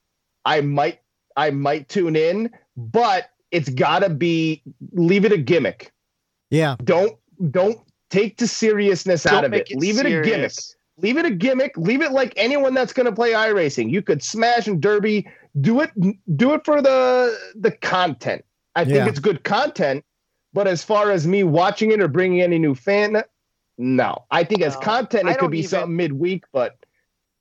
I 0.45 0.61
might 0.61 1.01
I 1.37 1.51
might 1.51 1.89
tune 1.89 2.17
in, 2.17 2.51
but 2.77 3.31
it's 3.51 3.69
gotta 3.69 4.09
be 4.09 4.63
leave 4.93 5.25
it 5.25 5.33
a 5.33 5.37
gimmick. 5.37 5.93
Yeah. 6.51 6.77
Don't 6.83 7.17
don't 7.51 7.79
take 8.11 8.39
the 8.39 8.49
seriousness 8.49 9.27
out 9.27 9.33
Don't 9.33 9.45
of 9.47 9.51
make 9.53 9.71
it. 9.71 9.77
Leave 9.79 9.99
it 9.99 10.07
a 10.07 10.23
gimmick 10.23 10.53
serious. 10.53 10.77
Leave 10.99 11.17
it 11.17 11.25
a 11.27 11.31
gimmick 11.31 11.77
leave 11.77 12.03
it 12.03 12.13
like 12.13 12.33
anyone 12.37 12.75
that's 12.75 12.93
going 12.93 13.07
to 13.07 13.13
play 13.13 13.33
iRacing 13.33 13.91
you 13.91 14.03
could 14.03 14.23
smash 14.23 14.67
and 14.67 14.81
derby 14.81 15.27
do 15.61 15.81
it 15.81 15.91
do 16.37 16.53
it 16.55 16.65
for 16.65 16.81
the 16.83 17.37
the 17.57 17.71
content 17.71 18.45
i 18.77 18.85
think 18.85 19.09
it's 19.09 19.19
good 19.19 19.45
content 19.45 20.05
but 20.53 20.67
as 20.67 20.83
far 20.83 21.11
as 21.11 21.27
me 21.27 21.43
watching 21.45 21.91
it 21.93 22.01
or 22.01 22.09
bringing 22.09 22.41
any 22.43 22.59
new 22.59 22.75
fan 22.75 23.23
no 23.79 24.25
i 24.31 24.43
think 24.45 24.61
as 24.63 24.75
No, 24.75 24.81
content 24.81 25.29
I 25.29 25.33
it 25.33 25.39
could 25.39 25.51
be 25.51 25.59
even- 25.59 25.69
something 25.71 25.97
midweek 25.97 26.45
but 26.53 26.77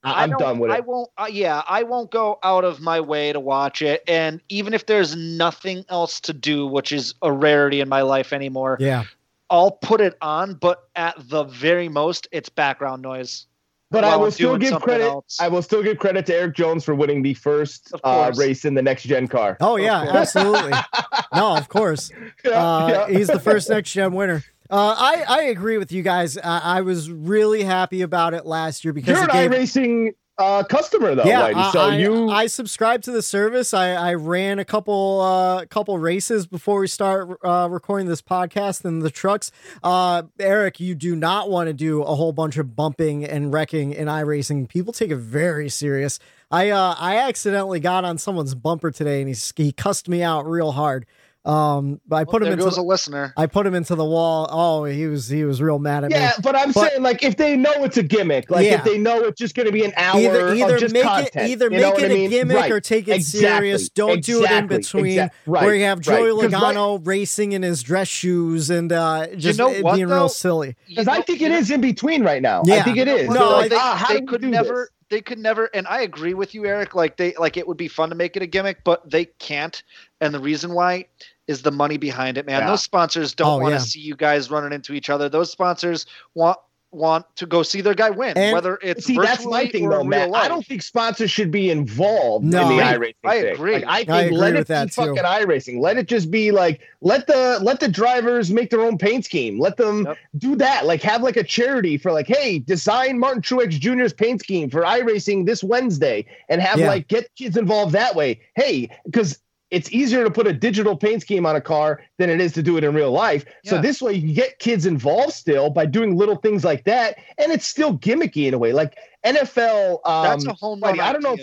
I, 0.04 0.12
I 0.12 0.22
i'm 0.22 0.30
done 0.36 0.60
with 0.60 0.70
it. 0.70 0.74
I 0.74 0.80
won't. 0.80 1.10
Uh, 1.18 1.26
yeah, 1.28 1.62
I 1.68 1.82
won't 1.82 2.12
go 2.12 2.38
out 2.44 2.62
of 2.64 2.80
my 2.80 3.00
way 3.00 3.32
to 3.32 3.40
watch 3.40 3.82
it. 3.82 4.04
And 4.06 4.40
even 4.48 4.72
if 4.72 4.86
there's 4.86 5.16
nothing 5.16 5.84
else 5.88 6.20
to 6.20 6.32
do, 6.32 6.68
which 6.68 6.92
is 6.92 7.14
a 7.20 7.32
rarity 7.32 7.80
in 7.80 7.88
my 7.88 8.02
life 8.02 8.32
anymore, 8.32 8.76
Yeah. 8.78 9.06
I'll 9.50 9.72
put 9.72 10.00
it 10.00 10.16
on. 10.22 10.54
But 10.54 10.84
at 10.94 11.16
the 11.18 11.42
very 11.42 11.88
most, 11.88 12.28
it's 12.30 12.48
background 12.48 13.02
noise. 13.02 13.47
But 13.90 14.04
I 14.04 14.16
will 14.16 14.30
still 14.30 14.58
give 14.58 14.80
credit. 14.82 15.04
else. 15.06 15.38
I 15.40 15.48
will 15.48 15.62
still 15.62 15.82
give 15.82 15.98
credit 15.98 16.26
to 16.26 16.34
Erik 16.34 16.54
Jones 16.54 16.84
for 16.84 16.94
winning 16.94 17.22
the 17.22 17.32
first 17.34 17.92
uh, 18.04 18.32
race 18.36 18.64
in 18.66 18.74
the 18.74 18.82
next 18.82 19.04
gen 19.04 19.28
car. 19.28 19.56
Oh 19.60 19.76
yeah, 19.76 20.02
absolutely. 20.02 20.72
no, 21.34 21.56
of 21.56 21.68
course. 21.68 22.10
Yeah, 22.44 22.50
Uh, 22.50 22.88
yeah. 23.08 23.16
He's 23.16 23.28
the 23.28 23.40
first 23.40 23.70
next 23.70 23.92
gen 23.92 24.12
winner. 24.12 24.44
Uh, 24.70 24.94
I 24.98 25.24
I 25.26 25.42
agree 25.44 25.78
with 25.78 25.90
you 25.92 26.02
guys. 26.02 26.36
I, 26.36 26.58
I 26.58 26.80
was 26.82 27.10
really 27.10 27.62
happy 27.62 28.02
about 28.02 28.34
it 28.34 28.44
last 28.44 28.84
year 28.84 28.92
because 28.92 29.16
You're 29.16 29.30
an 29.30 29.50
gave, 29.50 29.50
iRacing 29.50 30.12
uh, 30.38 30.62
customer 30.62 31.14
though, 31.14 31.24
yeah, 31.24 31.52
Whitey. 31.52 31.72
So 31.72 31.80
I, 31.80 31.96
you 31.96 32.30
I 32.30 32.46
subscribed 32.46 33.04
to 33.04 33.10
the 33.10 33.22
service. 33.22 33.74
I, 33.74 33.90
I 33.94 34.14
ran 34.14 34.58
a 34.58 34.64
couple 34.64 35.20
uh 35.20 35.66
couple 35.66 35.98
races 35.98 36.46
before 36.46 36.80
we 36.80 36.86
start 36.86 37.38
uh, 37.44 37.68
recording 37.70 38.06
this 38.06 38.22
podcast 38.22 38.84
in 38.84 39.00
the 39.00 39.10
trucks. 39.10 39.50
Uh, 39.82 40.22
Eric, 40.38 40.80
you 40.80 40.94
do 40.94 41.16
not 41.16 41.50
want 41.50 41.66
to 41.66 41.72
do 41.72 42.02
a 42.02 42.14
whole 42.14 42.32
bunch 42.32 42.56
of 42.56 42.76
bumping 42.76 43.24
and 43.24 43.52
wrecking 43.52 43.92
in 43.92 44.06
iRacing. 44.06 44.68
People 44.68 44.92
take 44.92 45.10
it 45.10 45.16
very 45.16 45.68
serious. 45.68 46.18
I 46.50 46.70
uh 46.70 46.94
I 46.98 47.16
accidentally 47.16 47.80
got 47.80 48.04
on 48.04 48.16
someone's 48.16 48.54
bumper 48.54 48.90
today 48.90 49.20
and 49.20 49.28
he 49.28 49.62
he 49.62 49.72
cussed 49.72 50.08
me 50.08 50.22
out 50.22 50.46
real 50.46 50.72
hard. 50.72 51.04
Um, 51.48 52.00
but 52.06 52.16
I 52.16 52.24
put 52.24 52.42
him 52.42 52.46
there 52.46 52.52
into 52.52 52.64
goes 52.64 52.74
the- 52.76 52.82
a 52.82 52.82
listener. 52.82 53.32
I 53.36 53.46
put 53.46 53.66
him 53.66 53.74
into 53.74 53.94
the 53.94 54.04
wall. 54.04 54.46
Oh, 54.50 54.84
he 54.84 55.06
was 55.06 55.28
he 55.28 55.44
was 55.44 55.62
real 55.62 55.78
mad 55.78 56.04
at 56.04 56.10
Yeah, 56.10 56.16
me. 56.18 56.22
Yeah, 56.24 56.32
but 56.42 56.54
I'm 56.54 56.72
But- 56.72 56.90
saying 56.90 57.02
like 57.02 57.22
if 57.22 57.36
they 57.36 57.56
know 57.56 57.72
it's 57.84 57.96
a 57.96 58.02
gimmick, 58.02 58.50
like 58.50 58.66
Yeah. 58.66 58.74
if 58.74 58.84
they 58.84 58.98
know 58.98 59.24
it's 59.24 59.38
just 59.38 59.54
going 59.54 59.64
to 59.66 59.72
be 59.72 59.82
an 59.84 59.92
hour 59.96 60.18
Either 60.20 60.54
either 60.54 60.74
of 60.74 60.80
just 60.80 60.92
make 60.94 61.04
content, 61.04 61.30
it 61.34 61.50
either 61.50 61.70
make 61.70 61.80
it 61.98 62.02
I 62.02 62.06
a 62.06 62.08
mean? 62.10 62.30
gimmick 62.30 62.56
Right. 62.56 62.70
or 62.72 62.80
take 62.80 63.08
it 63.08 63.12
Exactly. 63.14 63.48
serious. 63.48 63.88
Don't 63.88 64.22
do 64.22 64.44
it 64.44 64.50
in 64.50 64.66
between 64.66 65.06
Exact- 65.06 65.34
right. 65.46 65.64
where 65.64 65.74
you 65.74 65.84
have 65.84 66.00
Joey 66.00 66.32
right. 66.32 66.42
'Cause, 66.50 66.52
like, 66.52 66.74
Logano 66.76 67.00
racing 67.06 67.52
in 67.52 67.62
his 67.62 67.82
dress 67.82 68.08
shoes 68.08 68.68
and 68.68 68.92
uh, 68.92 69.28
just 69.36 69.58
know 69.58 69.70
what, 69.80 69.94
being 69.94 70.08
though? 70.08 70.16
real 70.16 70.28
silly. 70.28 70.76
Because 70.86 71.08
I 71.08 71.22
think 71.22 71.40
you 71.40 71.46
it 71.46 71.50
know- 71.50 71.58
is 71.58 71.70
in 71.70 71.80
between 71.80 72.22
right 72.22 72.42
now. 72.42 72.62
Yeah. 72.66 72.76
I 72.76 72.82
think 72.82 72.98
it 72.98 73.08
is. 73.08 73.28
No, 73.28 73.32
They're 73.34 73.46
like, 73.46 73.70
think 73.70 73.82
ah, 73.82 73.96
how 73.96 74.12
they 74.14 74.20
could 74.20 74.42
never 74.44 74.74
this? 74.74 74.88
they 75.10 75.22
could 75.22 75.38
never 75.38 75.70
and 75.72 75.86
i 75.88 76.02
agree 76.02 76.34
with 76.34 76.54
you 76.54 76.66
eric 76.66 76.94
like 76.94 77.16
they 77.16 77.32
like 77.38 77.56
it 77.56 77.66
would 77.66 77.78
be 77.78 77.88
fun 77.88 78.10
to 78.10 78.14
make 78.14 78.36
it 78.36 78.42
a 78.42 78.46
gimmick 78.46 78.84
but 78.84 79.08
they 79.10 79.24
can't 79.24 79.82
and 80.20 80.34
the 80.34 80.38
reason 80.38 80.74
why 80.74 81.02
is 81.48 81.62
the 81.62 81.72
money 81.72 81.96
behind 81.96 82.38
it 82.38 82.46
man 82.46 82.60
Yeah. 82.60 82.68
those 82.68 82.82
sponsors 82.84 83.34
don't 83.34 83.48
Oh, 83.48 83.58
want 83.58 83.72
to 83.72 83.78
yeah. 83.78 83.78
see 83.78 84.00
you 84.00 84.14
guys 84.16 84.50
running 84.50 84.72
into 84.72 84.92
each 84.92 85.10
other 85.10 85.28
those 85.28 85.50
sponsors 85.50 86.06
want 86.34 86.58
want 86.90 87.26
to 87.36 87.44
go 87.44 87.62
see 87.62 87.82
their 87.82 87.92
guy 87.92 88.08
win 88.08 88.32
And- 88.38 88.54
whether 88.54 88.78
it's 88.80 89.04
See, 89.04 89.18
that's 89.18 89.44
my 89.44 89.64
virtually 89.64 89.72
thing 89.72 89.90
though, 89.90 90.00
in 90.00 90.08
Matt. 90.08 90.30
life. 90.30 90.44
I 90.44 90.48
don't 90.48 90.64
think 90.64 90.80
sponsors 90.80 91.30
should 91.30 91.50
be 91.50 91.68
involved 91.70 92.46
No. 92.46 92.62
in 92.70 92.78
the 92.78 92.82
I- 92.82 92.94
iRacing 92.96 93.14
I 93.24 93.40
thing. 93.42 93.52
agree. 93.54 93.72
Like, 93.74 93.84
I 93.86 93.96
think 93.98 94.08
I 94.10 94.22
agree 94.22 94.36
let 94.38 94.52
with 94.54 94.60
it 94.62 94.66
that, 94.68 94.84
be 94.86 94.90
too. 94.92 94.94
fucking 95.02 95.22
iRacing. 95.22 95.80
Let 95.80 95.98
it 95.98 96.08
just 96.08 96.30
be 96.30 96.50
like 96.50 96.80
let 97.02 97.26
the 97.26 97.58
let 97.60 97.80
the 97.80 97.88
drivers 97.88 98.50
make 98.50 98.70
their 98.70 98.80
own 98.80 98.96
paint 98.96 99.26
scheme. 99.26 99.60
Let 99.60 99.76
them 99.76 100.06
Yep. 100.06 100.16
do 100.38 100.56
that. 100.56 100.86
Like 100.86 101.02
have 101.02 101.22
like 101.22 101.36
a 101.36 101.44
charity 101.44 101.98
for 101.98 102.10
like, 102.10 102.26
hey, 102.26 102.58
design 102.60 103.18
Martin 103.18 103.42
Truex 103.42 103.78
Jr.'s 103.78 104.14
paint 104.14 104.40
scheme 104.40 104.70
for 104.70 104.80
iRacing 104.80 105.44
this 105.44 105.62
Wednesday, 105.62 106.24
and 106.48 106.62
have 106.62 106.78
Yeah. 106.80 106.88
like 106.88 107.06
get 107.08 107.28
kids 107.36 107.58
involved 107.58 107.92
that 107.92 108.14
way. 108.16 108.40
Hey, 108.56 108.88
because 109.04 109.38
it's 109.70 109.92
easier 109.92 110.24
to 110.24 110.30
put 110.30 110.46
a 110.46 110.52
digital 110.52 110.96
paint 110.96 111.22
scheme 111.22 111.44
on 111.44 111.56
a 111.56 111.60
car 111.60 112.00
than 112.16 112.30
it 112.30 112.40
is 112.40 112.52
to 112.52 112.62
do 112.62 112.76
it 112.76 112.84
in 112.84 112.94
real 112.94 113.10
life. 113.12 113.44
So 113.64 113.80
this 113.80 114.00
way 114.00 114.14
you 114.14 114.34
get 114.34 114.58
kids 114.58 114.86
involved 114.86 115.34
still 115.34 115.68
by 115.70 115.86
doing 115.86 116.16
little 116.16 116.36
things 116.36 116.64
like 116.64 116.84
that, 116.84 117.16
and 117.36 117.52
it's 117.52 117.66
still 117.66 117.98
gimmicky 117.98 118.46
in 118.46 118.54
a 118.54 118.58
way. 118.58 118.72
Like 118.72 118.96
NFL, 119.24 120.00
um, 120.06 120.24
that's 120.24 120.46
a 120.46 120.54
home 120.54 120.80
run 120.80 120.96
Whitey, 120.96 121.00
I 121.00 121.12
don't 121.12 121.22
know 121.22 121.34
if 121.34 121.40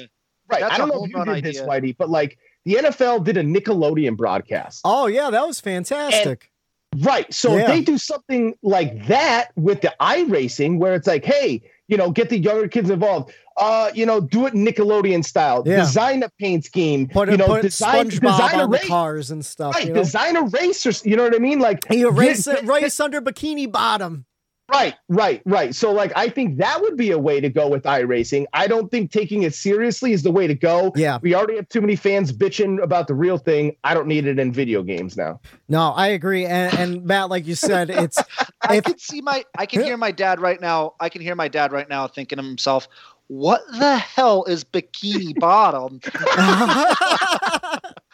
right. 0.49 0.61
That's 0.61 0.73
I 0.73 0.77
don't 0.77 0.89
know 0.89 1.05
if 1.05 1.11
you 1.11 1.41
did 1.41 1.43
this. 1.43 1.61
Whitey, 1.61 1.95
but 1.97 2.09
like 2.09 2.37
the 2.65 2.75
NFL 2.75 3.23
did 3.23 3.37
a 3.37 3.43
Nickelodeon 3.43 4.17
broadcast. 4.17 4.81
Oh 4.83 5.07
yeah, 5.07 5.29
that 5.29 5.45
was 5.45 5.59
fantastic. 5.59 6.51
Right. 6.97 7.31
So 7.33 7.55
Yeah. 7.55 7.61
if 7.63 7.67
they 7.67 7.81
do 7.81 7.97
something 7.97 8.55
like 8.63 9.07
that 9.07 9.51
with 9.55 9.81
the 9.81 9.93
iRacing, 9.99 10.79
where 10.79 10.95
it's 10.95 11.07
like, 11.07 11.25
hey, 11.25 11.61
you 11.87 11.97
know, 11.97 12.09
get 12.09 12.29
the 12.29 12.37
younger 12.39 12.67
kids 12.67 12.89
involved. 12.89 13.33
Uh, 13.57 13.89
you 13.93 14.05
know, 14.05 14.19
do 14.19 14.45
it 14.45 14.53
Nickelodeon 14.53 15.23
style. 15.23 15.63
Yeah. 15.65 15.77
Design 15.77 16.23
a 16.23 16.29
paint 16.39 16.65
scheme. 16.65 17.07
put 17.07 17.29
you 17.31 17.37
know, 17.37 17.45
put 17.47 17.61
design, 17.61 18.09
SpongeBob 18.09 18.31
design 18.37 18.59
a 18.59 18.63
on 18.63 18.69
the 18.71 18.77
race. 18.77 18.87
cars 18.87 19.31
and 19.31 19.45
stuff. 19.45 19.75
Right. 19.75 19.87
you 19.87 19.93
know? 19.93 20.03
Design 20.03 20.35
a 20.35 20.43
race, 20.43 20.85
or 20.85 21.09
you 21.09 21.15
know 21.15 21.23
what 21.23 21.35
I 21.35 21.39
mean? 21.39 21.59
Like 21.59 21.85
You 21.89 22.09
race 22.11 22.45
get- 22.45 22.65
race 22.65 22.99
under 22.99 23.21
Bikini 23.21 23.71
Bottom. 23.71 24.25
Right, 24.67 24.95
right, 25.09 25.43
right. 25.45 25.75
So, 25.75 25.91
like, 25.91 26.11
I 26.15 26.27
think 26.27 26.57
that 26.57 26.81
would 26.81 26.97
be 26.97 27.11
a 27.11 27.19
way 27.19 27.39
to 27.39 27.49
go 27.49 27.67
with 27.69 27.83
iRacing. 27.83 28.45
I 28.51 28.65
don't 28.65 28.89
think 28.89 29.11
taking 29.11 29.43
it 29.43 29.53
seriously 29.53 30.11
is 30.11 30.23
the 30.23 30.31
way 30.31 30.47
to 30.47 30.55
go. 30.55 30.91
Yeah. 30.95 31.19
We 31.21 31.35
already 31.35 31.57
have 31.57 31.69
too 31.69 31.81
many 31.81 31.95
fans 31.95 32.33
bitching 32.33 32.81
about 32.81 33.07
the 33.07 33.13
real 33.13 33.37
thing. 33.37 33.75
I 33.83 33.93
don't 33.93 34.07
need 34.07 34.25
it 34.25 34.39
in 34.39 34.51
video 34.51 34.81
games 34.81 35.15
now. 35.15 35.39
No, 35.69 35.91
I 35.91 36.07
agree. 36.07 36.47
And, 36.47 36.73
and 36.79 37.05
Matt, 37.05 37.29
like 37.29 37.45
you 37.45 37.53
said, 37.53 37.91
it's 37.91 38.17
I 38.67 38.77
if 38.77 38.85
can 38.85 38.97
see 38.97 39.21
my 39.21 39.45
I 39.55 39.67
can 39.67 39.83
hear 39.83 39.97
my 39.97 40.09
dad 40.11 40.39
right 40.39 40.59
now. 40.59 40.95
I 40.99 41.09
can 41.09 41.21
hear 41.21 41.35
my 41.35 41.47
dad 41.47 41.71
right 41.71 41.87
now 41.87 42.07
thinking 42.07 42.37
to 42.37 42.43
himself, 42.43 42.87
"What 43.27 43.61
the 43.71 43.97
hell 43.97 44.43
is 44.45 44.63
Bikini 44.63 45.37
Bottom?" 45.39 45.99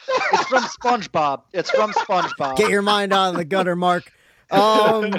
it's 0.10 0.48
from 0.48 0.64
SpongeBob. 0.64 1.44
It's 1.54 1.72
from 1.72 1.92
SpongeBob. 1.94 2.58
get 2.58 2.70
your 2.70 2.82
mind 2.82 3.14
out 3.14 3.30
of 3.32 3.38
the 3.38 3.46
gutter, 3.46 3.76
Mark. 3.76 4.12
Um, 4.50 5.14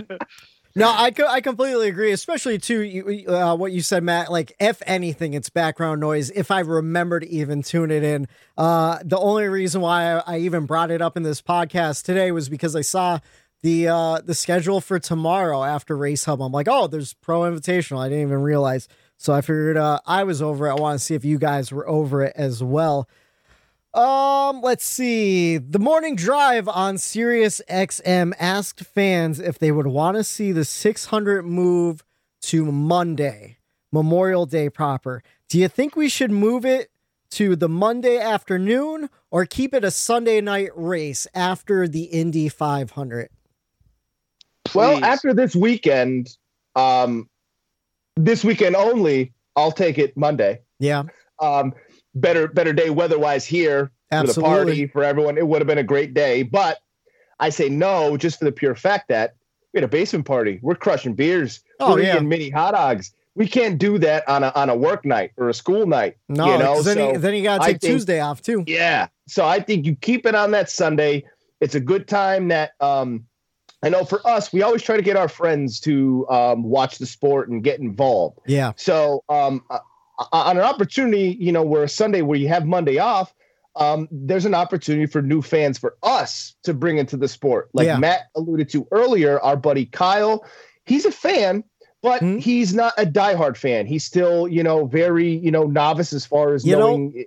no, 0.74 0.90
I 0.90 1.10
co- 1.10 1.26
I 1.26 1.40
completely 1.40 1.88
agree, 1.88 2.12
especially 2.12 2.58
too 2.58 2.80
you, 2.80 3.28
uh, 3.28 3.54
what 3.56 3.72
you 3.72 3.82
said, 3.82 4.02
Matt. 4.02 4.30
Like, 4.30 4.54
if 4.58 4.82
anything, 4.86 5.34
it's 5.34 5.50
background 5.50 6.00
noise. 6.00 6.30
If 6.30 6.50
I 6.50 6.60
remember 6.60 7.20
to 7.20 7.28
even 7.28 7.62
tune 7.62 7.90
it 7.90 8.02
in, 8.02 8.26
uh, 8.56 8.98
the 9.04 9.18
only 9.18 9.48
reason 9.48 9.80
why 9.82 10.14
I, 10.14 10.22
I 10.26 10.38
even 10.38 10.66
brought 10.66 10.90
it 10.90 11.02
up 11.02 11.16
in 11.16 11.22
this 11.22 11.42
podcast 11.42 12.04
today 12.04 12.32
was 12.32 12.48
because 12.48 12.74
I 12.74 12.80
saw 12.80 13.18
the 13.62 13.88
uh 13.88 14.20
the 14.24 14.34
schedule 14.34 14.80
for 14.80 14.98
tomorrow 14.98 15.62
after 15.62 15.96
Race 15.96 16.24
Hub. 16.24 16.40
I'm 16.40 16.52
like, 16.52 16.68
oh, 16.68 16.86
there's 16.86 17.14
Pro 17.14 17.40
Invitational. 17.40 18.00
I 18.00 18.08
didn't 18.08 18.22
even 18.22 18.42
realize. 18.42 18.88
So 19.22 19.32
I 19.32 19.40
figured 19.40 19.76
uh, 19.76 20.00
I 20.04 20.24
was 20.24 20.42
over 20.42 20.66
it. 20.66 20.72
I 20.72 20.74
want 20.74 20.98
to 20.98 21.04
see 21.04 21.14
if 21.14 21.24
you 21.24 21.38
guys 21.38 21.70
were 21.70 21.88
over 21.88 22.24
it 22.24 22.32
as 22.34 22.60
well. 22.60 23.08
Um, 23.94 24.62
let's 24.62 24.84
see. 24.84 25.58
The 25.58 25.78
morning 25.78 26.16
drive 26.16 26.66
on 26.66 26.98
Sirius 26.98 27.62
XM 27.70 28.32
asked 28.40 28.80
fans 28.80 29.38
if 29.38 29.60
they 29.60 29.70
would 29.70 29.86
want 29.86 30.16
to 30.16 30.24
see 30.24 30.50
the 30.50 30.64
600 30.64 31.44
move 31.44 32.02
to 32.40 32.72
Monday, 32.72 33.58
Memorial 33.92 34.44
Day 34.44 34.68
proper. 34.68 35.22
Do 35.48 35.56
you 35.56 35.68
think 35.68 35.94
we 35.94 36.08
should 36.08 36.32
move 36.32 36.64
it 36.64 36.90
to 37.30 37.54
the 37.54 37.68
Monday 37.68 38.18
afternoon 38.18 39.08
or 39.30 39.46
keep 39.46 39.72
it 39.72 39.84
a 39.84 39.92
Sunday 39.92 40.40
night 40.40 40.70
race 40.74 41.28
after 41.32 41.86
the 41.86 42.06
Indy 42.06 42.48
500? 42.48 43.28
Well, 44.74 45.04
after 45.04 45.32
this 45.32 45.54
weekend, 45.54 46.36
um, 46.74 47.28
this 48.16 48.44
weekend 48.44 48.76
only, 48.76 49.32
I'll 49.56 49.72
take 49.72 49.98
it 49.98 50.16
Monday. 50.16 50.60
Yeah, 50.78 51.04
Um, 51.40 51.72
better, 52.14 52.48
better 52.48 52.72
day 52.72 52.90
weather-wise 52.90 53.44
here 53.46 53.90
for 54.10 54.26
the 54.26 54.40
party 54.40 54.86
for 54.86 55.02
everyone. 55.04 55.38
It 55.38 55.46
would 55.46 55.60
have 55.60 55.66
been 55.68 55.78
a 55.78 55.82
great 55.84 56.14
day, 56.14 56.42
but 56.42 56.78
I 57.40 57.50
say 57.50 57.68
no 57.68 58.16
just 58.16 58.38
for 58.38 58.44
the 58.44 58.52
pure 58.52 58.74
fact 58.74 59.08
that 59.08 59.34
we 59.72 59.78
had 59.78 59.84
a 59.84 59.88
basement 59.88 60.26
party. 60.26 60.58
We're 60.62 60.74
crushing 60.74 61.14
beers. 61.14 61.62
Oh, 61.80 61.94
We're 61.94 62.02
yeah. 62.02 62.16
eating 62.16 62.28
mini 62.28 62.50
hot 62.50 62.72
dogs. 62.72 63.14
We 63.34 63.46
can't 63.48 63.78
do 63.78 63.96
that 63.98 64.28
on 64.28 64.44
a 64.44 64.52
on 64.54 64.68
a 64.68 64.76
work 64.76 65.06
night 65.06 65.30
or 65.38 65.48
a 65.48 65.54
school 65.54 65.86
night. 65.86 66.16
no, 66.28 66.52
you 66.52 66.58
know, 66.58 66.82
then, 66.82 66.96
so 66.96 67.12
you, 67.12 67.18
then 67.18 67.34
you 67.34 67.42
got 67.42 67.62
to 67.62 67.66
take 67.66 67.80
think- 67.80 67.92
Tuesday 67.94 68.20
off 68.20 68.42
too. 68.42 68.62
Yeah. 68.66 69.08
So 69.26 69.46
I 69.46 69.60
think 69.60 69.86
you 69.86 69.96
keep 69.96 70.26
it 70.26 70.34
on 70.34 70.50
that 70.50 70.68
Sunday. 70.68 71.24
It's 71.62 71.74
a 71.74 71.80
good 71.80 72.06
time 72.06 72.48
that 72.48 72.72
um 72.80 73.24
I 73.82 73.88
know 73.88 74.04
for 74.04 74.24
us, 74.26 74.52
we 74.52 74.62
always 74.62 74.82
try 74.82 74.96
to 74.96 75.02
get 75.02 75.16
our 75.16 75.28
friends 75.28 75.80
to 75.80 76.26
um, 76.28 76.62
watch 76.62 76.98
the 76.98 77.06
sport 77.06 77.48
and 77.48 77.62
get 77.64 77.80
involved. 77.80 78.38
Yeah, 78.46 78.72
So 78.76 79.24
um, 79.28 79.64
uh, 79.70 79.78
on 80.32 80.56
an 80.56 80.62
opportunity, 80.62 81.36
you 81.40 81.50
know, 81.52 81.62
where 81.62 81.82
a 81.82 81.88
Sunday 81.88 82.22
where 82.22 82.38
you 82.38 82.48
have 82.48 82.64
Monday 82.64 82.98
off, 82.98 83.34
um, 83.74 84.06
there's 84.12 84.44
an 84.44 84.54
opportunity 84.54 85.06
for 85.06 85.22
new 85.22 85.42
fans 85.42 85.78
for 85.78 85.96
us 86.02 86.54
to 86.62 86.74
bring 86.74 86.98
into 86.98 87.16
the 87.16 87.26
sport. 87.26 87.70
Like 87.72 87.86
Yeah. 87.86 87.96
Matt 87.98 88.20
alluded 88.36 88.68
to 88.70 88.86
earlier, 88.92 89.40
our 89.40 89.56
buddy 89.56 89.86
Kyle, 89.86 90.44
he's 90.84 91.04
a 91.06 91.10
fan, 91.10 91.64
but 92.02 92.20
Hmm. 92.20 92.38
he's 92.38 92.74
not 92.74 92.92
a 92.98 93.06
diehard 93.06 93.56
fan. 93.56 93.86
He's 93.86 94.04
still, 94.04 94.46
you 94.46 94.62
know, 94.62 94.86
very, 94.86 95.28
you 95.28 95.50
know, 95.50 95.64
novice 95.64 96.12
as 96.12 96.26
far 96.26 96.52
as 96.54 96.64
You 96.66 96.76
know, 96.76 96.80
knowing. 96.96 97.24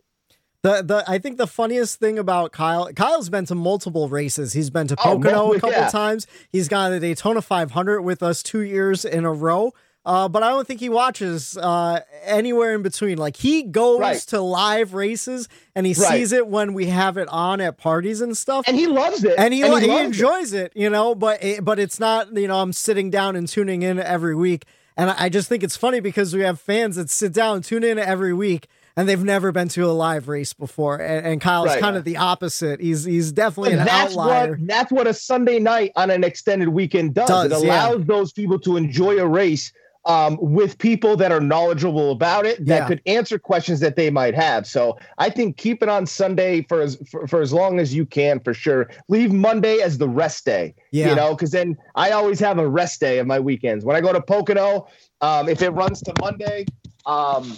The 0.66 0.82
the 0.82 1.04
I 1.08 1.20
think 1.20 1.38
the 1.38 1.46
funniest 1.46 2.00
thing 2.00 2.18
about 2.18 2.52
Kyle 2.52 2.92
Kyle's 2.92 3.30
been 3.30 3.46
to 3.46 3.54
multiple 3.56 4.10
races. 4.10 4.54
He's 4.54 4.72
been 4.72 4.88
to 4.88 4.96
Oh, 5.06 5.18
Pocono 5.20 5.54
a 5.54 5.60
couple 5.64 5.70
yeah. 5.82 5.90
times. 5.90 6.26
He's 6.52 6.68
gone 6.68 6.90
to 6.90 7.00
the 7.00 7.08
Daytona 7.08 7.44
500 7.44 8.02
with 8.02 8.24
us 8.24 8.42
two 8.42 8.62
years 8.62 9.06
in 9.06 9.26
a 9.26 9.32
row. 9.32 9.74
Uh, 10.08 10.28
but 10.28 10.42
I 10.42 10.50
don't 10.50 10.66
think 10.68 10.80
he 10.80 10.90
watches 10.90 11.56
uh, 11.58 12.00
anywhere 12.24 12.74
in 12.74 12.82
between. 12.82 13.20
Like 13.20 13.38
he 13.38 13.62
goes 13.62 14.00
Right. 14.00 14.18
to 14.34 14.42
live 14.42 14.96
races 14.96 15.48
and 15.76 15.86
he 15.86 15.94
Right. 15.94 16.12
sees 16.18 16.32
it 16.32 16.48
when 16.48 16.74
we 16.74 16.88
have 16.88 17.18
it 17.18 17.28
on 17.30 17.62
at 17.62 17.78
parties 17.78 18.22
and 18.22 18.36
stuff. 18.36 18.66
and 18.68 18.76
he 18.76 18.88
loves 18.88 19.24
it. 19.24 19.36
and 19.38 19.54
he, 19.54 19.64
li- 19.66 19.82
he 19.82 19.92
it. 19.92 20.06
enjoys 20.06 20.52
it. 20.54 20.72
you 20.76 20.90
know. 20.90 21.14
But 21.14 21.44
it, 21.44 21.64
but 21.64 21.78
it's 21.78 22.00
not, 22.00 22.36
you 22.36 22.48
know, 22.48 22.60
I'm 22.60 22.74
sitting 22.74 23.12
down 23.12 23.36
and 23.36 23.48
tuning 23.48 23.84
in 23.84 24.00
every 24.00 24.36
week, 24.36 24.66
and 24.98 25.12
I 25.12 25.26
I 25.26 25.30
just 25.30 25.48
think 25.48 25.64
it's 25.64 25.78
funny 25.78 26.00
because 26.00 26.34
we 26.36 26.42
have 26.42 26.60
fans 26.60 26.96
that 26.96 27.10
sit 27.12 27.34
down, 27.34 27.62
tune 27.62 27.84
in 27.84 27.98
every 28.00 28.34
week, 28.34 28.68
and 28.98 29.08
they've 29.10 29.24
never 29.24 29.52
been 29.52 29.68
to 29.70 29.86
a 29.86 29.92
live 29.92 30.28
race 30.28 30.54
before. 30.54 30.98
And, 30.98 31.26
and 31.26 31.42
Kyle's 31.42 31.68
Right. 31.68 31.80
kind 31.82 31.98
of 31.98 32.04
the 32.04 32.18
opposite. 32.18 32.80
He's 32.80 33.04
he's 33.04 33.32
definitely 33.32 33.72
And 33.74 33.82
an 33.82 33.88
that's 33.88 34.12
outlier. 34.14 34.52
what 34.52 34.68
that's 34.68 34.92
what 34.92 35.08
a 35.08 35.14
Sunday 35.14 35.60
night 35.60 35.92
on 35.96 36.10
an 36.10 36.24
extended 36.24 36.70
weekend 36.70 37.14
does. 37.14 37.28
Does, 37.28 37.52
it 37.64 37.66
yeah. 37.66 37.88
allows 37.90 38.06
those 38.06 38.32
people 38.32 38.60
to 38.60 38.78
enjoy 38.78 39.18
a 39.18 39.28
race 39.28 39.72
um, 40.08 40.38
with 40.40 40.78
people 40.78 41.18
that 41.18 41.32
are 41.32 41.40
knowledgeable 41.40 42.12
about 42.12 42.46
it 42.46 42.64
that 42.68 42.82
Yeah. 42.82 42.88
could 42.88 43.02
answer 43.08 43.40
questions 43.40 43.80
that 43.80 43.96
they 43.96 44.12
might 44.12 44.36
have. 44.36 44.68
So 44.68 45.00
I 45.18 45.32
think 45.32 45.58
keep 45.58 45.82
it 45.82 45.90
on 45.90 46.06
Sunday 46.06 46.62
for 46.70 46.80
as 46.82 46.96
for, 47.10 47.26
for 47.28 47.42
as 47.42 47.52
long 47.52 47.80
as 47.80 47.94
you 47.96 48.06
can 48.06 48.40
for 48.40 48.54
sure. 48.54 48.88
Leave 49.10 49.34
Monday 49.34 49.80
as 49.80 49.98
the 49.98 50.08
rest 50.08 50.46
day. 50.46 50.76
Yeah. 50.92 51.10
You 51.10 51.16
know, 51.16 51.32
because 51.34 51.50
then 51.50 51.76
I 51.96 52.12
always 52.12 52.40
have 52.40 52.60
a 52.60 52.68
rest 52.70 53.00
day 53.00 53.18
of 53.18 53.26
my 53.26 53.40
weekends. 53.40 53.84
When 53.84 53.96
I 53.96 54.02
go 54.02 54.14
to 54.14 54.22
Pocono, 54.22 54.88
um, 55.22 55.50
if 55.50 55.64
it 55.64 55.72
runs 55.72 56.02
to 56.04 56.14
Monday, 56.22 56.66
um, 57.08 57.58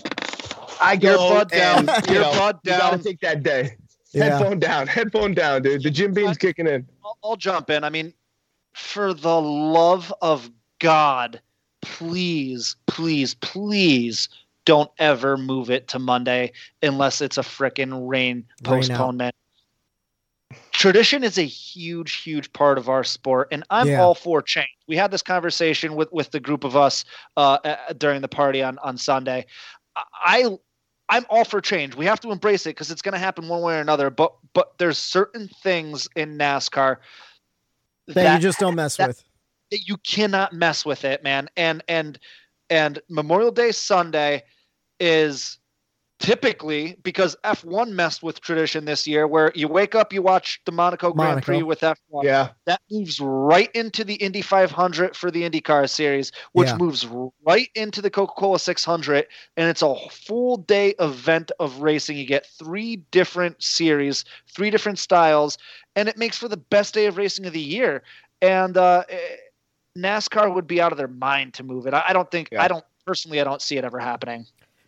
I 0.79 0.95
get 0.95 1.15
go 1.17 1.29
butt 1.29 1.49
down, 1.49 1.89
and, 1.89 2.07
you 2.07 2.15
know, 2.15 2.31
earbud 2.31 2.59
you 2.63 2.71
gotta 2.71 3.03
take 3.03 3.19
that 3.21 3.43
day. 3.43 3.77
Yeah. 4.13 4.25
Headphone 4.25 4.59
down, 4.59 4.87
headphone 4.87 5.33
down, 5.33 5.63
dude. 5.63 5.83
The 5.83 5.89
Jim 5.89 6.13
Beam's 6.13 6.37
kicking 6.37 6.67
in. 6.67 6.87
I'll, 7.03 7.17
I'll 7.23 7.35
jump 7.35 7.69
in. 7.69 7.83
I 7.83 7.89
mean, 7.89 8.13
for 8.73 9.13
the 9.13 9.41
love 9.41 10.13
of 10.21 10.49
God, 10.79 11.41
please, 11.81 12.75
please, 12.87 13.33
please 13.35 14.29
don't 14.65 14.91
ever 14.99 15.37
move 15.37 15.69
it 15.69 15.87
to 15.89 15.99
Monday 15.99 16.51
unless 16.81 17.21
it's 17.21 17.37
a 17.37 17.41
frickin' 17.41 18.07
rain 18.07 18.37
Rain 18.37 18.45
postponement. 18.63 19.35
Tradition 20.71 21.23
is 21.23 21.37
a 21.37 21.43
huge, 21.43 22.21
huge 22.21 22.51
part 22.53 22.77
of 22.77 22.87
our 22.87 23.03
sport, 23.03 23.49
and 23.51 23.63
I'm 23.69 23.87
Yeah. 23.87 24.01
all 24.03 24.15
for 24.15 24.41
change. 24.41 24.69
We 24.87 24.95
had 24.95 25.11
this 25.11 25.23
conversation 25.23 25.95
with 25.95 26.11
with 26.11 26.31
the 26.31 26.39
group 26.39 26.63
of 26.63 26.77
us 26.77 27.03
uh, 27.35 27.57
uh, 27.63 27.93
during 27.93 28.21
the 28.21 28.27
party 28.27 28.63
on 28.63 28.77
on 28.79 28.97
Sunday. 28.97 29.45
I 29.95 30.57
I'm 31.09 31.25
all 31.29 31.45
for 31.45 31.61
change. 31.61 31.95
We 31.95 32.05
have 32.05 32.19
to 32.21 32.31
embrace 32.31 32.65
it 32.65 32.71
because 32.71 32.91
it's 32.91 33.01
going 33.01 33.13
to 33.13 33.19
happen 33.19 33.47
one 33.47 33.61
way 33.61 33.77
or 33.77 33.81
another. 33.81 34.09
But 34.09 34.33
but 34.53 34.77
there's 34.77 34.97
certain 34.97 35.47
things 35.63 36.07
in 36.15 36.37
NASCAR 36.37 36.97
That, 38.07 38.35
you 38.35 38.39
just 38.41 38.59
don't 38.59 38.75
mess 38.75 38.97
that- 38.97 39.09
with. 39.09 39.23
that 39.71 39.87
you 39.87 39.97
cannot 39.97 40.53
mess 40.53 40.85
with 40.85 41.05
it, 41.05 41.23
man. 41.23 41.49
And 41.55 41.83
and 41.87 42.19
and 42.69 42.99
Memorial 43.09 43.51
Day 43.51 43.71
Sunday 43.71 44.43
is 44.99 45.59
typically 46.19 46.97
because 47.03 47.35
F1 47.43 47.91
messed 47.91 48.23
with 48.23 48.41
tradition 48.41 48.85
this 48.85 49.05
year, 49.07 49.27
where 49.27 49.51
you 49.53 49.67
wake 49.67 49.93
up, 49.95 50.11
you 50.11 50.21
watch 50.21 50.59
the 50.65 50.71
Monaco 50.71 51.11
Grand 51.13 51.31
Monaco. 51.35 51.45
Prix 51.45 51.63
with 51.63 51.81
F1. 51.81 52.23
Yeah. 52.23 52.49
That 52.65 52.81
moves 52.89 53.19
right 53.19 53.71
into 53.73 54.03
the 54.03 54.15
Indy 54.15 54.41
500 54.41 55.15
for 55.15 55.29
the 55.29 55.47
IndyCar 55.47 55.89
series, 55.89 56.31
which 56.53 56.69
Yeah. 56.69 56.77
moves 56.77 57.07
right 57.45 57.69
into 57.75 58.01
the 58.01 58.09
Coca 58.09 58.33
Cola 58.35 58.59
600. 58.59 59.27
And 59.57 59.69
it's 59.69 59.81
a 59.81 59.95
full 60.09 60.57
day 60.57 60.95
event 60.99 61.51
of 61.59 61.79
racing. 61.81 62.17
You 62.17 62.25
get 62.25 62.45
three 62.45 62.97
different 63.11 63.61
series, 63.61 64.25
three 64.47 64.69
different 64.71 64.99
styles, 64.99 65.57
and 65.95 66.09
it 66.09 66.17
makes 66.17 66.37
for 66.37 66.47
the 66.47 66.57
best 66.57 66.93
day 66.93 67.05
of 67.05 67.17
racing 67.17 67.45
of 67.45 67.53
the 67.53 67.59
year. 67.59 68.01
And 68.41 68.75
uh, 68.75 69.03
eh, 69.09 69.17
NASCAR 69.97 70.53
would 70.53 70.67
be 70.67 70.81
out 70.81 70.91
of 70.91 70.97
their 70.97 71.07
mind 71.07 71.53
to 71.55 71.63
move 71.63 71.87
it. 71.87 71.93
I, 71.93 72.05
I 72.07 72.13
don't 72.13 72.29
think, 72.29 72.49
Yeah. 72.51 72.63
I 72.63 72.67
don't 72.67 72.85
personally, 73.05 73.39
I 73.39 73.43
don't 73.43 73.61
see 73.61 73.77
it 73.77 73.85
ever 73.85 73.99
happening. 73.99 74.45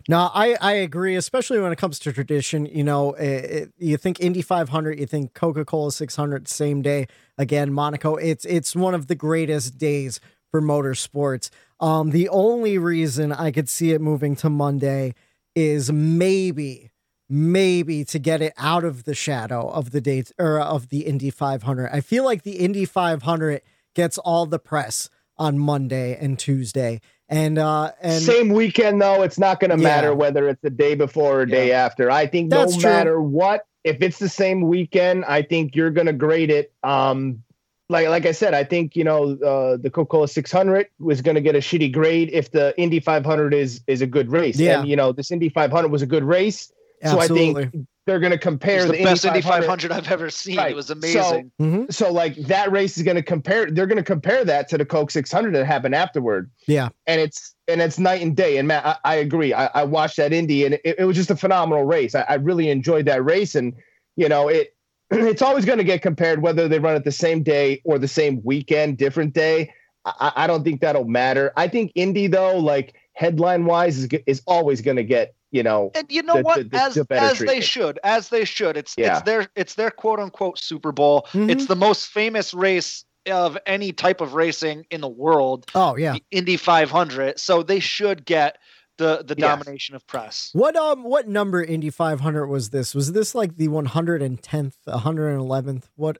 No, 0.07 0.29
I, 0.33 0.55
I 0.61 0.73
agree, 0.73 1.15
especially 1.15 1.59
when 1.59 1.71
it 1.71 1.77
comes 1.77 1.99
to 1.99 2.13
tradition. 2.13 2.65
You 2.65 2.83
know, 2.83 3.13
it, 3.13 3.25
it- 3.45 3.73
you 3.77 3.97
think 3.97 4.19
Indy 4.19 4.41
500, 4.41 4.99
you 4.99 5.05
think 5.05 5.33
Coca 5.33 5.65
Cola 5.65 5.91
600, 5.91 6.47
same 6.47 6.81
day 6.81 7.07
again, 7.37 7.71
Monaco. 7.73 8.15
It's 8.15 8.45
it's 8.45 8.75
one 8.75 8.93
of 8.95 9.07
the 9.07 9.15
greatest 9.15 9.77
days 9.77 10.19
for 10.51 10.61
motorsports. 10.61 11.49
Um, 11.79 12.09
the 12.11 12.27
only 12.29 12.77
reason 12.77 13.31
I 13.31 13.51
could 13.51 13.69
see 13.69 13.91
it 13.91 14.01
moving 14.01 14.35
to 14.37 14.49
Monday 14.49 15.13
is 15.55 15.91
maybe, 15.91 16.91
maybe 17.29 18.03
to 18.05 18.19
get 18.19 18.41
it 18.41 18.53
out 18.57 18.83
of 18.83 19.03
the 19.03 19.13
shadow 19.13 19.69
of 19.69 19.91
the 19.91 20.01
date 20.01 20.31
or 20.39 20.59
of 20.59 20.89
the 20.89 21.01
Indy 21.01 21.29
500. 21.29 21.89
I 21.93 22.01
feel 22.01 22.23
like 22.25 22.43
the 22.43 22.57
Indy 22.57 22.85
500 22.85 23.61
gets 23.95 24.17
all 24.17 24.45
the 24.45 24.59
press 24.59 25.09
on 25.37 25.57
Monday 25.59 26.17
and 26.19 26.37
Tuesday, 26.37 26.99
and 27.29 27.57
uh, 27.57 27.91
and 28.01 28.21
Same 28.21 28.49
weekend 28.49 29.01
though, 29.01 29.21
it's 29.21 29.39
not 29.39 29.59
going 29.59 29.69
to 29.71 29.77
Yeah. 29.77 29.83
matter 29.83 30.15
whether 30.15 30.49
it's 30.49 30.61
the 30.61 30.69
day 30.69 30.95
before 30.95 31.41
or 31.41 31.45
day 31.45 31.71
after. 31.71 32.09
I 32.11 32.25
think 32.27 32.49
That's 32.49 32.73
no 32.75 32.81
true. 32.81 32.89
matter 32.89 33.21
what, 33.21 33.65
if 33.83 34.01
it's 34.01 34.19
the 34.19 34.29
same 34.29 34.61
weekend, 34.67 35.25
I 35.25 35.43
think 35.43 35.75
you're 35.75 35.91
going 35.91 36.07
to 36.07 36.13
grade 36.13 36.49
it. 36.49 36.73
Um, 36.83 37.43
like 37.87 38.07
like 38.07 38.25
I 38.25 38.31
said, 38.31 38.53
I 38.53 38.63
think 38.63 38.95
you 38.95 39.03
know 39.03 39.33
uh, 39.33 39.77
the 39.77 39.89
Coca 39.89 40.09
Cola 40.09 40.27
600 40.27 40.87
was 40.99 41.21
going 41.21 41.35
to 41.35 41.41
get 41.41 41.55
a 41.55 41.59
shitty 41.59 41.91
grade 41.93 42.29
if 42.33 42.51
the 42.51 42.77
Indy 42.79 42.99
500 42.99 43.53
is 43.53 43.81
is 43.87 44.01
a 44.01 44.07
good 44.07 44.31
race. 44.31 44.59
Yeah. 44.59 44.79
And 44.79 44.89
you 44.89 44.95
know 44.95 45.11
this 45.11 45.31
Indy 45.31 45.49
500 45.49 45.87
was 45.89 46.01
a 46.01 46.07
good 46.07 46.23
race, 46.23 46.71
so. 47.03 47.19
I 47.19 47.27
think 47.27 47.87
they're 48.05 48.19
going 48.19 48.31
to 48.31 48.37
compare 48.37 48.79
It 48.79 48.81
was 48.83 48.91
the, 48.91 48.97
the, 48.97 49.03
best 49.03 49.25
Indy 49.25 49.41
500 49.41 49.65
500 49.67 49.91
I've 49.91 50.11
ever 50.11 50.29
seen. 50.29 50.57
Right. 50.57 50.71
It 50.71 50.75
was 50.75 50.87
So- 50.87 50.93
amazing. 50.93 51.51
Mhm. 51.61 51.93
So 51.93 52.11
like 52.11 52.35
that 52.47 52.71
race 52.71 52.97
is 52.97 53.03
going 53.03 53.17
to 53.17 53.21
compare. 53.23 53.69
They're 53.69 53.85
going 53.85 53.97
to 53.97 54.03
compare 54.03 54.43
that 54.45 54.67
to 54.69 54.77
the 54.77 54.85
Coke 54.85 55.11
600 55.11 55.53
that 55.53 55.65
happened 55.65 55.93
afterward. 55.95 56.49
Yeah. 56.67 56.89
and 57.07 57.21
it's 57.21 57.53
and 57.67 57.81
it's 57.81 57.99
night 57.99 58.21
and 58.23 58.35
day. 58.35 58.57
And 58.57 58.67
Matt, 58.67 58.85
I, 58.85 58.95
I 59.03 59.15
agree. 59.15 59.53
I, 59.53 59.67
I 59.67 59.83
watched 59.83 60.17
that 60.17 60.33
Indy, 60.33 60.65
and 60.65 60.73
it, 60.83 60.95
it 60.97 61.05
was 61.05 61.15
just 61.15 61.29
a 61.29 61.35
phenomenal 61.35 61.83
race. 61.85 62.15
I, 62.15 62.21
I 62.27 62.33
really 62.35 62.69
enjoyed 62.69 63.05
that 63.05 63.23
race, 63.23 63.53
and 63.53 63.73
you 64.15 64.27
know 64.27 64.47
it. 64.47 64.75
It's 65.11 65.41
always 65.41 65.65
going 65.65 65.79
to 65.79 65.83
get 65.83 66.01
compared 66.03 66.41
whether 66.43 66.67
they 66.67 66.77
run 66.79 66.95
it 66.95 67.03
the 67.03 67.11
same 67.11 67.41
day 67.43 67.81
or 67.83 67.97
the 67.99 68.07
same 68.07 68.41
weekend, 68.43 68.97
different 68.97 69.33
day. 69.33 69.71
I, 70.05 70.31
I 70.35 70.47
don't 70.47 70.63
think 70.63 70.81
that'll 70.81 71.05
matter. 71.05 71.51
I 71.57 71.67
think 71.67 71.91
Indy 71.95 72.27
though, 72.27 72.57
like 72.57 72.93
headline 73.13 73.65
wise, 73.65 73.97
is 73.97 74.07
is 74.25 74.41
always 74.47 74.81
going 74.81 74.97
to 74.97 75.03
get 75.03 75.33
you 75.51 75.63
know 75.63 75.91
And 75.95 76.05
you 76.11 76.21
know 76.23 76.35
the- 76.37 76.41
what? 76.43 76.57
the- 76.57 76.63
the- 76.65 76.77
as 76.77 76.93
the 76.95 77.05
better 77.05 77.25
as 77.25 77.39
they 77.39 77.61
should, 77.61 77.99
as 78.03 78.29
they 78.29 78.45
should. 78.45 78.77
It's 78.77 78.95
Yeah. 78.97 79.13
it's 79.17 79.21
their 79.25 79.47
it's 79.55 79.75
their 79.75 79.91
quote 79.91 80.19
unquote 80.19 80.59
Super 80.59 80.91
Bowl. 80.91 81.27
Mhm. 81.31 81.49
It's 81.51 81.65
the 81.67 81.75
most 81.75 82.07
famous 82.07 82.53
race 82.53 83.05
of 83.29 83.57
any 83.65 83.91
type 83.91 84.21
of 84.21 84.33
racing 84.33 84.85
in 84.89 85.01
the 85.01 85.09
world, 85.09 85.65
Oh 85.75 85.95
yeah. 85.97 86.13
the 86.13 86.23
Indy 86.31 86.57
500. 86.57 87.39
So 87.39 87.61
they 87.63 87.79
should 87.79 88.25
get 88.25 88.57
the 88.97 89.23
the 89.25 89.35
Yes. 89.37 89.47
domination 89.49 89.95
of 89.95 90.05
press. 90.07 90.49
What 90.53 90.75
um 90.75 91.03
what 91.03 91.27
number 91.27 91.63
Indy 91.63 91.89
500 91.89 92.47
was 92.47 92.69
this? 92.71 92.93
Was 92.95 93.11
this 93.13 93.33
like 93.35 93.55
the 93.57 93.67
110th, 93.67 94.75
111th? 94.87 95.89
What 95.95 96.17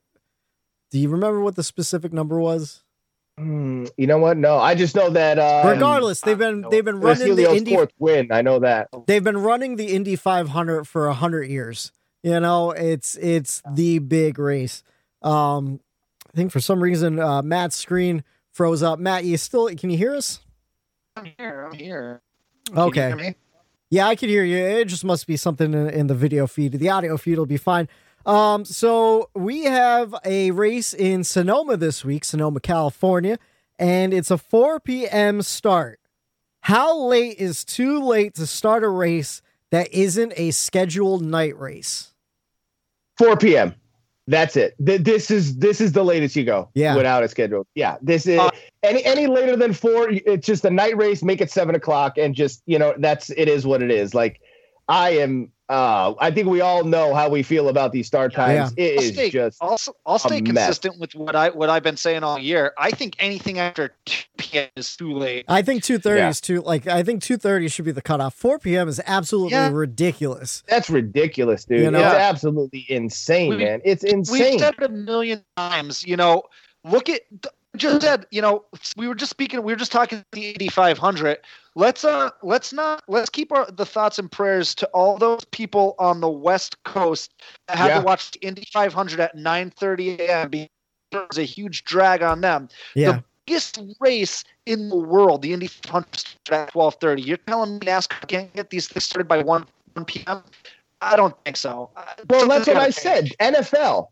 do 0.92 0.98
you 1.00 1.10
remember 1.10 1.40
what 1.42 1.56
the 1.56 1.64
specific 1.64 2.12
number 2.14 2.40
was? 2.40 2.84
Hmm, 3.40 3.86
you 3.96 4.06
know 4.06 4.18
what? 4.18 4.36
No, 4.36 4.58
I 4.58 4.76
just 4.76 4.96
know 4.96 5.10
that. 5.12 5.40
Um, 5.40 5.70
Regardless, 5.70 6.20
they've 6.20 6.38
been 6.38 6.66
they've 6.70 6.84
been 6.84 7.00
running 7.00 7.20
the 7.36 7.44
Helio's 7.44 7.56
Indy 7.58 7.74
fourth 7.74 7.94
win. 7.98 8.34
I 8.34 8.42
know 8.42 8.60
that. 8.60 8.90
they've 9.08 9.24
been 9.24 9.38
running 9.38 9.78
the 9.78 9.96
Indy 9.96 10.18
500 10.18 10.86
for 10.86 11.08
100 11.08 11.44
years. 11.50 11.94
You 12.22 12.42
know, 12.42 12.72
it's 12.72 13.16
it's 13.16 13.62
the 13.74 14.00
big 14.00 14.38
race. 14.40 14.84
Um 15.22 15.80
I 16.34 16.36
think 16.36 16.52
for 16.52 16.60
some 16.60 16.84
reason 16.84 17.18
uh 17.18 17.42
Matt's 17.42 17.78
screen 17.78 18.26
froze 18.52 18.84
up. 18.84 19.00
Matt, 19.00 19.24
you 19.24 19.38
still 19.38 19.74
can 19.76 19.90
you 19.90 19.98
hear 19.98 20.16
us? 20.16 20.42
I'm 21.16 21.32
here. 21.38 21.66
I'm 21.72 21.78
here. 21.78 22.22
Can 22.68 22.76
you 22.76 22.84
Okay. 22.84 23.08
hear 23.08 23.16
me? 23.16 23.36
Yeah, 23.90 24.08
I 24.08 24.16
can 24.16 24.28
hear 24.28 24.44
you. 24.44 24.58
It 24.58 24.86
just 24.90 25.06
must 25.06 25.28
be 25.28 25.38
something 25.38 25.74
in, 25.74 25.90
in 25.90 26.08
the 26.08 26.14
video 26.14 26.46
feed. 26.46 26.74
The 26.74 26.90
audio 26.90 27.16
feed 27.16 27.38
will 27.38 27.46
be 27.46 27.58
fine. 27.58 27.88
Um, 28.26 28.66
so 28.66 29.30
we 29.34 29.64
have 29.64 30.14
a 30.26 30.52
race 30.52 30.94
in 30.94 31.24
Sonoma 31.24 31.78
this 31.78 32.04
week, 32.06 32.24
Sonoma, 32.26 32.60
California, 32.60 33.38
and 33.78 34.14
it's 34.14 34.30
a 34.30 34.38
4 34.38 34.80
p.m. 34.82 35.42
start. 35.42 36.00
How 36.62 36.98
late 36.98 37.38
is 37.38 37.64
too 37.64 38.04
late 38.04 38.36
to 38.36 38.46
start 38.46 38.84
a 38.84 38.90
race 38.90 39.42
that 39.72 39.92
isn't 39.94 40.34
a 40.36 40.52
scheduled 40.52 41.24
night 41.24 41.58
race? 41.58 42.14
4 43.18 43.38
p.m. 43.38 43.74
That's 44.28 44.56
it. 44.56 44.76
Th- 44.86 45.02
This 45.02 45.32
is 45.32 45.58
this 45.58 45.82
is 45.82 45.94
the 45.94 46.04
latest 46.04 46.36
you 46.36 46.44
go. 46.44 46.70
Yeah. 46.76 46.96
Without 46.96 47.24
a 47.24 47.28
schedule. 47.28 47.66
Yeah. 47.74 47.98
This 48.02 48.28
is 48.28 48.38
Uh, 48.40 48.52
any 48.84 49.04
any 49.04 49.26
later 49.26 49.56
than 49.56 49.74
four. 49.74 50.10
It's 50.12 50.46
just 50.46 50.64
a 50.66 50.70
night 50.70 50.96
race. 50.98 51.24
Make 51.24 51.42
it 51.42 51.50
seven 51.50 51.74
o'clock, 51.74 52.18
and 52.20 52.36
just 52.36 52.62
you 52.68 52.78
know 52.78 52.94
that's 53.00 53.32
it 53.32 53.48
is 53.50 53.66
what 53.66 53.82
it 53.82 53.90
is. 53.90 54.14
Like 54.14 54.40
I 54.88 55.12
am. 55.12 55.52
Uh, 55.70 56.16
I 56.20 56.32
think 56.32 56.48
we 56.48 56.62
all 56.62 56.84
know 56.84 57.14
how 57.14 57.30
we 57.30 57.44
feel 57.44 57.70
about 57.70 57.92
these 57.92 58.08
start 58.08 58.34
times. 58.34 58.74
It 58.76 58.98
I'll 58.98 59.04
is 59.04 59.14
stay, 59.14 59.30
just 59.30 59.58
I'll, 59.62 59.78
I'll 60.04 60.18
stay 60.18 60.42
mess. 60.42 60.66
consistent 60.66 61.00
with 61.00 61.14
what 61.14 61.36
I 61.36 61.50
what 61.50 61.70
I've 61.70 61.84
been 61.84 61.96
saying 61.96 62.24
all 62.24 62.40
year. 62.40 62.74
I 62.80 62.90
think 62.90 63.16
anything 63.20 63.60
after 63.60 63.94
2 64.06 64.24
p.m. 64.38 64.70
is 64.76 64.98
too 64.98 65.14
late. 65.14 65.46
I 65.48 65.62
think 65.62 65.84
2:30 65.84 66.18
Yeah. 66.18 66.30
is 66.30 66.42
too 66.42 66.62
like 66.62 66.88
I 66.88 67.04
think 67.04 67.22
2:30 67.22 67.72
should 67.72 67.86
be 67.86 67.92
the 67.92 68.02
cutoff. 68.02 68.34
4 68.34 68.58
p.m. 68.58 68.88
is 68.88 69.00
absolutely 69.06 69.52
Yeah. 69.52 69.70
ridiculous. 69.72 70.64
that's 70.68 70.90
ridiculous, 70.90 71.66
dude. 71.66 71.82
You 71.82 71.92
know? 71.92 72.00
It's 72.00 72.16
absolutely 72.16 72.88
insane, 72.90 73.52
We- 73.52 73.58
man. 73.58 73.82
It's 73.86 74.04
insane. 74.04 74.34
We've 74.34 74.42
insane. 74.54 74.60
said 74.60 74.74
it 74.80 74.84
a 74.84 74.90
million 74.90 75.44
times. 75.56 76.04
You 76.04 76.18
know, 76.18 76.44
look 76.84 77.10
at 77.10 77.22
just 77.80 78.02
said. 78.02 78.26
You 78.32 78.42
know, 78.42 78.66
we 78.96 79.08
were 79.08 79.16
just 79.16 79.32
speaking. 79.32 79.64
We 79.64 79.74
were 79.74 79.78
just 79.78 79.92
talking 79.92 80.24
the 80.32 80.52
Indy 80.52 80.68
500. 80.68 81.40
Let's 81.76 82.04
uh, 82.04 82.30
let's 82.44 82.74
not 82.74 83.04
let's 83.08 83.30
keep 83.30 83.52
our 83.52 83.70
the 83.72 83.86
thoughts 83.86 84.20
and 84.20 84.32
prayers 84.32 84.76
to 84.76 84.88
all 84.88 85.18
those 85.18 85.46
people 85.46 85.96
on 85.98 86.22
the 86.22 86.30
West 86.30 86.82
Coast 86.84 87.34
that 87.68 87.78
had 87.78 87.88
Yeah. 87.88 88.00
to 88.00 88.06
watch 88.06 88.32
the 88.32 88.40
Indy 88.40 88.68
500 88.72 89.20
at 89.20 89.36
9:30 89.36 90.20
a.m. 90.20 90.50
because 90.50 90.70
there 91.12 91.26
was 91.28 91.38
a 91.38 91.44
huge 91.44 91.84
drag 91.86 92.22
on 92.22 92.42
them. 92.42 92.70
Yeah. 92.96 93.14
The 93.14 93.24
biggest 93.46 93.80
race 94.00 94.44
in 94.66 94.90
the 94.90 94.98
world, 94.98 95.42
the 95.42 95.54
Indy 95.54 95.68
500 95.68 96.16
started 96.16 96.64
at 96.64 96.74
12:30. 96.74 97.26
You're 97.26 97.38
telling 97.38 97.74
me 97.74 97.80
NASCAR 97.80 98.28
can't 98.28 98.54
get 98.54 98.70
these 98.70 98.88
things 98.88 99.06
started 99.06 99.28
by 99.28 99.42
1 99.42 99.66
1 99.94 100.06
p.m. 100.06 100.44
I 101.02 101.16
don't 101.16 101.36
think 101.46 101.56
so. 101.56 101.90
Well, 102.30 102.48
that's 102.48 102.68
what 102.68 102.78
I 102.78 102.90
said. 102.90 103.32
NFL, 103.40 104.10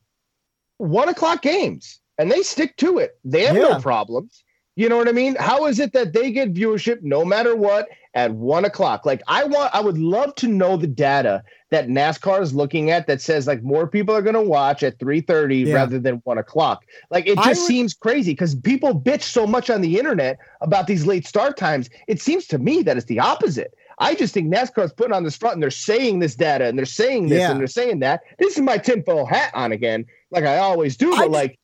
one 0.78 1.10
o'clock 1.10 1.42
games, 1.42 2.00
and 2.18 2.32
they 2.32 2.42
stick 2.44 2.76
to 2.78 2.98
it. 3.00 3.18
They 3.24 3.44
have 3.46 3.56
Yeah. 3.56 3.64
no 3.70 3.80
problems. 3.80 4.44
You 4.76 4.90
know 4.90 4.98
what 4.98 5.08
I 5.08 5.12
mean? 5.12 5.36
How 5.40 5.66
is 5.66 5.80
it 5.80 5.94
that 5.94 6.14
they 6.14 6.32
get 6.32 6.54
viewership 6.54 7.00
no 7.02 7.26
matter 7.26 7.56
what 7.56 7.88
at 8.14 8.32
one 8.34 8.64
o'clock? 8.64 9.08
Like 9.08 9.24
I 9.28 9.44
want, 9.44 9.74
I 9.74 9.80
would 9.82 9.98
love 9.98 10.36
to 10.36 10.48
know 10.48 10.78
the 10.78 10.86
data 10.86 11.42
that 11.72 11.88
NASCAR 11.88 12.42
is 12.44 12.54
looking 12.54 12.92
at 12.92 13.08
that 13.08 13.20
says 13.20 13.48
like 13.48 13.64
more 13.64 13.88
people 13.88 14.16
are 14.16 14.22
going 14.22 14.36
to 14.36 14.42
watch 14.42 14.84
at 14.84 15.00
three 15.00 15.20
thirty 15.22 15.58
Yeah. 15.62 15.74
rather 15.74 15.98
than 15.98 16.22
one 16.26 16.38
o'clock. 16.38 16.84
Like 17.10 17.26
it 17.28 17.38
just 17.40 17.62
would- 17.62 17.68
seems 17.68 17.96
crazy 17.96 18.34
because 18.34 18.54
people 18.54 18.94
bitch 18.94 19.24
so 19.24 19.48
much 19.48 19.72
on 19.72 19.82
the 19.82 19.98
internet 19.98 20.38
about 20.62 20.86
these 20.86 21.08
late 21.08 21.26
start 21.26 21.58
times. 21.58 21.90
It 22.08 22.22
seems 22.22 22.46
to 22.48 22.60
me 22.60 22.84
that 22.84 22.98
it's 22.98 23.08
the 23.08 23.20
opposite. 23.20 23.74
I 23.98 24.14
just 24.14 24.32
think 24.36 24.54
NASCAR 24.54 24.86
is 24.86 24.94
putting 24.94 25.14
on 25.14 25.24
this 25.24 25.36
front 25.36 25.56
and 25.56 25.64
they're 25.64 25.72
saying 25.72 26.20
this 26.20 26.36
data 26.36 26.66
and 26.66 26.78
they're 26.78 26.86
saying 26.86 27.30
this 27.30 27.40
Yeah. 27.40 27.50
and 27.50 27.60
they're 27.60 27.66
saying 27.66 27.98
that. 28.02 28.22
This 28.38 28.54
is 28.56 28.62
my 28.62 28.78
tinfoil 28.78 29.26
hat 29.26 29.50
on 29.56 29.72
again, 29.72 30.06
like 30.30 30.44
I 30.44 30.60
always 30.60 30.96
do. 30.96 31.10
But 31.16 31.24
ju- 31.26 31.30
like, 31.32 31.58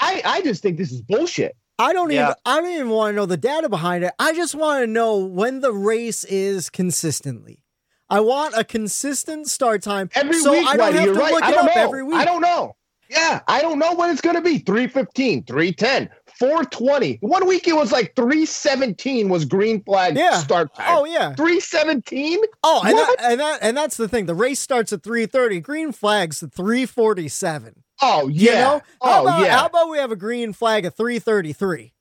I 0.00 0.22
I 0.24 0.40
just 0.42 0.62
think 0.62 0.78
this 0.78 0.90
is 0.92 1.02
bullshit. 1.02 1.56
I 1.78 1.92
don't 1.92 2.10
even 2.12 2.34
I 2.44 2.60
don't 2.60 2.70
even 2.72 2.90
want 2.90 3.12
to 3.12 3.16
know 3.16 3.26
the 3.26 3.36
data 3.36 3.68
behind 3.68 4.04
it. 4.04 4.12
I 4.18 4.32
just 4.34 4.54
want 4.54 4.82
to 4.82 4.86
know 4.86 5.16
when 5.18 5.60
the 5.60 5.72
race 5.72 6.24
is 6.24 6.68
consistently. 6.70 7.62
I 8.08 8.20
want 8.20 8.54
a 8.56 8.64
consistent 8.64 9.48
start 9.48 9.82
time 9.82 10.10
Every 10.14 10.34
so 10.34 10.50
week, 10.52 10.66
I 10.66 10.76
don't 10.76 10.92
Whitey, 10.92 10.96
have 10.96 11.04
you're 11.04 11.14
to 11.14 11.20
right. 11.20 11.32
look 11.32 11.42
I 11.44 11.50
it 11.50 11.54
don't 11.54 11.68
up 11.68 11.76
know. 11.76 11.82
every 11.82 12.02
week. 12.02 12.16
I 12.16 12.24
don't 12.24 12.40
know. 12.42 12.74
Yeah, 13.08 13.40
I 13.48 13.60
don't 13.60 13.78
know 13.80 13.94
when 13.94 14.10
it's 14.10 14.20
going 14.20 14.36
to 14.36 14.42
be 14.42 14.58
315, 14.58 15.44
310, 15.44 16.08
420. 16.38 17.18
One 17.22 17.46
week 17.48 17.66
it 17.66 17.74
was 17.74 17.90
like 17.92 18.14
317 18.14 19.28
was 19.28 19.44
green 19.44 19.82
flag 19.82 20.16
Yeah. 20.16 20.38
start 20.38 20.74
time. 20.74 20.86
Oh 20.88 21.04
yeah. 21.04 21.34
317? 21.34 22.38
Oh, 22.62 22.82
and 22.84 22.96
that, 22.96 23.08
What? 23.08 23.20
and 23.22 23.40
that 23.40 23.58
and 23.62 23.76
that's 23.76 23.96
the 23.96 24.08
thing. 24.08 24.26
The 24.26 24.34
race 24.34 24.60
starts 24.60 24.92
at 24.92 25.02
3:30. 25.02 25.60
Green 25.62 25.92
flags 25.92 26.42
at 26.42 26.50
3:47. 26.52 27.74
Oh, 28.02 28.28
yeah. 28.28 28.50
You 28.52 28.58
know? 28.58 28.82
How 29.02 29.18
oh, 29.18 29.22
about, 29.22 29.40
yeah. 29.42 29.56
How 29.58 29.66
about 29.66 29.90
we 29.90 29.98
have 29.98 30.10
a 30.12 30.16
green 30.16 30.52
flag 30.52 30.84
at 30.84 30.96
3:33? 30.96 31.92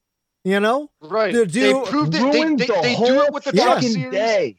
You 0.46 0.60
know? 0.60 0.90
Right. 1.02 1.32
To 1.34 1.46
they 1.46 1.72
do- 1.72 1.84
proved 1.86 2.16
it. 2.16 2.32
They, 2.32 2.44
they, 2.44 2.56
the 2.66 2.80
they 2.82 2.96
do 2.96 3.22
it 3.24 3.34
with 3.34 3.44
the 3.44 3.52
truck 3.52 3.76
fucking 3.76 3.90
series. 3.92 4.12
day. 4.12 4.58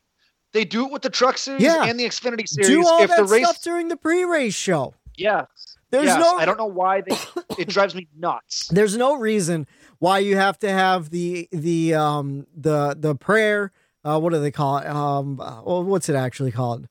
They 0.53 0.65
do 0.65 0.87
it 0.87 0.93
with 0.93 1.03
the 1.03 1.11
truck 1.11 1.39
series 1.39 1.63
Yeah. 1.63 1.85
and 1.85 1.99
the 1.99 2.05
Xfinity 2.05 2.47
series. 2.49 2.69
Do 2.69 2.85
all 2.87 3.03
if 3.03 3.09
that 3.11 3.19
the 3.19 3.25
race, 3.25 3.45
stuff 3.47 3.63
during 3.63 3.89
the 3.89 3.97
pre-race 3.97 4.55
show. 4.55 4.95
yeah, 5.17 5.47
There's 5.91 6.07
yes, 6.07 6.19
no 6.19 6.37
I 6.39 6.45
don't 6.45 6.59
know 6.59 6.67
why 6.67 7.03
they. 7.03 7.17
it 7.59 7.69
drives 7.69 7.95
me 7.95 8.09
nuts. 8.17 8.67
there's 8.69 8.97
no 8.97 9.17
reason 9.17 9.67
why 10.01 10.19
you 10.19 10.37
have 10.37 10.59
to 10.61 10.69
have 10.71 11.11
the 11.11 11.49
the 11.53 11.95
um 11.95 12.47
the 12.57 12.97
the 12.99 13.15
prayer 13.15 13.71
uh 14.05 14.19
what 14.19 14.33
do 14.33 14.41
they 14.41 14.51
call 14.51 14.79
it 14.79 14.87
um 14.87 15.41
uh, 15.41 15.63
well, 15.63 15.85
what's 15.85 16.09
it 16.09 16.17
actually 16.17 16.51
called 16.53 16.89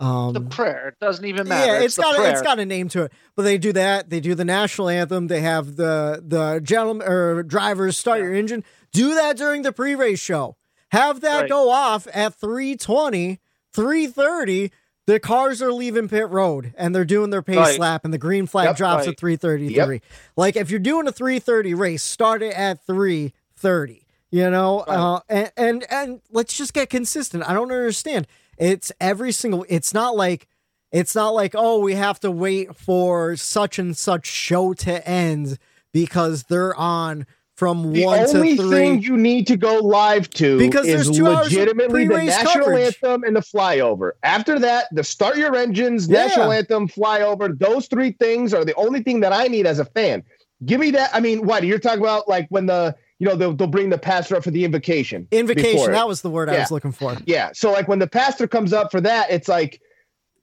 um 0.00 0.32
The 0.32 0.40
prayer 0.40 0.88
it 0.88 0.94
doesn't 1.00 1.24
even 1.24 1.46
matter. 1.46 1.66
yeah, 1.74 1.78
it's, 1.78 1.96
it's 1.96 1.96
got 1.98 2.18
a, 2.18 2.30
it's 2.30 2.42
got 2.42 2.58
a 2.58 2.66
name 2.66 2.88
to 2.90 3.02
it. 3.04 3.12
But 3.36 3.42
they 3.42 3.58
do 3.58 3.72
that. 3.74 4.10
They 4.10 4.20
do 4.20 4.34
the 4.34 4.44
national 4.44 4.88
anthem. 4.88 5.26
They 5.28 5.42
have 5.42 5.76
the 5.76 6.22
the 6.26 6.60
gentlemen 6.62 7.06
or 7.06 7.42
drivers 7.42 7.96
start 7.98 8.20
your 8.20 8.34
engine. 8.34 8.64
Do 8.92 9.14
that 9.14 9.36
during 9.36 9.62
the 9.62 9.72
pre-race 9.72 10.18
show. 10.18 10.56
Have 10.90 11.20
that 11.20 11.42
Right. 11.42 11.48
go 11.48 11.70
off 11.70 12.08
at 12.12 12.34
320, 12.34 13.38
330. 13.72 14.72
The 15.06 15.18
cars 15.20 15.60
are 15.62 15.72
leaving 15.72 16.08
pit 16.08 16.28
road 16.30 16.72
and 16.76 16.94
they're 16.94 17.04
doing 17.04 17.30
their 17.30 17.42
pace 17.42 17.56
Right. 17.56 17.78
lap 17.78 18.04
and 18.04 18.12
the 18.14 18.18
green 18.18 18.46
flag 18.46 18.66
Yep, 18.68 18.76
drops 18.76 19.06
right. 19.06 19.08
at 19.12 19.18
333. 19.18 20.00
Like 20.36 20.56
if 20.56 20.70
you're 20.70 20.78
doing 20.80 21.06
a 21.08 21.12
330 21.12 21.74
race, 21.74 22.02
start 22.02 22.42
it 22.42 22.54
at 22.54 22.84
330. 22.86 24.06
You 24.32 24.48
know, 24.48 24.80
uh, 24.80 25.20
and, 25.28 25.50
and 25.56 25.86
and 25.90 26.20
let's 26.30 26.56
just 26.56 26.72
get 26.72 26.88
consistent. 26.88 27.42
I 27.48 27.52
don't 27.52 27.72
understand. 27.72 28.28
It's 28.60 28.92
every 29.00 29.32
single. 29.32 29.64
It's 29.68 29.92
not 29.94 30.16
like 30.16 30.46
it's 30.92 31.14
not 31.14 31.30
like 31.34 31.54
oh 31.56 31.78
we 31.80 31.94
have 31.94 32.20
to 32.20 32.30
wait 32.30 32.76
for 32.76 33.36
such 33.36 33.78
and 33.78 33.96
such 33.96 34.26
show 34.26 34.74
to 34.74 35.08
end 35.08 35.58
because 35.92 36.44
they're 36.44 36.74
on 36.76 37.26
from 37.56 37.92
The 37.92 38.04
one 38.04 38.20
only 38.20 38.56
to 38.56 38.62
three. 38.62 38.70
thing 38.70 39.02
you 39.02 39.16
need 39.18 39.46
to 39.48 39.56
go 39.56 39.74
live 39.80 40.30
to 40.30 40.56
Because 40.58 40.86
is 40.86 41.06
there's 41.06 41.16
two 41.16 41.24
legitimately 41.24 42.06
the 42.08 42.16
national 42.24 42.64
coverage. 42.64 42.96
anthem 43.02 43.22
and 43.24 43.36
the 43.36 43.40
flyover. 43.40 44.12
After 44.22 44.58
that, 44.60 44.86
the 44.92 45.04
start 45.04 45.36
your 45.36 45.54
engines, 45.54 46.08
national 46.08 46.52
anthem, 46.52 46.88
flyover. 46.88 47.58
Those 47.58 47.86
three 47.86 48.12
things 48.12 48.54
are 48.54 48.64
the 48.64 48.74
only 48.76 49.02
thing 49.02 49.20
that 49.20 49.32
I 49.34 49.46
need 49.48 49.66
as 49.66 49.78
a 49.78 49.84
fan. 49.84 50.22
Give 50.64 50.80
me 50.80 50.90
that. 50.92 51.10
I 51.14 51.20
mean, 51.20 51.44
what 51.46 51.62
you're 51.64 51.78
talking 51.78 52.00
about? 52.00 52.28
Like 52.28 52.46
when 52.50 52.66
the 52.66 52.94
you 53.20 53.28
know 53.28 53.36
they'll, 53.36 53.54
they'll 53.54 53.68
bring 53.68 53.90
the 53.90 53.98
pastor 53.98 54.34
up 54.34 54.42
for 54.42 54.50
the 54.50 54.64
invocation. 54.64 55.28
Invocation. 55.30 55.92
That 55.92 56.08
was 56.08 56.22
the 56.22 56.30
word 56.30 56.48
I 56.48 56.58
was 56.58 56.70
looking 56.70 56.90
for. 56.90 57.16
Yeah. 57.26 57.50
So 57.52 57.70
like 57.70 57.86
when 57.86 58.00
the 58.00 58.08
pastor 58.08 58.48
comes 58.48 58.72
up 58.72 58.90
for 58.90 59.00
that, 59.02 59.30
it's 59.30 59.46
like, 59.46 59.80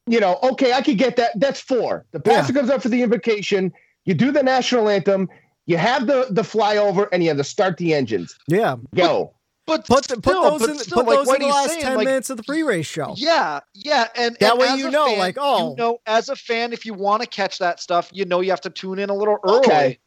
you 0.06 0.20
know, 0.20 0.38
okay, 0.44 0.72
I 0.74 0.82
could 0.82 0.98
get 0.98 1.16
that. 1.18 1.32
That's 1.40 1.60
four. 1.60 2.06
The 2.12 2.20
pastor 2.20 2.54
comes 2.54 2.70
up 2.70 2.84
for 2.84 2.90
the 2.90 3.02
invocation. 3.02 3.74
You 4.06 4.14
do 4.14 4.32
the 4.32 4.44
national 4.44 4.88
anthem. 4.88 5.28
You 5.66 5.78
have 5.78 6.08
the 6.08 6.28
the 6.30 6.44
flyover, 6.44 7.10
and 7.12 7.24
you 7.24 7.30
have 7.30 7.38
to 7.38 7.44
start 7.44 7.78
the 7.78 7.94
engines. 7.94 8.38
Yeah. 8.48 8.76
Go. 8.96 9.34
But 9.66 9.86
Put 9.86 10.08
the, 10.08 10.16
put 10.16 10.32
those 10.32 10.62
but 10.62 10.70
in, 10.70 10.78
still, 10.78 11.00
put 11.00 11.08
like 11.08 11.18
those 11.18 11.36
in 11.36 11.42
the 11.42 11.48
last 11.48 11.72
saying, 11.72 11.82
ten 11.82 11.98
like, 11.98 12.06
minutes 12.06 12.30
of 12.30 12.38
the 12.38 12.44
pre-race 12.44 12.88
show. 12.88 13.16
Yeah, 13.18 13.60
yeah, 13.74 14.08
and 14.16 14.38
That 14.40 14.52
and 14.52 14.60
way 14.62 14.76
you 14.78 14.90
know, 14.90 15.08
fan, 15.08 15.20
like, 15.20 15.36
oh. 15.38 15.72
you 15.72 15.76
know, 15.76 15.98
as 16.06 16.30
a 16.30 16.38
fan, 16.38 16.72
if 16.72 16.86
you 16.86 16.94
want 16.94 17.22
to 17.22 17.28
catch 17.28 17.58
that 17.58 17.82
stuff, 17.82 18.10
you 18.14 18.24
know, 18.24 18.40
you 18.40 18.50
have 18.52 18.62
to 18.62 18.70
tune 18.70 18.98
in 18.98 19.10
a 19.10 19.14
little 19.14 19.40
early. 19.46 19.58
Okay. 19.58 20.00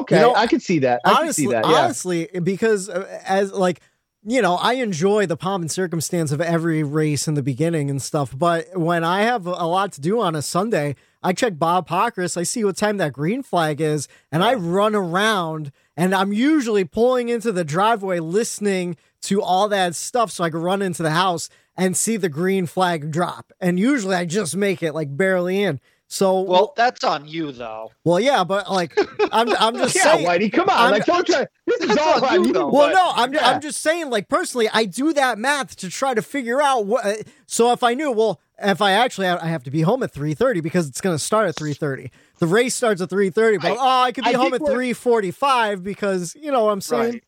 Okay. 0.00 0.16
You 0.16 0.22
know, 0.22 0.34
I 0.34 0.46
could 0.46 0.62
see 0.62 0.80
that. 0.80 1.00
I 1.04 1.20
honestly, 1.20 1.44
see 1.44 1.50
that. 1.50 1.64
Yeah. 1.66 1.72
honestly, 1.72 2.28
because 2.42 2.88
uh, 2.88 3.06
as 3.26 3.52
like 3.52 3.80
you 4.28 4.42
know, 4.42 4.56
I 4.56 4.74
enjoy 4.74 5.26
the 5.26 5.36
pomp 5.36 5.62
and 5.62 5.70
circumstance 5.70 6.32
of 6.32 6.40
every 6.40 6.82
race 6.82 7.28
in 7.28 7.34
the 7.34 7.44
beginning 7.44 7.88
and 7.88 8.02
stuff. 8.02 8.36
But 8.36 8.76
when 8.76 9.04
I 9.04 9.22
have 9.22 9.46
a 9.46 9.66
lot 9.66 9.92
to 9.92 10.00
do 10.00 10.20
on 10.20 10.34
a 10.34 10.42
Sunday, 10.42 10.96
I 11.22 11.32
check 11.32 11.60
Bob 11.60 11.88
Pockrass. 11.88 12.36
I 12.36 12.42
see 12.42 12.64
what 12.64 12.76
time 12.76 12.96
that 12.96 13.12
green 13.12 13.44
flag 13.44 13.80
is, 13.80 14.08
and 14.32 14.42
I 14.42 14.54
run 14.54 14.96
around. 14.96 15.70
And 15.96 16.12
I'm 16.12 16.32
usually 16.32 16.84
pulling 16.84 17.28
into 17.28 17.52
the 17.52 17.64
driveway, 17.64 18.18
listening 18.18 18.96
to 19.22 19.40
all 19.40 19.68
that 19.68 19.94
stuff, 19.94 20.32
so 20.32 20.42
I 20.42 20.50
can 20.50 20.60
run 20.60 20.82
into 20.82 21.04
the 21.04 21.10
house 21.10 21.48
and 21.76 21.96
see 21.96 22.16
the 22.16 22.28
green 22.28 22.66
flag 22.66 23.12
drop. 23.12 23.52
And 23.60 23.78
usually, 23.78 24.16
I 24.16 24.24
just 24.24 24.56
make 24.56 24.82
it 24.82 24.92
like 24.92 25.16
barely 25.16 25.62
in. 25.62 25.80
So 26.08 26.42
Well, 26.42 26.72
that's 26.76 27.02
on 27.02 27.26
you 27.26 27.50
though. 27.50 27.90
well, 28.04 28.20
yeah, 28.20 28.44
but 28.44 28.70
like 28.70 28.96
I'm, 29.32 29.48
I'm 29.56 29.74
just 29.76 29.96
Yeah, 29.96 30.02
saying. 30.04 30.26
Whitey, 30.26 30.52
come 30.52 30.68
on. 30.68 30.76
I'm- 30.78 30.90
like, 30.92 31.04
don't 31.04 31.26
try. 31.26 31.46
This 31.66 31.80
is 31.80 31.96
all 31.98 32.14
on 32.14 32.24
on 32.24 32.34
you, 32.42 32.46
you. 32.46 32.52
though. 32.52 32.68
Well, 32.68 32.88
but- 32.88 32.94
no, 32.94 33.12
I'm 33.14 33.34
yeah. 33.34 33.48
I'm 33.50 33.60
just 33.60 33.80
saying, 33.82 34.08
like 34.10 34.28
personally, 34.28 34.68
I 34.72 34.84
do 34.84 35.12
that 35.14 35.36
math 35.38 35.74
to 35.76 35.90
try 35.90 36.14
to 36.14 36.22
figure 36.22 36.62
out 36.62 36.86
what. 36.86 37.04
uh, 37.04 37.14
So 37.46 37.72
if 37.72 37.82
I 37.82 37.94
knew, 37.94 38.12
well, 38.12 38.40
if 38.62 38.80
I 38.80 38.92
actually 38.92 39.26
I 39.26 39.46
have 39.48 39.64
to 39.64 39.70
be 39.72 39.80
home 39.82 40.02
at 40.04 40.12
three 40.12 40.32
thirty 40.34 40.60
because 40.60 40.86
it's 40.88 41.00
going 41.00 41.14
to 41.14 41.18
start 41.22 41.48
at 41.48 41.56
three 41.56 41.74
thirty. 41.74 42.12
The 42.38 42.46
race 42.46 42.74
starts 42.76 43.00
at 43.02 43.10
three 43.10 43.30
thirty, 43.30 43.58
but 43.58 43.70
Right. 43.70 43.78
oh, 43.80 44.02
I 44.02 44.12
could 44.12 44.24
be 44.24 44.30
I 44.30 44.34
home 44.34 44.54
at 44.54 44.64
three 44.64 44.92
forty 44.92 45.32
five 45.32 45.82
because 45.82 46.36
you 46.40 46.52
know 46.52 46.64
what 46.66 46.70
I'm 46.70 46.80
saying. 46.80 47.20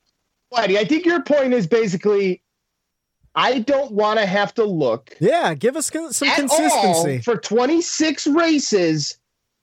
Right. 0.53 0.69
Whitey, 0.71 0.77
I 0.77 0.85
think 0.85 1.05
your 1.05 1.21
point 1.23 1.53
is 1.53 1.67
basically, 1.67 2.43
I 3.39 3.61
don't 3.61 3.93
want 3.93 4.19
to 4.19 4.27
have 4.27 4.53
to 4.55 4.65
look 4.65 5.17
Yeah, 5.21 5.55
give 5.55 5.77
us 5.77 5.91
con- 5.91 6.13
some 6.13 6.29
consistency. 6.31 7.19
for 7.23 7.37
26 7.37 8.27
races. 8.27 9.17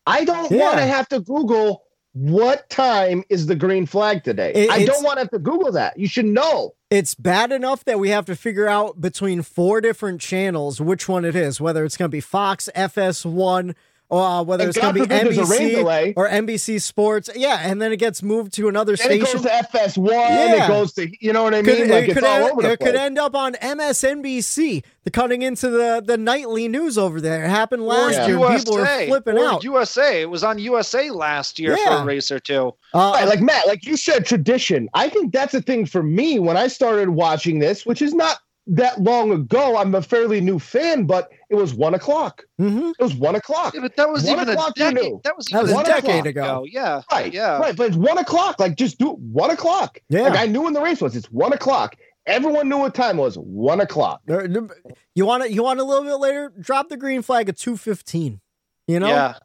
I 0.07 0.23
don't 0.23 0.49
Yeah. 0.49 0.59
want 0.63 0.77
to 0.77 0.85
have 0.85 1.09
to 1.09 1.19
Google 1.19 1.83
what 2.13 2.69
time 2.69 3.23
is 3.29 3.47
the 3.47 3.55
green 3.55 3.85
flag 3.85 4.23
today. 4.23 4.53
It- 4.55 4.69
I 4.69 4.85
don't 4.85 5.03
want 5.03 5.15
to 5.17 5.21
have 5.23 5.31
to 5.31 5.39
Google 5.39 5.73
that. 5.73 5.99
You 5.99 6.07
should 6.07 6.25
know. 6.25 6.73
It's 6.89 7.13
bad 7.15 7.51
enough 7.51 7.83
that 7.83 7.99
we 7.99 8.09
have 8.11 8.25
to 8.27 8.35
figure 8.37 8.69
out 8.69 9.01
between 9.01 9.41
four 9.41 9.81
different 9.81 10.21
channels 10.21 10.79
which 10.79 11.09
one 11.09 11.25
it 11.25 11.35
is, 11.35 11.59
whether 11.59 11.83
it's 11.83 11.97
going 11.97 12.09
to 12.09 12.15
be 12.15 12.21
Fox, 12.21 12.69
FS1, 12.73 13.71
or 13.71 13.75
uh, 14.15 14.43
whether 14.43 14.63
And 14.63 14.69
it's 14.69 14.77
going 14.77 14.93
to 14.95 15.01
be 15.01 15.05
God 15.07 15.21
forbid 15.21 15.35
there's 15.37 15.49
a 15.49 15.53
rain 15.53 15.85
NBC 15.85 16.13
or 16.15 16.27
NBC 16.29 16.81
Sports. 16.81 17.29
Yeah, 17.35 17.59
and 17.61 17.81
then 17.81 17.91
it 17.91 17.97
gets 17.97 18.21
moved 18.23 18.53
to 18.53 18.67
another 18.67 18.95
station. 18.97 19.25
it 19.27 19.33
goes 19.33 19.41
to 19.43 19.49
FS1. 19.49 20.09
Yeah. 20.11 20.65
It 20.65 20.67
goes 20.67 20.93
to, 20.93 21.09
you 21.25 21.33
know 21.33 21.43
what 21.43 21.53
I 21.53 21.61
could, 21.61 21.79
mean? 21.79 21.89
like 21.89 22.03
it, 22.05 22.09
it's 22.09 22.13
could 22.15 22.23
all 22.23 22.35
end, 22.43 22.51
over 22.51 22.61
the 22.63 22.71
it 22.71 22.79
could 22.79 22.95
end 22.95 23.17
up 23.19 23.35
on 23.35 23.53
MSNBC, 23.55 24.83
the 25.03 25.11
cutting 25.11 25.41
into 25.41 25.69
the, 25.69 26.03
the 26.05 26.17
nightly 26.17 26.67
news 26.67 26.97
over 26.97 27.19
there. 27.21 27.45
It 27.45 27.49
happened 27.49 27.83
last 27.85 28.13
Yeah. 28.13 28.27
year. 28.27 28.37
USA, 28.39 28.57
People 28.65 28.77
were 28.77 29.05
flipping 29.07 29.37
or 29.37 29.45
out. 29.45 29.63
USA. 29.63 30.21
It 30.21 30.29
was 30.29 30.43
on 30.43 30.59
USA 30.59 31.09
last 31.09 31.59
year 31.59 31.77
Yeah. 31.77 31.97
for 31.97 32.03
a 32.03 32.05
race 32.05 32.31
or 32.31 32.39
two. 32.39 32.73
Uh, 32.93 33.11
Right, 33.15 33.27
like 33.27 33.41
Matt, 33.41 33.67
like 33.67 33.85
you 33.85 33.97
said, 33.97 34.25
tradition. 34.25 34.89
I 34.93 35.09
think 35.09 35.31
that's 35.33 35.53
a 35.53 35.61
thing 35.61 35.85
for 35.85 36.03
me 36.03 36.39
when 36.39 36.57
I 36.57 36.67
started 36.67 37.09
watching 37.09 37.59
this, 37.59 37.85
which 37.85 38.01
is 38.01 38.13
not 38.13 38.37
that 38.67 38.99
long 39.01 39.31
ago. 39.31 39.77
I'm 39.77 39.93
a 39.95 40.01
fairly 40.01 40.41
new 40.41 40.57
fan, 40.59 41.05
but 41.05 41.29
it 41.49 41.55
was 41.55 41.73
one 41.73 41.93
o'clock. 41.93 42.43
mhm. 42.59 42.93
It 42.99 43.03
was 43.03 43.13
one 43.15 43.35
o'clock. 43.35 43.73
Yeah, 43.75 43.81
but 43.81 43.95
that 43.95 44.09
was 44.09 44.23
One 44.23 44.33
even 44.33 44.49
a 44.49 44.51
o'clock, 44.53 44.73
you 44.77 44.85
decade. 44.85 45.03
knew. 45.03 45.21
That 45.23 45.37
was 45.37 45.45
That 45.47 45.63
even 45.63 45.75
was 45.75 45.87
a 45.87 45.91
a 45.91 45.93
decade 45.95 46.03
decade 46.03 46.25
ago. 46.27 46.65
Yeah, 46.67 47.01
Right, 47.11 47.31
yeah. 47.33 47.57
right. 47.59 47.75
But 47.75 47.87
it's 47.87 47.97
one 47.97 48.17
o'clock. 48.17 48.59
Like 48.59 48.75
just 48.75 48.97
do 48.97 49.09
one 49.11 49.51
o'clock. 49.51 49.99
Yeah. 50.09 50.21
Like 50.21 50.39
I 50.39 50.45
knew 50.47 50.63
when 50.63 50.73
the 50.73 50.81
race 50.81 51.01
was. 51.01 51.15
It's 51.15 51.27
one 51.31 51.53
o'clock. 51.53 51.95
Everyone 52.25 52.67
knew 52.69 52.79
what 52.79 52.95
time 52.95 53.19
it 53.19 53.21
was. 53.21 53.35
One 53.37 53.79
o'clock. 53.81 54.21
You 54.27 55.25
want 55.25 55.43
it? 55.43 55.51
You 55.51 55.61
want 55.63 55.79
a 55.79 55.83
little 55.83 56.03
bit 56.03 56.15
later? 56.15 56.51
Drop 56.59 56.89
the 56.89 56.97
green 56.97 57.21
flag 57.21 57.47
at 57.49 57.57
two 57.57 57.77
fifteen. 57.77 58.41
You 58.87 58.99
know. 58.99 59.07
Yeah. 59.09 59.35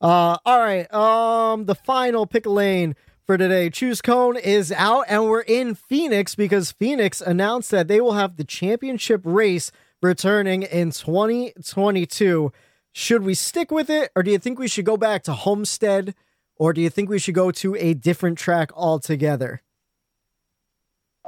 Uh, 0.00 0.36
all 0.46 0.58
right. 0.60 0.90
Um, 0.94 1.66
the 1.66 1.74
final 1.74 2.24
pick 2.26 2.46
a 2.46 2.50
lane 2.50 2.94
for 3.28 3.36
today. 3.36 3.68
Choose 3.68 4.00
Cone 4.00 4.38
is 4.38 4.72
out, 4.72 5.04
and 5.06 5.24
we're 5.24 5.42
in 5.42 5.74
Phoenix 5.74 6.34
because 6.34 6.72
Phoenix 6.72 7.20
announced 7.20 7.70
that 7.72 7.86
they 7.86 8.00
will 8.00 8.14
have 8.14 8.38
the 8.38 8.42
championship 8.42 9.20
race 9.22 9.70
returning 10.00 10.62
in 10.62 10.92
2022. 10.92 12.50
Should 12.92 13.22
we 13.22 13.34
stick 13.34 13.70
with 13.70 13.90
it, 13.90 14.10
or 14.16 14.22
do 14.22 14.30
you 14.30 14.38
think 14.38 14.58
we 14.58 14.66
should 14.66 14.86
go 14.86 14.96
back 14.96 15.24
to 15.24 15.34
Homestead, 15.34 16.14
or 16.56 16.72
do 16.72 16.80
you 16.80 16.88
think 16.88 17.10
we 17.10 17.18
should 17.18 17.34
go 17.34 17.50
to 17.50 17.74
a 17.74 17.92
different 17.92 18.38
track 18.38 18.70
altogether? 18.74 19.60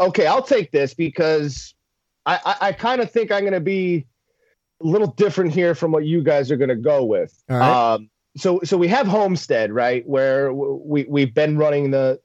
Okay, 0.01 0.27
I'll 0.27 0.43
take 0.43 0.73
this 0.73 0.95
because 0.95 1.75
I, 2.25 2.41
I, 2.47 2.57
I 2.69 2.73
kind 2.73 3.03
of 3.03 3.11
think 3.11 3.31
I'm 3.31 3.43
going 3.43 3.53
to 3.53 3.61
be 3.61 4.07
a 4.83 4.87
little 4.87 5.09
different 5.09 5.53
here 5.53 5.75
from 5.75 5.93
what 5.93 6.07
you 6.07 6.23
guys 6.23 6.51
are 6.51 6.57
going 6.57 6.71
to 6.71 6.77
go 6.77 7.05
with. 7.05 7.45
Right. 7.47 7.93
Um, 7.93 8.09
so 8.37 8.61
so 8.65 8.77
we 8.77 8.89
have 8.89 9.07
Homestead, 9.07 9.73
right, 9.73 10.07
where 10.09 10.53
we 10.53 11.05
we've 11.09 11.35
been 11.35 11.59
running 11.59 11.91
the 11.91 12.21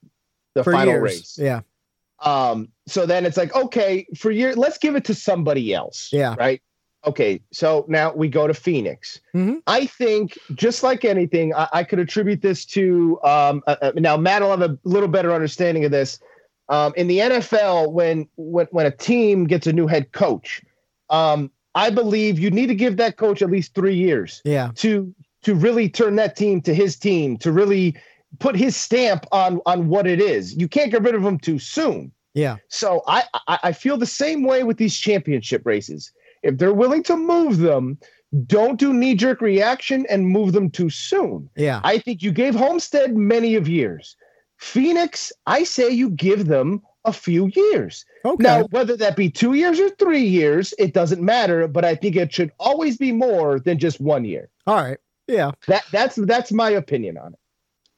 the 0.53 0.63
For 0.63 0.71
final 0.71 0.93
years. 0.93 1.01
race. 1.03 1.39
Yeah. 1.41 1.61
Um, 2.21 2.69
so 2.87 3.05
then 3.05 3.25
it's 3.25 3.37
like, 3.37 3.53
okay, 3.55 4.07
for 4.17 4.31
year, 4.31 4.55
let's 4.55 4.77
give 4.77 4.95
it 4.95 5.03
to 5.05 5.13
somebody 5.13 5.73
else. 5.73 6.09
Yeah. 6.13 6.35
Right. 6.39 6.61
Okay. 7.05 7.41
So 7.51 7.85
now 7.89 8.13
we 8.13 8.29
go 8.29 8.47
to 8.47 8.53
Phoenix. 8.53 9.19
Mhm. 9.35 9.61
I 9.67 9.85
think 9.85 10.37
just 10.55 10.81
like 10.81 11.03
anything, 11.05 11.53
I, 11.53 11.67
I 11.73 11.83
could 11.83 11.99
attribute 11.99 12.41
this 12.41 12.65
to, 12.67 13.19
um, 13.23 13.61
uh, 13.67 13.75
uh, 13.81 13.91
now 13.95 14.15
Matt 14.17 14.41
will 14.41 14.49
have 14.51 14.61
a 14.61 14.77
little 14.85 15.09
better 15.09 15.33
understanding 15.33 15.83
of 15.85 15.91
this. 15.91 16.19
Um, 16.69 16.93
in 16.95 17.07
the 17.07 17.19
NFL, 17.19 17.91
when, 17.91 18.27
when, 18.37 18.65
when 18.71 18.85
a 18.87 18.91
team 18.91 19.45
gets 19.45 19.67
a 19.67 19.73
new 19.73 19.85
head 19.85 20.13
coach, 20.13 20.61
um, 21.11 21.51
I 21.75 21.89
believe 21.89 22.39
you 22.39 22.49
need 22.49 22.67
to 22.67 22.75
give 22.75 22.97
that 22.97 23.17
coach 23.17 23.41
at 23.41 23.51
least 23.51 23.75
three 23.75 23.95
years 23.95 24.41
Yeah. 24.45 24.71
to 24.75 25.13
to 25.45 25.53
really 25.53 25.87
turn 25.87 26.15
that 26.15 26.35
team 26.35 26.59
to 26.59 26.73
his 26.73 26.97
team 26.97 27.37
to 27.37 27.51
really 27.51 27.95
put 28.39 28.55
his 28.55 28.75
stamp 28.75 29.25
on 29.31 29.61
on 29.65 29.87
what 29.87 30.07
it 30.07 30.19
is. 30.19 30.57
You 30.57 30.67
can't 30.67 30.91
get 30.91 31.03
rid 31.03 31.15
of 31.15 31.23
him 31.23 31.37
too 31.37 31.59
soon. 31.59 32.11
Yeah. 32.33 32.57
So 32.67 33.03
I 33.07 33.23
I, 33.47 33.59
I 33.63 33.71
feel 33.71 33.97
the 33.97 34.07
same 34.07 34.43
way 34.43 34.63
with 34.63 34.77
these 34.77 34.97
championship 34.97 35.61
races. 35.63 36.11
If 36.41 36.57
they're 36.57 36.73
willing 36.73 37.03
to 37.03 37.15
move 37.15 37.59
them, 37.59 37.99
don't 38.47 38.79
do 38.79 38.91
knee 38.91 39.13
jerk 39.13 39.39
reaction 39.39 40.05
and 40.09 40.27
move 40.27 40.53
them 40.53 40.69
too 40.69 40.89
soon. 40.89 41.47
Yeah. 41.55 41.79
I 41.83 41.99
think 41.99 42.23
you 42.23 42.31
gave 42.31 42.55
Homestead 42.55 43.15
many 43.15 43.55
of 43.55 43.67
years. 43.67 44.15
Phoenix, 44.57 45.31
I 45.45 45.63
say 45.63 45.89
you 45.89 46.09
give 46.09 46.47
them 46.47 46.81
a 47.05 47.13
few 47.13 47.51
years. 47.55 48.03
Okay. 48.25 48.43
Now, 48.43 48.63
whether 48.71 48.97
that 48.97 49.15
be 49.15 49.29
two 49.29 49.53
years 49.53 49.79
or 49.79 49.89
three 49.91 50.23
years, 50.23 50.73
it 50.79 50.93
doesn't 50.93 51.21
matter. 51.21 51.67
But 51.67 51.85
I 51.85 51.93
think 51.93 52.15
it 52.15 52.33
should 52.33 52.51
always 52.59 52.97
be 52.97 53.11
more 53.11 53.59
than 53.59 53.77
just 53.77 54.01
one 54.01 54.25
year. 54.25 54.49
All 54.65 54.75
right. 54.75 54.97
Yeah. 55.27 55.51
That 55.67 55.83
that's 55.91 56.15
that's 56.15 56.51
my 56.51 56.69
opinion 56.71 57.17
on 57.17 57.33
it. 57.33 57.39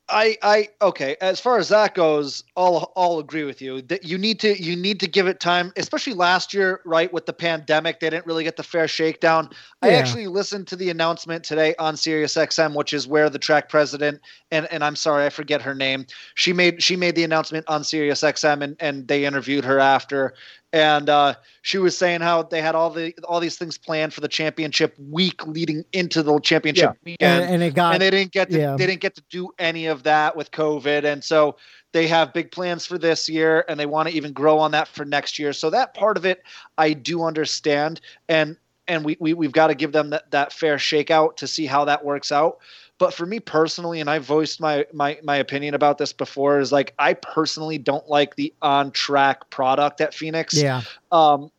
I, 0.10 0.38
I 0.42 0.70
okay. 0.82 1.18
As 1.20 1.42
far 1.42 1.58
as 1.58 1.68
that 1.70 1.94
goes, 1.94 2.44
I'll 2.56 2.94
I'll 2.96 3.20
agree 3.20 3.44
with 3.44 3.62
you. 3.62 3.82
That 3.84 4.06
you 4.06 4.18
need 4.18 4.40
to 4.40 4.62
you 4.62 4.76
need 4.76 5.02
to 5.02 5.08
give 5.08 5.28
it 5.28 5.42
time, 5.42 5.74
especially 5.76 6.14
last 6.14 6.54
year, 6.54 6.80
right? 6.86 7.12
With 7.12 7.26
the 7.26 7.34
pandemic, 7.34 8.00
they 8.00 8.10
didn't 8.10 8.26
really 8.26 8.46
get 8.46 8.56
the 8.56 8.64
fair 8.64 8.88
shakedown. 8.88 9.50
I 9.82 9.92
actually 9.92 10.28
listened 10.28 10.68
to 10.68 10.78
the 10.78 10.90
announcement 10.90 11.44
today 11.44 11.76
on 11.78 11.98
Sirius 11.98 12.36
XM, 12.36 12.74
which 12.74 12.94
is 12.94 13.06
where 13.06 13.30
the 13.30 13.40
track 13.40 13.68
president 13.68 14.22
and 14.50 14.66
and 14.72 14.82
I'm 14.82 14.96
sorry, 14.96 15.26
I 15.26 15.30
forget 15.30 15.62
her 15.62 15.76
name. 15.76 16.06
She 16.36 16.54
made 16.54 16.82
she 16.82 16.96
made 16.96 17.16
the 17.16 17.26
announcement 17.26 17.66
on 17.68 17.84
Sirius 17.84 18.22
XM, 18.22 18.62
and 18.62 18.78
and 18.80 19.08
they 19.10 19.26
interviewed 19.26 19.66
her 19.66 19.80
after, 19.80 20.34
and 20.78 21.10
uh, 21.10 21.34
she 21.64 21.80
was 21.80 21.98
saying 21.98 22.22
how 22.22 22.44
they 22.44 22.62
had 22.62 22.76
all 22.76 22.92
the 22.92 23.14
all 23.24 23.40
these 23.40 23.58
things 23.58 23.78
planned 23.78 24.14
for 24.14 24.22
the 24.22 24.28
championship 24.28 24.96
week 25.00 25.46
leading 25.48 25.84
into 25.92 26.22
the 26.22 26.40
championship 26.40 26.96
weekend 27.04 27.44
And, 27.44 27.54
and 27.56 27.64
it 27.64 27.74
got 27.74 27.94
and 27.94 28.02
they 28.02 28.12
didn't 28.12 28.32
get 28.32 28.52
to 28.52 28.60
yeah. 28.60 28.76
they 28.76 28.86
didn't 28.86 29.02
get 29.02 29.16
to 29.16 29.24
do 29.30 29.50
any 29.58 29.88
of 29.88 30.04
that 30.04 30.36
with 30.36 30.52
COVID, 30.52 31.04
and 31.04 31.24
so 31.24 31.58
they 31.94 32.08
have 32.08 32.32
big 32.32 32.52
plans 32.52 32.86
for 32.86 32.98
this 32.98 33.28
year, 33.28 33.66
and 33.68 33.80
they 33.80 33.88
want 33.88 34.08
to 34.08 34.16
even 34.16 34.34
grow 34.34 34.60
on 34.60 34.72
that 34.72 34.88
for 34.88 35.04
next 35.04 35.40
year. 35.40 35.52
So 35.52 35.70
that 35.72 35.96
part 35.96 36.16
of 36.16 36.26
it, 36.26 36.44
I 36.78 36.94
do 36.94 37.24
understand, 37.24 38.02
and 38.30 38.56
and 38.88 39.04
we, 39.04 39.18
we 39.20 39.34
we've 39.34 39.52
got 39.52 39.68
to 39.68 39.76
give 39.76 39.92
them 39.92 40.12
that 40.12 40.30
that 40.32 40.54
fair 40.54 40.78
shakeout 40.78 41.38
to 41.38 41.48
see 41.48 41.66
how 41.66 41.86
that 41.86 42.06
works 42.06 42.32
out. 42.32 42.60
But 43.00 43.14
for 43.14 43.26
me 43.26 43.40
personally, 43.40 44.00
and 44.00 44.10
I 44.10 44.20
voiced 44.20 44.60
my 44.60 44.86
my 44.94 45.20
my 45.24 45.36
opinion 45.36 45.74
about 45.74 45.98
this 45.98 46.14
before, 46.14 46.60
is 46.60 46.72
like 46.72 46.94
I 46.98 47.14
personally 47.14 47.78
don't 47.78 48.08
like 48.10 48.36
the 48.36 48.54
on 48.62 48.92
track 48.92 49.50
product 49.50 50.02
at 50.02 50.14
Phoenix. 50.14 50.56
yeah. 50.56 50.82
Um, 51.12 51.52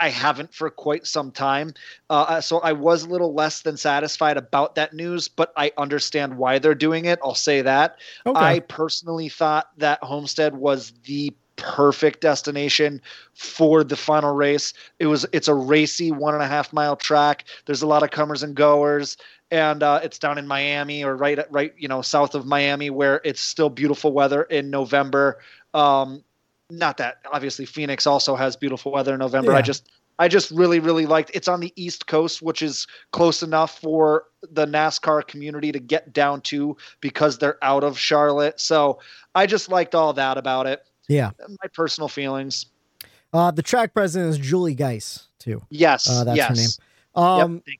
I 0.00 0.08
haven't 0.08 0.52
for 0.52 0.70
quite 0.70 1.06
some 1.06 1.30
time. 1.30 1.74
Uh, 2.10 2.40
so 2.40 2.58
I 2.58 2.72
was 2.72 3.04
a 3.04 3.08
little 3.08 3.34
less 3.34 3.62
than 3.62 3.76
satisfied 3.76 4.36
about 4.36 4.74
that 4.74 4.92
news, 4.92 5.28
but 5.28 5.52
I 5.56 5.72
understand 5.76 6.36
why 6.36 6.58
they're 6.58 6.74
doing 6.74 7.04
it. 7.04 7.18
I'll 7.22 7.34
say 7.34 7.62
that. 7.62 7.96
Okay. 8.26 8.38
I 8.38 8.60
personally 8.60 9.28
thought 9.28 9.70
that 9.78 10.02
Homestead 10.02 10.56
was 10.56 10.92
the 11.04 11.32
perfect 11.56 12.20
destination 12.20 13.00
for 13.34 13.84
the 13.84 13.96
final 13.96 14.34
race. 14.34 14.72
It 14.98 15.06
was 15.06 15.24
it's 15.32 15.48
a 15.48 15.54
racy 15.54 16.10
one 16.10 16.34
and 16.34 16.42
a 16.42 16.48
half 16.48 16.72
mile 16.72 16.96
track. 16.96 17.44
There's 17.66 17.82
a 17.82 17.86
lot 17.86 18.02
of 18.02 18.10
comers 18.10 18.42
and 18.42 18.54
goers, 18.54 19.16
and 19.54 19.84
uh, 19.84 20.00
it's 20.02 20.18
down 20.18 20.36
in 20.36 20.46
Miami 20.48 21.04
or 21.04 21.16
right 21.16 21.38
right 21.50 21.72
you 21.78 21.86
know 21.86 22.02
south 22.02 22.34
of 22.34 22.44
Miami 22.44 22.90
where 22.90 23.20
it's 23.24 23.40
still 23.40 23.70
beautiful 23.70 24.12
weather 24.12 24.42
in 24.44 24.68
November. 24.68 25.38
Um, 25.74 26.24
not 26.70 26.96
that 26.96 27.18
obviously 27.32 27.64
Phoenix 27.66 28.06
also 28.06 28.34
has 28.34 28.56
beautiful 28.56 28.90
weather 28.90 29.12
in 29.14 29.20
November. 29.20 29.52
Yeah. 29.52 29.58
I 29.58 29.62
just 29.62 29.88
I 30.18 30.26
just 30.28 30.50
really 30.50 30.80
really 30.80 31.06
liked 31.06 31.30
it's 31.34 31.46
on 31.46 31.60
the 31.60 31.72
East 31.76 32.08
Coast, 32.08 32.42
which 32.42 32.62
is 32.62 32.86
close 33.12 33.42
enough 33.44 33.78
for 33.80 34.24
the 34.42 34.66
NASCAR 34.66 35.24
community 35.26 35.70
to 35.70 35.78
get 35.78 36.12
down 36.12 36.40
to 36.42 36.76
because 37.00 37.38
they're 37.38 37.58
out 37.62 37.84
of 37.84 37.96
Charlotte. 37.96 38.58
So 38.60 38.98
I 39.36 39.46
just 39.46 39.68
liked 39.68 39.94
all 39.94 40.12
that 40.14 40.36
about 40.36 40.66
it. 40.66 40.84
yeah. 41.08 41.30
My 41.62 41.68
personal 41.72 42.08
feelings. 42.08 42.66
Uh, 43.32 43.50
the 43.52 43.62
track 43.62 43.94
president 43.94 44.30
is 44.30 44.38
Julie 44.38 44.74
Giese 44.76 45.28
too. 45.38 45.62
Yes, 45.70 46.08
Uh, 46.08 46.24
that's 46.24 46.36
yes. 46.36 46.48
her 46.48 46.54
name. 46.54 46.68
Yep, 47.16 47.44
Um, 47.44 47.62
thank 47.66 47.78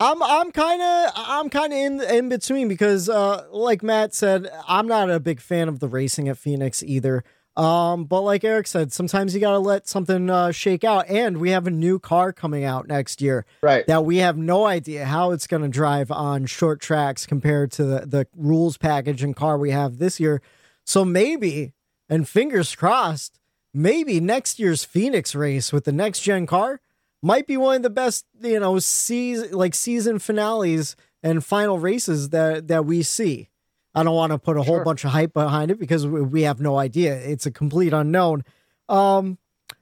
I'm 0.00 0.22
I'm 0.22 0.50
kind 0.50 0.80
of 0.80 1.12
I'm 1.14 1.50
kind 1.50 1.72
of 1.72 1.78
in 1.78 2.00
in 2.00 2.28
between 2.28 2.68
because 2.68 3.08
uh 3.08 3.46
like 3.50 3.82
Matt 3.82 4.14
said 4.14 4.50
I'm 4.66 4.86
not 4.88 5.10
a 5.10 5.20
big 5.20 5.40
fan 5.40 5.68
of 5.68 5.78
the 5.80 5.88
racing 5.88 6.28
at 6.28 6.38
Phoenix 6.38 6.82
either. 6.82 7.22
Um 7.56 8.04
but 8.04 8.22
like 8.22 8.42
Eric 8.44 8.66
said 8.66 8.92
sometimes 8.92 9.34
you 9.34 9.40
got 9.40 9.50
to 9.52 9.58
let 9.58 9.86
something 9.88 10.30
uh 10.30 10.52
shake 10.52 10.84
out 10.84 11.08
and 11.08 11.38
we 11.38 11.50
have 11.50 11.66
a 11.66 11.70
new 11.70 11.98
car 11.98 12.32
coming 12.32 12.64
out 12.64 12.88
next 12.88 13.20
year 13.20 13.44
Right. 13.60 13.86
that 13.88 14.04
we 14.04 14.18
have 14.18 14.38
no 14.38 14.64
idea 14.66 15.04
how 15.04 15.32
it's 15.32 15.46
going 15.46 15.62
to 15.62 15.68
drive 15.68 16.10
on 16.10 16.46
short 16.46 16.80
tracks 16.80 17.26
compared 17.26 17.70
to 17.72 17.84
the 17.84 18.06
the 18.06 18.26
rules 18.36 18.78
package 18.78 19.22
and 19.22 19.36
car 19.36 19.58
we 19.58 19.70
have 19.72 19.98
this 19.98 20.18
year. 20.18 20.40
So 20.86 21.04
maybe 21.04 21.72
and 22.08 22.26
fingers 22.28 22.74
crossed 22.74 23.38
maybe 23.74 24.18
next 24.20 24.58
year's 24.58 24.82
Phoenix 24.84 25.34
race 25.34 25.72
with 25.72 25.84
the 25.84 25.92
next 25.92 26.20
gen 26.20 26.46
car 26.46 26.80
might 27.22 27.46
be 27.46 27.56
one 27.56 27.76
of 27.76 27.82
the 27.82 27.90
best, 27.90 28.26
you 28.40 28.60
know, 28.60 28.78
season 28.78 29.52
like 29.52 29.74
season 29.74 30.18
finales 30.18 30.96
and 31.22 31.44
final 31.44 31.78
races 31.78 32.30
that 32.30 32.68
that 32.68 32.84
we 32.84 33.02
see. 33.02 33.48
I 33.94 34.04
don't 34.04 34.14
want 34.14 34.32
to 34.32 34.38
put 34.38 34.56
a 34.56 34.62
whole 34.62 34.84
bunch 34.84 35.04
of 35.04 35.10
hype 35.10 35.32
behind 35.32 35.70
it 35.70 35.78
because 35.78 36.06
we, 36.06 36.42
have 36.42 36.60
no 36.60 36.78
idea. 36.78 37.16
It's 37.16 37.44
a 37.44 37.50
complete 37.50 37.92
unknown. 37.92 38.44
Um, 38.88 39.38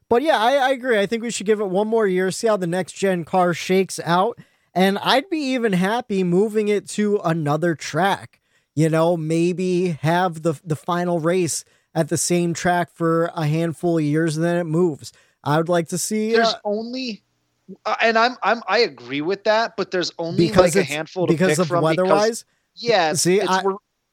but 0.08 0.22
yeah, 0.22 0.38
I, 0.38 0.54
I 0.54 0.70
agree. 0.70 0.98
I 0.98 1.04
think 1.04 1.22
we 1.22 1.30
should 1.30 1.44
give 1.44 1.60
it 1.60 1.68
one 1.68 1.88
more 1.88 2.06
year, 2.06 2.30
see 2.30 2.46
how 2.46 2.56
the 2.56 2.66
next 2.66 2.92
gen 2.92 3.24
car 3.24 3.52
shakes 3.52 4.00
out, 4.02 4.38
and 4.74 4.96
I'd 4.98 5.28
be 5.28 5.38
even 5.38 5.74
happy 5.74 6.24
moving 6.24 6.68
it 6.68 6.88
to 6.90 7.20
another 7.22 7.74
track. 7.74 8.40
You 8.74 8.88
know, 8.88 9.16
maybe 9.16 9.98
have 10.02 10.42
the 10.42 10.58
the 10.64 10.76
final 10.76 11.20
race 11.20 11.64
at 11.94 12.08
the 12.08 12.16
same 12.16 12.54
track 12.54 12.90
for 12.90 13.26
a 13.34 13.46
handful 13.46 13.98
of 13.98 14.04
years, 14.04 14.36
and 14.36 14.44
then 14.44 14.56
it 14.56 14.64
moves. 14.64 15.12
I 15.44 15.58
would 15.58 15.68
like 15.68 15.88
to 15.88 15.98
see 15.98 16.32
There's 16.32 16.48
uh, 16.48 16.60
only 16.64 17.22
and 18.02 18.18
I'm 18.18 18.36
I'm 18.42 18.62
I 18.68 18.78
agree 18.78 19.20
with 19.20 19.44
that, 19.44 19.76
but 19.76 19.90
there's 19.90 20.12
only 20.18 20.48
because 20.48 20.74
like 20.74 20.84
a 20.84 20.86
handful 20.86 21.26
to 21.26 21.32
because 21.32 21.50
pick 21.50 21.58
of 21.58 21.68
from 21.68 21.82
weather 21.82 22.04
because 22.04 22.28
wise. 22.28 22.44
yeah, 22.74 23.12
See, 23.14 23.40
it's 23.40 23.48
I- 23.50 23.62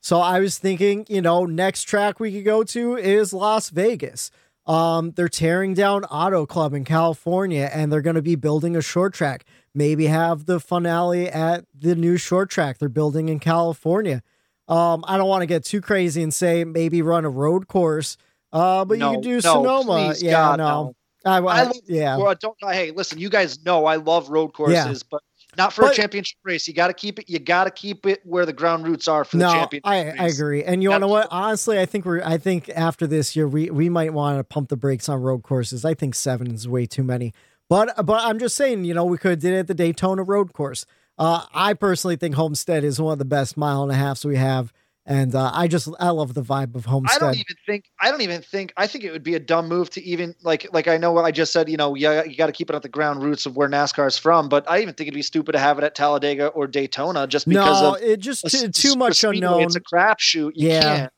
So 0.02 0.20
I 0.20 0.40
was 0.40 0.58
thinking, 0.60 1.06
you 1.10 1.22
know, 1.22 1.46
next 1.46 1.84
track 1.84 2.20
we 2.20 2.32
could 2.32 2.46
go 2.46 2.64
to 2.64 2.96
is 2.96 3.34
Las 3.34 3.70
Vegas. 3.70 4.30
Um, 4.68 5.12
they're 5.12 5.30
tearing 5.30 5.74
down 5.76 6.06
Auto 6.06 6.46
Club 6.46 6.74
in 6.74 6.86
California 6.86 7.70
and 7.74 7.92
they're 7.92 8.02
going 8.02 8.16
to 8.16 8.22
be 8.22 8.36
building 8.36 8.76
a 8.76 8.82
short 8.82 9.14
track. 9.14 9.46
Maybe 9.76 10.08
have 10.08 10.46
the 10.48 10.60
finale 10.60 11.30
at 11.30 11.66
the 11.78 11.96
new 11.96 12.18
short 12.18 12.50
track 12.50 12.78
they're 12.80 12.90
building 12.90 13.30
in 13.30 13.40
California. 13.40 14.22
Um, 14.68 15.04
I 15.08 15.18
don't 15.18 15.28
want 15.30 15.44
to 15.44 15.48
get 15.48 15.64
too 15.64 15.82
crazy 15.82 16.24
and 16.24 16.34
say 16.34 16.64
maybe 16.64 17.02
run 17.04 17.26
a 17.26 17.30
road 17.30 17.68
course. 17.68 18.18
Uh, 18.52 18.86
but 18.86 18.98
No, 18.98 19.12
you 19.12 19.18
could 19.18 19.24
do 19.24 19.34
no, 19.36 19.40
Sonoma. 19.42 20.08
please, 20.10 20.24
yeah, 20.24 20.32
God, 20.32 20.58
no. 20.58 20.68
no. 20.86 20.96
I, 21.26 21.38
I 21.38 21.40
I, 21.40 21.64
love 21.64 21.76
yeah. 21.88 22.18
Well, 22.18 22.36
don't 22.40 22.56
hey, 22.62 22.92
listen, 22.92 23.18
you 23.20 23.30
guys 23.30 23.64
know 23.66 23.86
I 23.86 23.96
love 23.96 24.30
road 24.30 24.50
courses, 24.54 25.04
but 25.04 25.22
not 25.58 25.74
for 25.74 25.84
But- 25.84 25.94
a 25.94 25.96
championship 25.96 26.38
race. 26.44 26.68
You 26.68 26.74
got 26.74 26.88
to 26.88 26.94
keep 26.94 27.18
it. 27.20 27.30
You 27.30 27.40
got 27.40 27.64
to 27.64 27.72
keep 27.72 28.06
it 28.06 28.22
where 28.26 28.46
the 28.46 28.54
ground 28.54 28.86
roots 28.86 29.08
are 29.08 29.24
for 29.24 29.38
the 29.38 29.44
No, 29.46 29.52
championship. 29.54 29.88
I, 29.88 30.04
race. 30.04 30.16
I 30.20 30.28
agree. 30.28 30.64
And 30.64 30.84
you 30.84 30.90
know 31.00 31.08
what? 31.08 31.28
Honestly, 31.32 31.80
I 31.80 31.86
think 31.86 32.06
we're. 32.06 32.22
I 32.22 32.38
think 32.38 32.70
after 32.70 33.08
this 33.08 33.36
year, 33.36 33.48
we 33.48 33.70
we 33.70 33.90
might 33.90 34.14
want 34.14 34.38
to 34.38 34.44
pump 34.44 34.70
the 34.70 34.78
brakes 34.78 35.08
on 35.10 35.22
road 35.22 35.44
courses. 35.44 35.84
I 35.86 35.94
think 35.94 36.14
seven 36.16 36.52
is 36.52 36.68
way 36.68 36.86
too 36.86 37.04
many. 37.04 37.34
But 37.70 38.06
but 38.06 38.22
I'm 38.24 38.38
just 38.38 38.56
saying, 38.56 38.84
you 38.86 38.94
know, 38.94 39.06
we 39.06 39.18
could 39.18 39.32
have 39.32 39.40
did 39.40 39.54
it 39.54 39.60
at 39.60 39.68
the 39.68 39.74
Daytona 39.74 40.24
road 40.24 40.54
course. 40.54 40.86
Uh, 41.18 41.46
I 41.54 41.74
personally 41.74 42.18
think 42.18 42.36
Homestead 42.36 42.84
is 42.84 43.00
one 43.02 43.14
of 43.14 43.20
the 43.20 43.26
best 43.26 43.56
mile 43.56 43.84
and 43.84 43.92
a 43.92 43.96
halfs 43.96 44.26
we 44.26 44.36
have, 44.36 44.74
and 45.08 45.36
uh, 45.36 45.52
I 45.54 45.68
just 45.68 45.88
I 46.00 46.10
love 46.10 46.34
the 46.34 46.42
vibe 46.42 46.76
of 46.76 46.86
Homestead. 46.86 47.22
I 47.22 47.26
don't 47.26 47.36
even 47.36 47.56
think. 47.66 47.86
I 48.02 48.10
don't 48.10 48.22
even 48.22 48.42
think. 48.42 48.74
I 48.76 48.88
think 48.88 49.04
it 49.04 49.12
would 49.12 49.24
be 49.24 49.36
a 49.36 49.40
dumb 49.40 49.68
move 49.68 49.90
to 49.92 50.04
even 50.04 50.34
like 50.42 50.68
like 50.74 50.88
I 50.88 50.98
know 50.98 51.12
what 51.12 51.26
I 51.26 51.32
just 51.32 51.54
said. 51.54 51.70
You 51.70 51.78
know, 51.78 51.94
yeah, 51.94 52.24
you 52.24 52.36
got 52.36 52.48
to 52.48 52.52
keep 52.52 52.72
it 52.72 52.76
at 52.76 52.82
the 52.82 52.90
ground 52.90 53.22
roots 53.22 53.46
of 53.46 53.56
where 53.56 53.70
NASCAR 53.70 54.08
is 54.08 54.18
from. 54.18 54.50
But 54.50 54.70
I 54.70 54.80
even 54.80 54.96
think 54.96 55.08
it'd 55.08 55.14
be 55.14 55.22
stupid 55.22 55.52
to 55.52 55.60
have 55.60 55.78
it 55.78 55.84
at 55.84 55.94
Talladega 55.94 56.48
or 56.48 56.66
Daytona 56.66 57.28
just 57.28 57.48
because 57.48 57.82
no, 57.82 57.96
of 57.96 58.02
it 58.02 58.20
just 58.20 58.46
a 58.46 58.50
too, 58.50 58.70
too 58.70 58.96
much 58.96 59.24
unknown. 59.24 59.62
It's 59.62 59.76
a 59.76 59.82
crapshoot. 59.82 60.54
Yeah. 60.56 60.82
can't. 60.82 61.14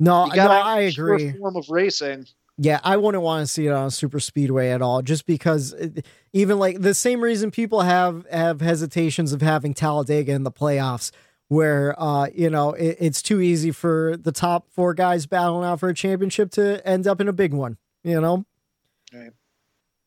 no, 0.00 0.26
no, 0.26 0.50
I 0.50 0.82
have 0.82 0.92
a 0.92 0.94
pure 0.94 1.14
agree. 1.14 1.32
Form 1.38 1.56
of 1.56 1.66
racing. 1.68 2.26
Yeah, 2.60 2.80
I 2.82 2.96
wouldn't 2.96 3.22
want 3.22 3.46
to 3.46 3.52
see 3.52 3.66
it 3.66 3.72
on 3.72 3.86
a 3.86 3.90
super 3.90 4.18
speedway 4.18 4.70
at 4.70 4.82
all, 4.82 5.00
just 5.00 5.26
because 5.26 5.74
it, 5.74 6.04
even 6.32 6.58
like 6.58 6.80
the 6.80 6.94
same 6.94 7.20
reason 7.20 7.52
people 7.52 7.82
have 7.82 8.26
have 8.30 8.60
hesitations 8.60 9.32
of 9.32 9.42
having 9.42 9.74
Talladega 9.74 10.32
in 10.32 10.42
the 10.42 10.50
playoffs, 10.50 11.12
where 11.48 11.94
uh 12.00 12.28
you 12.34 12.50
know 12.50 12.72
it, 12.74 12.96
it's 13.00 13.22
too 13.22 13.40
easy 13.40 13.70
for 13.72 14.16
the 14.16 14.32
top 14.32 14.68
four 14.70 14.94
guys 14.94 15.26
battling 15.26 15.66
out 15.66 15.80
for 15.80 15.88
a 15.88 15.94
championship 15.94 16.50
to 16.52 16.86
end 16.86 17.06
up 17.06 17.20
in 17.20 17.28
a 17.28 17.32
big 17.32 17.52
one. 17.52 17.76
You 18.04 18.20
know. 18.20 18.44
Right. 19.12 19.32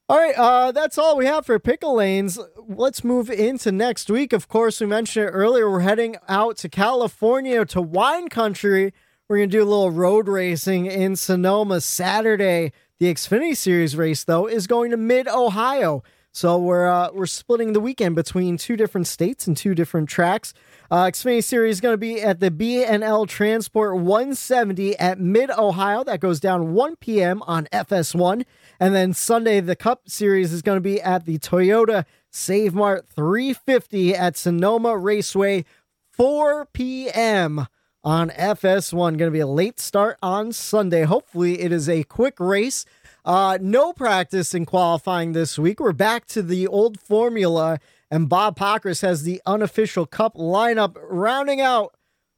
All 0.08 0.18
right, 0.18 0.36
uh, 0.36 0.74
that's 0.74 0.98
all 0.98 1.16
we 1.16 1.26
have 1.26 1.46
for 1.46 1.58
pickle 1.58 1.96
lanes. 1.96 2.38
Let's 2.68 3.02
move 3.02 3.30
into 3.30 3.72
next 3.72 4.10
week. 4.10 4.34
Of 4.34 4.50
course, 4.50 4.82
we 4.82 4.88
mentioned 4.88 5.28
it 5.28 5.30
earlier. 5.30 5.72
We're 5.72 5.80
heading 5.80 6.18
out 6.28 6.58
to 6.58 6.70
California 6.70 7.64
to 7.68 7.82
wine 7.82 8.28
country. 8.28 8.94
We're 9.30 9.38
gonna 9.38 9.48
do 9.48 9.64
a 9.64 9.64
little 9.64 9.90
road 9.90 10.28
racing 10.28 10.86
in 10.86 11.16
Sonoma 11.16 11.80
Saturday. 11.80 12.74
The 13.00 13.06
Xfinity 13.14 13.56
Series 13.56 13.96
race, 13.96 14.26
though, 14.26 14.48
is 14.48 14.68
going 14.68 14.92
to 14.92 14.98
Mid 14.98 15.30
Ohio. 15.30 16.04
So 16.34 16.58
we're 16.58 16.90
uh, 16.90 17.10
we're 17.14 17.26
splitting 17.26 17.74
the 17.74 17.82
weekend 17.82 18.16
between 18.16 18.56
two 18.58 18.78
different 18.78 19.08
states 19.08 19.48
and 19.48 19.58
two 19.58 19.76
different 19.76 20.08
tracks. 20.08 20.54
Uh, 20.90 21.06
Xfinity 21.06 21.44
Series 21.44 21.78
is 21.78 21.82
going 21.82 21.94
to 21.94 21.98
be 21.98 22.22
at 22.22 22.40
the 22.40 22.50
B&L 22.50 23.26
Transport 23.26 23.98
170 23.98 24.98
at 24.98 25.20
Mid 25.20 25.50
Ohio. 25.52 26.06
That 26.06 26.22
goes 26.22 26.40
down 26.40 26.74
1 26.74 26.96
p.m. 26.98 27.42
on 27.44 27.66
FS1. 27.74 28.46
And 28.80 28.96
then 28.96 29.14
Sunday, 29.14 29.60
the 29.60 29.76
Cup 29.76 30.08
Series 30.08 30.54
is 30.54 30.62
going 30.62 30.78
to 30.78 30.82
be 30.82 31.02
at 31.02 31.26
the 31.26 31.38
Toyota 31.38 32.06
Save 32.30 32.74
Mart 32.74 33.08
350 33.14 34.16
at 34.16 34.38
Sonoma 34.38 34.98
Raceway, 34.98 35.66
4 36.12 36.66
p.m. 36.72 37.68
on 38.06 38.30
FS1. 38.30 38.94
Going 38.96 39.18
to 39.18 39.32
be 39.32 39.40
a 39.40 39.48
late 39.48 39.82
start 39.82 40.18
on 40.24 40.54
Sunday. 40.54 41.04
Hopefully, 41.04 41.60
it 41.62 41.74
is 41.74 41.90
a 41.90 42.04
quick 42.04 42.40
race. 42.40 42.86
Uh, 43.24 43.58
no 43.62 43.94
practice 43.94 44.54
in 44.56 44.66
qualifying 44.66 45.34
this 45.34 45.60
week. 45.60 45.80
We're 45.80 45.94
back 45.94 46.26
to 46.28 46.42
the 46.42 46.68
old 46.68 47.00
formula, 47.00 47.80
and 48.10 48.28
Bob 48.28 48.58
Pockrass 48.58 49.02
has 49.04 49.24
the 49.24 49.42
unofficial 49.46 50.08
Cup 50.08 50.36
lineup 50.36 50.98
rounding 51.04 51.62
out 51.62 51.96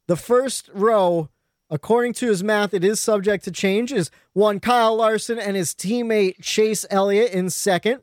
the 0.07 0.17
first 0.17 0.69
row. 0.73 1.29
According 1.69 2.13
to 2.15 2.27
his 2.27 2.43
math, 2.43 2.73
it 2.73 2.83
is 2.83 2.99
subject 2.99 3.45
to 3.45 3.51
change. 3.51 3.93
Is 3.93 4.11
one 4.33 4.59
Kyle 4.59 4.95
Larson 4.95 5.39
and 5.39 5.55
his 5.55 5.73
teammate 5.73 6.41
Chase 6.41 6.85
Elliott 6.89 7.31
in 7.31 7.49
second. 7.49 8.01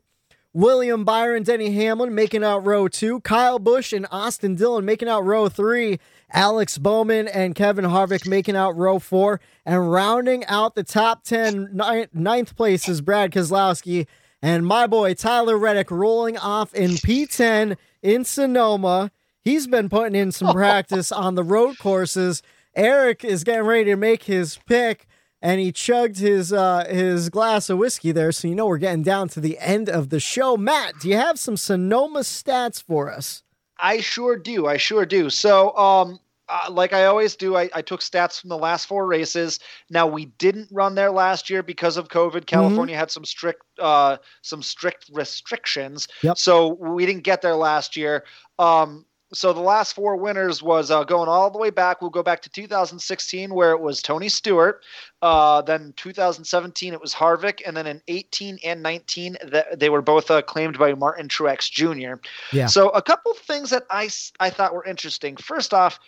William 0.51 1.05
Byron, 1.05 1.43
Denny 1.43 1.71
Hamlin 1.71 2.13
making 2.13 2.43
out 2.43 2.65
row 2.65 2.87
two. 2.87 3.21
Kyle 3.21 3.59
Busch 3.59 3.93
and 3.93 4.07
Austin 4.11 4.55
Dillon 4.55 4.83
making 4.83 5.07
out 5.07 5.23
row 5.23 5.47
three. 5.47 5.99
Alex 6.33 6.77
Bowman 6.77 7.27
and 7.27 7.55
Kevin 7.55 7.85
Harvick 7.85 8.27
making 8.27 8.55
out 8.55 8.75
row 8.75 8.99
four. 8.99 9.39
And 9.65 9.91
rounding 9.91 10.45
out 10.45 10.75
the 10.75 10.83
top 10.83 11.23
10, 11.23 11.69
ni- 11.73 12.07
ninth 12.13 12.55
place 12.55 12.87
is 12.89 13.01
Brad 13.01 13.31
Keselowski. 13.31 14.07
And 14.41 14.65
my 14.65 14.87
boy 14.87 15.13
Tyler 15.13 15.57
Reddick 15.57 15.91
rolling 15.91 16.37
off 16.37 16.73
in 16.73 16.91
P10 16.91 17.77
in 18.01 18.25
Sonoma. 18.25 19.11
He's 19.41 19.67
been 19.67 19.89
putting 19.89 20.15
in 20.15 20.31
some 20.31 20.51
practice 20.53 21.11
on 21.11 21.35
the 21.35 21.43
road 21.43 21.77
courses. 21.77 22.41
Eric 22.75 23.23
is 23.23 23.43
getting 23.43 23.65
ready 23.65 23.85
to 23.85 23.95
make 23.95 24.23
his 24.23 24.57
pick 24.65 25.07
and 25.41 25.59
he 25.59 25.71
chugged 25.71 26.19
his 26.19 26.53
uh 26.53 26.85
his 26.89 27.29
glass 27.29 27.69
of 27.69 27.77
whiskey 27.77 28.11
there 28.11 28.31
so 28.31 28.47
you 28.47 28.55
know 28.55 28.67
we're 28.67 28.77
getting 28.77 29.03
down 29.03 29.27
to 29.27 29.39
the 29.39 29.57
end 29.59 29.89
of 29.89 30.09
the 30.09 30.19
show 30.19 30.55
matt 30.55 30.93
do 30.99 31.09
you 31.09 31.17
have 31.17 31.39
some 31.39 31.57
sonoma 31.57 32.19
stats 32.19 32.81
for 32.81 33.11
us 33.11 33.43
I 33.81 33.99
sure 33.99 34.37
do. 34.37 34.67
I 34.67 34.77
sure 34.77 35.05
do. 35.05 35.29
So, 35.29 35.75
um, 35.75 36.19
uh, 36.47 36.69
like 36.69 36.91
I 36.91 37.05
always 37.05 37.35
do, 37.35 37.55
I, 37.55 37.69
I 37.73 37.81
took 37.81 38.01
stats 38.01 38.39
from 38.39 38.49
the 38.49 38.57
last 38.57 38.85
four 38.85 39.07
races. 39.07 39.59
Now 39.89 40.05
we 40.05 40.25
didn't 40.25 40.67
run 40.71 40.95
there 40.95 41.09
last 41.11 41.49
year 41.49 41.63
because 41.63 41.97
of 41.97 42.07
Mm-hmm. 42.09 42.37
COVID. 42.37 42.45
California 42.45 42.95
had 42.95 43.09
some 43.09 43.25
strict, 43.25 43.63
uh, 43.79 44.17
some 44.41 44.61
strict 44.61 45.09
restrictions. 45.13 46.07
Yep. 46.23 46.37
So 46.37 46.73
we 46.73 47.05
didn't 47.05 47.23
get 47.23 47.41
there 47.41 47.55
last 47.55 47.95
year. 47.95 48.25
Um, 48.59 49.05
so 49.33 49.53
the 49.53 49.61
last 49.61 49.93
four 49.93 50.17
winners 50.17 50.61
was 50.61 50.91
uh, 50.91 51.03
going 51.03 51.29
all 51.29 51.49
the 51.49 51.57
way 51.57 51.69
back. 51.69 52.01
We'll 52.01 52.09
go 52.09 52.23
back 52.23 52.41
to 52.41 52.49
2016, 52.49 53.53
where 53.53 53.71
it 53.71 53.79
was 53.79 54.01
Tony 54.01 54.27
Stewart. 54.29 54.83
Uh, 55.21 55.61
then 55.61 55.93
2017, 55.95 56.93
it 56.93 57.01
was 57.01 57.13
Harvick, 57.13 57.61
and 57.65 57.75
then 57.75 57.87
in 57.87 58.01
18 58.07 58.59
and 58.63 58.83
19, 58.83 59.37
that 59.43 59.79
they 59.79 59.89
were 59.89 60.01
both 60.01 60.29
uh, 60.29 60.41
claimed 60.41 60.77
by 60.77 60.93
Martin 60.93 61.27
Truex 61.27 61.71
Jr. 61.71 62.21
Yeah. 62.51 62.65
So 62.65 62.89
a 62.89 63.01
couple 63.01 63.33
things 63.33 63.69
that 63.69 63.85
I 63.89 64.09
I 64.39 64.49
thought 64.49 64.73
were 64.73 64.85
interesting. 64.85 65.37
First 65.37 65.73
off, 65.73 65.99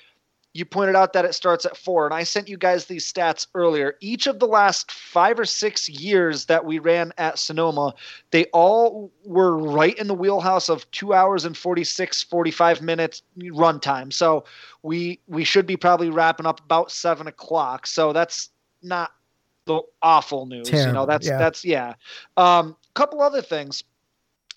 you 0.54 0.66
pointed 0.66 0.96
out 0.96 1.14
that 1.14 1.26
it 1.26 1.34
starts 1.34 1.66
at 1.66 1.76
four, 1.76 2.06
and 2.06 2.14
I 2.14 2.24
sent 2.24 2.48
you 2.48 2.58
guys 2.58 2.86
these 2.86 3.12
stats 3.12 3.48
earlier. 3.56 3.96
Each 4.02 4.28
of 4.28 4.40
the 4.40 4.46
last 4.46 4.92
five 4.92 5.40
or 5.40 5.46
six 5.46 5.90
years 5.90 6.46
that 6.46 6.64
we 6.64 6.78
ran 6.78 7.12
at 7.18 7.40
Sonoma, 7.40 7.96
they 8.30 8.46
all 8.54 9.12
were 9.26 9.58
right 9.58 9.98
in 9.98 10.08
the 10.08 10.14
wheelhouse 10.14 10.70
of 10.70 10.90
two 10.92 11.14
hours 11.14 11.44
and 11.44 11.58
46, 11.58 12.24
45 12.24 12.82
minutes 12.82 13.24
run 13.52 13.80
time. 13.80 14.12
So 14.12 14.46
we 14.84 15.20
we 15.28 15.44
should 15.44 15.66
be 15.66 15.76
probably 15.76 16.12
wrapping 16.12 16.46
up 16.46 16.60
about 16.60 16.92
seven 16.92 17.26
o'clock. 17.26 17.88
So 17.88 18.14
that's 18.14 18.50
not 18.84 19.12
the 19.66 19.82
awful 20.04 20.46
news. 20.46 20.70
you 20.72 20.92
know, 20.92 21.06
that's 21.08 21.26
yeah. 21.26 21.38
that's 21.38 21.66
yeah. 21.66 21.96
Um, 22.38 22.76
couple 22.94 23.22
other 23.22 23.42
things 23.42 23.84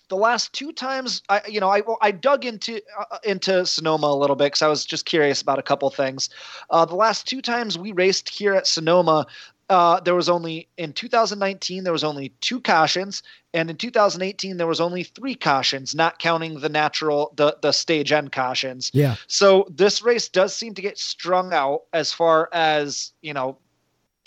the 0.09 0.17
last 0.17 0.53
two 0.53 0.71
times 0.71 1.21
I 1.29 1.41
you 1.47 1.59
know 1.59 1.69
I 1.69 1.81
well, 1.81 1.97
I 2.01 2.11
dug 2.11 2.45
into 2.45 2.81
uh, 2.97 3.17
into 3.23 3.65
Sonoma 3.65 4.07
a 4.07 4.15
little 4.15 4.35
bit 4.35 4.45
because 4.45 4.61
I 4.61 4.67
was 4.67 4.85
just 4.85 5.05
curious 5.05 5.41
about 5.41 5.59
a 5.59 5.63
couple 5.63 5.89
things. 5.89 6.29
Uh, 6.69 6.85
the 6.85 6.95
last 6.95 7.27
two 7.27 7.41
times 7.41 7.77
we 7.77 7.91
raced 7.91 8.29
here 8.29 8.53
at 8.53 8.67
Sonoma, 8.67 9.27
uh, 9.69 9.99
there 9.99 10.15
was 10.15 10.29
only 10.29 10.67
in 10.77 10.93
2019 10.93 11.83
there 11.83 11.93
was 11.93 12.03
only 12.03 12.29
two 12.41 12.59
cautions, 12.59 13.23
and 13.53 13.69
in 13.69 13.75
2018 13.75 14.57
there 14.57 14.67
was 14.67 14.79
only 14.79 15.03
three 15.03 15.35
cautions, 15.35 15.93
not 15.93 16.19
counting 16.19 16.59
the 16.59 16.69
natural 16.69 17.33
the 17.35 17.57
the 17.61 17.71
stage 17.71 18.11
end 18.11 18.31
cautions. 18.31 18.91
yeah 18.93 19.15
So 19.27 19.67
this 19.69 20.01
race 20.01 20.29
does 20.29 20.55
seem 20.55 20.73
to 20.75 20.81
get 20.81 20.97
strung 20.97 21.53
out 21.53 21.83
as 21.93 22.13
far 22.13 22.49
as 22.53 23.11
you 23.21 23.33
know 23.33 23.57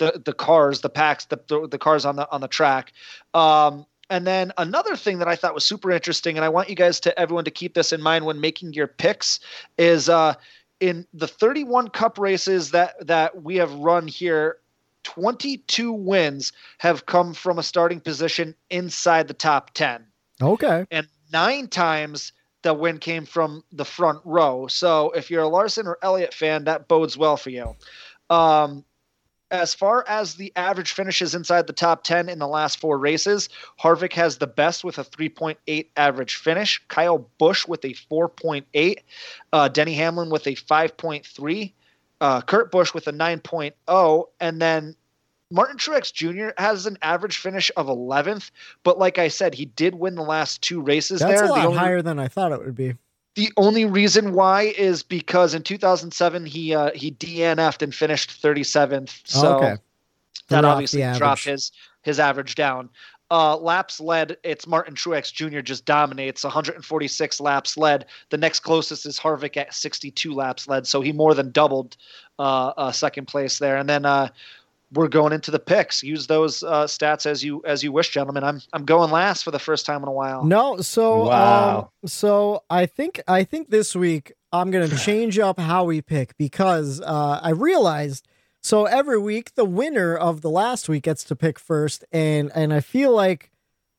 the 0.01 0.20
the 0.24 0.32
cars, 0.32 0.81
the 0.81 0.90
packs, 0.90 1.27
the 1.27 1.40
the, 1.48 1.69
the 1.69 1.78
cars 1.78 2.05
on 2.05 2.16
the 2.16 2.31
on 2.31 2.40
the 2.40 2.48
track. 2.48 2.93
Um, 3.32 3.86
and 4.11 4.27
then 4.27 4.53
another 4.59 4.97
thing 4.97 5.19
that 5.20 5.28
I 5.28 5.37
thought 5.37 5.55
was 5.55 5.65
super 5.65 5.91
interesting, 5.91 6.37
and 6.37 6.45
I 6.45 6.49
want 6.49 6.69
you 6.69 6.74
guys 6.74 7.01
to 7.01 7.19
everyone 7.19 7.45
to 7.45 7.51
keep 7.51 7.74
this 7.74 7.93
in 7.93 8.03
mind 8.03 8.27
when 8.27 8.41
making 8.41 8.73
your 8.74 8.87
picks, 8.87 9.41
is 9.78 10.09
uh, 10.09 10.35
in 10.81 11.07
the 11.15 11.28
31 11.28 11.89
Cup 11.89 12.19
races 12.19 12.73
that 12.73 13.07
that 13.07 13.43
we 13.43 13.57
have 13.57 13.73
run 13.74 14.07
here. 14.09 14.59
22 15.03 15.93
wins 15.93 16.53
have 16.77 17.07
come 17.07 17.32
from 17.32 17.59
a 17.59 17.62
starting 17.62 18.01
position 18.01 18.55
inside 18.69 19.28
the 19.28 19.35
top 19.35 19.73
10 19.73 20.05
okay 20.43 20.85
and 20.91 21.09
nine 21.32 21.69
times 21.69 22.32
the 22.62 22.74
win 22.74 22.99
came 22.99 23.24
from 23.24 23.65
the 23.73 23.85
front 23.85 24.20
row. 24.24 24.66
So 24.66 25.11
if 25.12 25.31
you're 25.31 25.43
a 25.43 25.49
Larson 25.49 25.87
or 25.87 25.99
Elliott 26.03 26.35
fan, 26.35 26.65
that 26.65 26.89
bodes 26.89 27.16
well 27.16 27.37
for 27.37 27.51
you. 27.51 27.77
Um, 28.28 28.85
as 29.51 29.74
far 29.74 30.05
as 30.06 30.35
the 30.35 30.52
average 30.56 30.93
finishes 30.93 31.35
inside 31.35 31.66
the 31.66 31.72
top 31.72 32.05
10 32.05 32.28
in 32.28 32.39
the 32.39 32.47
last 32.47 32.78
four 32.78 32.98
races, 32.98 33.48
Harvick 33.81 34.12
has 34.12 34.39
the 34.39 34.47
best 34.47 34.85
with 34.85 34.98
a 34.98 35.05
3.8 35.05 35.86
average 35.97 36.36
finish, 36.36 36.81
Kyle 36.89 37.27
Busch 37.39 37.66
with 37.66 37.85
a 37.85 37.94
4.8, 38.10 38.97
uh, 39.52 39.68
Denny 39.68 39.94
Hamlin 39.94 40.31
with 40.31 40.47
a 40.47 40.55
5.3, 40.55 41.72
uh, 42.20 42.40
Kurt 42.43 42.70
Busch 42.70 42.94
with 42.94 43.06
a 43.09 43.12
9.0, 43.12 44.28
and 44.40 44.62
then 44.62 44.94
Martin 45.51 45.78
Truex 45.78 46.12
Jr. 46.12 46.51
has 46.56 46.86
an 46.86 46.97
average 47.02 47.39
finish 47.39 47.72
of 47.77 47.86
11th, 47.86 48.51
but 48.85 48.98
like 48.98 49.18
I 49.18 49.28
said, 49.28 49.55
he 49.55 49.64
did 49.64 49.97
win 49.97 50.14
the 50.14 50.22
last 50.22 50.62
two 50.62 50.81
races 50.81 51.20
that's 51.20 51.40
there. 51.40 51.44
a 51.44 51.48
lot 51.48 51.60
the, 51.62 51.66
only, 51.66 51.78
higher 51.78 52.02
than 52.02 52.20
i 52.20 52.28
thought 52.28 52.52
it 52.52 52.64
would 52.64 52.77
be 52.77 52.94
the 53.35 53.52
only 53.57 53.85
reason 53.85 54.32
why 54.32 54.62
is 54.62 55.02
because 55.02 55.55
in 55.55 55.62
2007 55.62 56.47
he 56.47 56.74
uh, 56.74 56.90
he 56.94 57.12
DNF'd 57.12 57.82
and 57.82 57.94
finished 57.94 58.43
37th. 58.43 59.20
So 59.24 59.57
okay 59.57 59.77
that 60.51 60.65
obviously 60.65 61.02
dropped 61.16 61.44
his 61.44 61.73
his 62.02 62.20
average 62.20 62.55
down. 62.55 62.90
Uh, 63.32 63.57
laps 63.57 64.01
led, 64.01 64.36
it's 64.43 64.66
Martin 64.66 64.94
Truex 64.94 65.32
Jr. 65.32 65.61
just 65.61 65.85
dominates 65.85 66.43
146 66.43 67.40
laps 67.40 67.77
led. 67.77 68.07
The 68.31 68.36
next 68.36 68.61
closest 68.61 69.07
is 69.07 69.20
Harvick 69.20 69.57
at 69.57 69.73
62 69.73 70.35
laps 70.35 70.66
led, 70.66 70.85
so 70.85 71.01
he 71.01 71.12
more 71.12 71.35
than 71.35 71.52
doubled 71.52 71.97
uh, 72.40 72.73
uh, 72.77 72.90
second 72.90 73.28
place 73.28 73.61
there. 73.61 73.77
And 73.77 73.89
then 73.89 74.05
uh, 74.05 74.31
we're 74.92 75.08
going 75.08 75.32
into 75.32 75.50
the 75.50 75.58
picks. 75.58 76.02
Use 76.02 76.26
those 76.26 76.62
uh, 76.62 76.84
stats 76.84 77.24
as 77.26 77.44
you 77.44 77.62
as 77.64 77.82
you 77.82 77.92
wish, 77.92 78.10
gentlemen. 78.10 78.42
I'm 78.44 78.60
I'm 78.72 78.84
going 78.84 79.10
last 79.10 79.44
for 79.44 79.50
the 79.50 79.58
first 79.58 79.86
time 79.86 80.02
in 80.02 80.08
a 80.08 80.12
while. 80.12 80.44
no 80.44 80.80
so 80.80 81.26
Wow. 81.28 81.78
um, 81.78 81.88
so 82.08 82.62
i 82.70 82.86
think 82.86 83.20
i 83.28 83.44
think 83.44 83.68
this 83.70 83.94
week 83.94 84.32
i'm 84.52 84.70
gonna 84.70 84.88
change 84.96 85.38
up 85.38 85.58
how 85.60 85.84
we 85.84 86.00
pick 86.00 86.36
because 86.38 87.00
uh 87.02 87.38
i 87.42 87.50
realized 87.50 88.26
so 88.62 88.86
every 88.86 89.18
week 89.18 89.54
the 89.54 89.64
winner 89.66 90.16
of 90.16 90.40
the 90.40 90.50
last 90.50 90.88
week 90.88 91.02
gets 91.04 91.24
to 91.24 91.36
pick 91.36 91.58
first 91.58 92.04
and 92.10 92.50
and 92.54 92.72
i 92.72 92.80
feel 92.80 93.12
like 93.14 93.50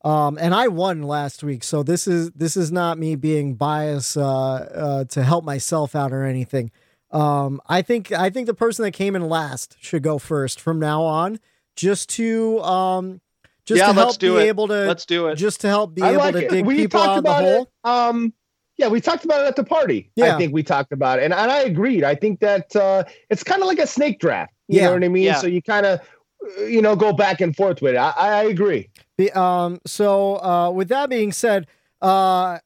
um 0.04 0.36
and 0.40 0.52
i 0.54 0.66
won 0.66 1.02
last 1.02 1.44
week 1.44 1.62
so 1.62 1.82
this 1.84 2.08
is 2.08 2.30
this 2.32 2.56
is 2.56 2.72
not 2.72 2.98
me 2.98 3.14
being 3.14 3.54
biased 3.54 4.16
uh 4.16 4.54
uh 4.54 5.04
to 5.04 5.22
help 5.22 5.44
myself 5.44 5.94
out 5.94 6.12
or 6.12 6.24
anything 6.24 6.70
um 7.12 7.60
i 7.68 7.82
think 7.82 8.10
i 8.12 8.30
think 8.30 8.46
the 8.46 8.54
person 8.54 8.82
that 8.84 8.92
came 8.92 9.14
in 9.14 9.28
last 9.28 9.76
should 9.80 10.02
go 10.02 10.18
first 10.18 10.58
from 10.60 10.78
now 10.78 11.02
on 11.02 11.38
just 11.76 12.08
to 12.08 12.60
um 12.62 13.20
just 13.64 13.78
Yeah, 13.78 13.86
to 13.88 13.92
help 13.92 14.18
be 14.18 14.26
it. 14.28 14.40
able 14.48 14.66
to 14.68 14.74
Let's 14.86 15.06
do 15.06 15.28
it. 15.28 15.36
just 15.36 15.60
to 15.60 15.68
help 15.68 15.94
be 15.94 16.02
I 16.02 16.10
able 16.10 16.18
like 16.18 16.34
to 16.34 16.44
it. 16.46 16.50
dig 16.50 16.66
we 16.66 16.76
people 16.76 16.98
talked 17.00 17.10
out 17.10 17.18
of 17.18 17.24
the 17.24 17.30
about 17.30 17.42
hole? 17.42 17.62
it. 17.62 17.88
Um, 17.88 18.32
yeah, 18.76 18.88
we 18.88 19.00
talked 19.00 19.24
about 19.24 19.42
it 19.42 19.46
at 19.46 19.54
the 19.56 19.62
party. 19.64 20.10
Yeah. 20.16 20.34
I 20.34 20.38
think 20.38 20.52
we 20.52 20.62
talked 20.64 20.90
about 20.92 21.20
it, 21.20 21.24
and, 21.26 21.32
and 21.34 21.48
I 21.50 21.58
agreed. 21.60 22.02
I 22.02 22.14
think 22.16 22.40
that 22.40 22.74
uh, 22.74 23.04
it's 23.30 23.44
kind 23.44 23.60
of 23.62 23.68
like 23.68 23.78
a 23.78 23.86
snake 23.86 24.18
draft. 24.18 24.52
You 24.66 24.78
Yeah. 24.80 24.86
know 24.86 24.94
what 24.94 25.04
I 25.04 25.08
mean? 25.08 25.22
Yeah. 25.24 25.34
So 25.36 25.46
you 25.46 25.62
kind 25.62 25.86
of, 25.86 26.00
you 26.66 26.82
know, 26.82 26.96
go 26.96 27.12
back 27.12 27.40
and 27.40 27.54
forth 27.54 27.80
with 27.82 27.94
it. 27.94 27.98
I, 27.98 28.10
I 28.16 28.42
agree. 28.44 28.88
Be- 29.16 29.30
um, 29.32 29.78
so 29.86 30.42
uh, 30.42 30.70
with 30.70 30.88
that 30.88 31.08
being 31.10 31.30
said, 31.32 31.68
uh, 32.00 32.58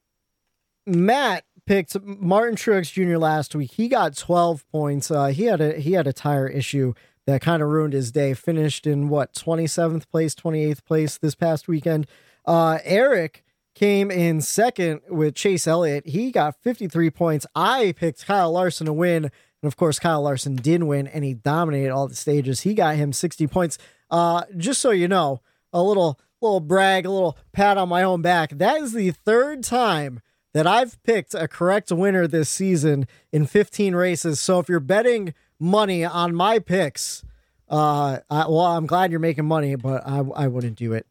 Matt 0.87 1.43
picked 1.67 2.01
Martin 2.03 2.55
Truex 2.55 2.91
Jr. 2.91 3.17
last 3.17 3.53
week. 3.53 3.71
He 3.73 3.87
got 3.87 4.17
12 4.17 4.67
points. 4.71 5.11
Uh, 5.11 5.27
he 5.27 5.43
had 5.43 5.61
a 5.61 5.73
he 5.73 5.91
had 5.91 6.07
a 6.07 6.13
tire 6.13 6.47
issue 6.47 6.93
that 7.27 7.41
kind 7.41 7.61
of 7.61 7.69
ruined 7.69 7.93
his 7.93 8.11
day. 8.11 8.33
Finished 8.33 8.87
in 8.87 9.09
what 9.09 9.33
27th 9.33 10.09
place, 10.09 10.33
28th 10.33 10.83
place 10.85 11.17
this 11.17 11.35
past 11.35 11.67
weekend. 11.67 12.07
Uh, 12.45 12.79
Eric 12.83 13.43
came 13.75 14.09
in 14.09 14.41
second 14.41 15.01
with 15.09 15.35
Chase 15.35 15.67
Elliott. 15.67 16.07
He 16.07 16.31
got 16.31 16.55
53 16.63 17.11
points. 17.11 17.45
I 17.53 17.93
picked 17.95 18.25
Kyle 18.25 18.51
Larson 18.51 18.87
to 18.87 18.93
win. 18.93 19.25
And 19.25 19.67
of 19.67 19.75
course, 19.75 19.99
Kyle 19.99 20.21
Larson 20.21 20.55
did 20.55 20.83
win 20.83 21.07
and 21.07 21.23
he 21.23 21.33
dominated 21.33 21.91
all 21.91 22.07
the 22.07 22.15
stages. 22.15 22.61
He 22.61 22.73
got 22.73 22.95
him 22.95 23.13
60 23.13 23.45
points. 23.47 23.77
Uh, 24.09 24.43
just 24.55 24.81
so 24.81 24.91
you 24.91 25.07
know, 25.07 25.41
a 25.73 25.83
little 25.83 26.19
little 26.41 26.59
brag, 26.59 27.05
a 27.05 27.11
little 27.11 27.37
pat 27.51 27.77
on 27.77 27.89
my 27.89 28.03
own 28.03 28.21
back. 28.21 28.51
That 28.51 28.81
is 28.81 28.93
the 28.93 29.11
third 29.11 29.63
time 29.63 30.21
that 30.57 30.65
I've 30.65 31.01
picked 31.03 31.35
a 31.35 31.47
correct 31.47 31.91
winner 31.91 32.25
this 32.25 32.49
season 32.49 33.07
in 33.31 33.45
15 33.45 33.93
races. 33.95 34.39
So 34.39 34.59
if 34.59 34.67
you're 34.67 34.79
betting 34.79 35.35
money 35.59 36.03
on 36.03 36.33
my 36.33 36.57
picks, 36.57 37.23
uh, 37.69 38.19
I, 38.29 38.47
well, 38.47 38.61
I'm 38.61 38.87
glad 38.87 39.11
you're 39.11 39.19
making 39.19 39.45
money, 39.45 39.75
but 39.75 40.01
I, 40.07 40.23
I 40.35 40.47
wouldn't 40.47 40.77
do 40.77 40.93
it. 40.93 41.05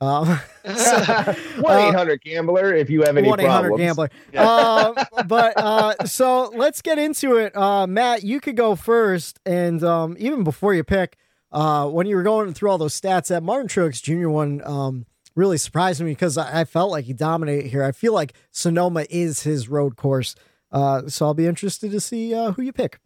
Um, 0.00 0.26
One 0.64 1.78
eight 1.78 1.94
hundred 1.94 2.22
gambler. 2.22 2.74
If 2.74 2.90
you 2.90 3.02
have 3.02 3.16
any 3.16 3.28
one 3.28 3.38
eight 3.38 3.46
hundred 3.46 3.68
problems. 3.68 3.86
gambler. 3.86 4.10
Uh, 4.34 5.04
but 5.28 5.56
uh, 5.56 6.04
so 6.06 6.50
let's 6.56 6.82
get 6.82 6.98
into 6.98 7.36
it. 7.36 7.56
Uh, 7.56 7.86
Matt, 7.86 8.24
you 8.24 8.40
could 8.40 8.56
go 8.56 8.74
first, 8.74 9.38
and 9.46 9.84
um, 9.84 10.16
even 10.18 10.42
before 10.42 10.74
you 10.74 10.82
pick, 10.82 11.16
uh, 11.52 11.86
when 11.88 12.08
you 12.08 12.16
were 12.16 12.24
going 12.24 12.52
through 12.52 12.70
all 12.70 12.78
those 12.78 13.00
stats, 13.00 13.28
that 13.28 13.44
Martin 13.44 13.68
Truex 13.68 14.02
Jr. 14.02 14.28
one 14.28 14.60
um, 14.64 15.06
really 15.34 15.58
surprised 15.58 16.00
me 16.00 16.10
because 16.10 16.36
I, 16.38 16.60
I 16.60 16.64
felt 16.64 16.90
like 16.90 17.04
he 17.04 17.12
dominated 17.12 17.68
here. 17.68 17.82
I 17.82 17.92
feel 17.92 18.12
like 18.12 18.34
Sonoma 18.50 19.06
is 19.10 19.42
his 19.42 19.68
road 19.68 19.96
course, 19.96 20.34
uh, 20.70 21.08
so 21.08 21.26
I'll 21.26 21.34
be 21.34 21.46
interested 21.46 21.90
to 21.90 22.00
see 22.00 22.34
uh, 22.34 22.52
who 22.52 22.62
you 22.62 22.72
pick. 22.72 22.98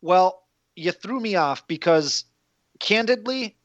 Well, 0.00 0.42
you 0.76 0.92
threw 0.92 1.20
me 1.20 1.36
off 1.36 1.66
because 1.66 2.24
candidly, 2.80 3.56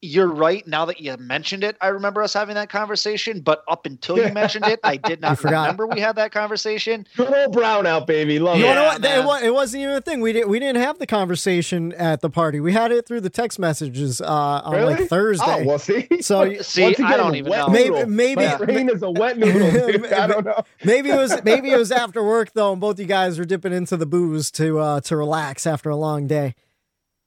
you're 0.00 0.28
right. 0.28 0.64
Now 0.66 0.84
that 0.84 1.00
you 1.00 1.16
mentioned 1.18 1.64
it, 1.64 1.76
I 1.80 1.88
remember 1.88 2.22
us 2.22 2.32
having 2.32 2.54
that 2.54 2.68
conversation. 2.68 3.40
But 3.40 3.64
up 3.66 3.84
until 3.86 4.16
you 4.18 4.32
mentioned 4.32 4.66
it, 4.66 4.78
I 4.84 4.96
did 4.96 5.20
not 5.22 5.38
forgot. 5.38 5.62
remember 5.62 5.86
we 5.88 5.98
had 6.00 6.16
that 6.16 6.30
conversation. 6.30 7.06
Good 7.16 7.32
old 7.34 7.52
brown 7.52 7.86
out, 7.86 8.06
baby. 8.06 8.38
Love 8.38 8.58
You 8.58 8.66
it. 8.66 8.74
know 8.74 8.84
what? 8.84 9.00
man. 9.00 9.26
It, 9.42 9.46
it 9.46 9.50
wasn't 9.54 9.82
even 9.82 9.94
a 9.96 10.00
thing. 10.00 10.20
We 10.20 10.32
didn't. 10.32 10.48
We 10.50 10.58
didn't 10.60 10.80
have 10.82 10.98
the 10.98 11.06
conversation 11.06 11.92
at 11.94 12.20
the 12.20 12.30
party. 12.30 12.60
We 12.60 12.72
had 12.72 12.92
it 12.92 13.06
through 13.06 13.22
the 13.22 13.30
text 13.30 13.58
messages 13.58 14.20
uh, 14.20 14.26
on 14.64 14.74
Really? 14.74 14.94
like 14.94 15.08
Thursday. 15.08 15.44
Oh, 15.62 15.64
well, 15.64 15.78
see. 15.78 16.06
So 16.22 16.42
you- 16.44 16.62
See, 16.62 16.82
Once 16.82 17.00
I 17.00 17.06
again, 17.06 17.18
don't 17.18 17.34
even 17.34 17.50
wet 17.50 17.58
know. 17.66 17.68
Maybe- 17.72 18.04
maybe- 18.06 18.42
My 18.46 18.56
brain 18.56 18.88
is 18.90 19.02
a 19.02 19.10
wet 19.10 19.36
noodle. 19.38 19.70
dude. 19.70 20.12
I 20.12 20.26
don't 20.26 20.44
know. 20.44 20.62
Maybe 20.84 21.10
it 21.10 21.16
was 21.16 21.42
maybe 21.44 21.70
it 21.70 21.76
was 21.76 21.90
after 21.90 22.22
work 22.22 22.52
though, 22.52 22.72
and 22.72 22.80
both 22.80 22.98
you 23.00 23.06
guys 23.06 23.38
were 23.38 23.44
dipping 23.44 23.72
into 23.72 23.96
the 23.96 24.06
booze 24.06 24.50
to 24.52 24.78
uh, 24.78 25.00
to 25.02 25.16
relax 25.16 25.66
after 25.66 25.90
a 25.90 25.96
long 25.96 26.26
day. 26.28 26.54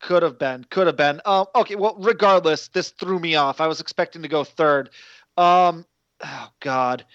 Could 0.02 0.23
have 0.23 0.40
been. 0.40 0.65
Could 0.69 0.88
have 0.88 0.98
been. 0.98 1.22
Um, 1.26 1.45
okay. 1.56 1.76
Well, 1.76 1.95
regardless, 1.99 2.69
this 2.69 2.90
threw 2.90 3.19
me 3.19 3.36
off. 3.36 3.61
I 3.61 3.68
was 3.68 3.80
expecting 3.80 4.22
to 4.23 4.28
go 4.28 4.44
third. 4.44 4.90
Um, 5.38 5.86
oh 6.23 6.48
God. 6.60 7.06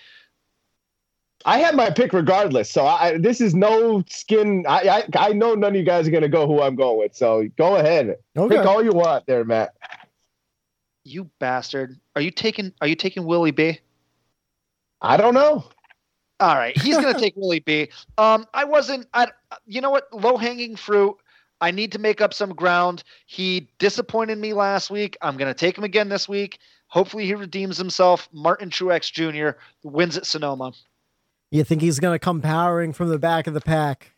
I 1.45 1.59
had 1.59 1.77
my 1.77 1.91
pick 1.91 2.13
regardless. 2.13 2.71
So 2.71 2.87
I 2.87 3.19
this 3.19 3.41
is 3.41 3.55
no 3.55 4.03
skin. 4.09 4.65
I 4.69 4.89
I, 4.89 5.29
I 5.29 5.33
know 5.33 5.55
none 5.55 5.73
of 5.73 5.77
you 5.77 5.85
guys 5.85 6.07
are 6.07 6.11
gonna 6.11 6.29
go 6.29 6.47
who 6.47 6.63
I'm 6.63 6.75
going 6.75 6.99
with. 6.99 7.15
So 7.15 7.49
go 7.57 7.77
ahead. 7.77 8.17
Okay. 8.37 8.57
Pick 8.57 8.67
all 8.67 8.83
you 8.83 8.93
want 8.93 9.27
there, 9.27 9.45
Matt. 9.45 9.75
You 11.05 11.31
bastard. 11.39 11.99
Are 12.17 12.23
you 12.23 12.31
taking? 12.31 12.73
Are 12.81 12.89
you 12.89 12.97
taking 12.97 13.25
Willie 13.25 13.53
B? 13.53 13.79
I 15.01 15.17
don't 15.17 15.35
know. 15.35 15.65
All 16.41 16.55
right, 16.55 16.77
he's 16.77 16.97
gonna 16.97 17.15
take 17.19 17.35
Willie 17.37 17.61
B. 17.61 17.91
Um, 18.19 18.47
I 18.55 18.65
wasn't. 18.65 19.07
I. 19.15 19.29
You 19.67 19.81
know 19.81 19.91
what? 19.91 20.13
Low 20.13 20.37
hanging 20.37 20.75
fruit. 20.75 21.17
I 21.61 21.71
need 21.71 21.93
to 21.93 21.99
make 21.99 22.21
up 22.21 22.35
some 22.35 22.55
ground. 22.55 23.03
He 23.27 23.69
disappointed 23.79 24.39
me 24.39 24.53
last 24.53 24.91
week. 24.91 25.17
I'm 25.23 25.37
gonna 25.37 25.55
take 25.55 25.77
him 25.77 25.85
again 25.85 26.09
this 26.09 26.29
week. 26.29 26.59
Hopefully, 26.89 27.27
he 27.27 27.35
redeems 27.35 27.77
himself. 27.77 28.29
Martin 28.33 28.71
Truex 28.71 29.11
Jr. 29.13 29.59
wins 29.83 30.17
at 30.17 30.27
Sonoma. 30.27 30.73
You 31.51 31.65
think 31.65 31.81
he's 31.81 32.01
gonna 32.01 32.19
come 32.19 32.41
powering 32.41 32.93
from 32.93 33.09
the 33.09 33.19
back 33.19 33.47
of 33.47 33.55
the 33.55 33.61
pack? 33.61 34.13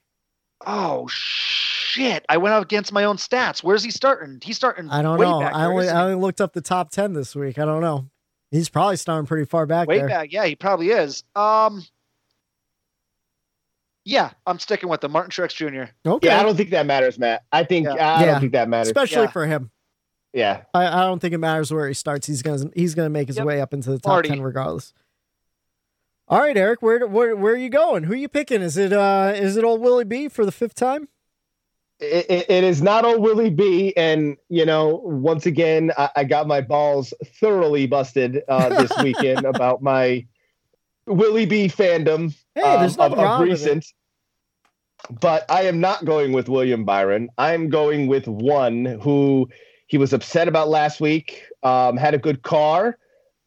Oh 0.67 1.07
shit! 1.09 2.25
I 2.29 2.37
went 2.39 2.55
out 2.55 2.63
against 2.63 2.93
my 2.93 3.05
own 3.05 3.17
stats. 3.17 3.63
Where's 3.63 3.85
he 3.85 3.91
starting? 3.91 4.41
He's 4.43 4.57
starting. 4.57 4.91
I 4.91 5.03
don't 5.03 5.21
know. 5.21 5.41
I 5.41 5.67
only 5.67 5.89
I 5.89 6.05
only 6.05 6.17
looked 6.17 6.41
up 6.41 6.53
the 6.53 6.61
top 6.61 6.91
ten 6.91 7.13
this 7.13 7.37
week. 7.37 7.59
I 7.59 7.65
don't 7.65 7.81
know. 7.81 8.09
He's 8.51 8.69
probably 8.69 8.97
starting 8.97 9.27
pretty 9.27 9.45
far 9.45 9.67
back 9.67 9.87
way 9.87 9.99
there. 9.99 10.09
back. 10.09 10.33
Yeah, 10.33 10.47
he 10.47 10.57
probably 10.57 10.91
is. 10.91 11.23
Um. 11.37 11.85
Yeah, 14.09 14.31
I'm 14.47 14.59
sticking 14.59 14.89
with 14.89 15.03
the 15.03 15.09
Martin 15.11 15.31
Truex 15.31 15.55
Jr. 15.55 15.91
Okay, 16.09 16.29
Yeah, 16.29 16.41
I 16.41 16.43
don't 16.43 16.57
think 16.57 16.71
that 16.71 16.87
matters, 16.87 17.19
Matt. 17.19 17.45
I 17.53 17.63
think 17.63 17.85
Yeah. 17.87 17.93
I 17.93 18.21
Yeah. 18.21 18.27
don't 18.33 18.41
think 18.41 18.53
that 18.53 18.67
matters. 18.67 18.89
especially 18.89 19.25
Yeah. 19.25 19.31
for 19.31 19.45
him. 19.47 19.71
yeah. 20.33 20.63
I, 20.73 20.87
I 20.87 21.05
don't 21.05 21.19
think 21.21 21.35
it 21.35 21.39
matters 21.39 21.71
where 21.71 21.87
he 21.89 21.93
starts. 21.95 22.27
He's 22.27 22.41
gonna 22.41 22.71
he's 22.75 22.95
gonna 22.95 23.11
make 23.11 23.29
his 23.29 23.37
Yep. 23.37 23.47
way 23.47 23.61
up 23.61 23.75
into 23.75 23.91
the 23.91 23.99
top 23.99 24.13
Party. 24.13 24.31
ten 24.31 24.41
regardless. 24.41 24.95
All 26.27 26.39
right, 26.41 26.57
Eric, 26.57 26.81
where 26.81 27.07
where 27.07 27.37
where 27.37 27.53
are 27.53 27.59
you 27.59 27.69
going? 27.69 28.05
Who 28.05 28.15
are 28.15 28.17
you 28.17 28.29
picking? 28.29 28.63
Is 28.63 28.79
it 28.79 28.95
uh 28.95 29.33
is 29.37 29.59
it 29.59 29.65
old 29.65 29.83
Willie 29.83 30.05
B 30.05 30.29
for 30.29 30.47
the 30.47 30.53
fifth 30.53 30.75
time? 30.75 31.09
It, 32.01 32.27
it, 32.31 32.51
it 32.51 32.65
is 32.65 32.81
not 32.81 33.05
old 33.05 33.21
Willie 33.21 33.51
B. 33.51 33.93
And, 33.97 34.37
you 34.49 34.65
know, 34.65 35.01
once 35.05 35.47
again, 35.47 35.91
I, 35.99 36.09
I 36.17 36.25
got 36.25 36.47
my 36.47 36.61
balls 36.61 37.13
thoroughly 37.41 37.89
busted 37.89 38.43
uh, 38.49 38.69
this 38.69 38.93
weekend 39.03 39.45
about 39.45 39.83
my 39.83 40.25
Willie 41.07 41.45
B 41.47 41.67
fandom 41.67 42.33
Hey, 42.55 42.63
um, 42.63 42.81
there's 42.81 42.93
of, 42.93 42.99
nothing 42.99 43.19
of 43.19 43.25
wrong 43.25 43.49
with 43.49 43.67
it. 43.67 43.85
But 45.21 45.45
I 45.49 45.63
am 45.63 45.81
not 45.81 46.05
going 46.05 46.33
with 46.33 46.49
William 46.49 46.85
Byron. 46.85 47.31
I'm 47.39 47.71
going 47.71 48.09
with 48.09 48.27
one 48.27 48.85
who 49.03 49.49
he 49.87 49.97
was 49.99 50.13
upset 50.13 50.49
about 50.49 50.69
last 50.69 51.01
week, 51.01 51.45
um, 51.63 51.97
had 51.97 52.15
a 52.15 52.19
good 52.19 52.43
car, 52.43 52.99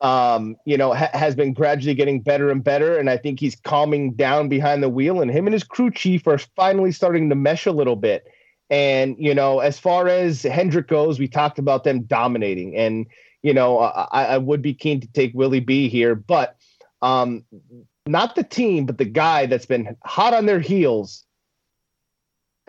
um, 0.01 0.55
you 0.65 0.75
know, 0.75 0.93
ha- 0.93 1.11
has 1.13 1.35
been 1.35 1.53
gradually 1.53 1.93
getting 1.93 2.19
better 2.19 2.49
and 2.49 2.63
better. 2.63 2.97
And 2.97 3.09
I 3.09 3.17
think 3.17 3.39
he's 3.39 3.55
calming 3.55 4.13
down 4.13 4.49
behind 4.49 4.81
the 4.81 4.89
wheel. 4.89 5.21
And 5.21 5.29
him 5.29 5.45
and 5.45 5.53
his 5.53 5.63
crew 5.63 5.91
chief 5.91 6.25
are 6.25 6.39
finally 6.39 6.91
starting 6.91 7.29
to 7.29 7.35
mesh 7.35 7.67
a 7.67 7.71
little 7.71 7.95
bit. 7.95 8.25
And, 8.71 9.15
you 9.19 9.35
know, 9.35 9.59
as 9.59 9.77
far 9.77 10.07
as 10.07 10.41
Hendrick 10.41 10.87
goes, 10.87 11.19
we 11.19 11.27
talked 11.27 11.59
about 11.59 11.83
them 11.83 12.03
dominating. 12.03 12.75
And, 12.75 13.05
you 13.43 13.53
know, 13.53 13.79
I, 13.79 14.23
I 14.23 14.37
would 14.39 14.61
be 14.61 14.73
keen 14.73 14.99
to 15.01 15.07
take 15.07 15.33
Willie 15.35 15.59
B 15.59 15.89
here, 15.89 16.15
but 16.15 16.55
um, 17.03 17.43
not 18.07 18.35
the 18.35 18.43
team, 18.43 18.85
but 18.85 18.97
the 18.97 19.05
guy 19.05 19.45
that's 19.45 19.65
been 19.65 19.95
hot 20.05 20.33
on 20.33 20.47
their 20.47 20.59
heels 20.59 21.23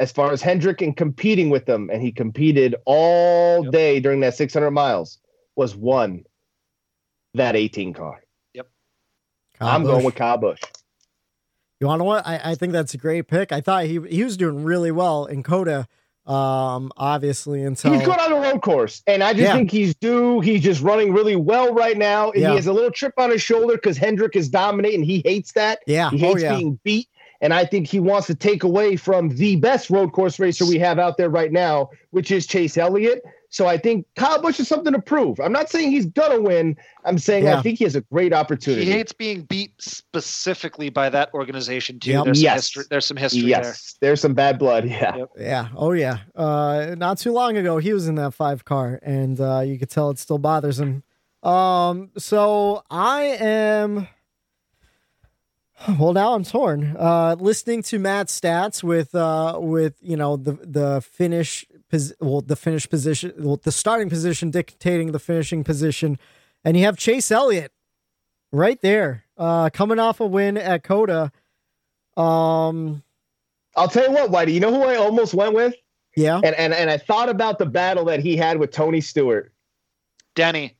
as 0.02 0.10
far 0.10 0.32
as 0.32 0.42
Hendrick 0.42 0.82
and 0.82 0.96
competing 0.96 1.48
with 1.48 1.64
them. 1.64 1.88
And 1.92 2.02
he 2.02 2.10
competed 2.10 2.74
all 2.86 3.62
Yep. 3.64 3.72
day 3.72 4.00
during 4.00 4.18
that 4.20 4.34
600 4.34 4.72
miles 4.72 5.18
was 5.54 5.76
one, 5.76 6.24
that 7.34 7.54
18 7.54 7.94
car. 7.94 8.20
Yep. 8.54 8.68
I'm 9.60 9.84
going 9.84 10.04
with 10.04 10.16
Kyle 10.16 10.38
Busch. 10.38 10.60
You 11.80 11.86
want 11.86 12.00
to 12.00 12.04
what? 12.04 12.26
I, 12.26 12.40
I 12.52 12.54
think 12.56 12.72
that's 12.72 12.94
a 12.94 12.98
great 12.98 13.28
pick. 13.28 13.52
I 13.52 13.60
thought 13.60 13.84
he 13.84 14.00
he 14.08 14.22
was 14.24 14.36
doing 14.36 14.62
really 14.64 14.90
well 14.92 15.26
in 15.26 15.42
COTA, 15.42 15.86
um, 16.26 16.92
obviously 16.96 17.62
until 17.64 17.92
He's 17.92 18.02
good 18.04 18.18
on 18.20 18.30
the 18.30 18.36
road 18.38 18.62
course, 18.62 19.02
and 19.08 19.22
I 19.22 19.32
just 19.32 19.42
Yeah. 19.42 19.54
think 19.54 19.70
he's 19.70 19.94
due. 19.96 20.38
He's 20.40 20.62
just 20.62 20.80
running 20.82 21.12
really 21.12 21.34
well 21.36 21.74
right 21.74 21.96
now. 21.98 22.30
And 22.30 22.40
Yeah. 22.40 22.50
He 22.50 22.56
has 22.56 22.66
a 22.68 22.72
little 22.72 22.90
chip 22.92 23.14
on 23.18 23.30
his 23.30 23.42
shoulder 23.42 23.74
because 23.74 23.98
Hendrick 23.98 24.36
is 24.36 24.48
dominating. 24.48 25.02
He 25.02 25.22
hates 25.24 25.52
that. 25.52 25.80
yeah, 25.86 26.10
He 26.10 26.16
oh 26.16 26.28
hates 26.30 26.42
yeah, 26.42 26.56
being 26.56 26.78
beat. 26.84 27.08
And 27.43 27.52
I 27.52 27.64
think 27.66 27.89
he 27.89 28.01
wants 28.01 28.28
to 28.28 28.35
take 28.35 28.62
away 28.62 28.97
from 28.97 29.28
the 29.31 29.56
best 29.56 29.90
road 29.90 30.12
course 30.12 30.39
racer 30.39 30.64
we 30.64 30.78
have 30.78 30.98
out 30.98 31.16
there 31.19 31.28
right 31.28 31.52
now, 31.52 31.90
which 32.10 32.31
is 32.31 32.47
Chase 32.47 32.78
Elliott. 32.78 33.20
So 33.51 33.66
I 33.66 33.77
think 33.77 34.06
Kyle 34.16 34.40
Busch 34.40 34.59
is 34.60 34.69
something 34.69 34.94
to 34.94 35.02
prove. 35.02 35.39
I'm 35.39 35.52
not 35.52 35.69
saying 35.69 35.90
he's 35.90 36.06
gonna 36.06 36.40
win. 36.40 36.74
I'm 37.05 37.19
saying 37.19 37.44
Yeah. 37.44 37.59
I 37.59 37.62
think 37.62 37.77
he 37.78 37.85
has 37.85 37.94
a 37.94 38.01
great 38.01 38.32
opportunity. 38.32 38.86
He 38.86 38.93
hates 38.93 39.12
being 39.12 39.43
beat 39.43 39.73
specifically 39.78 40.89
by 40.89 41.10
that 41.10 41.35
organization 41.35 41.98
too. 41.98 42.12
Yep. 42.12 42.24
There's 42.24 42.39
some 42.39 42.44
Yes. 42.44 42.55
history. 42.55 42.85
There's 42.89 43.05
some 43.06 43.16
history 43.19 43.40
yes, 43.43 43.97
there's 44.01 44.20
some 44.23 44.32
bad 44.35 44.59
blood. 44.59 44.89
Yeah. 44.89 45.16
Yep. 45.16 45.28
yeah, 45.39 45.69
oh 45.77 45.93
yeah. 45.93 46.19
Uh, 46.35 46.94
not 46.97 47.19
too 47.19 47.32
long 47.32 47.56
ago, 47.59 47.77
he 47.78 47.93
was 47.93 48.06
in 48.09 48.14
that 48.14 48.32
five 48.32 48.64
car, 48.64 48.98
and 49.02 49.39
uh, 49.40 49.60
you 49.60 49.78
could 49.78 49.90
tell 49.90 50.09
it 50.10 50.19
still 50.19 50.39
bothers 50.39 50.78
him. 50.81 51.02
Um, 51.43 52.10
so 52.16 52.85
I 52.90 53.23
am. 53.40 54.06
Well, 55.98 56.12
now 56.12 56.34
I'm 56.34 56.44
torn. 56.44 56.96
Uh, 56.98 57.36
listening 57.38 57.82
to 57.84 57.98
Matt's 57.98 58.38
stats 58.38 58.82
with 58.82 59.14
uh, 59.14 59.59
with 59.60 59.94
you 60.00 60.16
know 60.16 60.36
the 60.36 60.52
the 60.52 61.00
finish 61.00 61.64
pos- 61.90 62.12
well, 62.20 62.40
the 62.40 62.56
finish 62.56 62.88
position, 62.88 63.32
well, 63.38 63.56
the 63.62 63.72
starting 63.72 64.09
position 64.09 64.50
dictating 64.50 65.12
the 65.12 65.18
finishing 65.18 65.64
position, 65.64 66.18
and 66.64 66.76
you 66.76 66.84
have 66.84 66.96
Chase 66.96 67.30
Elliott 67.30 67.72
right 68.52 68.80
there, 68.80 69.24
uh, 69.36 69.70
coming 69.70 69.98
off 69.98 70.20
a 70.20 70.26
win 70.26 70.56
at 70.56 70.84
COTA. 70.84 71.32
Um, 72.16 73.02
I'll 73.76 73.88
tell 73.88 74.04
you 74.06 74.12
what, 74.12 74.30
Whitey. 74.30 74.52
You 74.54 74.60
know 74.60 74.72
who 74.72 74.82
I 74.84 74.96
almost 74.96 75.34
went 75.34 75.54
with, 75.54 75.74
yeah, 76.16 76.36
and 76.36 76.54
and 76.54 76.72
and 76.72 76.90
I 76.90 76.98
thought 76.98 77.28
about 77.28 77.59
the 77.59 77.66
battle 77.66 78.04
that 78.06 78.20
he 78.20 78.36
had 78.36 78.59
with 78.59 78.70
Tony 78.70 79.00
Stewart. 79.00 79.52
Denny. 80.34 80.76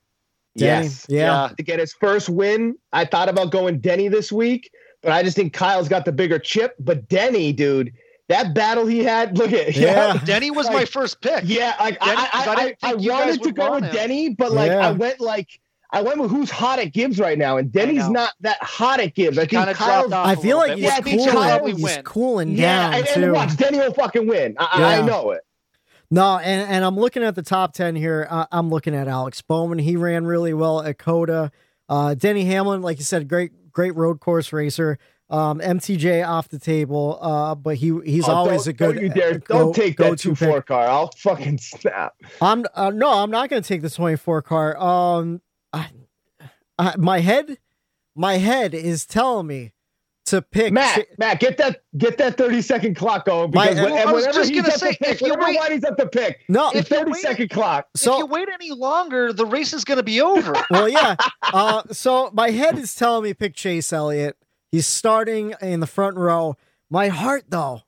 Denny, 0.55 0.85
Yes, 0.85 1.05
yeah. 1.09 1.49
to 1.57 1.63
get 1.63 1.79
his 1.79 1.93
first 1.93 2.29
win. 2.29 2.77
I 2.91 3.05
thought 3.05 3.27
about 3.27 3.51
going 3.51 3.79
Denny 3.79 4.07
this 4.07 4.31
week, 4.31 4.69
but 5.03 5.11
I 5.11 5.21
just 5.23 5.35
think 5.35 5.53
Kyle's 5.53 5.87
got 5.89 6.05
the 6.05 6.11
bigger 6.11 6.39
chip. 6.39 6.75
But 6.79 7.07
Denny, 7.09 7.53
dude, 7.53 7.93
that 8.29 8.53
battle 8.55 8.85
he 8.85 9.03
had, 9.03 9.37
look 9.37 9.51
at 9.53 9.75
Yeah. 9.75 10.17
Denny 10.25 10.49
was 10.51 10.69
my 10.69 10.85
first 10.85 11.21
pick. 11.21 11.43
Yeah, 11.45 11.75
like 11.79 11.99
Denny- 11.99 12.17
I, 12.17 12.27
'cause 12.31 12.47
I 12.47 12.51
I, 12.51 12.55
didn't 12.65 12.77
I, 12.83 12.89
I 12.89 12.93
you 12.95 13.11
wanted 13.11 13.43
to 13.43 13.51
go 13.51 13.71
with 13.75 13.83
him. 13.83 13.93
Denny, 13.93 14.29
but 14.29 14.51
like 14.51 14.71
Yeah. 14.71 14.87
I 14.87 14.91
went 14.91 15.19
like 15.19 15.59
I 15.91 16.01
went 16.01 16.17
with 16.19 16.31
who's 16.31 16.49
hot 16.49 16.79
at 16.79 16.91
Gibbs 16.91 17.19
right 17.19 17.37
now, 17.37 17.57
and 17.57 17.71
Denny's 17.71 18.09
not 18.09 18.31
that 18.41 18.57
hot 18.63 18.99
at 18.99 19.13
Gibbs. 19.13 19.37
I 19.37 19.41
He 19.41 19.47
think 19.49 19.59
kinda 19.65 19.73
Kyle's. 19.75 20.09
dropped 20.09 20.13
off. 20.13 20.27
I 20.27 20.33
a 20.33 20.35
feel 20.37 20.57
like 20.57 20.73
he's 20.73 20.85
Yeah, 20.85 20.95
I 20.97 21.01
think 21.01 21.29
Kyle 21.29 21.65
He's 21.67 21.83
win. 21.83 22.03
cooling 22.03 22.49
Yeah, 22.57 22.89
down 22.89 22.99
and, 22.99 23.07
too. 23.09 23.33
watch 23.33 23.55
Denny 23.57 23.77
will 23.77 23.93
fucking 23.93 24.25
win. 24.25 24.55
I, 24.57 24.69
I- 24.71 24.97
I 24.97 25.01
know 25.05 25.29
it. 25.31 25.41
No, 26.09 26.37
and, 26.37 26.67
and 26.69 26.83
I'm 26.85 26.95
looking 26.95 27.23
at 27.23 27.33
the 27.35 27.41
top 27.43 27.73
10 27.73 27.95
here. 27.95 28.27
Uh, 28.29 28.45
I'm 28.51 28.69
looking 28.69 28.93
at 28.95 29.07
Alex 29.07 29.41
Bowman. 29.41 29.79
He 29.79 29.95
ran 29.95 30.25
really 30.25 30.53
well 30.53 30.81
at 30.81 30.97
COTA. 30.99 31.51
Uh, 31.89 32.13
Denny 32.15 32.45
Hamlin, 32.45 32.81
like 32.83 32.97
you 32.99 33.03
said, 33.03 33.27
great, 33.27 33.51
great 33.73 33.95
road 33.95 34.19
course 34.19 34.53
racer. 34.53 34.97
Um, 35.29 35.59
MTJ 35.59 36.27
off 36.27 36.49
the 36.49 36.59
table, 36.59 37.17
uh, 37.21 37.55
but 37.55 37.77
he 37.77 37.91
he's 38.05 38.27
Oh, 38.29 38.33
always 38.33 38.67
a 38.67 38.73
good. 38.73 38.95
Don't 38.95 39.03
you 39.03 39.09
dare! 39.09 39.39
go- 39.39 39.57
don't 39.59 39.75
take 39.75 39.97
that 39.97 40.03
go-to 40.09 40.29
two 40.29 40.35
four 40.35 40.61
car. 40.61 40.85
I'll 40.85 41.11
fucking 41.17 41.57
snap. 41.57 42.13
I'm 42.41 42.65
uh, 42.75 42.91
no, 42.91 43.09
I'm 43.09 43.31
not 43.31 43.49
going 43.49 43.61
to 43.63 43.67
take 43.67 43.81
the 43.81 43.89
24 43.89 44.41
car. 44.43 44.77
Um, 44.77 45.41
I, 45.71 45.89
I, 46.77 46.95
my 46.97 47.19
head, 47.21 47.57
my 48.15 48.35
head 48.37 48.73
is 48.75 49.05
telling 49.07 49.47
me 49.47 49.71
to 50.25 50.41
pick. 50.41 50.71
Matt, 50.73 51.01
Ch- 51.01 51.17
Matt, 51.17 51.39
get 51.39 51.57
that 51.57 51.83
get 51.97 52.17
that 52.17 52.37
thirty 52.37 52.61
second 52.61 52.95
clock 52.95 53.25
going 53.25 53.51
My- 53.53 53.67
because 53.69 53.83
when, 53.83 53.93
Well, 53.93 54.07
I 54.07 54.11
was 54.11 54.23
whenever 54.23 54.39
just 54.39 54.49
he's 54.51 54.61
gonna 54.61 54.73
up 54.73 54.79
say, 54.79 54.91
to 54.93 54.97
pick, 54.99 55.11
if 55.15 55.21
you 55.21 55.31
whenever 55.33 55.45
wait- 55.51 55.59
Whitey's 55.59 55.83
up 55.83 55.97
to 55.97 56.07
pick, 56.07 56.39
no, 56.47 56.71
the 56.71 56.79
if 56.79 56.89
you 56.89 56.97
thirty 56.97 57.11
wait- 57.11 57.21
second 57.21 57.49
clock. 57.49 57.87
so 57.95 58.13
if 58.13 58.19
you 58.19 58.25
wait 58.27 58.47
any 58.53 58.71
longer, 58.71 59.33
the 59.33 59.45
race 59.45 59.73
is 59.73 59.83
going 59.83 59.97
to 59.97 60.03
be 60.03 60.21
over. 60.21 60.53
well, 60.71 60.87
yeah. 60.87 61.15
Uh, 61.41 61.83
so 61.91 62.29
my 62.33 62.51
head 62.51 62.77
is 62.77 62.95
telling 62.95 63.23
me 63.23 63.33
pick 63.33 63.53
Chase 63.55 63.91
Elliott. 63.91 64.37
He's 64.71 64.87
starting 64.87 65.53
in 65.61 65.81
the 65.81 65.87
front 65.87 66.15
row. 66.17 66.55
My 66.89 67.09
heart, 67.09 67.45
though, 67.49 67.81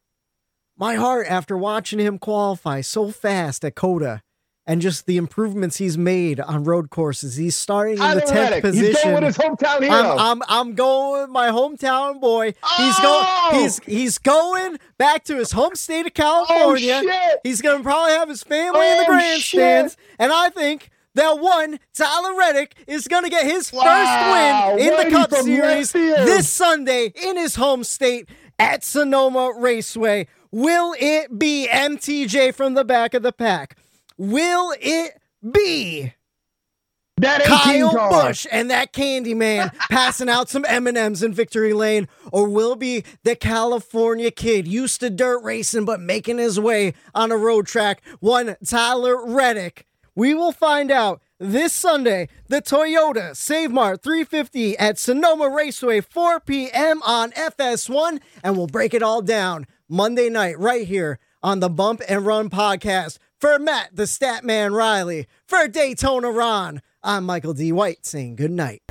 my 0.78 0.96
heart 0.96 1.28
after 1.30 1.58
watching 1.58 2.00
him 2.00 2.18
qualify 2.20 2.82
so 2.82 3.12
fast 3.12 3.64
at 3.64 3.76
COTA 3.76 4.22
and 4.68 4.82
just 4.82 5.06
the 5.06 5.18
improvements 5.18 5.78
he's 5.78 5.98
made 5.98 6.40
on 6.40 6.64
road 6.64 6.90
courses, 6.90 7.36
he's 7.36 7.56
starting 7.56 7.96
in 8.00 8.16
the 8.16 8.22
tenth 8.22 8.64
Reddick, 8.64 8.64
He's 8.74 8.82
going 9.04 9.16
with 9.16 9.24
position. 9.24 9.24
his 9.24 9.38
hometown 9.38 9.82
hero. 9.84 9.94
I'm, 9.94 10.20
I'm 10.20 10.44
I'm 10.48 10.74
going 10.76 11.22
with 11.22 11.30
my 11.30 11.50
hometown 11.50 12.20
boy. 12.20 12.46
He's 12.48 12.96
Oh! 13.00 13.50
going 13.52 13.62
he's 13.64 13.80
he's 13.86 14.18
going 14.18 14.78
back 14.98 15.24
to 15.26 15.36
his 15.36 15.52
home 15.52 15.76
state 15.76 16.06
of 16.08 16.14
California. 16.14 17.02
Oh. 17.06 17.36
He's 17.44 17.62
gonna 17.62 17.84
probably 17.84 18.14
have 18.14 18.30
his 18.30 18.44
family 18.44 18.80
in 18.90 18.98
the 18.98 19.04
Oh, 19.04 19.08
grandstands, 19.08 19.94
shit. 19.94 20.16
and 20.20 20.32
I 20.34 20.50
think 20.50 20.90
that 21.14 21.40
one 21.40 21.80
Tyler 21.94 22.36
Reddick 22.38 22.76
is 22.88 23.08
gonna 23.08 23.30
get 23.30 23.46
his 23.46 23.72
Wow, 23.72 23.84
first 23.84 24.80
win 24.80 24.88
in 24.88 25.06
the 25.06 25.12
Cup 25.16 25.32
Series 25.34 25.92
this 25.92 26.50
Sunday 26.50 27.14
in 27.16 27.38
his 27.38 27.56
home 27.56 27.84
state 27.84 28.28
at 28.58 28.84
Sonoma 28.84 29.54
Raceway. 29.58 30.28
Will 30.52 30.96
it 31.00 31.38
be 31.38 31.68
MTJ 31.72 32.54
from 32.56 32.74
the 32.74 32.84
back 32.86 33.14
of 33.14 33.22
the 33.24 33.32
pack? 33.34 33.78
Will 34.18 34.74
it 34.80 35.20
be 35.52 36.14
that 37.18 37.44
Kyle. 37.44 38.10
Busch 38.10 38.46
and 38.52 38.70
that 38.70 38.92
Candyman 38.92 39.74
passing 39.90 40.30
out 40.30 40.50
some 40.50 40.66
M&Ms 40.68 41.24
in 41.24 41.34
victory 41.34 41.74
lane 41.74 42.08
or 42.32 42.50
will 42.50 42.76
be 42.76 43.04
the 43.24 43.36
California 43.36 44.32
kid 44.32 44.68
used 44.68 45.00
to 45.00 45.10
dirt 45.10 45.42
racing 45.44 45.86
but 45.86 46.02
making 46.02 46.38
his 46.38 46.60
way 46.60 46.94
on 47.14 47.32
a 47.32 47.38
road 47.38 47.68
track 47.68 48.02
one 48.20 48.58
Tyler 48.66 49.26
Reddick 49.26 49.86
we 50.14 50.34
will 50.34 50.52
find 50.52 50.92
out 50.92 51.22
this 51.40 51.72
Sunday 51.72 52.28
the 52.48 52.62
Toyota 52.62 53.36
Save 53.36 53.72
Mart 53.72 54.04
350 54.04 54.78
at 54.78 55.00
Sonoma 55.00 55.50
Raceway 55.50 56.02
4 56.02 56.42
p.m. 56.42 57.02
on 57.04 57.32
FS1 57.32 58.20
and 58.44 58.58
we'll 58.58 58.68
break 58.68 58.94
it 58.94 59.04
all 59.04 59.22
down 59.22 59.68
Monday 59.88 60.30
night 60.30 60.60
right 60.60 60.86
here 60.86 61.20
on 61.42 61.60
the 61.60 61.70
Bump 61.70 62.02
and 62.10 62.26
Run 62.26 62.50
podcast 62.50 63.20
for 63.46 63.60
Matt 63.60 63.96
the 63.96 64.06
Statman 64.06 64.74
Reilly 64.74 65.28
for 65.46 65.68
Daytona 65.68 66.32
Ron 66.32 66.82
I'm 67.04 67.26
Michael 67.26 67.54
D. 67.54 67.72
White 67.72 68.04
saying 68.04 68.38
good 68.38 68.50
night. 68.50 68.82